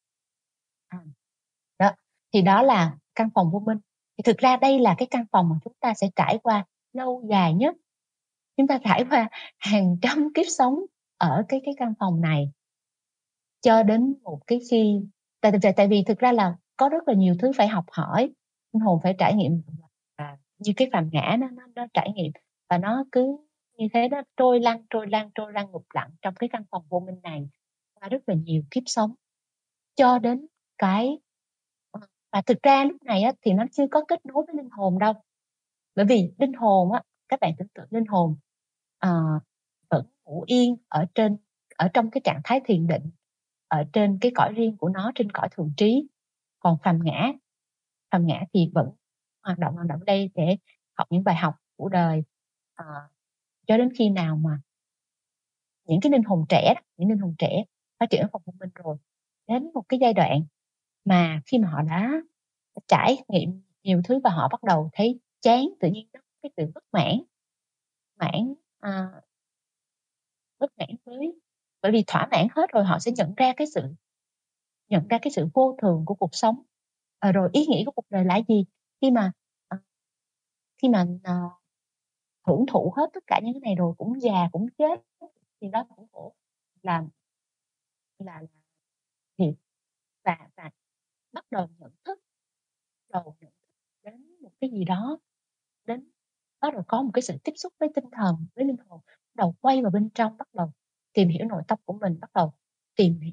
thì 2.33 2.43
đó 2.43 2.63
là 2.63 2.97
căn 3.15 3.29
phòng 3.35 3.51
vô 3.53 3.59
minh. 3.59 3.79
Thì 4.19 4.23
thực 4.23 4.39
ra 4.39 4.57
đây 4.57 4.79
là 4.79 4.95
cái 4.99 5.09
căn 5.11 5.25
phòng 5.33 5.49
mà 5.49 5.57
chúng 5.65 5.75
ta 5.81 5.95
sẽ 5.95 6.07
trải 6.17 6.39
qua 6.43 6.65
lâu 6.93 7.23
dài 7.31 7.55
nhất. 7.55 7.77
Chúng 8.57 8.67
ta 8.67 8.79
trải 8.85 9.05
qua 9.11 9.29
hàng 9.59 9.97
trăm 10.03 10.33
kiếp 10.35 10.47
sống 10.49 10.79
ở 11.17 11.43
cái 11.49 11.61
cái 11.65 11.75
căn 11.79 11.95
phòng 12.01 12.21
này 12.21 12.51
cho 13.61 13.83
đến 13.83 14.15
một 14.23 14.41
cái 14.47 14.61
khi 14.71 15.01
tại 15.41 15.53
tại, 15.63 15.73
tại 15.77 15.89
vì 15.89 16.05
thực 16.07 16.19
ra 16.19 16.33
là 16.33 16.57
có 16.77 16.89
rất 16.89 17.09
là 17.09 17.15
nhiều 17.15 17.35
thứ 17.43 17.51
phải 17.57 17.69
học 17.69 17.85
hỏi 17.93 18.31
linh 18.73 18.81
hồn 18.81 19.01
phải 19.03 19.15
trải 19.19 19.35
nghiệm. 19.35 19.63
Như 20.59 20.73
cái 20.77 20.89
phàm 20.93 21.09
ngã 21.13 21.37
nó, 21.39 21.49
nó 21.49 21.63
nó 21.75 21.87
trải 21.95 22.13
nghiệm 22.15 22.33
và 22.71 22.79
nó 22.79 23.05
cứ 23.13 23.37
như 23.79 23.89
thế 23.95 24.09
đó 24.09 24.23
trôi 24.37 24.61
lăn 24.61 24.85
trôi 24.91 25.07
lăn 25.07 25.31
trôi 25.35 25.53
lăn 25.53 25.71
ngục 25.71 25.87
lặng 25.95 26.11
trong 26.23 26.35
cái 26.35 26.49
căn 26.53 26.65
phòng 26.71 26.83
vô 26.89 27.01
minh 27.01 27.21
này 27.23 27.49
qua 27.95 28.09
rất 28.09 28.29
là 28.29 28.35
nhiều 28.35 28.63
kiếp 28.71 28.83
sống 28.87 29.15
cho 29.95 30.19
đến 30.19 30.47
cái 30.79 31.19
và 32.33 32.43
thực 32.47 32.63
ra 32.63 32.85
lúc 32.85 33.03
này 33.03 33.23
á, 33.23 33.33
thì 33.43 33.53
nó 33.53 33.65
chưa 33.73 33.87
có 33.91 34.05
kết 34.09 34.27
nối 34.27 34.45
với 34.47 34.57
linh 34.57 34.71
hồn 34.71 34.99
đâu. 34.99 35.13
Bởi 35.97 36.07
vì 36.07 36.33
linh 36.39 36.53
hồn 36.53 36.93
á 36.93 37.03
các 37.29 37.41
bạn 37.41 37.53
tưởng 37.59 37.69
tượng 37.75 37.87
linh 37.91 38.07
hồn 38.07 38.37
à, 38.99 39.11
vẫn 39.91 40.07
ngủ 40.25 40.45
yên 40.47 40.77
ở 40.89 41.07
trên 41.15 41.37
ở 41.77 41.89
trong 41.95 42.11
cái 42.11 42.21
trạng 42.25 42.41
thái 42.45 42.61
thiền 42.65 42.87
định 42.87 43.11
ở 43.69 43.85
trên 43.93 44.19
cái 44.21 44.33
cõi 44.35 44.53
riêng 44.57 44.77
của 44.77 44.89
nó 44.89 45.13
trên 45.15 45.33
cõi 45.33 45.49
thường 45.53 45.73
trí. 45.77 46.09
Còn 46.61 46.79
phàm 46.85 46.99
ngã 47.05 47.33
phàm 48.11 48.27
ngã 48.27 48.41
thì 48.55 48.71
vẫn 48.75 48.91
hoạt 49.43 49.59
động 49.59 49.75
hoạt 49.75 49.87
động 49.87 50.05
đây 50.05 50.31
để 50.35 50.57
học 50.95 51.07
những 51.11 51.25
bài 51.25 51.37
học 51.37 51.55
của 51.77 51.89
đời 51.89 52.23
à, 52.75 52.85
cho 53.67 53.77
đến 53.79 53.89
khi 53.99 54.11
nào 54.11 54.37
mà 54.37 54.61
những 55.85 56.01
cái 56.01 56.13
linh 56.13 56.23
hồn 56.23 56.45
trẻ 56.49 56.75
những 56.97 57.09
linh 57.09 57.19
hồn 57.19 57.35
trẻ 57.39 57.65
phát 58.01 58.07
triển 58.11 58.21
ở 58.23 58.29
phòng 58.33 58.43
thông 58.47 58.59
minh 58.59 58.71
rồi 58.75 58.97
đến 59.49 59.71
một 59.75 59.83
cái 59.89 59.99
giai 60.01 60.15
đoạn 60.15 60.43
mà 61.05 61.41
khi 61.47 61.59
mà 61.59 61.69
họ 61.69 61.83
đã 61.83 62.12
trải 62.89 63.16
nghiệm 63.29 63.62
nhiều 63.83 64.01
thứ 64.05 64.20
và 64.24 64.31
họ 64.31 64.49
bắt 64.49 64.62
đầu 64.62 64.91
thấy 64.93 65.20
chán 65.41 65.65
tự 65.81 65.89
nhiên 65.89 66.09
nó 66.12 66.20
cái 66.43 66.51
sự 66.57 66.73
bất 66.74 66.85
mãn 66.93 67.23
mãn 68.16 68.55
à, 68.81 69.12
bất 70.59 70.73
mãn 70.79 70.89
với 71.05 71.41
bởi 71.83 71.93
vì 71.93 72.05
thỏa 72.07 72.29
mãn 72.31 72.47
hết 72.57 72.70
rồi 72.73 72.85
họ 72.85 72.99
sẽ 72.99 73.12
nhận 73.12 73.35
ra 73.37 73.53
cái 73.57 73.66
sự 73.74 73.83
nhận 74.89 75.09
ra 75.09 75.19
cái 75.23 75.31
sự 75.31 75.49
vô 75.55 75.77
thường 75.83 76.05
của 76.07 76.15
cuộc 76.15 76.35
sống. 76.35 76.62
À, 77.19 77.33
rồi 77.33 77.51
ý 77.53 77.66
nghĩa 77.66 77.85
của 77.87 77.93
cuộc 77.93 78.11
đời 78.11 78.24
là 78.24 78.41
gì? 78.49 78.65
Khi 79.01 79.11
mà 79.11 79.33
à, 79.69 79.79
khi 80.83 80.89
mà 80.89 81.07
à, 81.23 81.35
hưởng 82.47 82.66
thụ 82.66 82.93
hết 82.97 83.11
tất 83.15 83.24
cả 83.27 83.41
những 83.43 83.53
cái 83.55 83.61
này 83.61 83.74
rồi 83.74 83.95
cũng 83.99 84.20
già 84.20 84.49
cũng 84.53 84.66
chết 84.79 85.01
thì 85.61 85.69
đó 85.69 85.85
cũng 85.97 86.07
khổ. 86.12 86.35
Là 86.83 87.05
là, 88.19 88.41
là 88.41 88.49
thiệt. 89.39 89.55
Và 90.24 90.39
và 90.57 90.70
bắt 91.33 91.45
đầu 91.51 91.69
nhận 91.79 91.93
thức 92.05 92.19
đầu 93.09 93.37
nhận 93.41 93.53
thức 93.61 93.69
đến 94.03 94.27
một 94.41 94.51
cái 94.61 94.71
gì 94.71 94.85
đó 94.85 95.19
đến 95.85 96.11
bắt 96.61 96.75
đầu 96.75 96.83
có 96.89 97.03
một 97.03 97.11
cái 97.15 97.23
sự 97.23 97.35
tiếp 97.45 97.53
xúc 97.57 97.73
với 97.81 97.89
tinh 97.95 98.05
thần 98.13 98.47
với 98.55 98.65
linh 98.65 98.77
hồn 98.89 99.01
bắt 99.07 99.35
đầu 99.35 99.55
quay 99.61 99.83
vào 99.83 99.91
bên 99.91 100.11
trong 100.15 100.37
bắt 100.37 100.49
đầu 100.55 100.73
tìm 101.13 101.29
hiểu 101.29 101.47
nội 101.47 101.63
tâm 101.69 101.79
của 101.85 101.93
mình 101.93 102.21
bắt 102.21 102.31
đầu 102.35 102.53
tìm 102.97 103.21
hiểu 103.21 103.33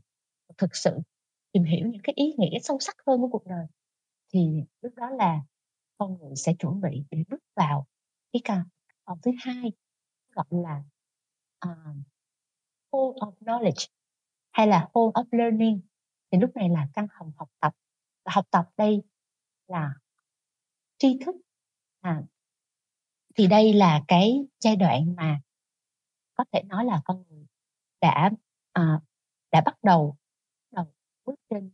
thực 0.58 0.76
sự 0.76 1.00
tìm 1.52 1.64
hiểu 1.64 1.88
những 1.88 2.02
cái 2.04 2.14
ý 2.16 2.34
nghĩa 2.38 2.60
sâu 2.62 2.78
sắc 2.80 2.96
hơn 3.08 3.22
của 3.22 3.28
cuộc 3.28 3.46
đời. 3.46 3.66
Thì 4.34 4.64
lúc 4.82 4.94
đó 4.96 5.10
là 5.10 5.42
con 5.98 6.18
người 6.18 6.36
sẽ 6.36 6.54
chuẩn 6.60 6.82
bị 6.82 7.04
để 7.12 7.24
bước 7.30 7.44
vào 7.56 7.88
cái 8.34 8.42
căn 8.44 8.64
phòng 9.06 9.20
thứ 9.22 9.32
hai 9.40 9.72
gọi 10.30 10.46
là 10.50 10.84
ờ, 11.60 11.70
uh, 11.72 11.78
hall 12.92 13.32
of 13.32 13.34
knowledge 13.40 13.88
hay 14.52 14.68
là 14.68 14.80
hall 14.80 15.10
of 15.14 15.26
learning. 15.32 15.82
Thì 16.32 16.38
lúc 16.38 16.56
này 16.56 16.70
là 16.70 16.88
căn 16.94 17.08
phòng 17.20 17.32
học 17.38 17.50
tập 17.60 17.74
và 18.30 18.34
học 18.36 18.46
tập 18.52 18.66
đây 18.78 19.04
là 19.68 19.94
tri 20.98 21.18
thức. 21.26 21.36
À, 22.02 22.22
thì 23.36 23.48
đây 23.48 23.74
là 23.74 24.02
cái 24.08 24.46
giai 24.60 24.76
đoạn 24.76 25.16
mà 25.16 25.40
có 26.34 26.46
thể 26.52 26.64
nói 26.64 26.86
là 26.86 27.02
con 27.06 27.24
người 27.30 27.46
đã 28.02 28.32
à, 28.74 29.02
đã 29.52 29.62
bắt 29.62 29.78
đầu 29.84 30.18
bắt 30.72 30.76
đầu 30.76 30.94
bước 31.26 31.36
trên 31.50 31.72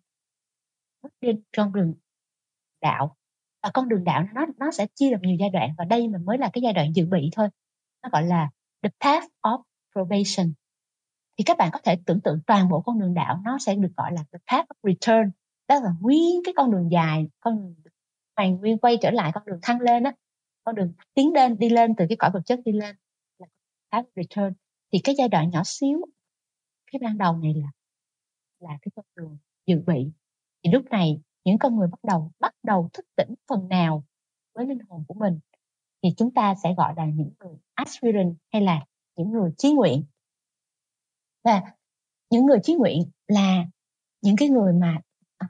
bước 1.01 1.09
trên 1.21 1.43
con 1.57 1.73
đường 1.73 1.93
đạo. 2.81 3.17
Và 3.63 3.71
con 3.73 3.89
đường 3.89 4.03
đạo 4.03 4.23
nó 4.33 4.45
nó 4.57 4.71
sẽ 4.71 4.87
chia 4.95 5.11
làm 5.11 5.21
nhiều 5.21 5.37
giai 5.39 5.49
đoạn 5.49 5.75
và 5.77 5.85
đây 5.85 6.07
mình 6.07 6.25
mới 6.25 6.37
là 6.37 6.49
cái 6.53 6.61
giai 6.61 6.73
đoạn 6.73 6.95
dự 6.95 7.05
bị 7.05 7.29
thôi. 7.31 7.49
Nó 8.03 8.09
gọi 8.11 8.23
là 8.23 8.49
the 8.81 8.89
path 8.99 9.25
of 9.41 9.61
probation. 9.91 10.53
Thì 11.37 11.43
các 11.43 11.57
bạn 11.57 11.69
có 11.73 11.79
thể 11.83 11.97
tưởng 12.05 12.21
tượng 12.21 12.39
toàn 12.47 12.69
bộ 12.69 12.81
con 12.81 12.99
đường 12.99 13.13
đạo 13.13 13.41
nó 13.43 13.57
sẽ 13.59 13.75
được 13.75 13.91
gọi 13.97 14.11
là 14.13 14.23
the 14.31 14.39
path 14.47 14.67
of 14.69 14.93
return 14.93 15.31
đó 15.67 15.79
là 15.79 15.89
nguyên 16.01 16.41
cái 16.43 16.53
con 16.57 16.71
đường 16.71 16.91
dài, 16.91 17.27
con 17.39 17.57
đường 17.83 17.93
hoàn 18.35 18.57
nguyên 18.57 18.77
quay 18.77 18.97
trở 19.01 19.11
lại, 19.11 19.31
con 19.33 19.43
đường 19.45 19.59
thăng 19.61 19.79
lên 19.81 20.03
á, 20.03 20.13
con 20.63 20.75
đường 20.75 20.93
tiến 21.13 21.33
lên, 21.33 21.57
đi 21.57 21.69
lên 21.69 21.95
từ 21.97 22.05
cái 22.09 22.17
cõi 22.17 22.31
vật 22.33 22.41
chất 22.45 22.59
đi 22.65 22.71
lên 22.71 22.95
là 23.37 23.47
path 23.91 24.05
return. 24.15 24.53
Thì 24.93 24.99
cái 25.03 25.15
giai 25.17 25.27
đoạn 25.27 25.49
nhỏ 25.49 25.61
xíu, 25.65 26.01
cái 26.91 26.99
ban 27.03 27.17
đầu 27.17 27.37
này 27.37 27.53
là 27.53 27.67
là 28.59 28.77
cái 28.81 28.91
con 28.95 29.05
đường 29.15 29.37
dự 29.65 29.81
bị. 29.87 30.11
Thì 30.63 30.71
lúc 30.71 30.85
này 30.85 31.21
những 31.43 31.57
con 31.59 31.75
người 31.75 31.87
bắt 31.87 31.99
đầu 32.03 32.31
bắt 32.39 32.55
đầu 32.63 32.89
thức 32.93 33.05
tỉnh 33.15 33.33
phần 33.47 33.67
nào 33.67 34.03
với 34.53 34.65
linh 34.65 34.79
hồn 34.89 35.03
của 35.07 35.13
mình, 35.13 35.39
thì 36.03 36.09
chúng 36.17 36.33
ta 36.33 36.55
sẽ 36.63 36.73
gọi 36.77 36.93
là 36.97 37.05
những 37.05 37.31
người 37.39 37.57
aspirant 37.73 38.35
hay 38.51 38.61
là 38.61 38.85
những 39.15 39.31
người 39.31 39.51
chí 39.57 39.73
nguyện. 39.73 40.03
Và 41.43 41.61
những 42.29 42.45
người 42.45 42.59
chí 42.63 42.73
nguyện 42.75 43.11
là 43.27 43.65
những 44.21 44.35
cái 44.37 44.49
người 44.49 44.73
mà 44.73 44.97
à, 45.37 45.47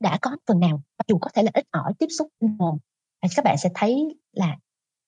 đã 0.00 0.18
có 0.22 0.36
phần 0.46 0.60
nào 0.60 0.82
dù 1.08 1.18
có 1.18 1.30
thể 1.34 1.42
là 1.42 1.50
ít 1.54 1.66
ỏi 1.70 1.92
tiếp 1.98 2.06
xúc 2.18 2.28
linh 2.40 2.56
hồn 2.58 2.78
thì 3.22 3.28
các 3.36 3.44
bạn 3.44 3.56
sẽ 3.58 3.70
thấy 3.74 4.18
là 4.32 4.56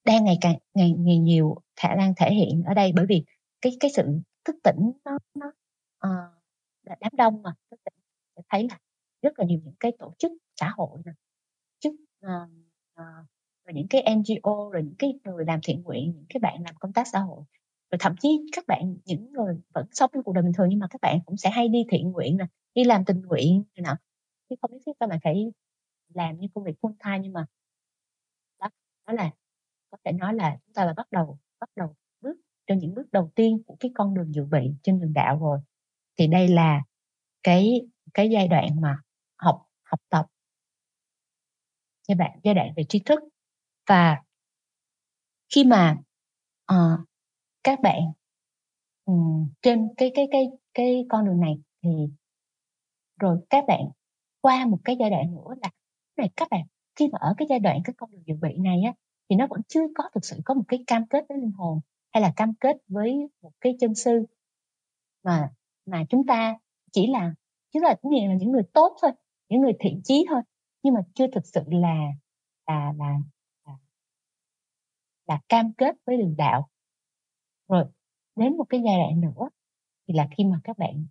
đang 0.05 0.25
ngày 0.25 0.39
càng 0.41 0.55
ngày, 0.75 0.95
ngày 0.99 1.19
nhiều 1.19 1.57
khả 1.77 1.95
năng 1.95 2.15
thể 2.17 2.35
hiện 2.35 2.63
ở 2.67 2.75
đây 2.75 2.93
bởi 2.95 3.07
vì 3.09 3.25
cái 3.61 3.77
cái 3.81 3.91
sự 3.97 4.03
thức 4.45 4.57
tỉnh 4.65 4.93
nó 5.05 5.19
nó 5.35 5.53
ờ, 5.99 6.11
uh, 6.11 6.43
là 6.83 6.97
đám 7.01 7.13
đông 7.17 7.43
mà 7.43 7.51
thức 7.71 7.81
tỉnh 7.85 7.95
sẽ 8.37 8.43
thấy 8.49 8.69
là 8.71 8.79
rất 9.23 9.39
là 9.39 9.45
nhiều 9.45 9.61
những 9.65 9.75
cái 9.81 9.93
tổ 9.99 10.15
chức 10.19 10.33
xã 10.57 10.73
hội 10.77 11.01
nè 11.05 11.13
chức 11.81 11.93
uh, 12.27 12.51
uh, 13.01 13.27
rồi 13.69 13.75
những 13.75 13.89
cái 13.91 14.17
NGO 14.17 14.71
rồi 14.71 14.83
những 14.83 14.95
cái 14.99 15.15
người 15.25 15.45
làm 15.45 15.61
thiện 15.63 15.83
nguyện 15.83 16.13
những 16.15 16.27
cái 16.29 16.41
bạn 16.41 16.63
làm 16.65 16.75
công 16.81 16.93
tác 16.93 17.07
xã 17.13 17.19
hội. 17.19 17.43
Rồi 17.91 17.99
thậm 18.01 18.15
chí 18.21 18.29
các 18.53 18.67
bạn 18.67 18.97
những 19.05 19.33
người 19.33 19.55
vẫn 19.75 19.87
sống 19.93 20.11
trong 20.15 20.23
cuộc 20.23 20.33
đời 20.33 20.43
bình 20.43 20.53
thường 20.53 20.67
nhưng 20.69 20.79
mà 20.79 20.87
các 20.91 21.01
bạn 21.01 21.19
cũng 21.27 21.37
sẽ 21.37 21.51
hay 21.51 21.69
đi 21.69 21.85
thiện 21.91 22.11
nguyện 22.11 22.37
nè 22.37 22.45
đi 22.75 22.85
làm 22.85 23.05
tình 23.05 23.21
nguyện 23.21 23.63
này 23.77 23.83
nọ 23.83 23.97
chứ 24.51 24.57
không 24.63 24.71
nhất 24.73 24.83
thiết 24.87 24.93
các 25.01 25.09
bạn 25.09 25.19
phải 25.25 25.53
làm 26.15 26.39
như 26.39 26.49
công 26.55 26.65
việc 26.65 26.75
full 26.81 26.95
time 27.05 27.19
nhưng 27.19 27.33
mà 27.33 27.47
đó, 28.61 28.69
đó 29.07 29.13
là 29.13 29.31
có 29.91 29.99
thể 30.05 30.13
nói 30.13 30.35
là 30.35 30.59
chúng 30.67 30.75
ta 30.75 30.85
là 30.85 30.93
bắt 30.97 31.07
đầu 31.11 31.39
bắt 31.61 31.71
đầu 31.77 31.95
bước 32.21 32.37
trên 32.67 32.79
những 32.79 32.95
bước 32.95 33.13
đầu 33.13 33.31
tiên 33.35 33.63
của 33.67 33.77
cái 33.81 33.91
con 33.95 34.15
đường 34.15 34.35
dự 34.35 34.45
bị 34.45 34.73
trên 34.83 35.01
đường 35.01 35.13
đạo 35.13 35.39
rồi. 35.41 35.61
Thì 36.17 36.27
đây 36.27 36.49
là 36.49 36.83
cái 37.43 37.81
cái 38.15 38.31
giai 38.31 38.49
đoạn 38.49 38.81
mà 38.81 38.99
học 39.37 39.67
học 39.83 40.01
tập. 40.09 40.27
Giai 42.09 42.15
đoạn 42.17 42.41
giai 42.45 42.55
đoạn 42.55 42.73
về 42.77 42.85
tri 42.89 43.01
thức. 43.05 43.21
Và 43.87 44.23
khi 45.55 45.65
mà 45.65 45.97
uh, 46.73 47.01
các 47.65 47.81
bạn 47.81 48.01
um, 49.05 49.49
trên 49.63 49.89
cái 49.97 50.13
cái 50.15 50.29
cái 50.31 50.51
cái 50.75 51.07
con 51.09 51.25
đường 51.27 51.41
này 51.41 51.59
thì 51.83 51.91
rồi 53.21 53.39
các 53.51 53.65
bạn 53.69 53.81
qua 54.41 54.67
một 54.67 54.79
cái 54.85 54.97
giai 55.01 55.11
đoạn 55.11 55.35
nữa 55.35 55.55
là 55.63 55.71
này 56.17 56.31
các 56.37 56.49
bạn 56.51 56.61
khi 56.97 57.09
mà 57.13 57.19
ở 57.21 57.35
cái 57.37 57.47
giai 57.51 57.59
đoạn 57.59 57.81
cái 57.85 57.95
con 57.97 58.11
đường 58.11 58.23
dự 58.27 58.35
bị 58.43 58.59
này 58.59 58.83
á 58.87 58.93
thì 59.31 59.37
nó 59.37 59.47
vẫn 59.51 59.61
chưa 59.69 59.87
có 59.95 60.05
thực 60.15 60.25
sự 60.25 60.37
có 60.45 60.55
một 60.55 60.63
cái 60.69 60.85
cam 60.87 61.07
kết 61.07 61.25
với 61.29 61.39
linh 61.39 61.53
hồn 61.53 61.81
hay 62.13 62.23
là 62.23 62.33
cam 62.37 62.55
kết 62.55 62.77
với 62.89 63.29
một 63.43 63.53
cái 63.61 63.77
chân 63.81 63.95
sư. 63.95 64.27
Mà 65.23 65.51
mà 65.87 66.05
chúng 66.11 66.27
ta 66.27 66.59
chỉ 66.93 67.07
là 67.07 67.35
chúng 67.73 67.83
là 67.83 67.97
cũng 68.03 68.13
là 68.13 68.35
những 68.35 68.53
người 68.53 68.63
tốt 68.73 68.97
thôi 69.03 69.11
những 69.49 69.61
người 69.61 69.73
thiện 69.81 70.01
chí 70.05 70.27
thôi 70.29 70.41
nhưng 70.83 70.95
mà 70.95 71.01
chưa 71.15 71.27
thực 71.33 71.47
sự 71.47 71.61
là 71.67 72.13
là 72.67 72.93
là 72.99 73.19
là, 73.67 73.73
là 75.27 75.41
cam 75.49 75.73
kết 75.73 75.97
với 76.07 76.17
đường 76.17 76.35
đạo. 76.39 76.69
Rồi 77.69 77.85
đến 78.37 78.57
một 78.57 78.65
cái 78.69 78.81
giai 78.85 78.99
đoạn 78.99 79.21
nữa 79.21 79.49
thì 80.09 80.15
là 80.15 80.29
khi 80.37 80.45
mà 80.45 80.61
các 80.65 80.79
bạn 80.79 81.07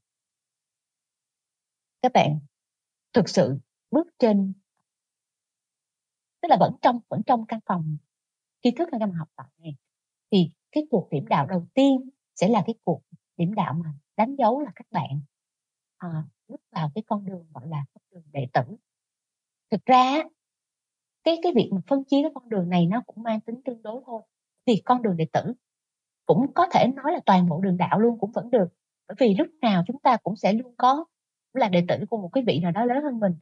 các 2.02 2.12
bạn 2.14 2.40
thực 3.18 3.30
sự 3.30 3.58
bước 3.92 4.08
trên. 4.20 4.54
Tức 6.42 6.48
là 6.50 6.58
vẫn 6.60 6.74
trong 6.82 7.00
vẫn 7.10 7.22
trong 7.26 7.46
căn 7.46 7.60
phòng 7.66 7.98
tri 8.62 8.72
thức 8.72 8.90
hay 8.92 9.00
căn 9.00 9.12
học 9.12 9.28
tập 9.36 9.46
này. 9.58 9.76
Thì 10.32 10.52
cái 10.72 10.84
cuộc 10.90 11.08
điểm 11.12 11.26
đạo 11.28 11.48
đầu 11.48 11.68
tiên 11.74 12.10
sẽ 12.36 12.48
là 12.48 12.64
cái 12.66 12.76
cuộc 12.84 13.02
điểm 13.38 13.54
đạo 13.56 13.74
mà 13.74 13.94
đánh 14.18 14.36
dấu 14.36 14.60
là 14.60 14.72
các 14.76 14.88
bạn 14.92 15.22
à, 15.98 16.24
bước 16.48 16.62
vào 16.72 16.92
cái 16.96 17.04
con 17.08 17.26
đường 17.26 17.48
gọi 17.54 17.68
là 17.68 17.86
con 17.94 18.02
đường 18.12 18.24
đệ 18.32 18.48
tử. 18.54 18.76
Thực 19.72 19.86
ra 19.86 20.24
cái 21.24 21.38
cái 21.44 21.52
việc 21.56 21.70
mà 21.74 21.82
phân 21.88 22.04
chia 22.04 22.22
cái 22.22 22.32
con 22.36 22.50
đường 22.50 22.70
này 22.70 22.86
nó 22.86 23.04
cũng 23.06 23.24
mang 23.24 23.42
tính 23.42 23.62
tương 23.66 23.82
đối 23.82 24.02
thôi. 24.06 24.22
Thì 24.68 24.82
con 24.86 25.02
đường 25.02 25.18
đệ 25.18 25.28
tử 25.34 25.54
cũng 26.26 26.54
có 26.54 26.68
thể 26.74 26.88
nói 26.96 27.14
là 27.14 27.20
toàn 27.26 27.50
bộ 27.50 27.62
đường 27.62 27.78
đạo 27.78 28.00
luôn 28.00 28.20
cũng 28.20 28.32
vẫn 28.32 28.50
được. 28.50 28.68
Bởi 29.08 29.16
vì 29.20 29.36
lúc 29.38 29.48
nào 29.62 29.84
chúng 29.88 30.00
ta 30.00 30.18
cũng 30.24 30.36
sẽ 30.36 30.54
luôn 30.54 30.76
có 30.78 31.06
là 31.54 31.70
đệ 31.70 31.86
tử 31.88 32.06
của 32.10 32.18
một 32.18 32.30
cái 32.34 32.44
vị 32.48 32.60
nào 32.60 32.72
đó 32.72 32.86
lớn 32.86 33.04
hơn 33.04 33.20
mình. 33.20 33.34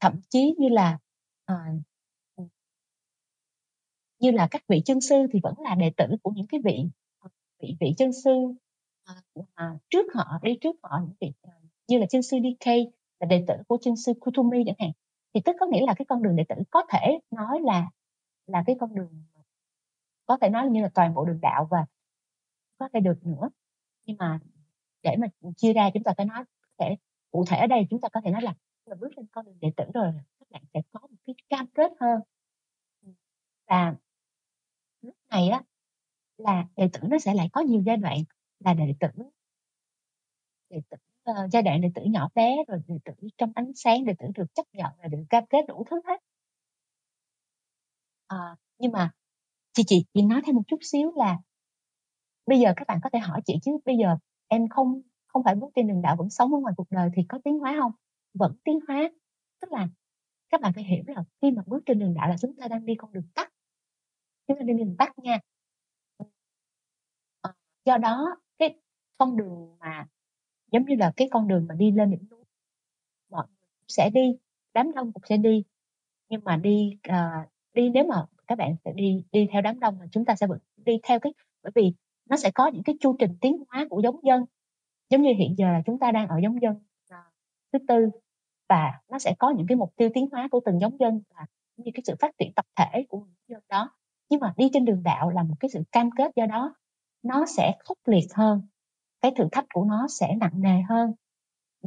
Thậm 0.00 0.20
chí 0.28 0.54
như 0.58 0.68
là 0.68 0.98
à, 1.44 1.54
như 4.18 4.30
là 4.30 4.48
các 4.50 4.62
vị 4.68 4.82
chân 4.84 5.00
sư 5.00 5.16
thì 5.32 5.40
vẫn 5.42 5.54
là 5.58 5.74
đệ 5.74 5.92
tử 5.96 6.04
của 6.22 6.30
những 6.30 6.46
cái 6.46 6.60
vị 6.64 6.84
ờ, 7.18 7.28
vị 7.62 7.76
vị 7.80 7.94
chân 7.98 8.12
sư 8.12 8.30
à, 9.04 9.14
à, 9.54 9.74
trước 9.90 10.06
họ 10.14 10.38
đi 10.42 10.58
trước 10.60 10.76
họ 10.82 11.00
những 11.02 11.14
vị 11.20 11.32
à, 11.42 11.52
như 11.88 11.98
là 11.98 12.06
chân 12.10 12.22
sư 12.22 12.36
DK 12.42 12.66
là 13.20 13.26
đệ 13.26 13.44
tử 13.48 13.54
của 13.68 13.78
chân 13.80 13.96
sư 13.96 14.12
Kutumi 14.20 14.62
chẳng 14.66 14.76
hạn. 14.78 14.90
Thì 15.34 15.40
tức 15.44 15.56
có 15.60 15.66
nghĩa 15.66 15.86
là 15.86 15.94
cái 15.94 16.06
con 16.08 16.22
đường 16.22 16.36
đệ 16.36 16.44
tử 16.48 16.54
có 16.70 16.82
thể 16.92 17.18
nói 17.30 17.60
là 17.60 17.90
là 18.46 18.62
cái 18.66 18.76
con 18.80 18.94
đường 18.94 19.24
có 20.26 20.38
thể 20.40 20.48
nói 20.48 20.68
như 20.70 20.82
là 20.82 20.90
toàn 20.94 21.14
bộ 21.14 21.24
đường 21.24 21.40
đạo 21.42 21.68
và 21.70 21.86
có 22.78 22.88
thể 22.92 23.00
được 23.00 23.26
nữa. 23.26 23.50
Nhưng 24.06 24.16
mà 24.16 24.40
để 25.02 25.16
mà 25.18 25.26
chia 25.56 25.72
ra 25.72 25.90
chúng 25.94 26.02
ta 26.02 26.12
phải 26.16 26.26
nói 26.26 26.44
thể 26.78 26.96
cụ 27.30 27.44
thể 27.48 27.56
ở 27.56 27.66
đây 27.66 27.86
chúng 27.90 28.00
ta 28.00 28.08
có 28.08 28.20
thể 28.24 28.30
nói 28.30 28.42
là 28.42 28.54
là 28.84 28.96
bước 29.00 29.18
lên 29.18 29.26
con 29.32 29.44
đường 29.46 29.58
đệ 29.60 29.72
tử 29.76 29.84
rồi 29.94 30.12
các 30.38 30.50
bạn 30.50 30.62
sẽ 30.74 30.80
có 30.92 31.00
một 31.00 31.16
cái 31.26 31.34
cam 31.48 31.66
kết 31.66 31.92
hơn. 32.00 32.20
Ừ. 33.06 33.12
Và 33.66 33.94
lúc 35.02 35.16
này 35.30 35.48
á 35.48 35.62
là 36.36 36.66
đệ 36.76 36.88
tử 36.92 37.00
nó 37.10 37.18
sẽ 37.18 37.34
lại 37.34 37.48
có 37.52 37.60
nhiều 37.60 37.82
giai 37.86 37.96
đoạn 37.96 38.18
là 38.58 38.74
đệ 38.74 38.94
tử 39.00 39.08
đệ 40.70 40.80
tử 40.90 40.96
uh, 41.30 41.50
giai 41.52 41.62
đoạn 41.62 41.80
đệ 41.80 41.88
tử 41.94 42.02
nhỏ 42.04 42.28
bé 42.34 42.56
rồi 42.68 42.80
đệ 42.88 42.94
tử 43.04 43.12
trong 43.38 43.52
ánh 43.54 43.72
sáng 43.74 44.04
đệ 44.04 44.14
tử 44.18 44.26
được 44.34 44.54
chấp 44.54 44.66
nhận 44.72 44.92
là 44.98 45.08
được 45.08 45.24
cam 45.30 45.46
kết 45.46 45.64
đủ 45.68 45.84
thứ 45.90 46.00
hết. 46.06 46.20
À, 48.26 48.56
nhưng 48.78 48.92
mà 48.92 49.10
chị 49.72 49.82
chị 49.86 50.04
chị 50.14 50.22
nói 50.22 50.42
thêm 50.46 50.54
một 50.54 50.62
chút 50.66 50.78
xíu 50.82 51.12
là 51.16 51.38
bây 52.46 52.60
giờ 52.60 52.72
các 52.76 52.86
bạn 52.88 52.98
có 53.02 53.10
thể 53.12 53.18
hỏi 53.18 53.40
chị 53.46 53.54
chứ 53.62 53.78
bây 53.84 53.96
giờ 53.96 54.16
em 54.48 54.68
không 54.68 55.02
không 55.34 55.44
phải 55.44 55.54
bước 55.54 55.68
trên 55.74 55.88
đường 55.88 56.02
đạo 56.02 56.16
vẫn 56.16 56.30
sống 56.30 56.54
ở 56.54 56.60
ngoài 56.60 56.74
cuộc 56.76 56.90
đời 56.90 57.10
thì 57.16 57.22
có 57.28 57.38
tiến 57.44 57.58
hóa 57.58 57.76
không? 57.80 57.92
Vẫn 58.34 58.56
tiến 58.64 58.78
hóa. 58.88 59.10
Tức 59.60 59.72
là 59.72 59.88
các 60.48 60.60
bạn 60.60 60.72
phải 60.72 60.84
hiểu 60.84 61.04
là 61.06 61.24
khi 61.42 61.50
mà 61.50 61.62
bước 61.66 61.82
trên 61.86 61.98
đường 61.98 62.14
đạo 62.14 62.28
là 62.28 62.36
chúng 62.40 62.56
ta 62.56 62.68
đang 62.68 62.86
đi 62.86 62.94
con 62.94 63.12
đường 63.12 63.28
tắt. 63.34 63.52
Chúng 64.48 64.58
ta 64.58 64.64
đi 64.64 64.74
đường 64.74 64.96
tắt 64.98 65.18
nha. 65.18 65.38
Ờ, 67.40 67.52
do 67.84 67.96
đó 67.98 68.36
cái 68.58 68.78
con 69.18 69.36
đường 69.36 69.76
mà 69.80 70.06
giống 70.72 70.84
như 70.86 70.94
là 70.96 71.12
cái 71.16 71.28
con 71.30 71.48
đường 71.48 71.66
mà 71.68 71.74
đi 71.74 71.90
lên 71.90 72.10
đỉnh 72.10 72.28
núi 72.30 72.44
mọi 73.30 73.46
người 73.46 73.66
cũng 73.78 73.88
sẽ 73.88 74.10
đi 74.10 74.36
đám 74.74 74.92
đông 74.94 75.12
cũng 75.12 75.22
sẽ 75.28 75.36
đi. 75.36 75.64
Nhưng 76.28 76.40
mà 76.44 76.56
đi 76.56 76.98
uh, 77.08 77.48
đi 77.74 77.90
nếu 77.90 78.04
mà 78.04 78.26
các 78.46 78.58
bạn 78.58 78.76
sẽ 78.84 78.92
đi 78.92 79.24
đi 79.32 79.48
theo 79.52 79.62
đám 79.62 79.80
đông 79.80 79.98
mà 79.98 80.06
chúng 80.12 80.24
ta 80.24 80.34
sẽ 80.36 80.46
đi 80.76 80.98
theo 81.02 81.20
cái 81.20 81.32
bởi 81.62 81.72
vì 81.74 81.92
nó 82.28 82.36
sẽ 82.36 82.50
có 82.54 82.66
những 82.66 82.82
cái 82.82 82.96
chu 83.00 83.16
trình 83.18 83.36
tiến 83.40 83.62
hóa 83.68 83.86
của 83.90 84.00
giống 84.00 84.20
dân 84.24 84.44
giống 85.10 85.22
như 85.22 85.32
hiện 85.38 85.54
giờ 85.58 85.72
là 85.72 85.82
chúng 85.86 85.98
ta 85.98 86.12
đang 86.12 86.28
ở 86.28 86.38
giống 86.42 86.62
dân. 86.62 86.74
Thứ 87.72 87.78
tư 87.88 88.10
và 88.68 89.00
nó 89.08 89.18
sẽ 89.18 89.34
có 89.38 89.50
những 89.50 89.66
cái 89.66 89.76
mục 89.76 89.92
tiêu 89.96 90.08
tiến 90.14 90.28
hóa 90.32 90.48
của 90.50 90.60
từng 90.64 90.80
giống 90.80 90.98
dân 90.98 91.22
và 91.34 91.46
như 91.76 91.90
cái 91.94 92.02
sự 92.06 92.14
phát 92.20 92.38
triển 92.38 92.52
tập 92.56 92.66
thể 92.76 93.04
của 93.08 93.18
những 93.18 93.34
dân 93.48 93.62
đó. 93.68 93.90
Nhưng 94.28 94.40
mà 94.40 94.54
đi 94.56 94.70
trên 94.72 94.84
đường 94.84 95.02
đạo 95.02 95.30
là 95.30 95.42
một 95.42 95.54
cái 95.60 95.68
sự 95.68 95.82
cam 95.92 96.10
kết 96.10 96.32
do 96.36 96.46
đó 96.46 96.74
nó 97.22 97.46
sẽ 97.46 97.72
khốc 97.84 97.98
liệt 98.04 98.34
hơn 98.34 98.62
cái 99.20 99.32
thử 99.36 99.48
thách 99.52 99.64
của 99.74 99.84
nó 99.84 100.06
sẽ 100.08 100.34
nặng 100.40 100.62
nề 100.62 100.82
hơn. 100.88 101.12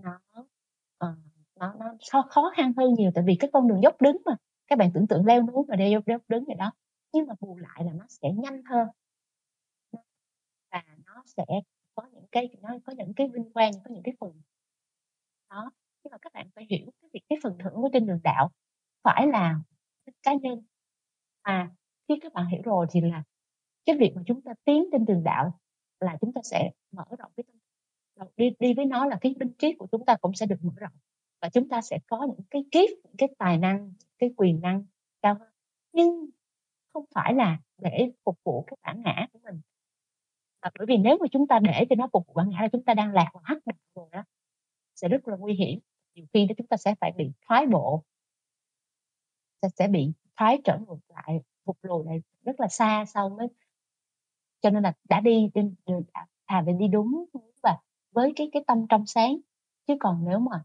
Nó 0.03 0.19
uh, 0.39 1.18
nó 1.60 1.73
nó 1.80 1.94
khó, 2.11 2.26
khó 2.30 2.52
khăn 2.56 2.73
hơn 2.77 2.94
nhiều 2.94 3.11
tại 3.15 3.23
vì 3.27 3.35
cái 3.39 3.49
con 3.53 3.68
đường 3.68 3.81
dốc 3.84 4.02
đứng 4.02 4.18
mà 4.26 4.35
các 4.68 4.77
bạn 4.80 4.91
tưởng 4.94 5.07
tượng 5.07 5.26
leo 5.26 5.41
núi 5.41 5.65
mà 5.68 5.76
đeo 5.76 5.89
dốc 5.89 6.22
đứng 6.27 6.45
vậy 6.45 6.56
đó. 6.56 6.72
Nhưng 7.14 7.27
mà 7.27 7.34
bù 7.39 7.57
lại 7.57 7.84
là 7.84 7.91
nó 7.94 8.06
sẽ 8.10 8.31
nhanh 8.31 8.64
hơn. 8.64 8.88
Và 10.72 10.84
nó 11.06 11.23
sẽ 11.26 11.45
có 11.98 12.03
những 12.14 12.26
cái 12.32 12.49
nó 12.61 12.69
có 12.86 12.94
những 12.98 13.14
cái 13.15 13.28
vinh 13.34 13.52
quang, 13.53 13.72
có 13.84 13.90
những 13.94 14.03
cái 14.03 14.14
phần 14.19 14.41
đó. 15.49 15.72
Nhưng 16.03 16.11
mà 16.11 16.18
các 16.18 16.34
bạn 16.34 16.49
phải 16.56 16.65
hiểu 16.69 16.91
cái 17.02 17.10
việc, 17.14 17.22
cái 17.30 17.40
phần 17.44 17.57
thưởng 17.64 17.74
của 17.76 17.90
trên 17.94 18.06
đường 18.06 18.19
đạo 18.24 18.52
phải 19.03 19.28
là 19.28 19.60
cá 20.24 20.34
nhân. 20.34 20.61
Mà 21.44 21.72
khi 22.07 22.15
các 22.22 22.34
bạn 22.34 22.48
hiểu 22.48 22.61
rồi 22.64 22.86
thì 22.91 23.02
là 23.02 23.24
cái 23.86 23.98
việc 23.99 24.11
mà 24.15 24.22
chúng 24.26 24.41
ta 24.41 24.53
tiến 24.65 24.86
trên 24.91 25.06
đường 25.06 25.24
đạo 25.24 25.60
là 25.99 26.18
chúng 26.22 26.34
ta 26.34 26.41
sẽ 26.44 26.72
mở 26.91 27.03
rộng 27.18 27.32
cái 27.38 27.44
đi 28.38 28.49
đi 28.60 28.74
với 28.74 28.86
nó 28.86 29.06
là 29.06 29.18
cái 29.22 29.36
minh 29.40 29.53
trí 29.60 29.74
của 29.80 29.88
chúng 29.91 30.06
ta 30.06 30.15
cũng 30.22 30.34
sẽ 30.34 30.45
được 30.45 30.57
mở 30.61 30.74
rộng 30.78 30.94
và 31.41 31.49
chúng 31.49 31.69
ta 31.69 31.82
sẽ 31.82 31.99
có 32.07 32.28
những 32.28 32.45
cái 32.49 32.65
kiếp, 32.72 32.90
những 33.03 33.15
cái 33.18 33.30
tài 33.38 33.57
năng 33.57 33.94
cái 34.19 34.30
quyền 34.38 34.61
năng 34.61 34.86
cao 35.22 35.36
hơn. 35.40 35.49
Nhưng 35.94 36.30
không 36.94 37.06
phải 37.15 37.34
là 37.34 37.60
để 37.78 38.11
phục 38.26 38.40
vụ 38.44 38.64
cái 38.68 38.78
bản 38.84 39.02
ngã 39.06 39.28
của 39.34 39.40
mình. 39.44 39.61
Ờ, 40.68 40.72
bởi 40.80 40.85
vì 40.85 40.98
nếu 40.98 41.18
mà 41.22 41.27
chúng 41.31 41.48
ta 41.48 41.60
để 41.60 41.85
cho 41.89 41.95
nó 41.95 42.10
phục 42.14 42.27
vụ 42.27 42.34
bản 42.34 42.49
ngã 42.49 42.57
là 42.61 42.68
chúng 42.72 42.84
ta 42.84 42.94
đang 42.94 43.14
lạc 43.14 43.30
và 43.34 43.41
hắc 43.44 43.57
đạo 43.65 43.77
rồi 43.95 44.10
đó 44.11 44.23
sẽ 44.95 45.07
rất 45.07 45.27
là 45.27 45.38
nguy 45.38 45.53
hiểm. 45.53 45.80
Nhiều 46.15 46.26
khi 46.34 46.45
đó 46.45 46.53
chúng 46.57 46.68
ta 46.68 46.77
sẽ 46.77 46.95
phải 47.02 47.11
bị 47.18 47.31
thoái 47.48 47.65
bộ. 47.68 48.03
Sẽ, 49.61 49.69
sẽ 49.76 49.88
bị 49.88 50.11
thoái 50.38 50.61
trở 50.64 50.77
ngược 50.88 50.99
lại 51.10 51.41
phục 51.65 51.77
lùi 51.81 52.06
lại 52.06 52.22
rất 52.45 52.60
là 52.60 52.68
xa 52.68 53.06
sau 53.07 53.30
mới 53.30 53.48
cho 54.61 54.69
nên 54.69 54.84
là 54.84 54.94
đã 55.10 55.19
đi 55.19 55.49
trên 55.53 55.76
đường 55.88 56.03
thà 56.48 56.61
về 56.61 56.73
đi 56.73 56.88
đúng 56.88 57.26
và 57.64 57.77
với 58.11 58.34
cái 58.35 58.49
cái 58.53 58.64
tâm 58.68 58.85
trong 58.89 59.06
sáng. 59.06 59.38
Chứ 59.88 59.94
còn 59.99 60.26
nếu 60.30 60.39
mà 60.39 60.64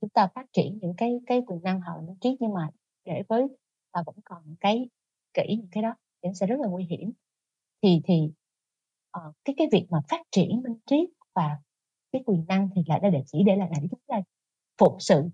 chúng 0.00 0.10
ta 0.10 0.26
phát 0.34 0.46
triển 0.52 0.78
những 0.82 0.94
cái 0.96 1.20
cái 1.26 1.42
quyền 1.46 1.62
năng 1.62 1.80
họ 1.80 1.92
nó 2.06 2.14
triết 2.20 2.34
nhưng 2.40 2.54
mà 2.54 2.68
để 3.04 3.22
với 3.28 3.46
và 3.92 4.02
vẫn 4.06 4.16
còn 4.24 4.56
cái 4.60 4.88
kỹ 5.34 5.42
những 5.48 5.68
cái 5.72 5.82
đó 5.82 5.94
thì 6.22 6.28
sẽ 6.34 6.46
rất 6.46 6.60
là 6.60 6.68
nguy 6.68 6.84
hiểm. 6.84 7.12
Thì 7.82 8.00
thì 8.04 8.30
uh, 9.18 9.34
cái 9.44 9.54
cái 9.58 9.66
việc 9.72 9.86
mà 9.90 9.98
phát 10.08 10.20
triển 10.30 10.62
minh 10.62 10.78
triết 10.86 11.08
và 11.34 11.58
cái 12.12 12.22
quyền 12.26 12.44
năng 12.48 12.68
thì 12.76 12.82
lại 12.86 13.00
để 13.02 13.22
chỉ 13.26 13.38
để 13.46 13.56
là 13.56 13.68
để 13.70 13.88
chúng 13.90 14.00
ta 14.06 14.16
phụng 14.78 15.00
sự. 15.00 15.28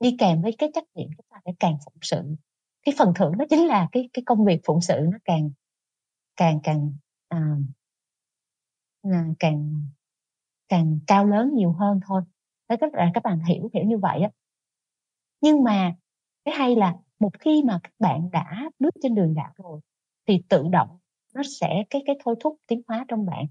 Đi 0.00 0.16
kèm 0.18 0.42
với 0.42 0.54
cái 0.58 0.70
trách 0.74 0.84
nhiệm 0.94 1.08
chúng 1.16 1.26
ta 1.30 1.36
để 1.44 1.52
càng 1.60 1.78
phụng 1.84 1.98
sự. 2.02 2.22
Cái 2.82 2.94
phần 2.98 3.12
thưởng 3.14 3.38
đó 3.38 3.44
chính 3.50 3.66
là 3.66 3.88
cái 3.92 4.10
cái 4.12 4.22
công 4.26 4.44
việc 4.44 4.60
phụng 4.64 4.80
sự 4.80 4.94
nó 5.12 5.18
càng 5.24 5.50
càng 6.36 6.60
càng 6.62 6.92
à, 7.28 7.40
càng 9.38 9.86
càng 10.68 10.98
cao 11.06 11.26
lớn 11.26 11.54
nhiều 11.54 11.72
hơn 11.72 12.00
thôi. 12.06 12.22
Thế 12.68 12.76
các 12.80 12.92
bạn 12.92 13.10
các 13.14 13.22
bạn 13.22 13.38
hiểu 13.44 13.70
hiểu 13.74 13.84
như 13.84 13.98
vậy 13.98 14.20
á. 14.20 14.30
Nhưng 15.40 15.64
mà 15.64 15.94
cái 16.44 16.54
hay 16.54 16.76
là 16.76 16.96
một 17.20 17.40
khi 17.40 17.62
mà 17.62 17.80
các 17.82 17.92
bạn 17.98 18.30
đã 18.32 18.70
bước 18.78 18.94
trên 19.02 19.14
đường 19.14 19.34
đạo 19.34 19.52
rồi 19.56 19.80
thì 20.26 20.42
tự 20.48 20.68
động 20.72 20.98
nó 21.34 21.42
sẽ 21.60 21.84
cái 21.90 22.02
cái 22.06 22.16
thôi 22.24 22.34
thúc 22.40 22.56
tiến 22.66 22.82
hóa 22.88 23.04
trong 23.08 23.26
bạn 23.26 23.46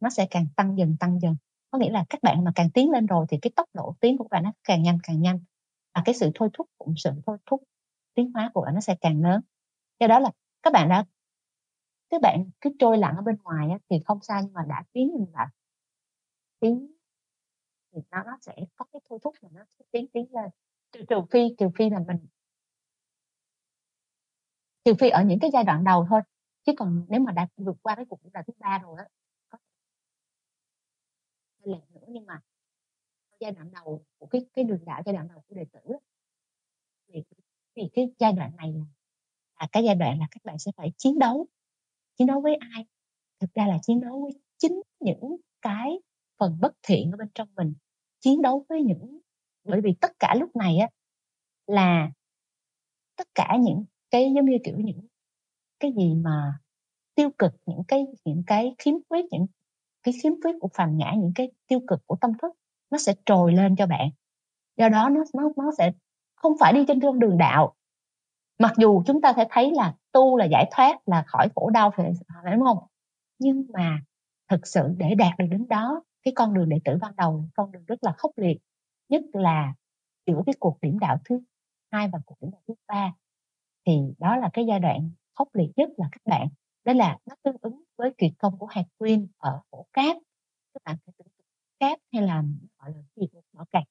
nó 0.00 0.10
sẽ 0.10 0.26
càng 0.30 0.46
tăng 0.56 0.78
dần 0.78 0.96
tăng 1.00 1.20
dần. 1.20 1.36
Có 1.70 1.78
nghĩa 1.78 1.90
là 1.90 2.04
các 2.10 2.22
bạn 2.22 2.44
mà 2.44 2.52
càng 2.54 2.70
tiến 2.70 2.90
lên 2.90 3.06
rồi 3.06 3.26
thì 3.28 3.38
cái 3.42 3.50
tốc 3.56 3.68
độ 3.74 3.94
tiến 4.00 4.18
của 4.18 4.28
bạn 4.30 4.42
nó 4.42 4.52
càng 4.64 4.82
nhanh 4.82 4.98
càng 5.02 5.22
nhanh. 5.22 5.40
Và 5.94 6.02
cái 6.04 6.14
sự 6.14 6.30
thôi 6.34 6.48
thúc 6.52 6.66
cũng 6.78 6.94
sự 6.96 7.10
thôi 7.26 7.38
thúc 7.46 7.62
tiến 8.14 8.32
hóa 8.34 8.50
của 8.54 8.62
bạn 8.62 8.74
nó 8.74 8.80
sẽ 8.80 8.96
càng 9.00 9.22
lớn. 9.22 9.40
Do 10.00 10.06
đó 10.06 10.18
là 10.18 10.30
các 10.62 10.72
bạn 10.72 10.88
đã 10.88 11.04
các 12.10 12.20
bạn 12.20 12.50
cứ 12.60 12.70
trôi 12.78 12.98
lặng 12.98 13.14
ở 13.16 13.22
bên 13.22 13.36
ngoài 13.44 13.70
á, 13.70 13.78
thì 13.90 13.96
không 14.04 14.18
sao 14.22 14.42
nhưng 14.42 14.52
mà 14.52 14.62
đã 14.68 14.84
tiến 14.92 15.10
lên 15.18 15.26
lại 15.32 15.46
tiến 16.60 16.86
thì 17.92 18.00
nó 18.10 18.22
nó 18.22 18.38
sẽ 18.40 18.52
có 18.76 18.84
cái 18.92 19.00
thôi 19.10 19.18
thúc 19.22 19.34
mà 19.42 19.48
nó 19.52 19.62
sẽ 19.78 19.84
tiến 19.90 20.06
tiến 20.12 20.26
lên. 20.34 20.50
Trừ, 20.92 21.00
trừ 21.08 21.16
phi 21.30 21.40
trừ 21.58 21.68
phi 21.78 21.90
là 21.90 21.98
mình 21.98 22.26
trừ 24.84 24.94
phi 24.94 25.08
ở 25.10 25.22
những 25.22 25.38
cái 25.38 25.50
giai 25.52 25.64
đoạn 25.64 25.84
đầu 25.84 26.06
thôi 26.10 26.20
chứ 26.64 26.72
còn 26.76 27.06
nếu 27.08 27.20
mà 27.20 27.32
đã 27.32 27.48
vượt 27.56 27.76
qua 27.82 27.94
cái 27.96 28.04
cuộc 28.08 28.20
là 28.34 28.42
thứ 28.46 28.52
ba 28.58 28.78
rồi 28.78 28.96
á 28.98 29.04
có 29.48 29.58
lần 31.64 31.80
nữa 31.94 32.06
nhưng 32.08 32.26
mà 32.26 32.40
giai 33.40 33.52
đoạn 33.52 33.70
đầu 33.72 34.04
của 34.18 34.26
cái 34.26 34.46
cái 34.54 34.64
đường 34.64 34.84
đạo 34.84 35.02
giai 35.06 35.14
đoạn 35.14 35.28
đầu 35.28 35.42
của 35.48 35.54
đệ 35.54 35.64
tử 35.72 35.80
thì 37.12 37.22
thì 37.76 37.82
cái 37.92 38.10
giai 38.18 38.32
đoạn 38.32 38.56
này 38.56 38.72
là, 38.72 38.84
là 39.60 39.68
cái 39.72 39.84
giai 39.84 39.94
đoạn 39.94 40.18
là 40.18 40.26
các 40.30 40.44
bạn 40.44 40.58
sẽ 40.58 40.72
phải 40.76 40.92
chiến 40.96 41.18
đấu. 41.18 41.46
Chiến 42.18 42.26
đấu 42.26 42.40
với 42.40 42.54
ai? 42.54 42.86
Thực 43.40 43.54
ra 43.54 43.66
là 43.66 43.78
chiến 43.82 44.00
đấu 44.00 44.22
với 44.22 44.32
chính 44.58 44.82
những 45.00 45.36
cái 45.62 46.00
phần 46.38 46.58
bất 46.60 46.72
thiện 46.82 47.10
ở 47.10 47.16
bên 47.16 47.28
trong 47.34 47.48
mình. 47.56 47.74
Chiến 48.20 48.42
đấu 48.42 48.66
với 48.68 48.82
những 48.82 49.18
bởi 49.64 49.80
vì 49.80 49.94
tất 50.00 50.12
cả 50.18 50.34
lúc 50.40 50.56
này 50.56 50.78
á 50.78 50.88
là 51.66 52.10
tất 53.16 53.28
cả 53.34 53.56
những 53.60 53.84
cái 54.10 54.32
giống 54.36 54.46
như 54.46 54.56
kiểu 54.64 54.76
những 54.78 55.06
cái 55.82 55.92
gì 55.96 56.14
mà 56.14 56.58
tiêu 57.14 57.30
cực, 57.38 57.52
những 57.66 57.82
cái 57.88 58.06
những 58.24 58.42
cái 58.46 58.74
khiếm 58.78 58.94
khuyết, 59.08 59.26
những 59.30 59.46
cái 60.02 60.14
khiếm 60.22 60.32
khuyết 60.42 60.52
của 60.60 60.68
phàm 60.74 60.98
ngã 60.98 61.12
những 61.18 61.32
cái 61.34 61.50
tiêu 61.68 61.80
cực 61.88 62.06
của 62.06 62.16
tâm 62.20 62.32
thức, 62.42 62.52
nó 62.90 62.98
sẽ 62.98 63.14
trồi 63.26 63.52
lên 63.52 63.76
cho 63.76 63.86
bạn. 63.86 64.10
Do 64.76 64.88
đó 64.88 65.08
nó 65.08 65.24
nó 65.34 65.50
nó 65.56 65.72
sẽ 65.78 65.92
không 66.34 66.52
phải 66.60 66.72
đi 66.72 66.84
trên 66.88 67.00
con 67.00 67.20
đường 67.20 67.38
đạo. 67.38 67.74
Mặc 68.58 68.72
dù 68.78 69.02
chúng 69.06 69.20
ta 69.20 69.32
sẽ 69.36 69.46
thấy 69.50 69.72
là 69.74 69.94
tu 70.12 70.36
là 70.36 70.44
giải 70.44 70.70
thoát, 70.72 70.98
là 71.06 71.24
khỏi 71.26 71.48
khổ 71.54 71.70
đau 71.70 71.90
phải 71.96 72.12
đúng 72.52 72.64
không? 72.64 72.78
Nhưng 73.38 73.66
mà 73.72 74.00
thực 74.50 74.66
sự 74.66 74.94
để 74.96 75.14
đạt 75.14 75.38
được 75.38 75.46
đến 75.50 75.68
đó, 75.68 76.02
cái 76.22 76.32
con 76.36 76.54
đường 76.54 76.68
đệ 76.68 76.80
tử 76.84 76.98
ban 77.00 77.16
đầu 77.16 77.44
con 77.54 77.72
đường 77.72 77.84
rất 77.84 78.04
là 78.04 78.12
khốc 78.18 78.30
liệt. 78.36 78.58
Nhất 79.08 79.22
là 79.32 79.74
giữa 80.26 80.42
cái 80.46 80.54
cuộc 80.60 80.78
điểm 80.82 80.98
đạo 80.98 81.18
thứ 81.24 81.40
hai 81.90 82.08
và 82.08 82.18
cuộc 82.26 82.36
điểm 82.40 82.50
đạo 82.50 82.62
thứ 82.68 82.74
ba. 82.88 83.12
Thì 83.86 84.00
đó 84.18 84.36
là 84.36 84.50
cái 84.52 84.66
giai 84.68 84.80
đoạn 84.80 85.10
khốc 85.34 85.48
liệt 85.54 85.70
nhất 85.76 85.90
là 85.96 86.08
các 86.12 86.22
bạn. 86.24 86.48
Đó 86.84 86.92
là 86.92 87.18
nó 87.26 87.34
tương 87.42 87.56
ứng 87.60 87.82
với 87.96 88.12
kỳ 88.18 88.30
công 88.38 88.58
của 88.58 88.66
hạt 88.66 88.84
quyên 88.98 89.28
ở 89.38 89.60
hổ 89.72 89.86
cát. 89.92 90.16
Các 90.74 90.82
bạn 90.84 90.96
phải 91.06 91.14
tưởng 91.18 91.28
tượng 91.38 91.46
cát 91.80 91.98
hay 92.12 92.22
là 92.22 92.42
gọi 92.78 92.90
là 92.90 93.02
gì 93.16 93.26
mỏ 93.52 93.64
cát 93.70 93.82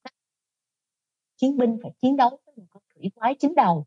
chiến 1.41 1.57
binh 1.57 1.77
phải 1.83 1.91
chiến 2.01 2.17
đấu 2.17 2.29
với 2.45 2.55
một 2.57 2.65
con 2.69 2.83
thủy 2.95 3.11
quái 3.15 3.35
chính 3.39 3.55
đầu. 3.55 3.85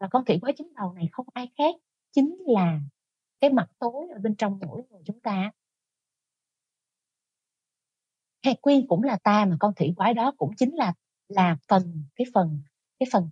Và 0.00 0.08
con 0.10 0.24
thủy 0.24 0.38
quái 0.40 0.52
chính 0.56 0.74
đầu 0.74 0.92
này 0.92 1.08
không 1.12 1.26
ai 1.32 1.50
khác 1.58 1.74
chính 2.10 2.36
là 2.46 2.80
cái 3.40 3.50
mặt 3.50 3.70
tối 3.78 4.08
ở 4.14 4.20
bên 4.20 4.36
trong 4.36 4.58
mỗi 4.66 4.82
người 4.90 5.00
chúng 5.06 5.20
ta. 5.20 5.50
Hạt 8.42 8.54
quyên 8.60 8.86
cũng 8.88 9.02
là 9.02 9.18
ta 9.22 9.44
mà 9.44 9.56
con 9.60 9.74
thủy 9.74 9.92
quái 9.96 10.14
đó 10.14 10.32
cũng 10.36 10.50
chính 10.56 10.74
là 10.74 10.94
là 11.28 11.56
phần, 11.68 12.04
cái 12.16 12.26
phần 12.34 12.62
cái 13.00 13.08
phần 13.12 13.30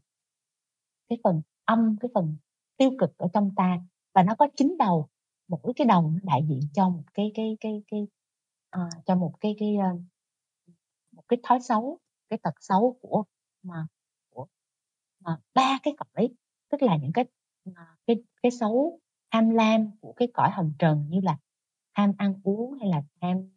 cái 1.09 1.19
phần 1.25 1.43
âm, 1.65 1.97
cái 2.01 2.09
phần 2.15 2.37
tiêu 2.79 2.91
cực 2.99 3.19
ở 3.19 3.29
trong 3.33 3.55
ta 3.57 3.79
và 4.15 4.23
nó 4.23 4.35
có 4.39 4.49
chín 4.57 4.77
đầu 4.79 5.09
mỗi 5.49 5.73
cái 5.77 5.87
đầu 5.87 6.11
nó 6.11 6.19
đại 6.23 6.41
diện 6.49 6.61
cho 6.75 6.89
một 6.89 7.05
cái 7.15 7.33
cái 7.35 7.57
cái 7.61 7.83
cái 7.91 8.07
à, 8.71 8.81
cho 9.07 9.15
một 9.17 9.33
cái 9.41 9.57
cái 9.59 9.77
ờ, 9.77 9.99
một 11.13 11.23
cái 11.29 11.39
thói 11.43 11.61
xấu 11.61 11.99
cái 12.29 12.39
tật 12.43 12.55
xấu 12.61 12.99
của 13.03 13.25
mà 13.63 13.87
của 14.31 14.47
mà 15.21 15.37
ba 15.55 15.79
cái 15.83 15.95
cõi 15.99 16.29
tức 16.71 16.83
là 16.83 16.97
những 16.97 17.13
cái 17.13 17.25
ờ, 17.77 17.83
cái 18.07 18.17
cái 18.43 18.53
xấu 18.53 19.01
tham 19.31 19.51
lam 19.51 19.91
của 20.01 20.13
cái 20.13 20.29
cõi 20.35 20.51
hồng 20.51 20.73
trần 20.79 21.07
như 21.09 21.21
là 21.23 21.39
tham 21.95 22.13
ăn 22.19 22.41
uống 22.45 22.79
hay 22.81 22.89
là 22.91 23.03
tham 23.21 23.51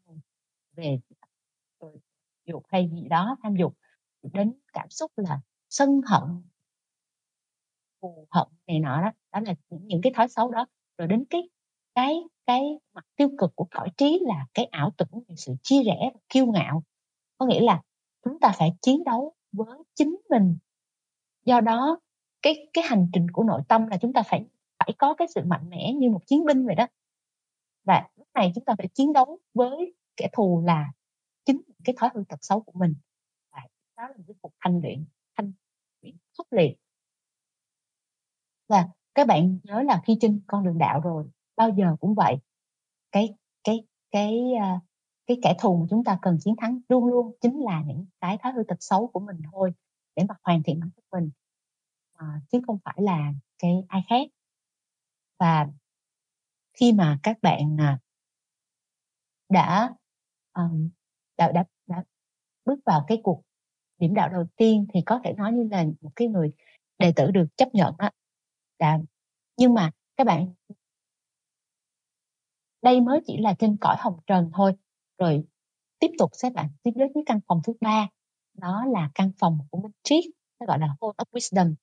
về 0.74 1.00
dục 2.46 2.64
hay 2.68 2.90
gì 2.90 3.08
đó 3.08 3.38
tham 3.44 3.56
dục 3.56 3.78
đến 4.34 4.54
cảm 4.74 4.90
xúc 4.90 5.12
là 5.16 5.42
sân 5.70 6.02
hận 6.06 6.51
thù 8.02 8.28
hận 8.32 8.48
này 8.68 8.80
nọ 8.80 9.02
đó 9.02 9.12
đó 9.32 9.40
là 9.46 9.54
những, 9.70 9.88
những 9.88 10.02
cái 10.02 10.14
thói 10.16 10.28
xấu 10.28 10.52
đó. 10.52 10.66
Rồi 10.98 11.08
đến 11.08 11.26
cái 11.30 11.42
cái 11.96 12.16
cái 12.46 12.62
mặt 12.94 13.06
tiêu 13.16 13.30
cực 13.38 13.56
của 13.56 13.68
cõi 13.72 13.90
trí 13.98 14.20
là 14.22 14.46
cái 14.54 14.66
ảo 14.66 14.92
tưởng 14.98 15.24
về 15.28 15.36
sự 15.38 15.54
chia 15.64 15.84
rẽ 15.84 16.10
và 16.14 16.20
kiêu 16.30 16.46
ngạo. 16.46 16.84
Có 17.38 17.46
nghĩa 17.46 17.62
là 17.62 17.82
chúng 18.26 18.40
ta 18.40 18.54
phải 18.58 18.74
chiến 18.82 19.04
đấu 19.04 19.34
với 19.52 19.78
chính 19.96 20.16
mình. 20.30 20.58
Do 21.46 21.62
đó 21.62 22.00
cái 22.42 22.68
cái 22.74 22.84
hành 22.88 23.08
trình 23.14 23.32
của 23.32 23.44
nội 23.44 23.62
tâm 23.68 23.88
là 23.88 23.98
chúng 24.02 24.14
ta 24.14 24.24
phải 24.24 24.46
phải 24.80 24.94
có 24.98 25.14
cái 25.14 25.28
sự 25.36 25.42
mạnh 25.46 25.70
mẽ 25.70 25.94
như 25.94 26.10
một 26.10 26.22
chiến 26.28 26.46
binh 26.46 26.66
vậy 26.66 26.76
đó. 26.76 26.88
Và 27.84 28.08
lúc 28.16 28.28
này 28.34 28.52
chúng 28.56 28.66
ta 28.66 28.76
phải 28.78 28.88
chiến 28.94 29.14
đấu 29.14 29.40
với 29.54 29.94
kẻ 30.18 30.30
thù 30.34 30.64
là 30.66 30.92
chính 31.46 31.62
cái 31.84 31.96
thói 32.00 32.10
hư 32.14 32.24
tật 32.30 32.38
xấu 32.42 32.62
của 32.62 32.72
mình. 32.76 32.96
Và 33.52 33.60
đó 33.98 34.08
là 34.08 34.24
cái 34.28 34.36
cuộc 34.42 34.52
thanh 34.60 34.82
luyện 34.82 35.06
thanh 35.38 35.54
luyện 36.02 36.16
khốc 36.38 36.48
liệt 36.52 36.76
và 38.72 38.88
các 39.16 39.28
bạn 39.28 39.60
nhớ 39.64 39.82
là 39.82 40.02
khi 40.06 40.18
trên 40.22 40.42
con 40.48 40.64
đường 40.64 40.78
đạo 40.78 41.02
rồi 41.02 41.26
bao 41.56 41.70
giờ 41.70 41.96
cũng 42.00 42.16
vậy. 42.16 42.36
Cái 43.12 43.36
cái 43.64 43.84
cái 44.12 44.40
à, 44.62 44.80
cái 45.28 45.38
kẻ 45.44 45.56
thù 45.60 45.78
mà 45.78 45.86
chúng 45.90 46.04
ta 46.04 46.20
cần 46.22 46.38
chiến 46.42 46.56
thắng 46.58 46.80
luôn 46.90 47.06
luôn 47.06 47.36
chính 47.42 47.60
là 47.62 47.84
những 47.88 48.06
cái 48.22 48.38
thói 48.38 48.54
hư 48.54 48.64
tật 48.68 48.76
xấu 48.80 49.08
của 49.08 49.20
mình 49.20 49.38
thôi 49.52 49.74
để 50.16 50.24
mà 50.30 50.36
hoàn 50.44 50.64
thiện 50.64 50.80
bản 50.80 50.90
thân 50.96 51.06
mình. 51.12 51.32
À, 52.14 52.28
chứ 52.52 52.62
không 52.68 52.78
phải 52.86 52.96
là 52.98 53.34
cái 53.60 53.84
ai 53.88 54.02
khác. 54.10 54.28
Và 55.40 55.68
khi 56.74 56.94
mà 56.94 57.20
các 57.24 57.38
bạn 57.42 57.78
à, 57.80 58.00
đã 59.50 59.90
um, 60.54 60.90
đã, 61.38 61.52
đã 61.52 61.64
đã 61.88 62.04
bước 62.66 62.80
vào 62.86 63.06
cái 63.08 63.22
cuộc 63.24 63.42
điểm 63.98 64.14
đạo 64.14 64.30
đầu 64.30 64.46
tiên 64.56 64.86
thì 64.94 65.02
có 65.06 65.22
thể 65.24 65.34
nói 65.34 65.52
như 65.52 65.68
là 65.72 65.86
một 66.02 66.12
cái 66.16 66.28
người 66.28 66.52
đệ 67.00 67.14
tử 67.16 67.32
được 67.32 67.46
chấp 67.58 67.76
nhận 67.76 67.96
á 67.98 68.12
đã 68.82 69.00
nhưng 69.58 69.76
mà, 69.76 69.92
các 70.18 70.28
bạn 70.28 70.54
đây 72.82 73.02
mới 73.02 73.20
chỉ 73.28 73.38
là 73.38 73.54
trên 73.60 73.78
cõi 73.82 73.96
hồng 74.00 74.20
trần 74.28 74.52
thôi. 74.54 74.74
Rồi 75.20 75.44
tiếp 76.00 76.12
tục 76.20 76.32
các 76.44 76.54
bạn 76.54 76.70
tiếp 76.84 76.92
đến 76.96 77.12
với 77.16 77.24
căn 77.26 77.40
phòng 77.48 77.62
thứ 77.68 77.74
ba. 77.82 78.08
Đó 78.54 78.86
là 78.94 79.10
căn 79.16 79.32
phòng 79.40 79.58
của 79.72 79.82
minh 79.82 79.92
triết, 80.04 80.24
nó 80.60 80.66
gọi 80.68 80.80
là 80.80 80.88
hall 80.88 81.12
of 81.18 81.26
wisdom. 81.32 81.76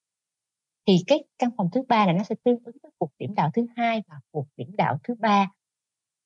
Thì 0.86 0.96
cái 1.06 1.24
căn 1.38 1.50
phòng 1.56 1.68
thứ 1.72 1.82
ba 1.88 2.06
là 2.06 2.12
nó 2.12 2.24
sẽ 2.24 2.34
tương 2.44 2.58
ứng 2.64 2.76
với 2.82 2.92
cuộc 2.98 3.10
điểm 3.18 3.34
đạo 3.34 3.50
thứ 3.54 3.66
hai 3.76 4.02
và 4.08 4.16
cuộc 4.30 4.46
điểm 4.56 4.76
đạo 4.76 4.98
thứ 5.04 5.14
ba. 5.14 5.50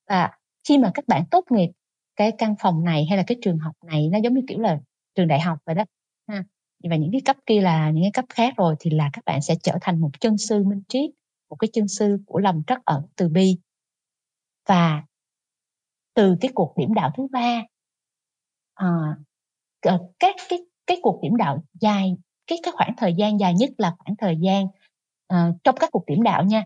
Và 0.08 0.30
khi 0.68 0.78
mà 0.78 0.90
các 0.94 1.04
bạn 1.08 1.24
tốt 1.30 1.44
nghiệp 1.50 1.70
cái 2.16 2.32
căn 2.38 2.54
phòng 2.60 2.84
này 2.84 3.06
hay 3.08 3.18
là 3.18 3.24
cái 3.26 3.38
trường 3.42 3.58
học 3.58 3.74
này, 3.86 4.08
nó 4.12 4.18
giống 4.24 4.34
như 4.34 4.42
kiểu 4.48 4.60
là 4.60 4.80
trường 5.14 5.28
đại 5.28 5.40
học 5.40 5.58
vậy 5.66 5.74
đó, 5.74 5.84
ha 6.28 6.44
và 6.90 6.96
những 6.96 7.12
cái 7.12 7.20
cấp 7.24 7.36
kia 7.46 7.60
là 7.60 7.90
những 7.90 8.04
cái 8.04 8.10
cấp 8.14 8.24
khác 8.28 8.54
rồi 8.56 8.74
thì 8.80 8.90
là 8.90 9.10
các 9.12 9.24
bạn 9.24 9.42
sẽ 9.42 9.54
trở 9.62 9.72
thành 9.80 10.00
một 10.00 10.10
chân 10.20 10.38
sư 10.38 10.64
minh 10.64 10.82
triết 10.88 11.10
một 11.50 11.56
cái 11.56 11.68
chân 11.72 11.88
sư 11.88 12.18
của 12.26 12.38
lòng 12.38 12.62
trắc 12.66 12.84
ẩn 12.84 13.02
từ 13.16 13.28
bi 13.28 13.58
và 14.68 15.02
từ 16.14 16.36
cái 16.40 16.50
cuộc 16.54 16.74
điểm 16.76 16.94
đạo 16.94 17.10
thứ 17.16 17.26
ba 17.32 17.62
à, 18.74 18.88
các 20.18 20.34
cái 20.48 20.58
cái 20.86 20.98
cuộc 21.02 21.20
điểm 21.22 21.36
đạo 21.36 21.64
dài 21.80 22.16
cái 22.46 22.58
cái 22.62 22.72
khoảng 22.72 22.94
thời 22.96 23.14
gian 23.14 23.40
dài 23.40 23.54
nhất 23.54 23.70
là 23.78 23.94
khoảng 23.98 24.16
thời 24.16 24.36
gian 24.40 24.64
uh, 25.32 25.56
trong 25.64 25.76
các 25.80 25.90
cuộc 25.92 26.06
điểm 26.06 26.22
đạo 26.22 26.44
nha 26.44 26.64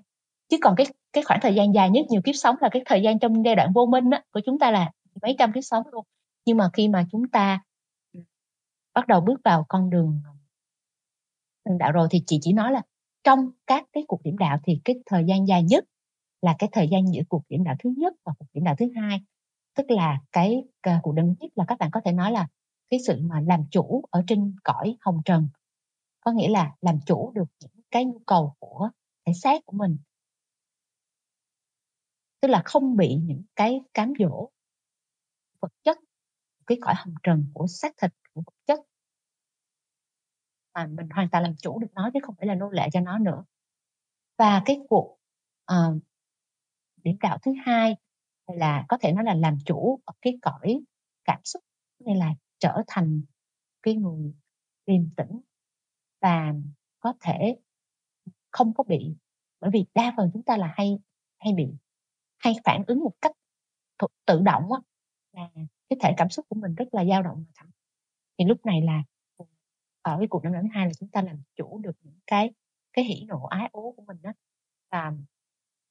chứ 0.49 0.57
còn 0.61 0.75
cái 0.77 0.87
cái 1.13 1.25
khoảng 1.25 1.41
thời 1.43 1.55
gian 1.55 1.75
dài 1.75 1.91
nhất 1.91 2.07
nhiều 2.09 2.21
kiếp 2.25 2.35
sống 2.35 2.57
là 2.61 2.69
cái 2.73 2.83
thời 2.87 3.03
gian 3.03 3.19
trong 3.19 3.45
giai 3.45 3.57
đoạn 3.57 3.73
vô 3.73 3.87
minh 3.87 4.11
á, 4.11 4.23
của 4.31 4.41
chúng 4.47 4.59
ta 4.59 4.71
là 4.71 4.91
mấy 5.23 5.37
trăm 5.39 5.53
kiếp 5.53 5.65
sống 5.65 5.83
luôn. 5.93 6.05
Nhưng 6.47 6.57
mà 6.57 6.71
khi 6.73 6.89
mà 6.89 7.07
chúng 7.13 7.29
ta, 7.29 7.61
bắt 8.97 9.07
đầu 9.07 9.21
bước 9.21 9.41
vào 9.45 9.65
con 9.69 9.91
đường 9.91 10.23
ừ, 11.65 11.73
đạo 11.79 11.93
rồi 11.93 12.09
thì 12.11 12.23
chị 12.27 12.39
chỉ 12.43 12.53
nói 12.53 12.73
là 12.73 12.83
trong 13.25 13.51
các 13.67 13.85
cái 13.93 14.05
cuộc 14.09 14.23
điểm 14.23 14.39
đạo 14.39 14.59
thì 14.65 14.81
cái 14.85 14.97
thời 15.07 15.25
gian 15.25 15.49
dài 15.49 15.63
nhất 15.63 15.85
là 16.43 16.57
cái 16.59 16.69
thời 16.73 16.89
gian 16.89 17.13
giữa 17.13 17.23
cuộc 17.29 17.43
điểm 17.49 17.65
đạo 17.65 17.77
thứ 17.85 17.91
nhất 17.97 18.15
và 18.25 18.33
cuộc 18.39 18.47
điểm 18.53 18.65
đạo 18.65 18.75
thứ 18.79 18.87
hai. 18.97 19.21
Tức 19.75 19.87
là 19.89 20.21
cái 20.33 20.65
ờ, 20.81 20.93
cuộc 21.03 21.13
điểm 21.13 21.35
nhất 21.41 21.51
là 21.55 21.65
các 21.69 21.79
bạn 21.79 21.91
có 21.93 22.01
thể 22.05 22.13
nói 22.13 22.33
là 22.33 22.49
cái 22.91 23.01
sự 23.07 23.21
mà 23.23 23.41
làm 23.41 23.65
chủ 23.71 24.03
ở 24.11 24.23
trên 24.27 24.57
cõi 24.65 24.97
hồng 25.01 25.23
trần. 25.25 25.49
Có 26.21 26.33
nghĩa 26.33 26.49
là 26.49 26.73
làm 26.81 26.99
chủ 27.07 27.33
được 27.35 27.47
những 27.61 27.85
cái 27.91 28.05
nhu 28.05 28.19
cầu 28.27 28.55
của 28.59 28.91
thể 29.27 29.33
xác 29.43 29.67
của 29.67 29.77
mình. 29.77 29.99
Tức 32.41 32.49
là 32.49 32.63
không 32.65 32.97
bị 32.97 33.15
những 33.15 33.43
cái 33.57 33.81
cám 33.95 34.13
dỗ 34.19 34.51
vật 35.61 35.73
chất, 35.85 35.99
cái 36.67 36.79
cõi 36.81 36.95
hồng 36.97 37.15
trần 37.23 37.47
của 37.55 37.67
xác 37.67 37.93
thịt, 38.03 38.13
của 38.37 38.43
vật 38.47 38.55
chất. 38.67 38.81
Mà 40.75 40.87
mình 40.87 41.09
hoàn 41.11 41.29
toàn 41.31 41.43
làm 41.45 41.57
chủ 41.57 41.79
được 41.79 41.93
nó 41.95 42.11
chứ 42.15 42.21
không 42.23 42.35
phải 42.39 42.47
là 42.47 42.55
nô 42.55 42.71
lệ 42.71 42.89
cho 42.93 43.01
nó 43.01 43.19
nữa. 43.19 43.45
Và 44.39 44.63
cái 44.65 44.81
cuộc, 44.89 45.19
uh, 45.73 46.03
điểm 47.05 47.17
đạo 47.21 47.39
thứ 47.43 47.53
hai 47.67 47.97
là 48.47 48.85
có 48.89 48.99
thể 49.01 49.13
nói 49.13 49.25
là 49.25 49.35
làm 49.35 49.59
chủ 49.67 50.01
ở 50.05 50.15
cái 50.23 50.39
cõi 50.43 50.81
cảm 51.25 51.41
xúc, 51.45 51.63
nên 51.99 52.17
là 52.17 52.35
trở 52.59 52.83
thành 52.87 53.23
cái 53.83 53.95
người 53.95 54.35
điềm 54.87 55.11
tĩnh 55.17 55.41
và 56.23 56.55
có 57.01 57.15
thể 57.21 57.57
không 58.51 58.75
có 58.75 58.85
bị 58.85 59.17
bởi 59.61 59.71
vì 59.75 59.87
đa 59.95 60.15
phần 60.17 60.31
chúng 60.33 60.43
ta 60.43 60.57
là 60.57 60.75
hay 60.77 60.99
hay 61.39 61.53
bị 61.55 61.69
hay 62.39 62.55
phản 62.65 62.85
ứng 62.87 63.01
một 63.01 63.13
cách 63.23 63.33
tự 64.27 64.41
động 64.43 64.73
á, 64.73 64.81
là 65.33 65.51
cái 65.89 65.99
thể 66.03 66.13
cảm 66.17 66.31
xúc 66.31 66.47
của 66.49 66.57
mình 66.57 66.75
rất 66.75 66.95
là 66.95 67.05
dao 67.05 67.23
động 67.23 67.45
và 67.49 67.53
thẳng. 67.57 67.71
Thì 68.39 68.45
lúc 68.45 68.67
này 68.67 68.83
là, 68.83 69.03
ở 70.03 70.17
cái 70.19 70.27
cuộc 70.31 70.45
năm 70.45 70.53
đạo 70.53 70.63
thứ 70.63 70.69
hai 70.75 70.87
là 70.87 70.93
chúng 71.01 71.09
ta 71.09 71.23
làm 71.23 71.37
chủ 71.57 71.79
được 71.85 71.97
những 72.03 72.19
cái 72.27 72.51
cái 72.93 73.05
hỉ 73.05 73.25
nộ 73.29 73.45
ái 73.47 73.69
ố 73.73 73.95
của 73.97 74.03
mình 74.07 74.17
đó 74.23 74.31
và 74.93 75.13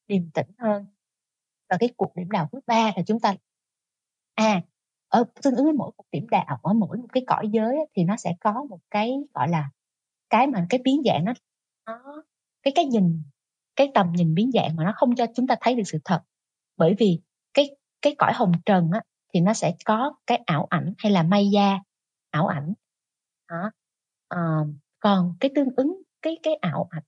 điềm 0.07 0.31
tĩnh 0.31 0.47
hơn. 0.59 0.85
Và 1.69 1.77
cái 1.79 1.89
cuộc 1.97 2.15
điểm 2.15 2.31
đạo 2.31 2.49
thứ 2.51 2.59
ba 2.67 2.91
là 2.97 3.03
chúng 3.07 3.19
ta 3.19 3.35
à, 4.35 4.61
ở 5.09 5.23
tương 5.43 5.55
ứng 5.55 5.65
với 5.65 5.73
mỗi 5.73 5.91
cuộc 5.97 6.05
điểm 6.11 6.27
đạo, 6.31 6.59
ở 6.63 6.73
mỗi 6.73 6.97
một 6.97 7.07
cái 7.13 7.23
cõi 7.27 7.49
giới 7.53 7.77
thì 7.95 8.03
nó 8.03 8.17
sẽ 8.17 8.33
có 8.41 8.65
một 8.69 8.79
cái, 8.91 9.13
gọi 9.33 9.49
là, 9.49 9.69
cái 10.29 10.47
mà 10.47 10.65
cái 10.69 10.81
biến 10.85 11.01
dạng 11.05 11.25
nó 11.25 11.33
nó 11.87 12.23
cái 12.63 12.73
cái 12.75 12.85
nhìn, 12.85 13.23
cái 13.75 13.91
tầm 13.95 14.13
nhìn 14.13 14.35
biến 14.35 14.51
dạng 14.53 14.75
mà 14.75 14.83
nó 14.85 14.93
không 14.95 15.15
cho 15.15 15.25
chúng 15.35 15.47
ta 15.47 15.55
thấy 15.61 15.75
được 15.75 15.83
sự 15.85 15.99
thật. 16.05 16.21
Bởi 16.77 16.95
vì 16.99 17.21
cái 17.53 17.69
cái 18.01 18.15
cõi 18.19 18.31
hồng 18.35 18.51
trần 18.65 18.91
á, 18.93 19.01
thì 19.33 19.41
nó 19.41 19.53
sẽ 19.53 19.73
có 19.85 20.13
cái 20.27 20.37
ảo 20.45 20.67
ảnh 20.69 20.93
hay 20.97 21.11
là 21.11 21.23
maya, 21.23 21.79
ảo 22.37 22.47
ảnh. 22.47 22.73
Đó, 23.49 23.71
À, 24.27 24.39
còn 24.99 25.35
cái 25.39 25.51
tương 25.55 25.69
ứng 25.77 26.01
cái 26.21 26.37
cái 26.43 26.55
ảo 26.55 26.87
ảnh, 26.91 27.03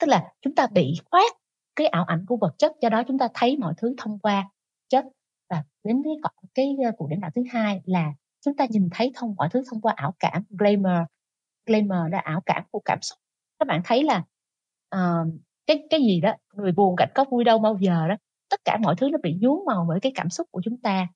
tức 0.00 0.06
là 0.06 0.32
chúng 0.40 0.54
ta 0.54 0.66
bị 0.66 0.94
khoét 1.10 1.32
cái 1.76 1.86
ảo 1.86 2.04
ảnh 2.04 2.24
của 2.28 2.36
vật 2.36 2.54
chất, 2.58 2.72
do 2.82 2.88
đó 2.88 3.02
chúng 3.08 3.18
ta 3.18 3.28
thấy 3.34 3.56
mọi 3.56 3.74
thứ 3.76 3.94
thông 3.98 4.18
qua 4.18 4.48
chất. 4.88 5.04
Và 5.50 5.64
đến 5.84 6.02
cái 6.04 6.12
cái, 6.54 6.76
cụ 6.80 6.92
cuộc 6.98 7.08
điểm 7.08 7.20
đạo 7.20 7.30
thứ 7.34 7.42
hai 7.52 7.80
là 7.84 8.12
chúng 8.40 8.56
ta 8.56 8.66
nhìn 8.70 8.88
thấy 8.92 9.12
thông 9.14 9.34
mọi 9.36 9.48
thứ 9.52 9.62
thông 9.70 9.80
qua 9.80 9.92
ảo 9.96 10.14
cảm, 10.20 10.44
glamour. 10.50 11.06
Glamour 11.66 12.12
là 12.12 12.18
ảo 12.18 12.40
cảm 12.46 12.64
của 12.70 12.80
cảm 12.84 12.98
xúc. 13.02 13.18
Các 13.58 13.68
bạn 13.68 13.82
thấy 13.84 14.04
là, 14.04 14.24
uh, 14.96 15.28
cái 15.66 15.86
cái 15.90 16.00
gì 16.00 16.20
đó, 16.20 16.34
người 16.54 16.72
buồn 16.72 16.96
cảnh 16.96 17.10
có 17.14 17.24
vui 17.30 17.44
đâu 17.44 17.58
bao 17.58 17.78
giờ 17.80 18.08
đó, 18.08 18.16
tất 18.50 18.60
cả 18.64 18.78
mọi 18.82 18.94
thứ 18.98 19.08
nó 19.12 19.18
bị 19.22 19.38
nhuốm 19.40 19.64
màu 19.66 19.86
bởi 19.88 20.00
cái 20.00 20.12
cảm 20.14 20.30
xúc 20.30 20.48
của 20.50 20.60
chúng 20.64 20.80
ta. 20.80 21.08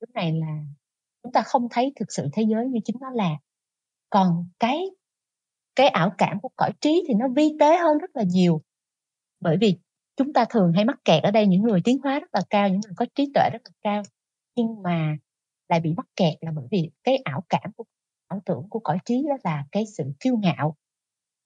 Lúc 0.00 0.10
này 0.14 0.32
là 0.32 0.62
chúng 1.26 1.32
ta 1.32 1.42
không 1.42 1.68
thấy 1.70 1.92
thực 1.96 2.12
sự 2.12 2.28
thế 2.32 2.42
giới 2.42 2.66
như 2.66 2.80
chính 2.84 2.96
nó 3.00 3.10
là. 3.10 3.30
Còn 4.10 4.48
cái 4.58 4.84
cái 5.76 5.88
ảo 5.88 6.12
cảm 6.18 6.40
của 6.40 6.48
cõi 6.56 6.72
trí 6.80 7.04
thì 7.08 7.14
nó 7.14 7.26
vi 7.36 7.52
tế 7.60 7.76
hơn 7.76 7.98
rất 7.98 8.16
là 8.16 8.22
nhiều. 8.22 8.62
Bởi 9.40 9.56
vì 9.60 9.78
chúng 10.16 10.32
ta 10.32 10.44
thường 10.50 10.72
hay 10.72 10.84
mắc 10.84 10.98
kẹt 11.04 11.22
ở 11.22 11.30
đây, 11.30 11.46
những 11.46 11.62
người 11.62 11.80
tiến 11.84 11.98
hóa 12.02 12.20
rất 12.20 12.28
là 12.32 12.40
cao, 12.50 12.68
những 12.68 12.80
người 12.84 12.92
có 12.96 13.06
trí 13.14 13.30
tuệ 13.34 13.50
rất 13.52 13.58
là 13.64 13.70
cao, 13.82 14.02
nhưng 14.56 14.82
mà 14.82 15.16
lại 15.68 15.80
bị 15.80 15.92
mắc 15.96 16.06
kẹt 16.16 16.34
là 16.40 16.52
bởi 16.56 16.66
vì 16.70 16.90
cái 17.04 17.16
ảo 17.24 17.44
cảm 17.48 17.72
của 17.76 17.84
ảo 18.28 18.40
tưởng 18.44 18.66
của 18.70 18.78
cõi 18.78 18.98
trí 19.04 19.22
đó 19.28 19.36
là 19.44 19.64
cái 19.72 19.84
sự 19.96 20.04
kiêu 20.20 20.36
ngạo. 20.36 20.76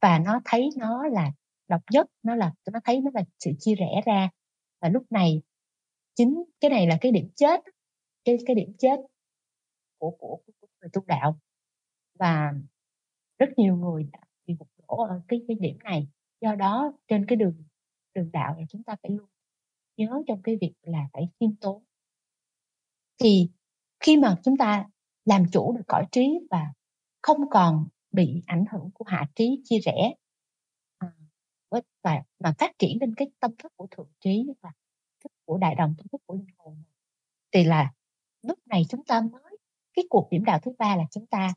Và 0.02 0.18
nó 0.18 0.40
thấy 0.44 0.68
nó 0.76 1.06
là 1.06 1.32
độc 1.68 1.80
nhất, 1.90 2.06
nó 2.22 2.34
là 2.34 2.52
nó 2.72 2.80
thấy 2.84 3.00
nó 3.00 3.10
là 3.14 3.24
sự 3.38 3.50
chia 3.58 3.74
rẽ 3.74 4.00
ra. 4.06 4.28
Và 4.82 4.88
lúc 4.88 5.02
này 5.10 5.42
chính 6.14 6.44
cái 6.60 6.70
này 6.70 6.86
là 6.86 6.98
cái 7.00 7.12
điểm 7.12 7.28
chết 7.36 7.60
cái 8.24 8.36
cái 8.46 8.54
điểm 8.54 8.72
chết 8.78 8.96
của 10.00 10.10
của 10.10 10.40
của 10.60 10.68
người 10.80 10.90
tu 10.92 11.04
đạo. 11.06 11.38
Và 12.18 12.52
rất 13.38 13.46
nhiều 13.56 13.76
người 13.76 14.04
đã 14.12 14.18
bị 14.46 14.54
gục 14.58 14.68
đổ 14.78 14.96
ở 15.04 15.22
cái 15.28 15.42
cái 15.48 15.56
điểm 15.60 15.78
này. 15.84 16.08
Do 16.40 16.54
đó 16.54 16.92
trên 17.08 17.26
cái 17.26 17.36
đường 17.36 17.64
đường 18.14 18.30
đạo 18.32 18.56
thì 18.58 18.64
chúng 18.68 18.82
ta 18.82 18.96
phải 19.02 19.12
luôn 19.12 19.28
nhớ 19.96 20.22
trong 20.28 20.42
cái 20.42 20.58
việc 20.60 20.72
là 20.82 21.08
phải 21.12 21.28
khiêm 21.40 21.56
tốn. 21.56 21.84
Thì 23.18 23.50
khi 24.00 24.16
mà 24.16 24.36
chúng 24.44 24.56
ta 24.56 24.86
làm 25.24 25.44
chủ 25.52 25.72
được 25.76 25.82
cõi 25.88 26.06
trí 26.12 26.38
và 26.50 26.72
không 27.22 27.50
còn 27.50 27.88
bị 28.12 28.42
ảnh 28.46 28.64
hưởng 28.72 28.90
của 28.94 29.04
hạ 29.08 29.26
trí 29.34 29.60
chia 29.64 29.78
rẽ, 29.78 30.14
à, 30.98 31.08
và 32.02 32.22
mà 32.38 32.54
phát 32.58 32.78
triển 32.78 32.98
lên 33.00 33.14
cái 33.14 33.30
tâm 33.40 33.50
thức 33.58 33.72
của 33.76 33.86
thượng 33.90 34.08
trí 34.20 34.46
và 34.62 34.72
thức 35.24 35.32
của 35.44 35.58
đại 35.58 35.74
đồng, 35.74 35.94
tâm 35.98 36.06
thức 36.12 36.22
của 36.26 36.34
linh 36.34 36.54
hồn, 36.58 36.82
thì 37.52 37.64
là 37.64 37.92
lúc 38.42 38.58
này 38.66 38.82
chúng 38.88 39.04
ta 39.04 39.20
mới 39.32 39.49
cái 40.00 40.06
cuộc 40.10 40.28
điểm 40.30 40.44
đạo 40.44 40.58
thứ 40.62 40.72
ba 40.78 40.96
là 40.96 41.04
chúng 41.10 41.26
ta, 41.26 41.54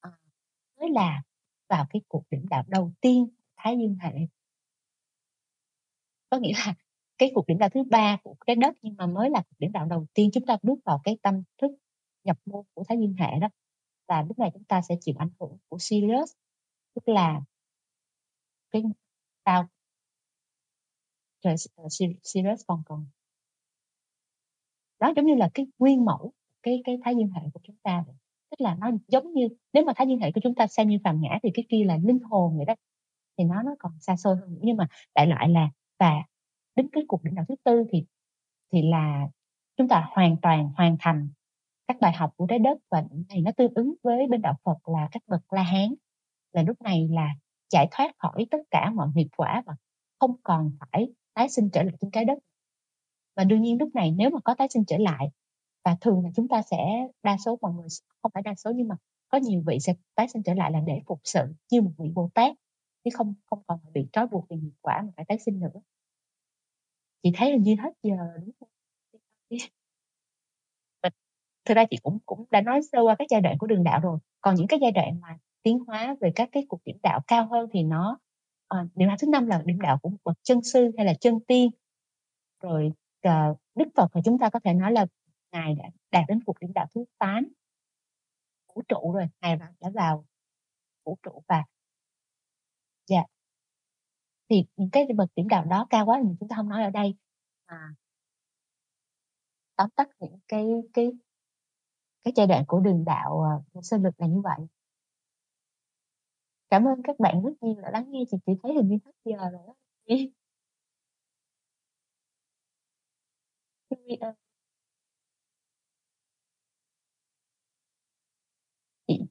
ờ, 0.00 0.10
mới 0.80 0.90
là 0.90 1.22
vào 1.68 1.86
cái 1.90 2.02
cuộc 2.08 2.24
điểm 2.30 2.46
đạo 2.50 2.64
đầu 2.68 2.92
tiên 3.00 3.28
Thái 3.56 3.76
Dương 3.78 3.96
hệ. 4.00 4.12
Có 6.30 6.38
nghĩa 6.38 6.52
là 6.66 6.74
cái 7.18 7.30
cuộc 7.34 7.46
điểm 7.46 7.58
đạo 7.58 7.68
thứ 7.68 7.82
ba 7.90 8.16
của 8.22 8.34
Trái 8.46 8.56
Đất, 8.56 8.74
nhưng 8.82 8.94
mà 8.96 9.06
mới 9.06 9.30
là 9.30 9.42
cuộc 9.42 9.56
điểm 9.58 9.72
đạo 9.72 9.86
đầu 9.86 10.06
tiên 10.14 10.30
chúng 10.32 10.46
ta 10.46 10.56
bước 10.62 10.78
vào 10.84 11.00
cái 11.04 11.18
tâm 11.22 11.42
thức 11.58 11.70
nhập 12.24 12.38
môn 12.46 12.64
của 12.74 12.84
Thái 12.88 12.98
Dương 13.00 13.14
hệ 13.18 13.38
đó. 13.40 13.48
Và 14.08 14.22
lúc 14.22 14.38
này 14.38 14.50
chúng 14.54 14.64
ta 14.64 14.82
sẽ 14.82 14.94
chịu 15.00 15.14
ảnh 15.18 15.30
hưởng 15.40 15.56
của 15.68 15.78
Sirius, 15.80 16.32
tức 16.94 17.08
là 17.08 17.40
cái 18.70 18.82
sao 19.44 19.68
ờ, 21.42 21.54
Sirius 22.22 22.62
còn 22.66 22.82
còn 22.86 23.06
đó 25.00 25.12
giống 25.16 25.26
như 25.26 25.34
là 25.34 25.50
cái 25.54 25.66
nguyên 25.78 26.04
mẫu 26.04 26.32
cái 26.62 26.82
cái 26.84 26.98
Thái 27.04 27.14
Dương 27.16 27.30
hệ 27.30 27.42
của 27.54 27.60
chúng 27.62 27.76
ta 27.82 28.04
được 28.06 28.12
Tức 28.52 28.60
là 28.64 28.74
nó 28.74 28.90
giống 29.08 29.32
như 29.32 29.48
nếu 29.72 29.84
mà 29.84 29.92
Thái 29.96 30.06
Dương 30.06 30.20
hệ 30.20 30.32
của 30.32 30.40
chúng 30.44 30.54
ta 30.54 30.66
xem 30.66 30.88
như 30.88 30.98
phàm 31.04 31.20
ngã 31.20 31.38
thì 31.42 31.50
cái 31.54 31.64
kia 31.68 31.84
là 31.84 31.98
linh 32.04 32.18
hồn 32.18 32.56
vậy 32.56 32.64
đó, 32.64 32.74
thì 33.38 33.44
nó 33.44 33.62
nó 33.62 33.74
còn 33.78 33.92
xa 34.00 34.16
xôi 34.16 34.36
hơn. 34.36 34.58
Nhưng 34.62 34.76
mà 34.76 34.86
đại 35.14 35.26
loại 35.26 35.48
là 35.48 35.68
và 35.98 36.14
đến 36.76 36.88
cái 36.92 37.04
cuộc 37.08 37.24
đỉnh 37.24 37.34
đạo 37.34 37.44
thứ 37.48 37.54
tư 37.64 37.84
thì 37.92 38.04
thì 38.72 38.82
là 38.82 39.28
chúng 39.76 39.88
ta 39.88 40.08
hoàn 40.10 40.36
toàn 40.42 40.70
hoàn 40.76 40.96
thành 41.00 41.28
các 41.86 41.96
bài 42.00 42.12
học 42.12 42.32
của 42.36 42.46
Trái 42.46 42.58
Đất 42.58 42.78
và 42.90 43.04
này 43.28 43.40
nó 43.40 43.50
tương 43.56 43.74
ứng 43.74 43.94
với 44.02 44.26
bên 44.26 44.42
đạo 44.42 44.54
Phật 44.64 44.88
là 44.88 45.08
các 45.12 45.22
bậc 45.26 45.52
La 45.52 45.62
Hán. 45.62 45.94
Là 46.52 46.62
lúc 46.62 46.82
này 46.82 47.08
là 47.10 47.34
giải 47.70 47.88
thoát 47.90 48.12
khỏi 48.18 48.46
tất 48.50 48.58
cả 48.70 48.90
mọi 48.94 49.08
nghiệp 49.14 49.28
quả 49.36 49.62
và 49.66 49.74
không 50.18 50.36
còn 50.42 50.72
phải 50.80 51.08
tái 51.34 51.48
sinh 51.48 51.70
trở 51.72 51.82
lại 51.82 51.94
trên 52.00 52.10
Trái 52.10 52.24
Đất. 52.24 52.38
Và 53.36 53.44
đương 53.44 53.62
nhiên 53.62 53.78
lúc 53.80 53.94
này 53.94 54.10
nếu 54.10 54.30
mà 54.30 54.40
có 54.44 54.54
tái 54.54 54.68
sinh 54.70 54.84
trở 54.84 54.98
lại 54.98 55.30
và 55.84 55.96
thường 56.00 56.24
là 56.24 56.30
chúng 56.36 56.48
ta 56.48 56.62
sẽ 56.62 56.76
đa 57.22 57.36
số 57.44 57.58
mọi 57.60 57.72
người 57.72 57.88
không 58.22 58.32
phải 58.34 58.42
đa 58.42 58.54
số 58.54 58.70
nhưng 58.74 58.88
mà 58.88 58.96
có 59.28 59.38
nhiều 59.38 59.62
vị 59.66 59.78
sẽ 59.80 59.94
tái 60.14 60.28
sinh 60.28 60.42
trở 60.42 60.54
lại 60.54 60.70
là 60.72 60.80
để 60.86 61.00
phục 61.06 61.20
sự 61.24 61.40
như 61.70 61.82
một 61.82 61.90
vị 61.98 62.10
Bồ 62.14 62.30
Tát, 62.34 62.52
chứ 63.04 63.10
không 63.14 63.34
không 63.46 63.62
còn 63.66 63.78
bị 63.94 64.06
trói 64.12 64.26
buộc 64.26 64.46
vì 64.50 64.56
nghiệp 64.56 64.72
quả 64.80 65.02
mà 65.02 65.12
phải 65.16 65.24
tái 65.28 65.38
sinh 65.38 65.60
nữa. 65.60 65.80
Chị 67.22 67.30
thấy 67.34 67.50
là 67.50 67.56
như 67.56 67.76
hết 67.82 67.92
giờ 68.02 68.16
đúng 68.40 68.54
không? 68.60 68.68
Mình 71.02 71.12
thực 71.64 71.74
ra 71.74 71.84
chị 71.90 71.96
cũng 72.02 72.18
cũng 72.26 72.44
đã 72.50 72.60
nói 72.60 72.80
sơ 72.92 73.02
qua 73.02 73.14
các 73.18 73.26
giai 73.30 73.40
đoạn 73.40 73.58
của 73.58 73.66
đường 73.66 73.84
đạo 73.84 74.00
rồi, 74.00 74.18
còn 74.40 74.54
những 74.54 74.66
cái 74.66 74.78
giai 74.82 74.92
đoạn 74.92 75.20
mà 75.20 75.38
tiến 75.62 75.78
hóa 75.86 76.16
về 76.20 76.32
các 76.34 76.48
cái 76.52 76.66
cuộc 76.68 76.80
điểm 76.84 76.96
đạo 77.02 77.20
cao 77.26 77.48
hơn 77.50 77.68
thì 77.72 77.82
nó 77.82 78.18
à, 78.68 78.86
điểm 78.94 79.08
đạo 79.08 79.16
thứ 79.20 79.28
năm 79.28 79.46
là 79.46 79.62
điểm 79.66 79.80
đạo 79.80 79.98
của 80.02 80.08
một 80.08 80.18
bậc 80.24 80.36
chân 80.42 80.62
sư 80.62 80.90
hay 80.96 81.06
là 81.06 81.14
chân 81.20 81.40
tiên. 81.46 81.70
Rồi, 82.62 82.92
à, 83.20 83.48
Đức 83.74 83.88
Phật 83.96 84.08
thì 84.14 84.20
chúng 84.24 84.38
ta 84.38 84.50
có 84.50 84.60
thể 84.64 84.74
nói 84.74 84.92
là 84.92 85.06
Ngài 85.52 85.74
đã 85.74 85.84
đạt 86.12 86.24
đến 86.28 86.40
cuộc 86.46 86.58
điểm 86.60 86.72
đạo 86.74 86.86
thứ 86.94 87.04
8. 87.18 87.52
Vũ 88.74 88.82
trụ 88.88 89.12
rồi, 89.12 89.26
Ngài 89.42 89.56
đã 89.56 89.72
đã 89.80 89.90
vào 89.94 90.24
vũ 91.06 91.18
trụ 91.24 91.42
và 91.48 91.64
yeah. 93.08 93.24
Thì 94.50 94.64
những 94.76 94.90
cái 94.90 95.06
bậc 95.16 95.28
điểm 95.36 95.48
đạo 95.48 95.64
đó 95.64 95.86
cao 95.90 96.06
quá 96.06 96.20
thì 96.22 96.28
chúng 96.40 96.48
ta 96.48 96.56
hông 96.56 96.68
nói 96.68 96.82
ở 96.84 96.90
đây. 96.90 97.14
À. 97.66 97.94
Tóm 99.76 99.88
tắt 99.96 100.08
những 100.20 100.38
cái 100.48 100.66
cái 100.94 101.12
cái 102.24 102.32
giai 102.36 102.46
đoạn 102.46 102.64
của 102.68 102.80
đường 102.80 103.04
đạo, 103.04 103.40
ờ, 103.74 103.80
sơ 103.82 103.96
lược 103.98 104.20
là 104.20 104.26
như 104.26 104.40
vậy. 104.40 104.66
Cảm 106.70 106.84
ơn 106.88 107.02
các 107.04 107.18
bạn 107.20 107.42
rất 107.42 107.50
nhiều 107.62 107.74
đã 107.82 107.90
lắng 107.90 108.04
nghe 108.10 108.20
chị, 108.30 108.36
chị 108.46 108.52
thấy 108.62 108.72
hình 108.74 108.88
như 108.88 108.98
hết 109.04 109.12
giờ 109.24 109.36
rồi 109.52 109.60
á. 109.66 109.74
Ừm, 113.90 113.98
ờ. 114.20 114.34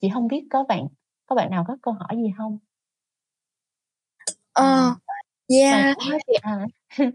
Chị 0.01 0.07
hông 0.07 0.27
biết 0.27 0.43
có 0.49 0.63
bạn 0.69 0.87
có 1.25 1.35
bạn 1.35 1.51
nào 1.51 1.65
có 1.67 1.77
câu 1.81 1.93
hỏi 1.93 2.17
gì 2.17 2.29
hông? 2.37 2.57
Ờ. 4.53 4.65
Mà 4.65 4.95
yeah, 5.57 5.97
à. 6.41 6.65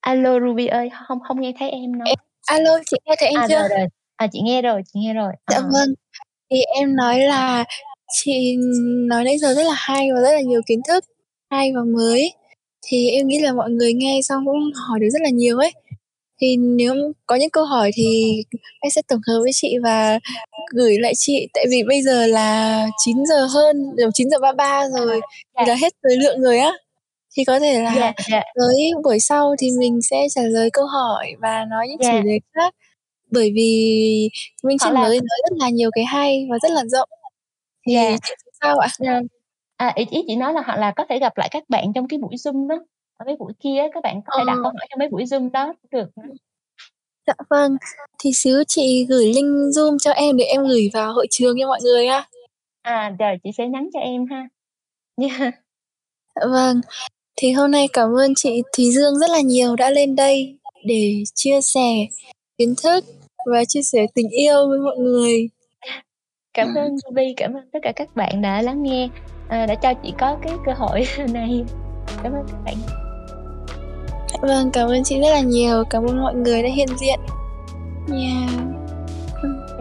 A 0.00 0.14
lô, 0.14 0.40
Ruby 0.40 0.66
ơi, 0.66 0.90
hông 0.92 1.18
hông 1.22 1.40
nghe 1.40 1.52
thấy 1.58 1.70
em 1.70 1.98
nói. 1.98 2.08
Em 2.08 2.18
a 2.46 2.58
lô, 2.58 2.70
chị 2.86 2.96
nghe 3.04 3.14
thấy 3.18 3.28
em 3.28 3.40
À, 3.40 3.46
chưa? 3.48 3.54
rồi, 3.54 3.68
rồi, 3.68 3.86
à, 4.16 4.26
chị 4.32 4.38
nghe 4.44 4.62
rồi, 4.62 4.82
chị 4.86 5.00
nghe 5.00 5.14
rồi, 5.14 5.32
Dạ 5.50 5.60
vâng. 5.60 5.94
Thì 6.50 6.60
em 6.62 6.96
nói 6.96 7.20
là 7.20 7.64
chị 8.12 8.56
nói 9.08 9.24
nãy 9.24 9.38
giờ 9.38 9.54
rất 9.54 9.62
là 9.62 9.74
hay 9.76 10.08
và 10.14 10.20
rất 10.20 10.32
là 10.32 10.40
nhiều 10.40 10.60
kiến 10.66 10.80
thức 10.88 11.04
hay 11.50 11.72
và 11.74 11.80
mới. 11.84 12.32
Thì 12.82 13.10
em 13.10 13.26
nghĩ 13.26 13.40
là 13.40 13.52
mọi 13.52 13.70
người 13.70 13.92
nghe 13.94 14.20
xong 14.22 14.46
cũng 14.46 14.70
hỏi 14.88 15.00
được 15.00 15.08
rất 15.10 15.22
là 15.22 15.30
nhiều 15.30 15.58
ấy. 15.58 15.72
Thì 16.40 16.56
nếu 16.56 16.94
có 17.26 17.36
những 17.36 17.50
câu 17.50 17.64
hỏi 17.64 17.90
thì 17.94 18.04
em 18.80 18.90
sẽ 18.90 19.02
tổng 19.08 19.20
hợp 19.28 19.38
với 19.42 19.50
chị 19.54 19.74
và 19.82 20.18
gửi 20.74 20.98
lại 20.98 21.12
chị, 21.16 21.48
tại 21.54 21.64
vì 21.70 21.82
bây 21.88 22.02
giờ 22.02 22.26
là 22.26 22.86
9:00 23.06 23.46
hơn, 23.46 23.76
kiểu, 23.98 24.10
9:33 24.14 24.64
À, 24.64 24.88
rồi 24.88 25.20
thì 25.58 25.64
là 25.66 25.74
hết 25.74 25.92
thời 26.02 26.16
lượng 26.16 26.40
rồi 26.42 26.58
á. 26.58 26.72
Thì 27.36 27.44
có 27.44 27.60
thể 27.60 27.82
là 27.82 27.94
Dạ, 27.96 28.12
dạ. 28.30 28.42
tới 28.54 28.90
buổi 29.04 29.20
sau 29.20 29.54
thì 29.58 29.68
mình 29.78 29.98
sẽ 30.10 30.26
trả 30.34 30.42
lời 30.42 30.70
câu 30.72 30.86
hỏi 30.86 31.32
và 31.42 31.64
nói 31.70 31.88
những 31.88 31.98
chủ 31.98 32.04
Dạ. 32.16 32.20
đề 32.24 32.38
khác, 32.54 32.74
bởi 33.32 33.52
vì 33.56 34.30
Minh 34.64 34.76
là 34.92 35.02
mới 35.02 35.18
nói 35.18 35.38
rất 35.50 35.56
là 35.60 35.68
nhiều 35.70 35.90
cái 35.94 36.04
hay 36.04 36.46
và 36.50 36.58
rất 36.62 36.72
là 36.72 36.84
rộng. 36.86 37.08
Thì 37.88 37.94
Yeah. 37.94 38.20
sao 38.62 38.78
ạ? 38.78 38.88
À, 39.76 39.92
ý 39.96 40.04
ý 40.10 40.22
chị 40.28 40.36
nói 40.36 40.52
là 40.54 40.62
hoặc 40.66 40.76
là 40.78 40.92
có 40.96 41.04
thể 41.10 41.18
gặp 41.18 41.38
lại 41.38 41.48
các 41.52 41.64
bạn 41.68 41.84
trong 41.94 42.08
cái 42.08 42.18
buổi 42.18 42.34
Zoom 42.36 42.68
đó, 42.68 42.76
ở 43.16 43.24
mấy 43.26 43.36
buổi 43.36 43.52
kia 43.60 43.76
á, 43.78 43.86
các 43.94 44.02
bạn 44.02 44.20
có 44.26 44.32
Ờ. 44.32 44.38
thể 44.38 44.44
đặt 44.46 44.54
câu 44.54 44.62
hỏi 44.62 44.86
trong 44.90 44.98
mấy 44.98 45.08
buổi 45.08 45.24
Zoom 45.24 45.50
đó 45.50 45.74
cũng 45.82 46.00
được. 46.00 46.22
Dạ 47.26 47.34
vâng, 47.50 47.76
thì 48.18 48.32
xíu 48.34 48.64
chị 48.68 49.06
gửi 49.08 49.24
link 49.34 49.46
Zoom 49.76 49.98
cho 49.98 50.10
em 50.10 50.36
để 50.36 50.44
em 50.44 50.66
gửi 50.66 50.90
vào 50.92 51.12
hội 51.12 51.26
trường 51.30 51.56
cho 51.60 51.66
mọi 51.66 51.80
người 51.82 52.06
ha. 52.06 52.28
À, 52.82 53.10
rồi, 53.18 53.36
chị 53.44 53.50
sẽ 53.58 53.68
nhắn 53.68 53.88
cho 53.94 54.00
em 54.00 54.26
ha. 54.30 54.48
Yeah. 55.20 55.54
Dạ 56.40 56.46
vâng. 56.50 56.80
Thì 57.36 57.52
hôm 57.52 57.70
nay 57.70 57.88
cảm 57.92 58.08
ơn 58.18 58.34
chị 58.36 58.62
Thùy 58.76 58.90
Dương 58.92 59.18
rất 59.18 59.30
là 59.30 59.40
nhiều 59.40 59.76
đã 59.76 59.90
lên 59.90 60.16
đây 60.16 60.58
để 60.84 61.22
chia 61.34 61.60
sẻ 61.60 62.06
kiến 62.58 62.74
thức 62.82 63.04
và 63.52 63.64
chia 63.68 63.82
sẻ 63.82 64.06
tình 64.14 64.28
yêu 64.30 64.68
với 64.68 64.78
mọi 64.78 64.96
người. 64.96 65.48
Cảm 66.54 66.74
ơn 66.74 66.96
Ruby, 67.08 67.34
cảm 67.36 67.54
ơn 67.54 67.70
tất 67.72 67.78
cả 67.82 67.92
các 67.96 68.16
bạn 68.16 68.42
đã 68.42 68.62
lắng 68.62 68.82
nghe, 68.82 69.08
ờ, 69.48 69.66
đã 69.66 69.74
cho 69.74 69.94
chị 70.02 70.12
có 70.18 70.38
cái 70.42 70.52
cơ 70.66 70.72
hội 70.72 71.04
này. 71.32 71.64
Cảm 72.22 72.32
ơn 72.32 72.46
các 72.48 72.56
bạn. 72.64 73.05
Dạ 74.42 74.48
vâng, 74.48 74.70
cảm 74.70 74.88
ơn 74.88 75.04
chị 75.04 75.20
rất 75.20 75.28
là 75.30 75.40
nhiều, 75.40 75.84
cảm 75.90 76.04
ơn 76.04 76.20
mọi 76.22 76.34
người 76.34 76.62
đã 76.62 76.68
hiện 76.68 76.88
diện. 76.96 77.20
Yeah. 78.12 78.50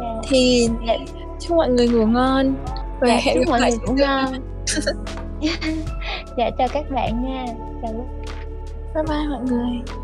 Yeah. 0.02 0.26
thì 0.30 0.70
Dạ. 0.88 0.94
chúc 1.40 1.58
mọi 1.58 1.70
người 1.70 1.88
ngủ 1.88 2.06
ngon 2.06 2.56
và 3.00 3.08
Dạ, 3.08 3.20
hẹn 3.24 3.36
chúc 3.36 3.46
gặp 3.46 3.50
mọi 3.50 3.60
lại 3.60 3.72
ngủ 3.88 3.94
ngon. 3.94 4.34
Dạ, 6.38 6.50
chào 6.58 6.68
các 6.74 6.92
bạn 6.92 7.24
nha. 7.26 7.46
Chào 7.82 7.94
lúc 7.94 8.06
Bye 8.96 9.04
bye 9.04 9.28
mọi 9.30 9.42
người. 9.50 9.96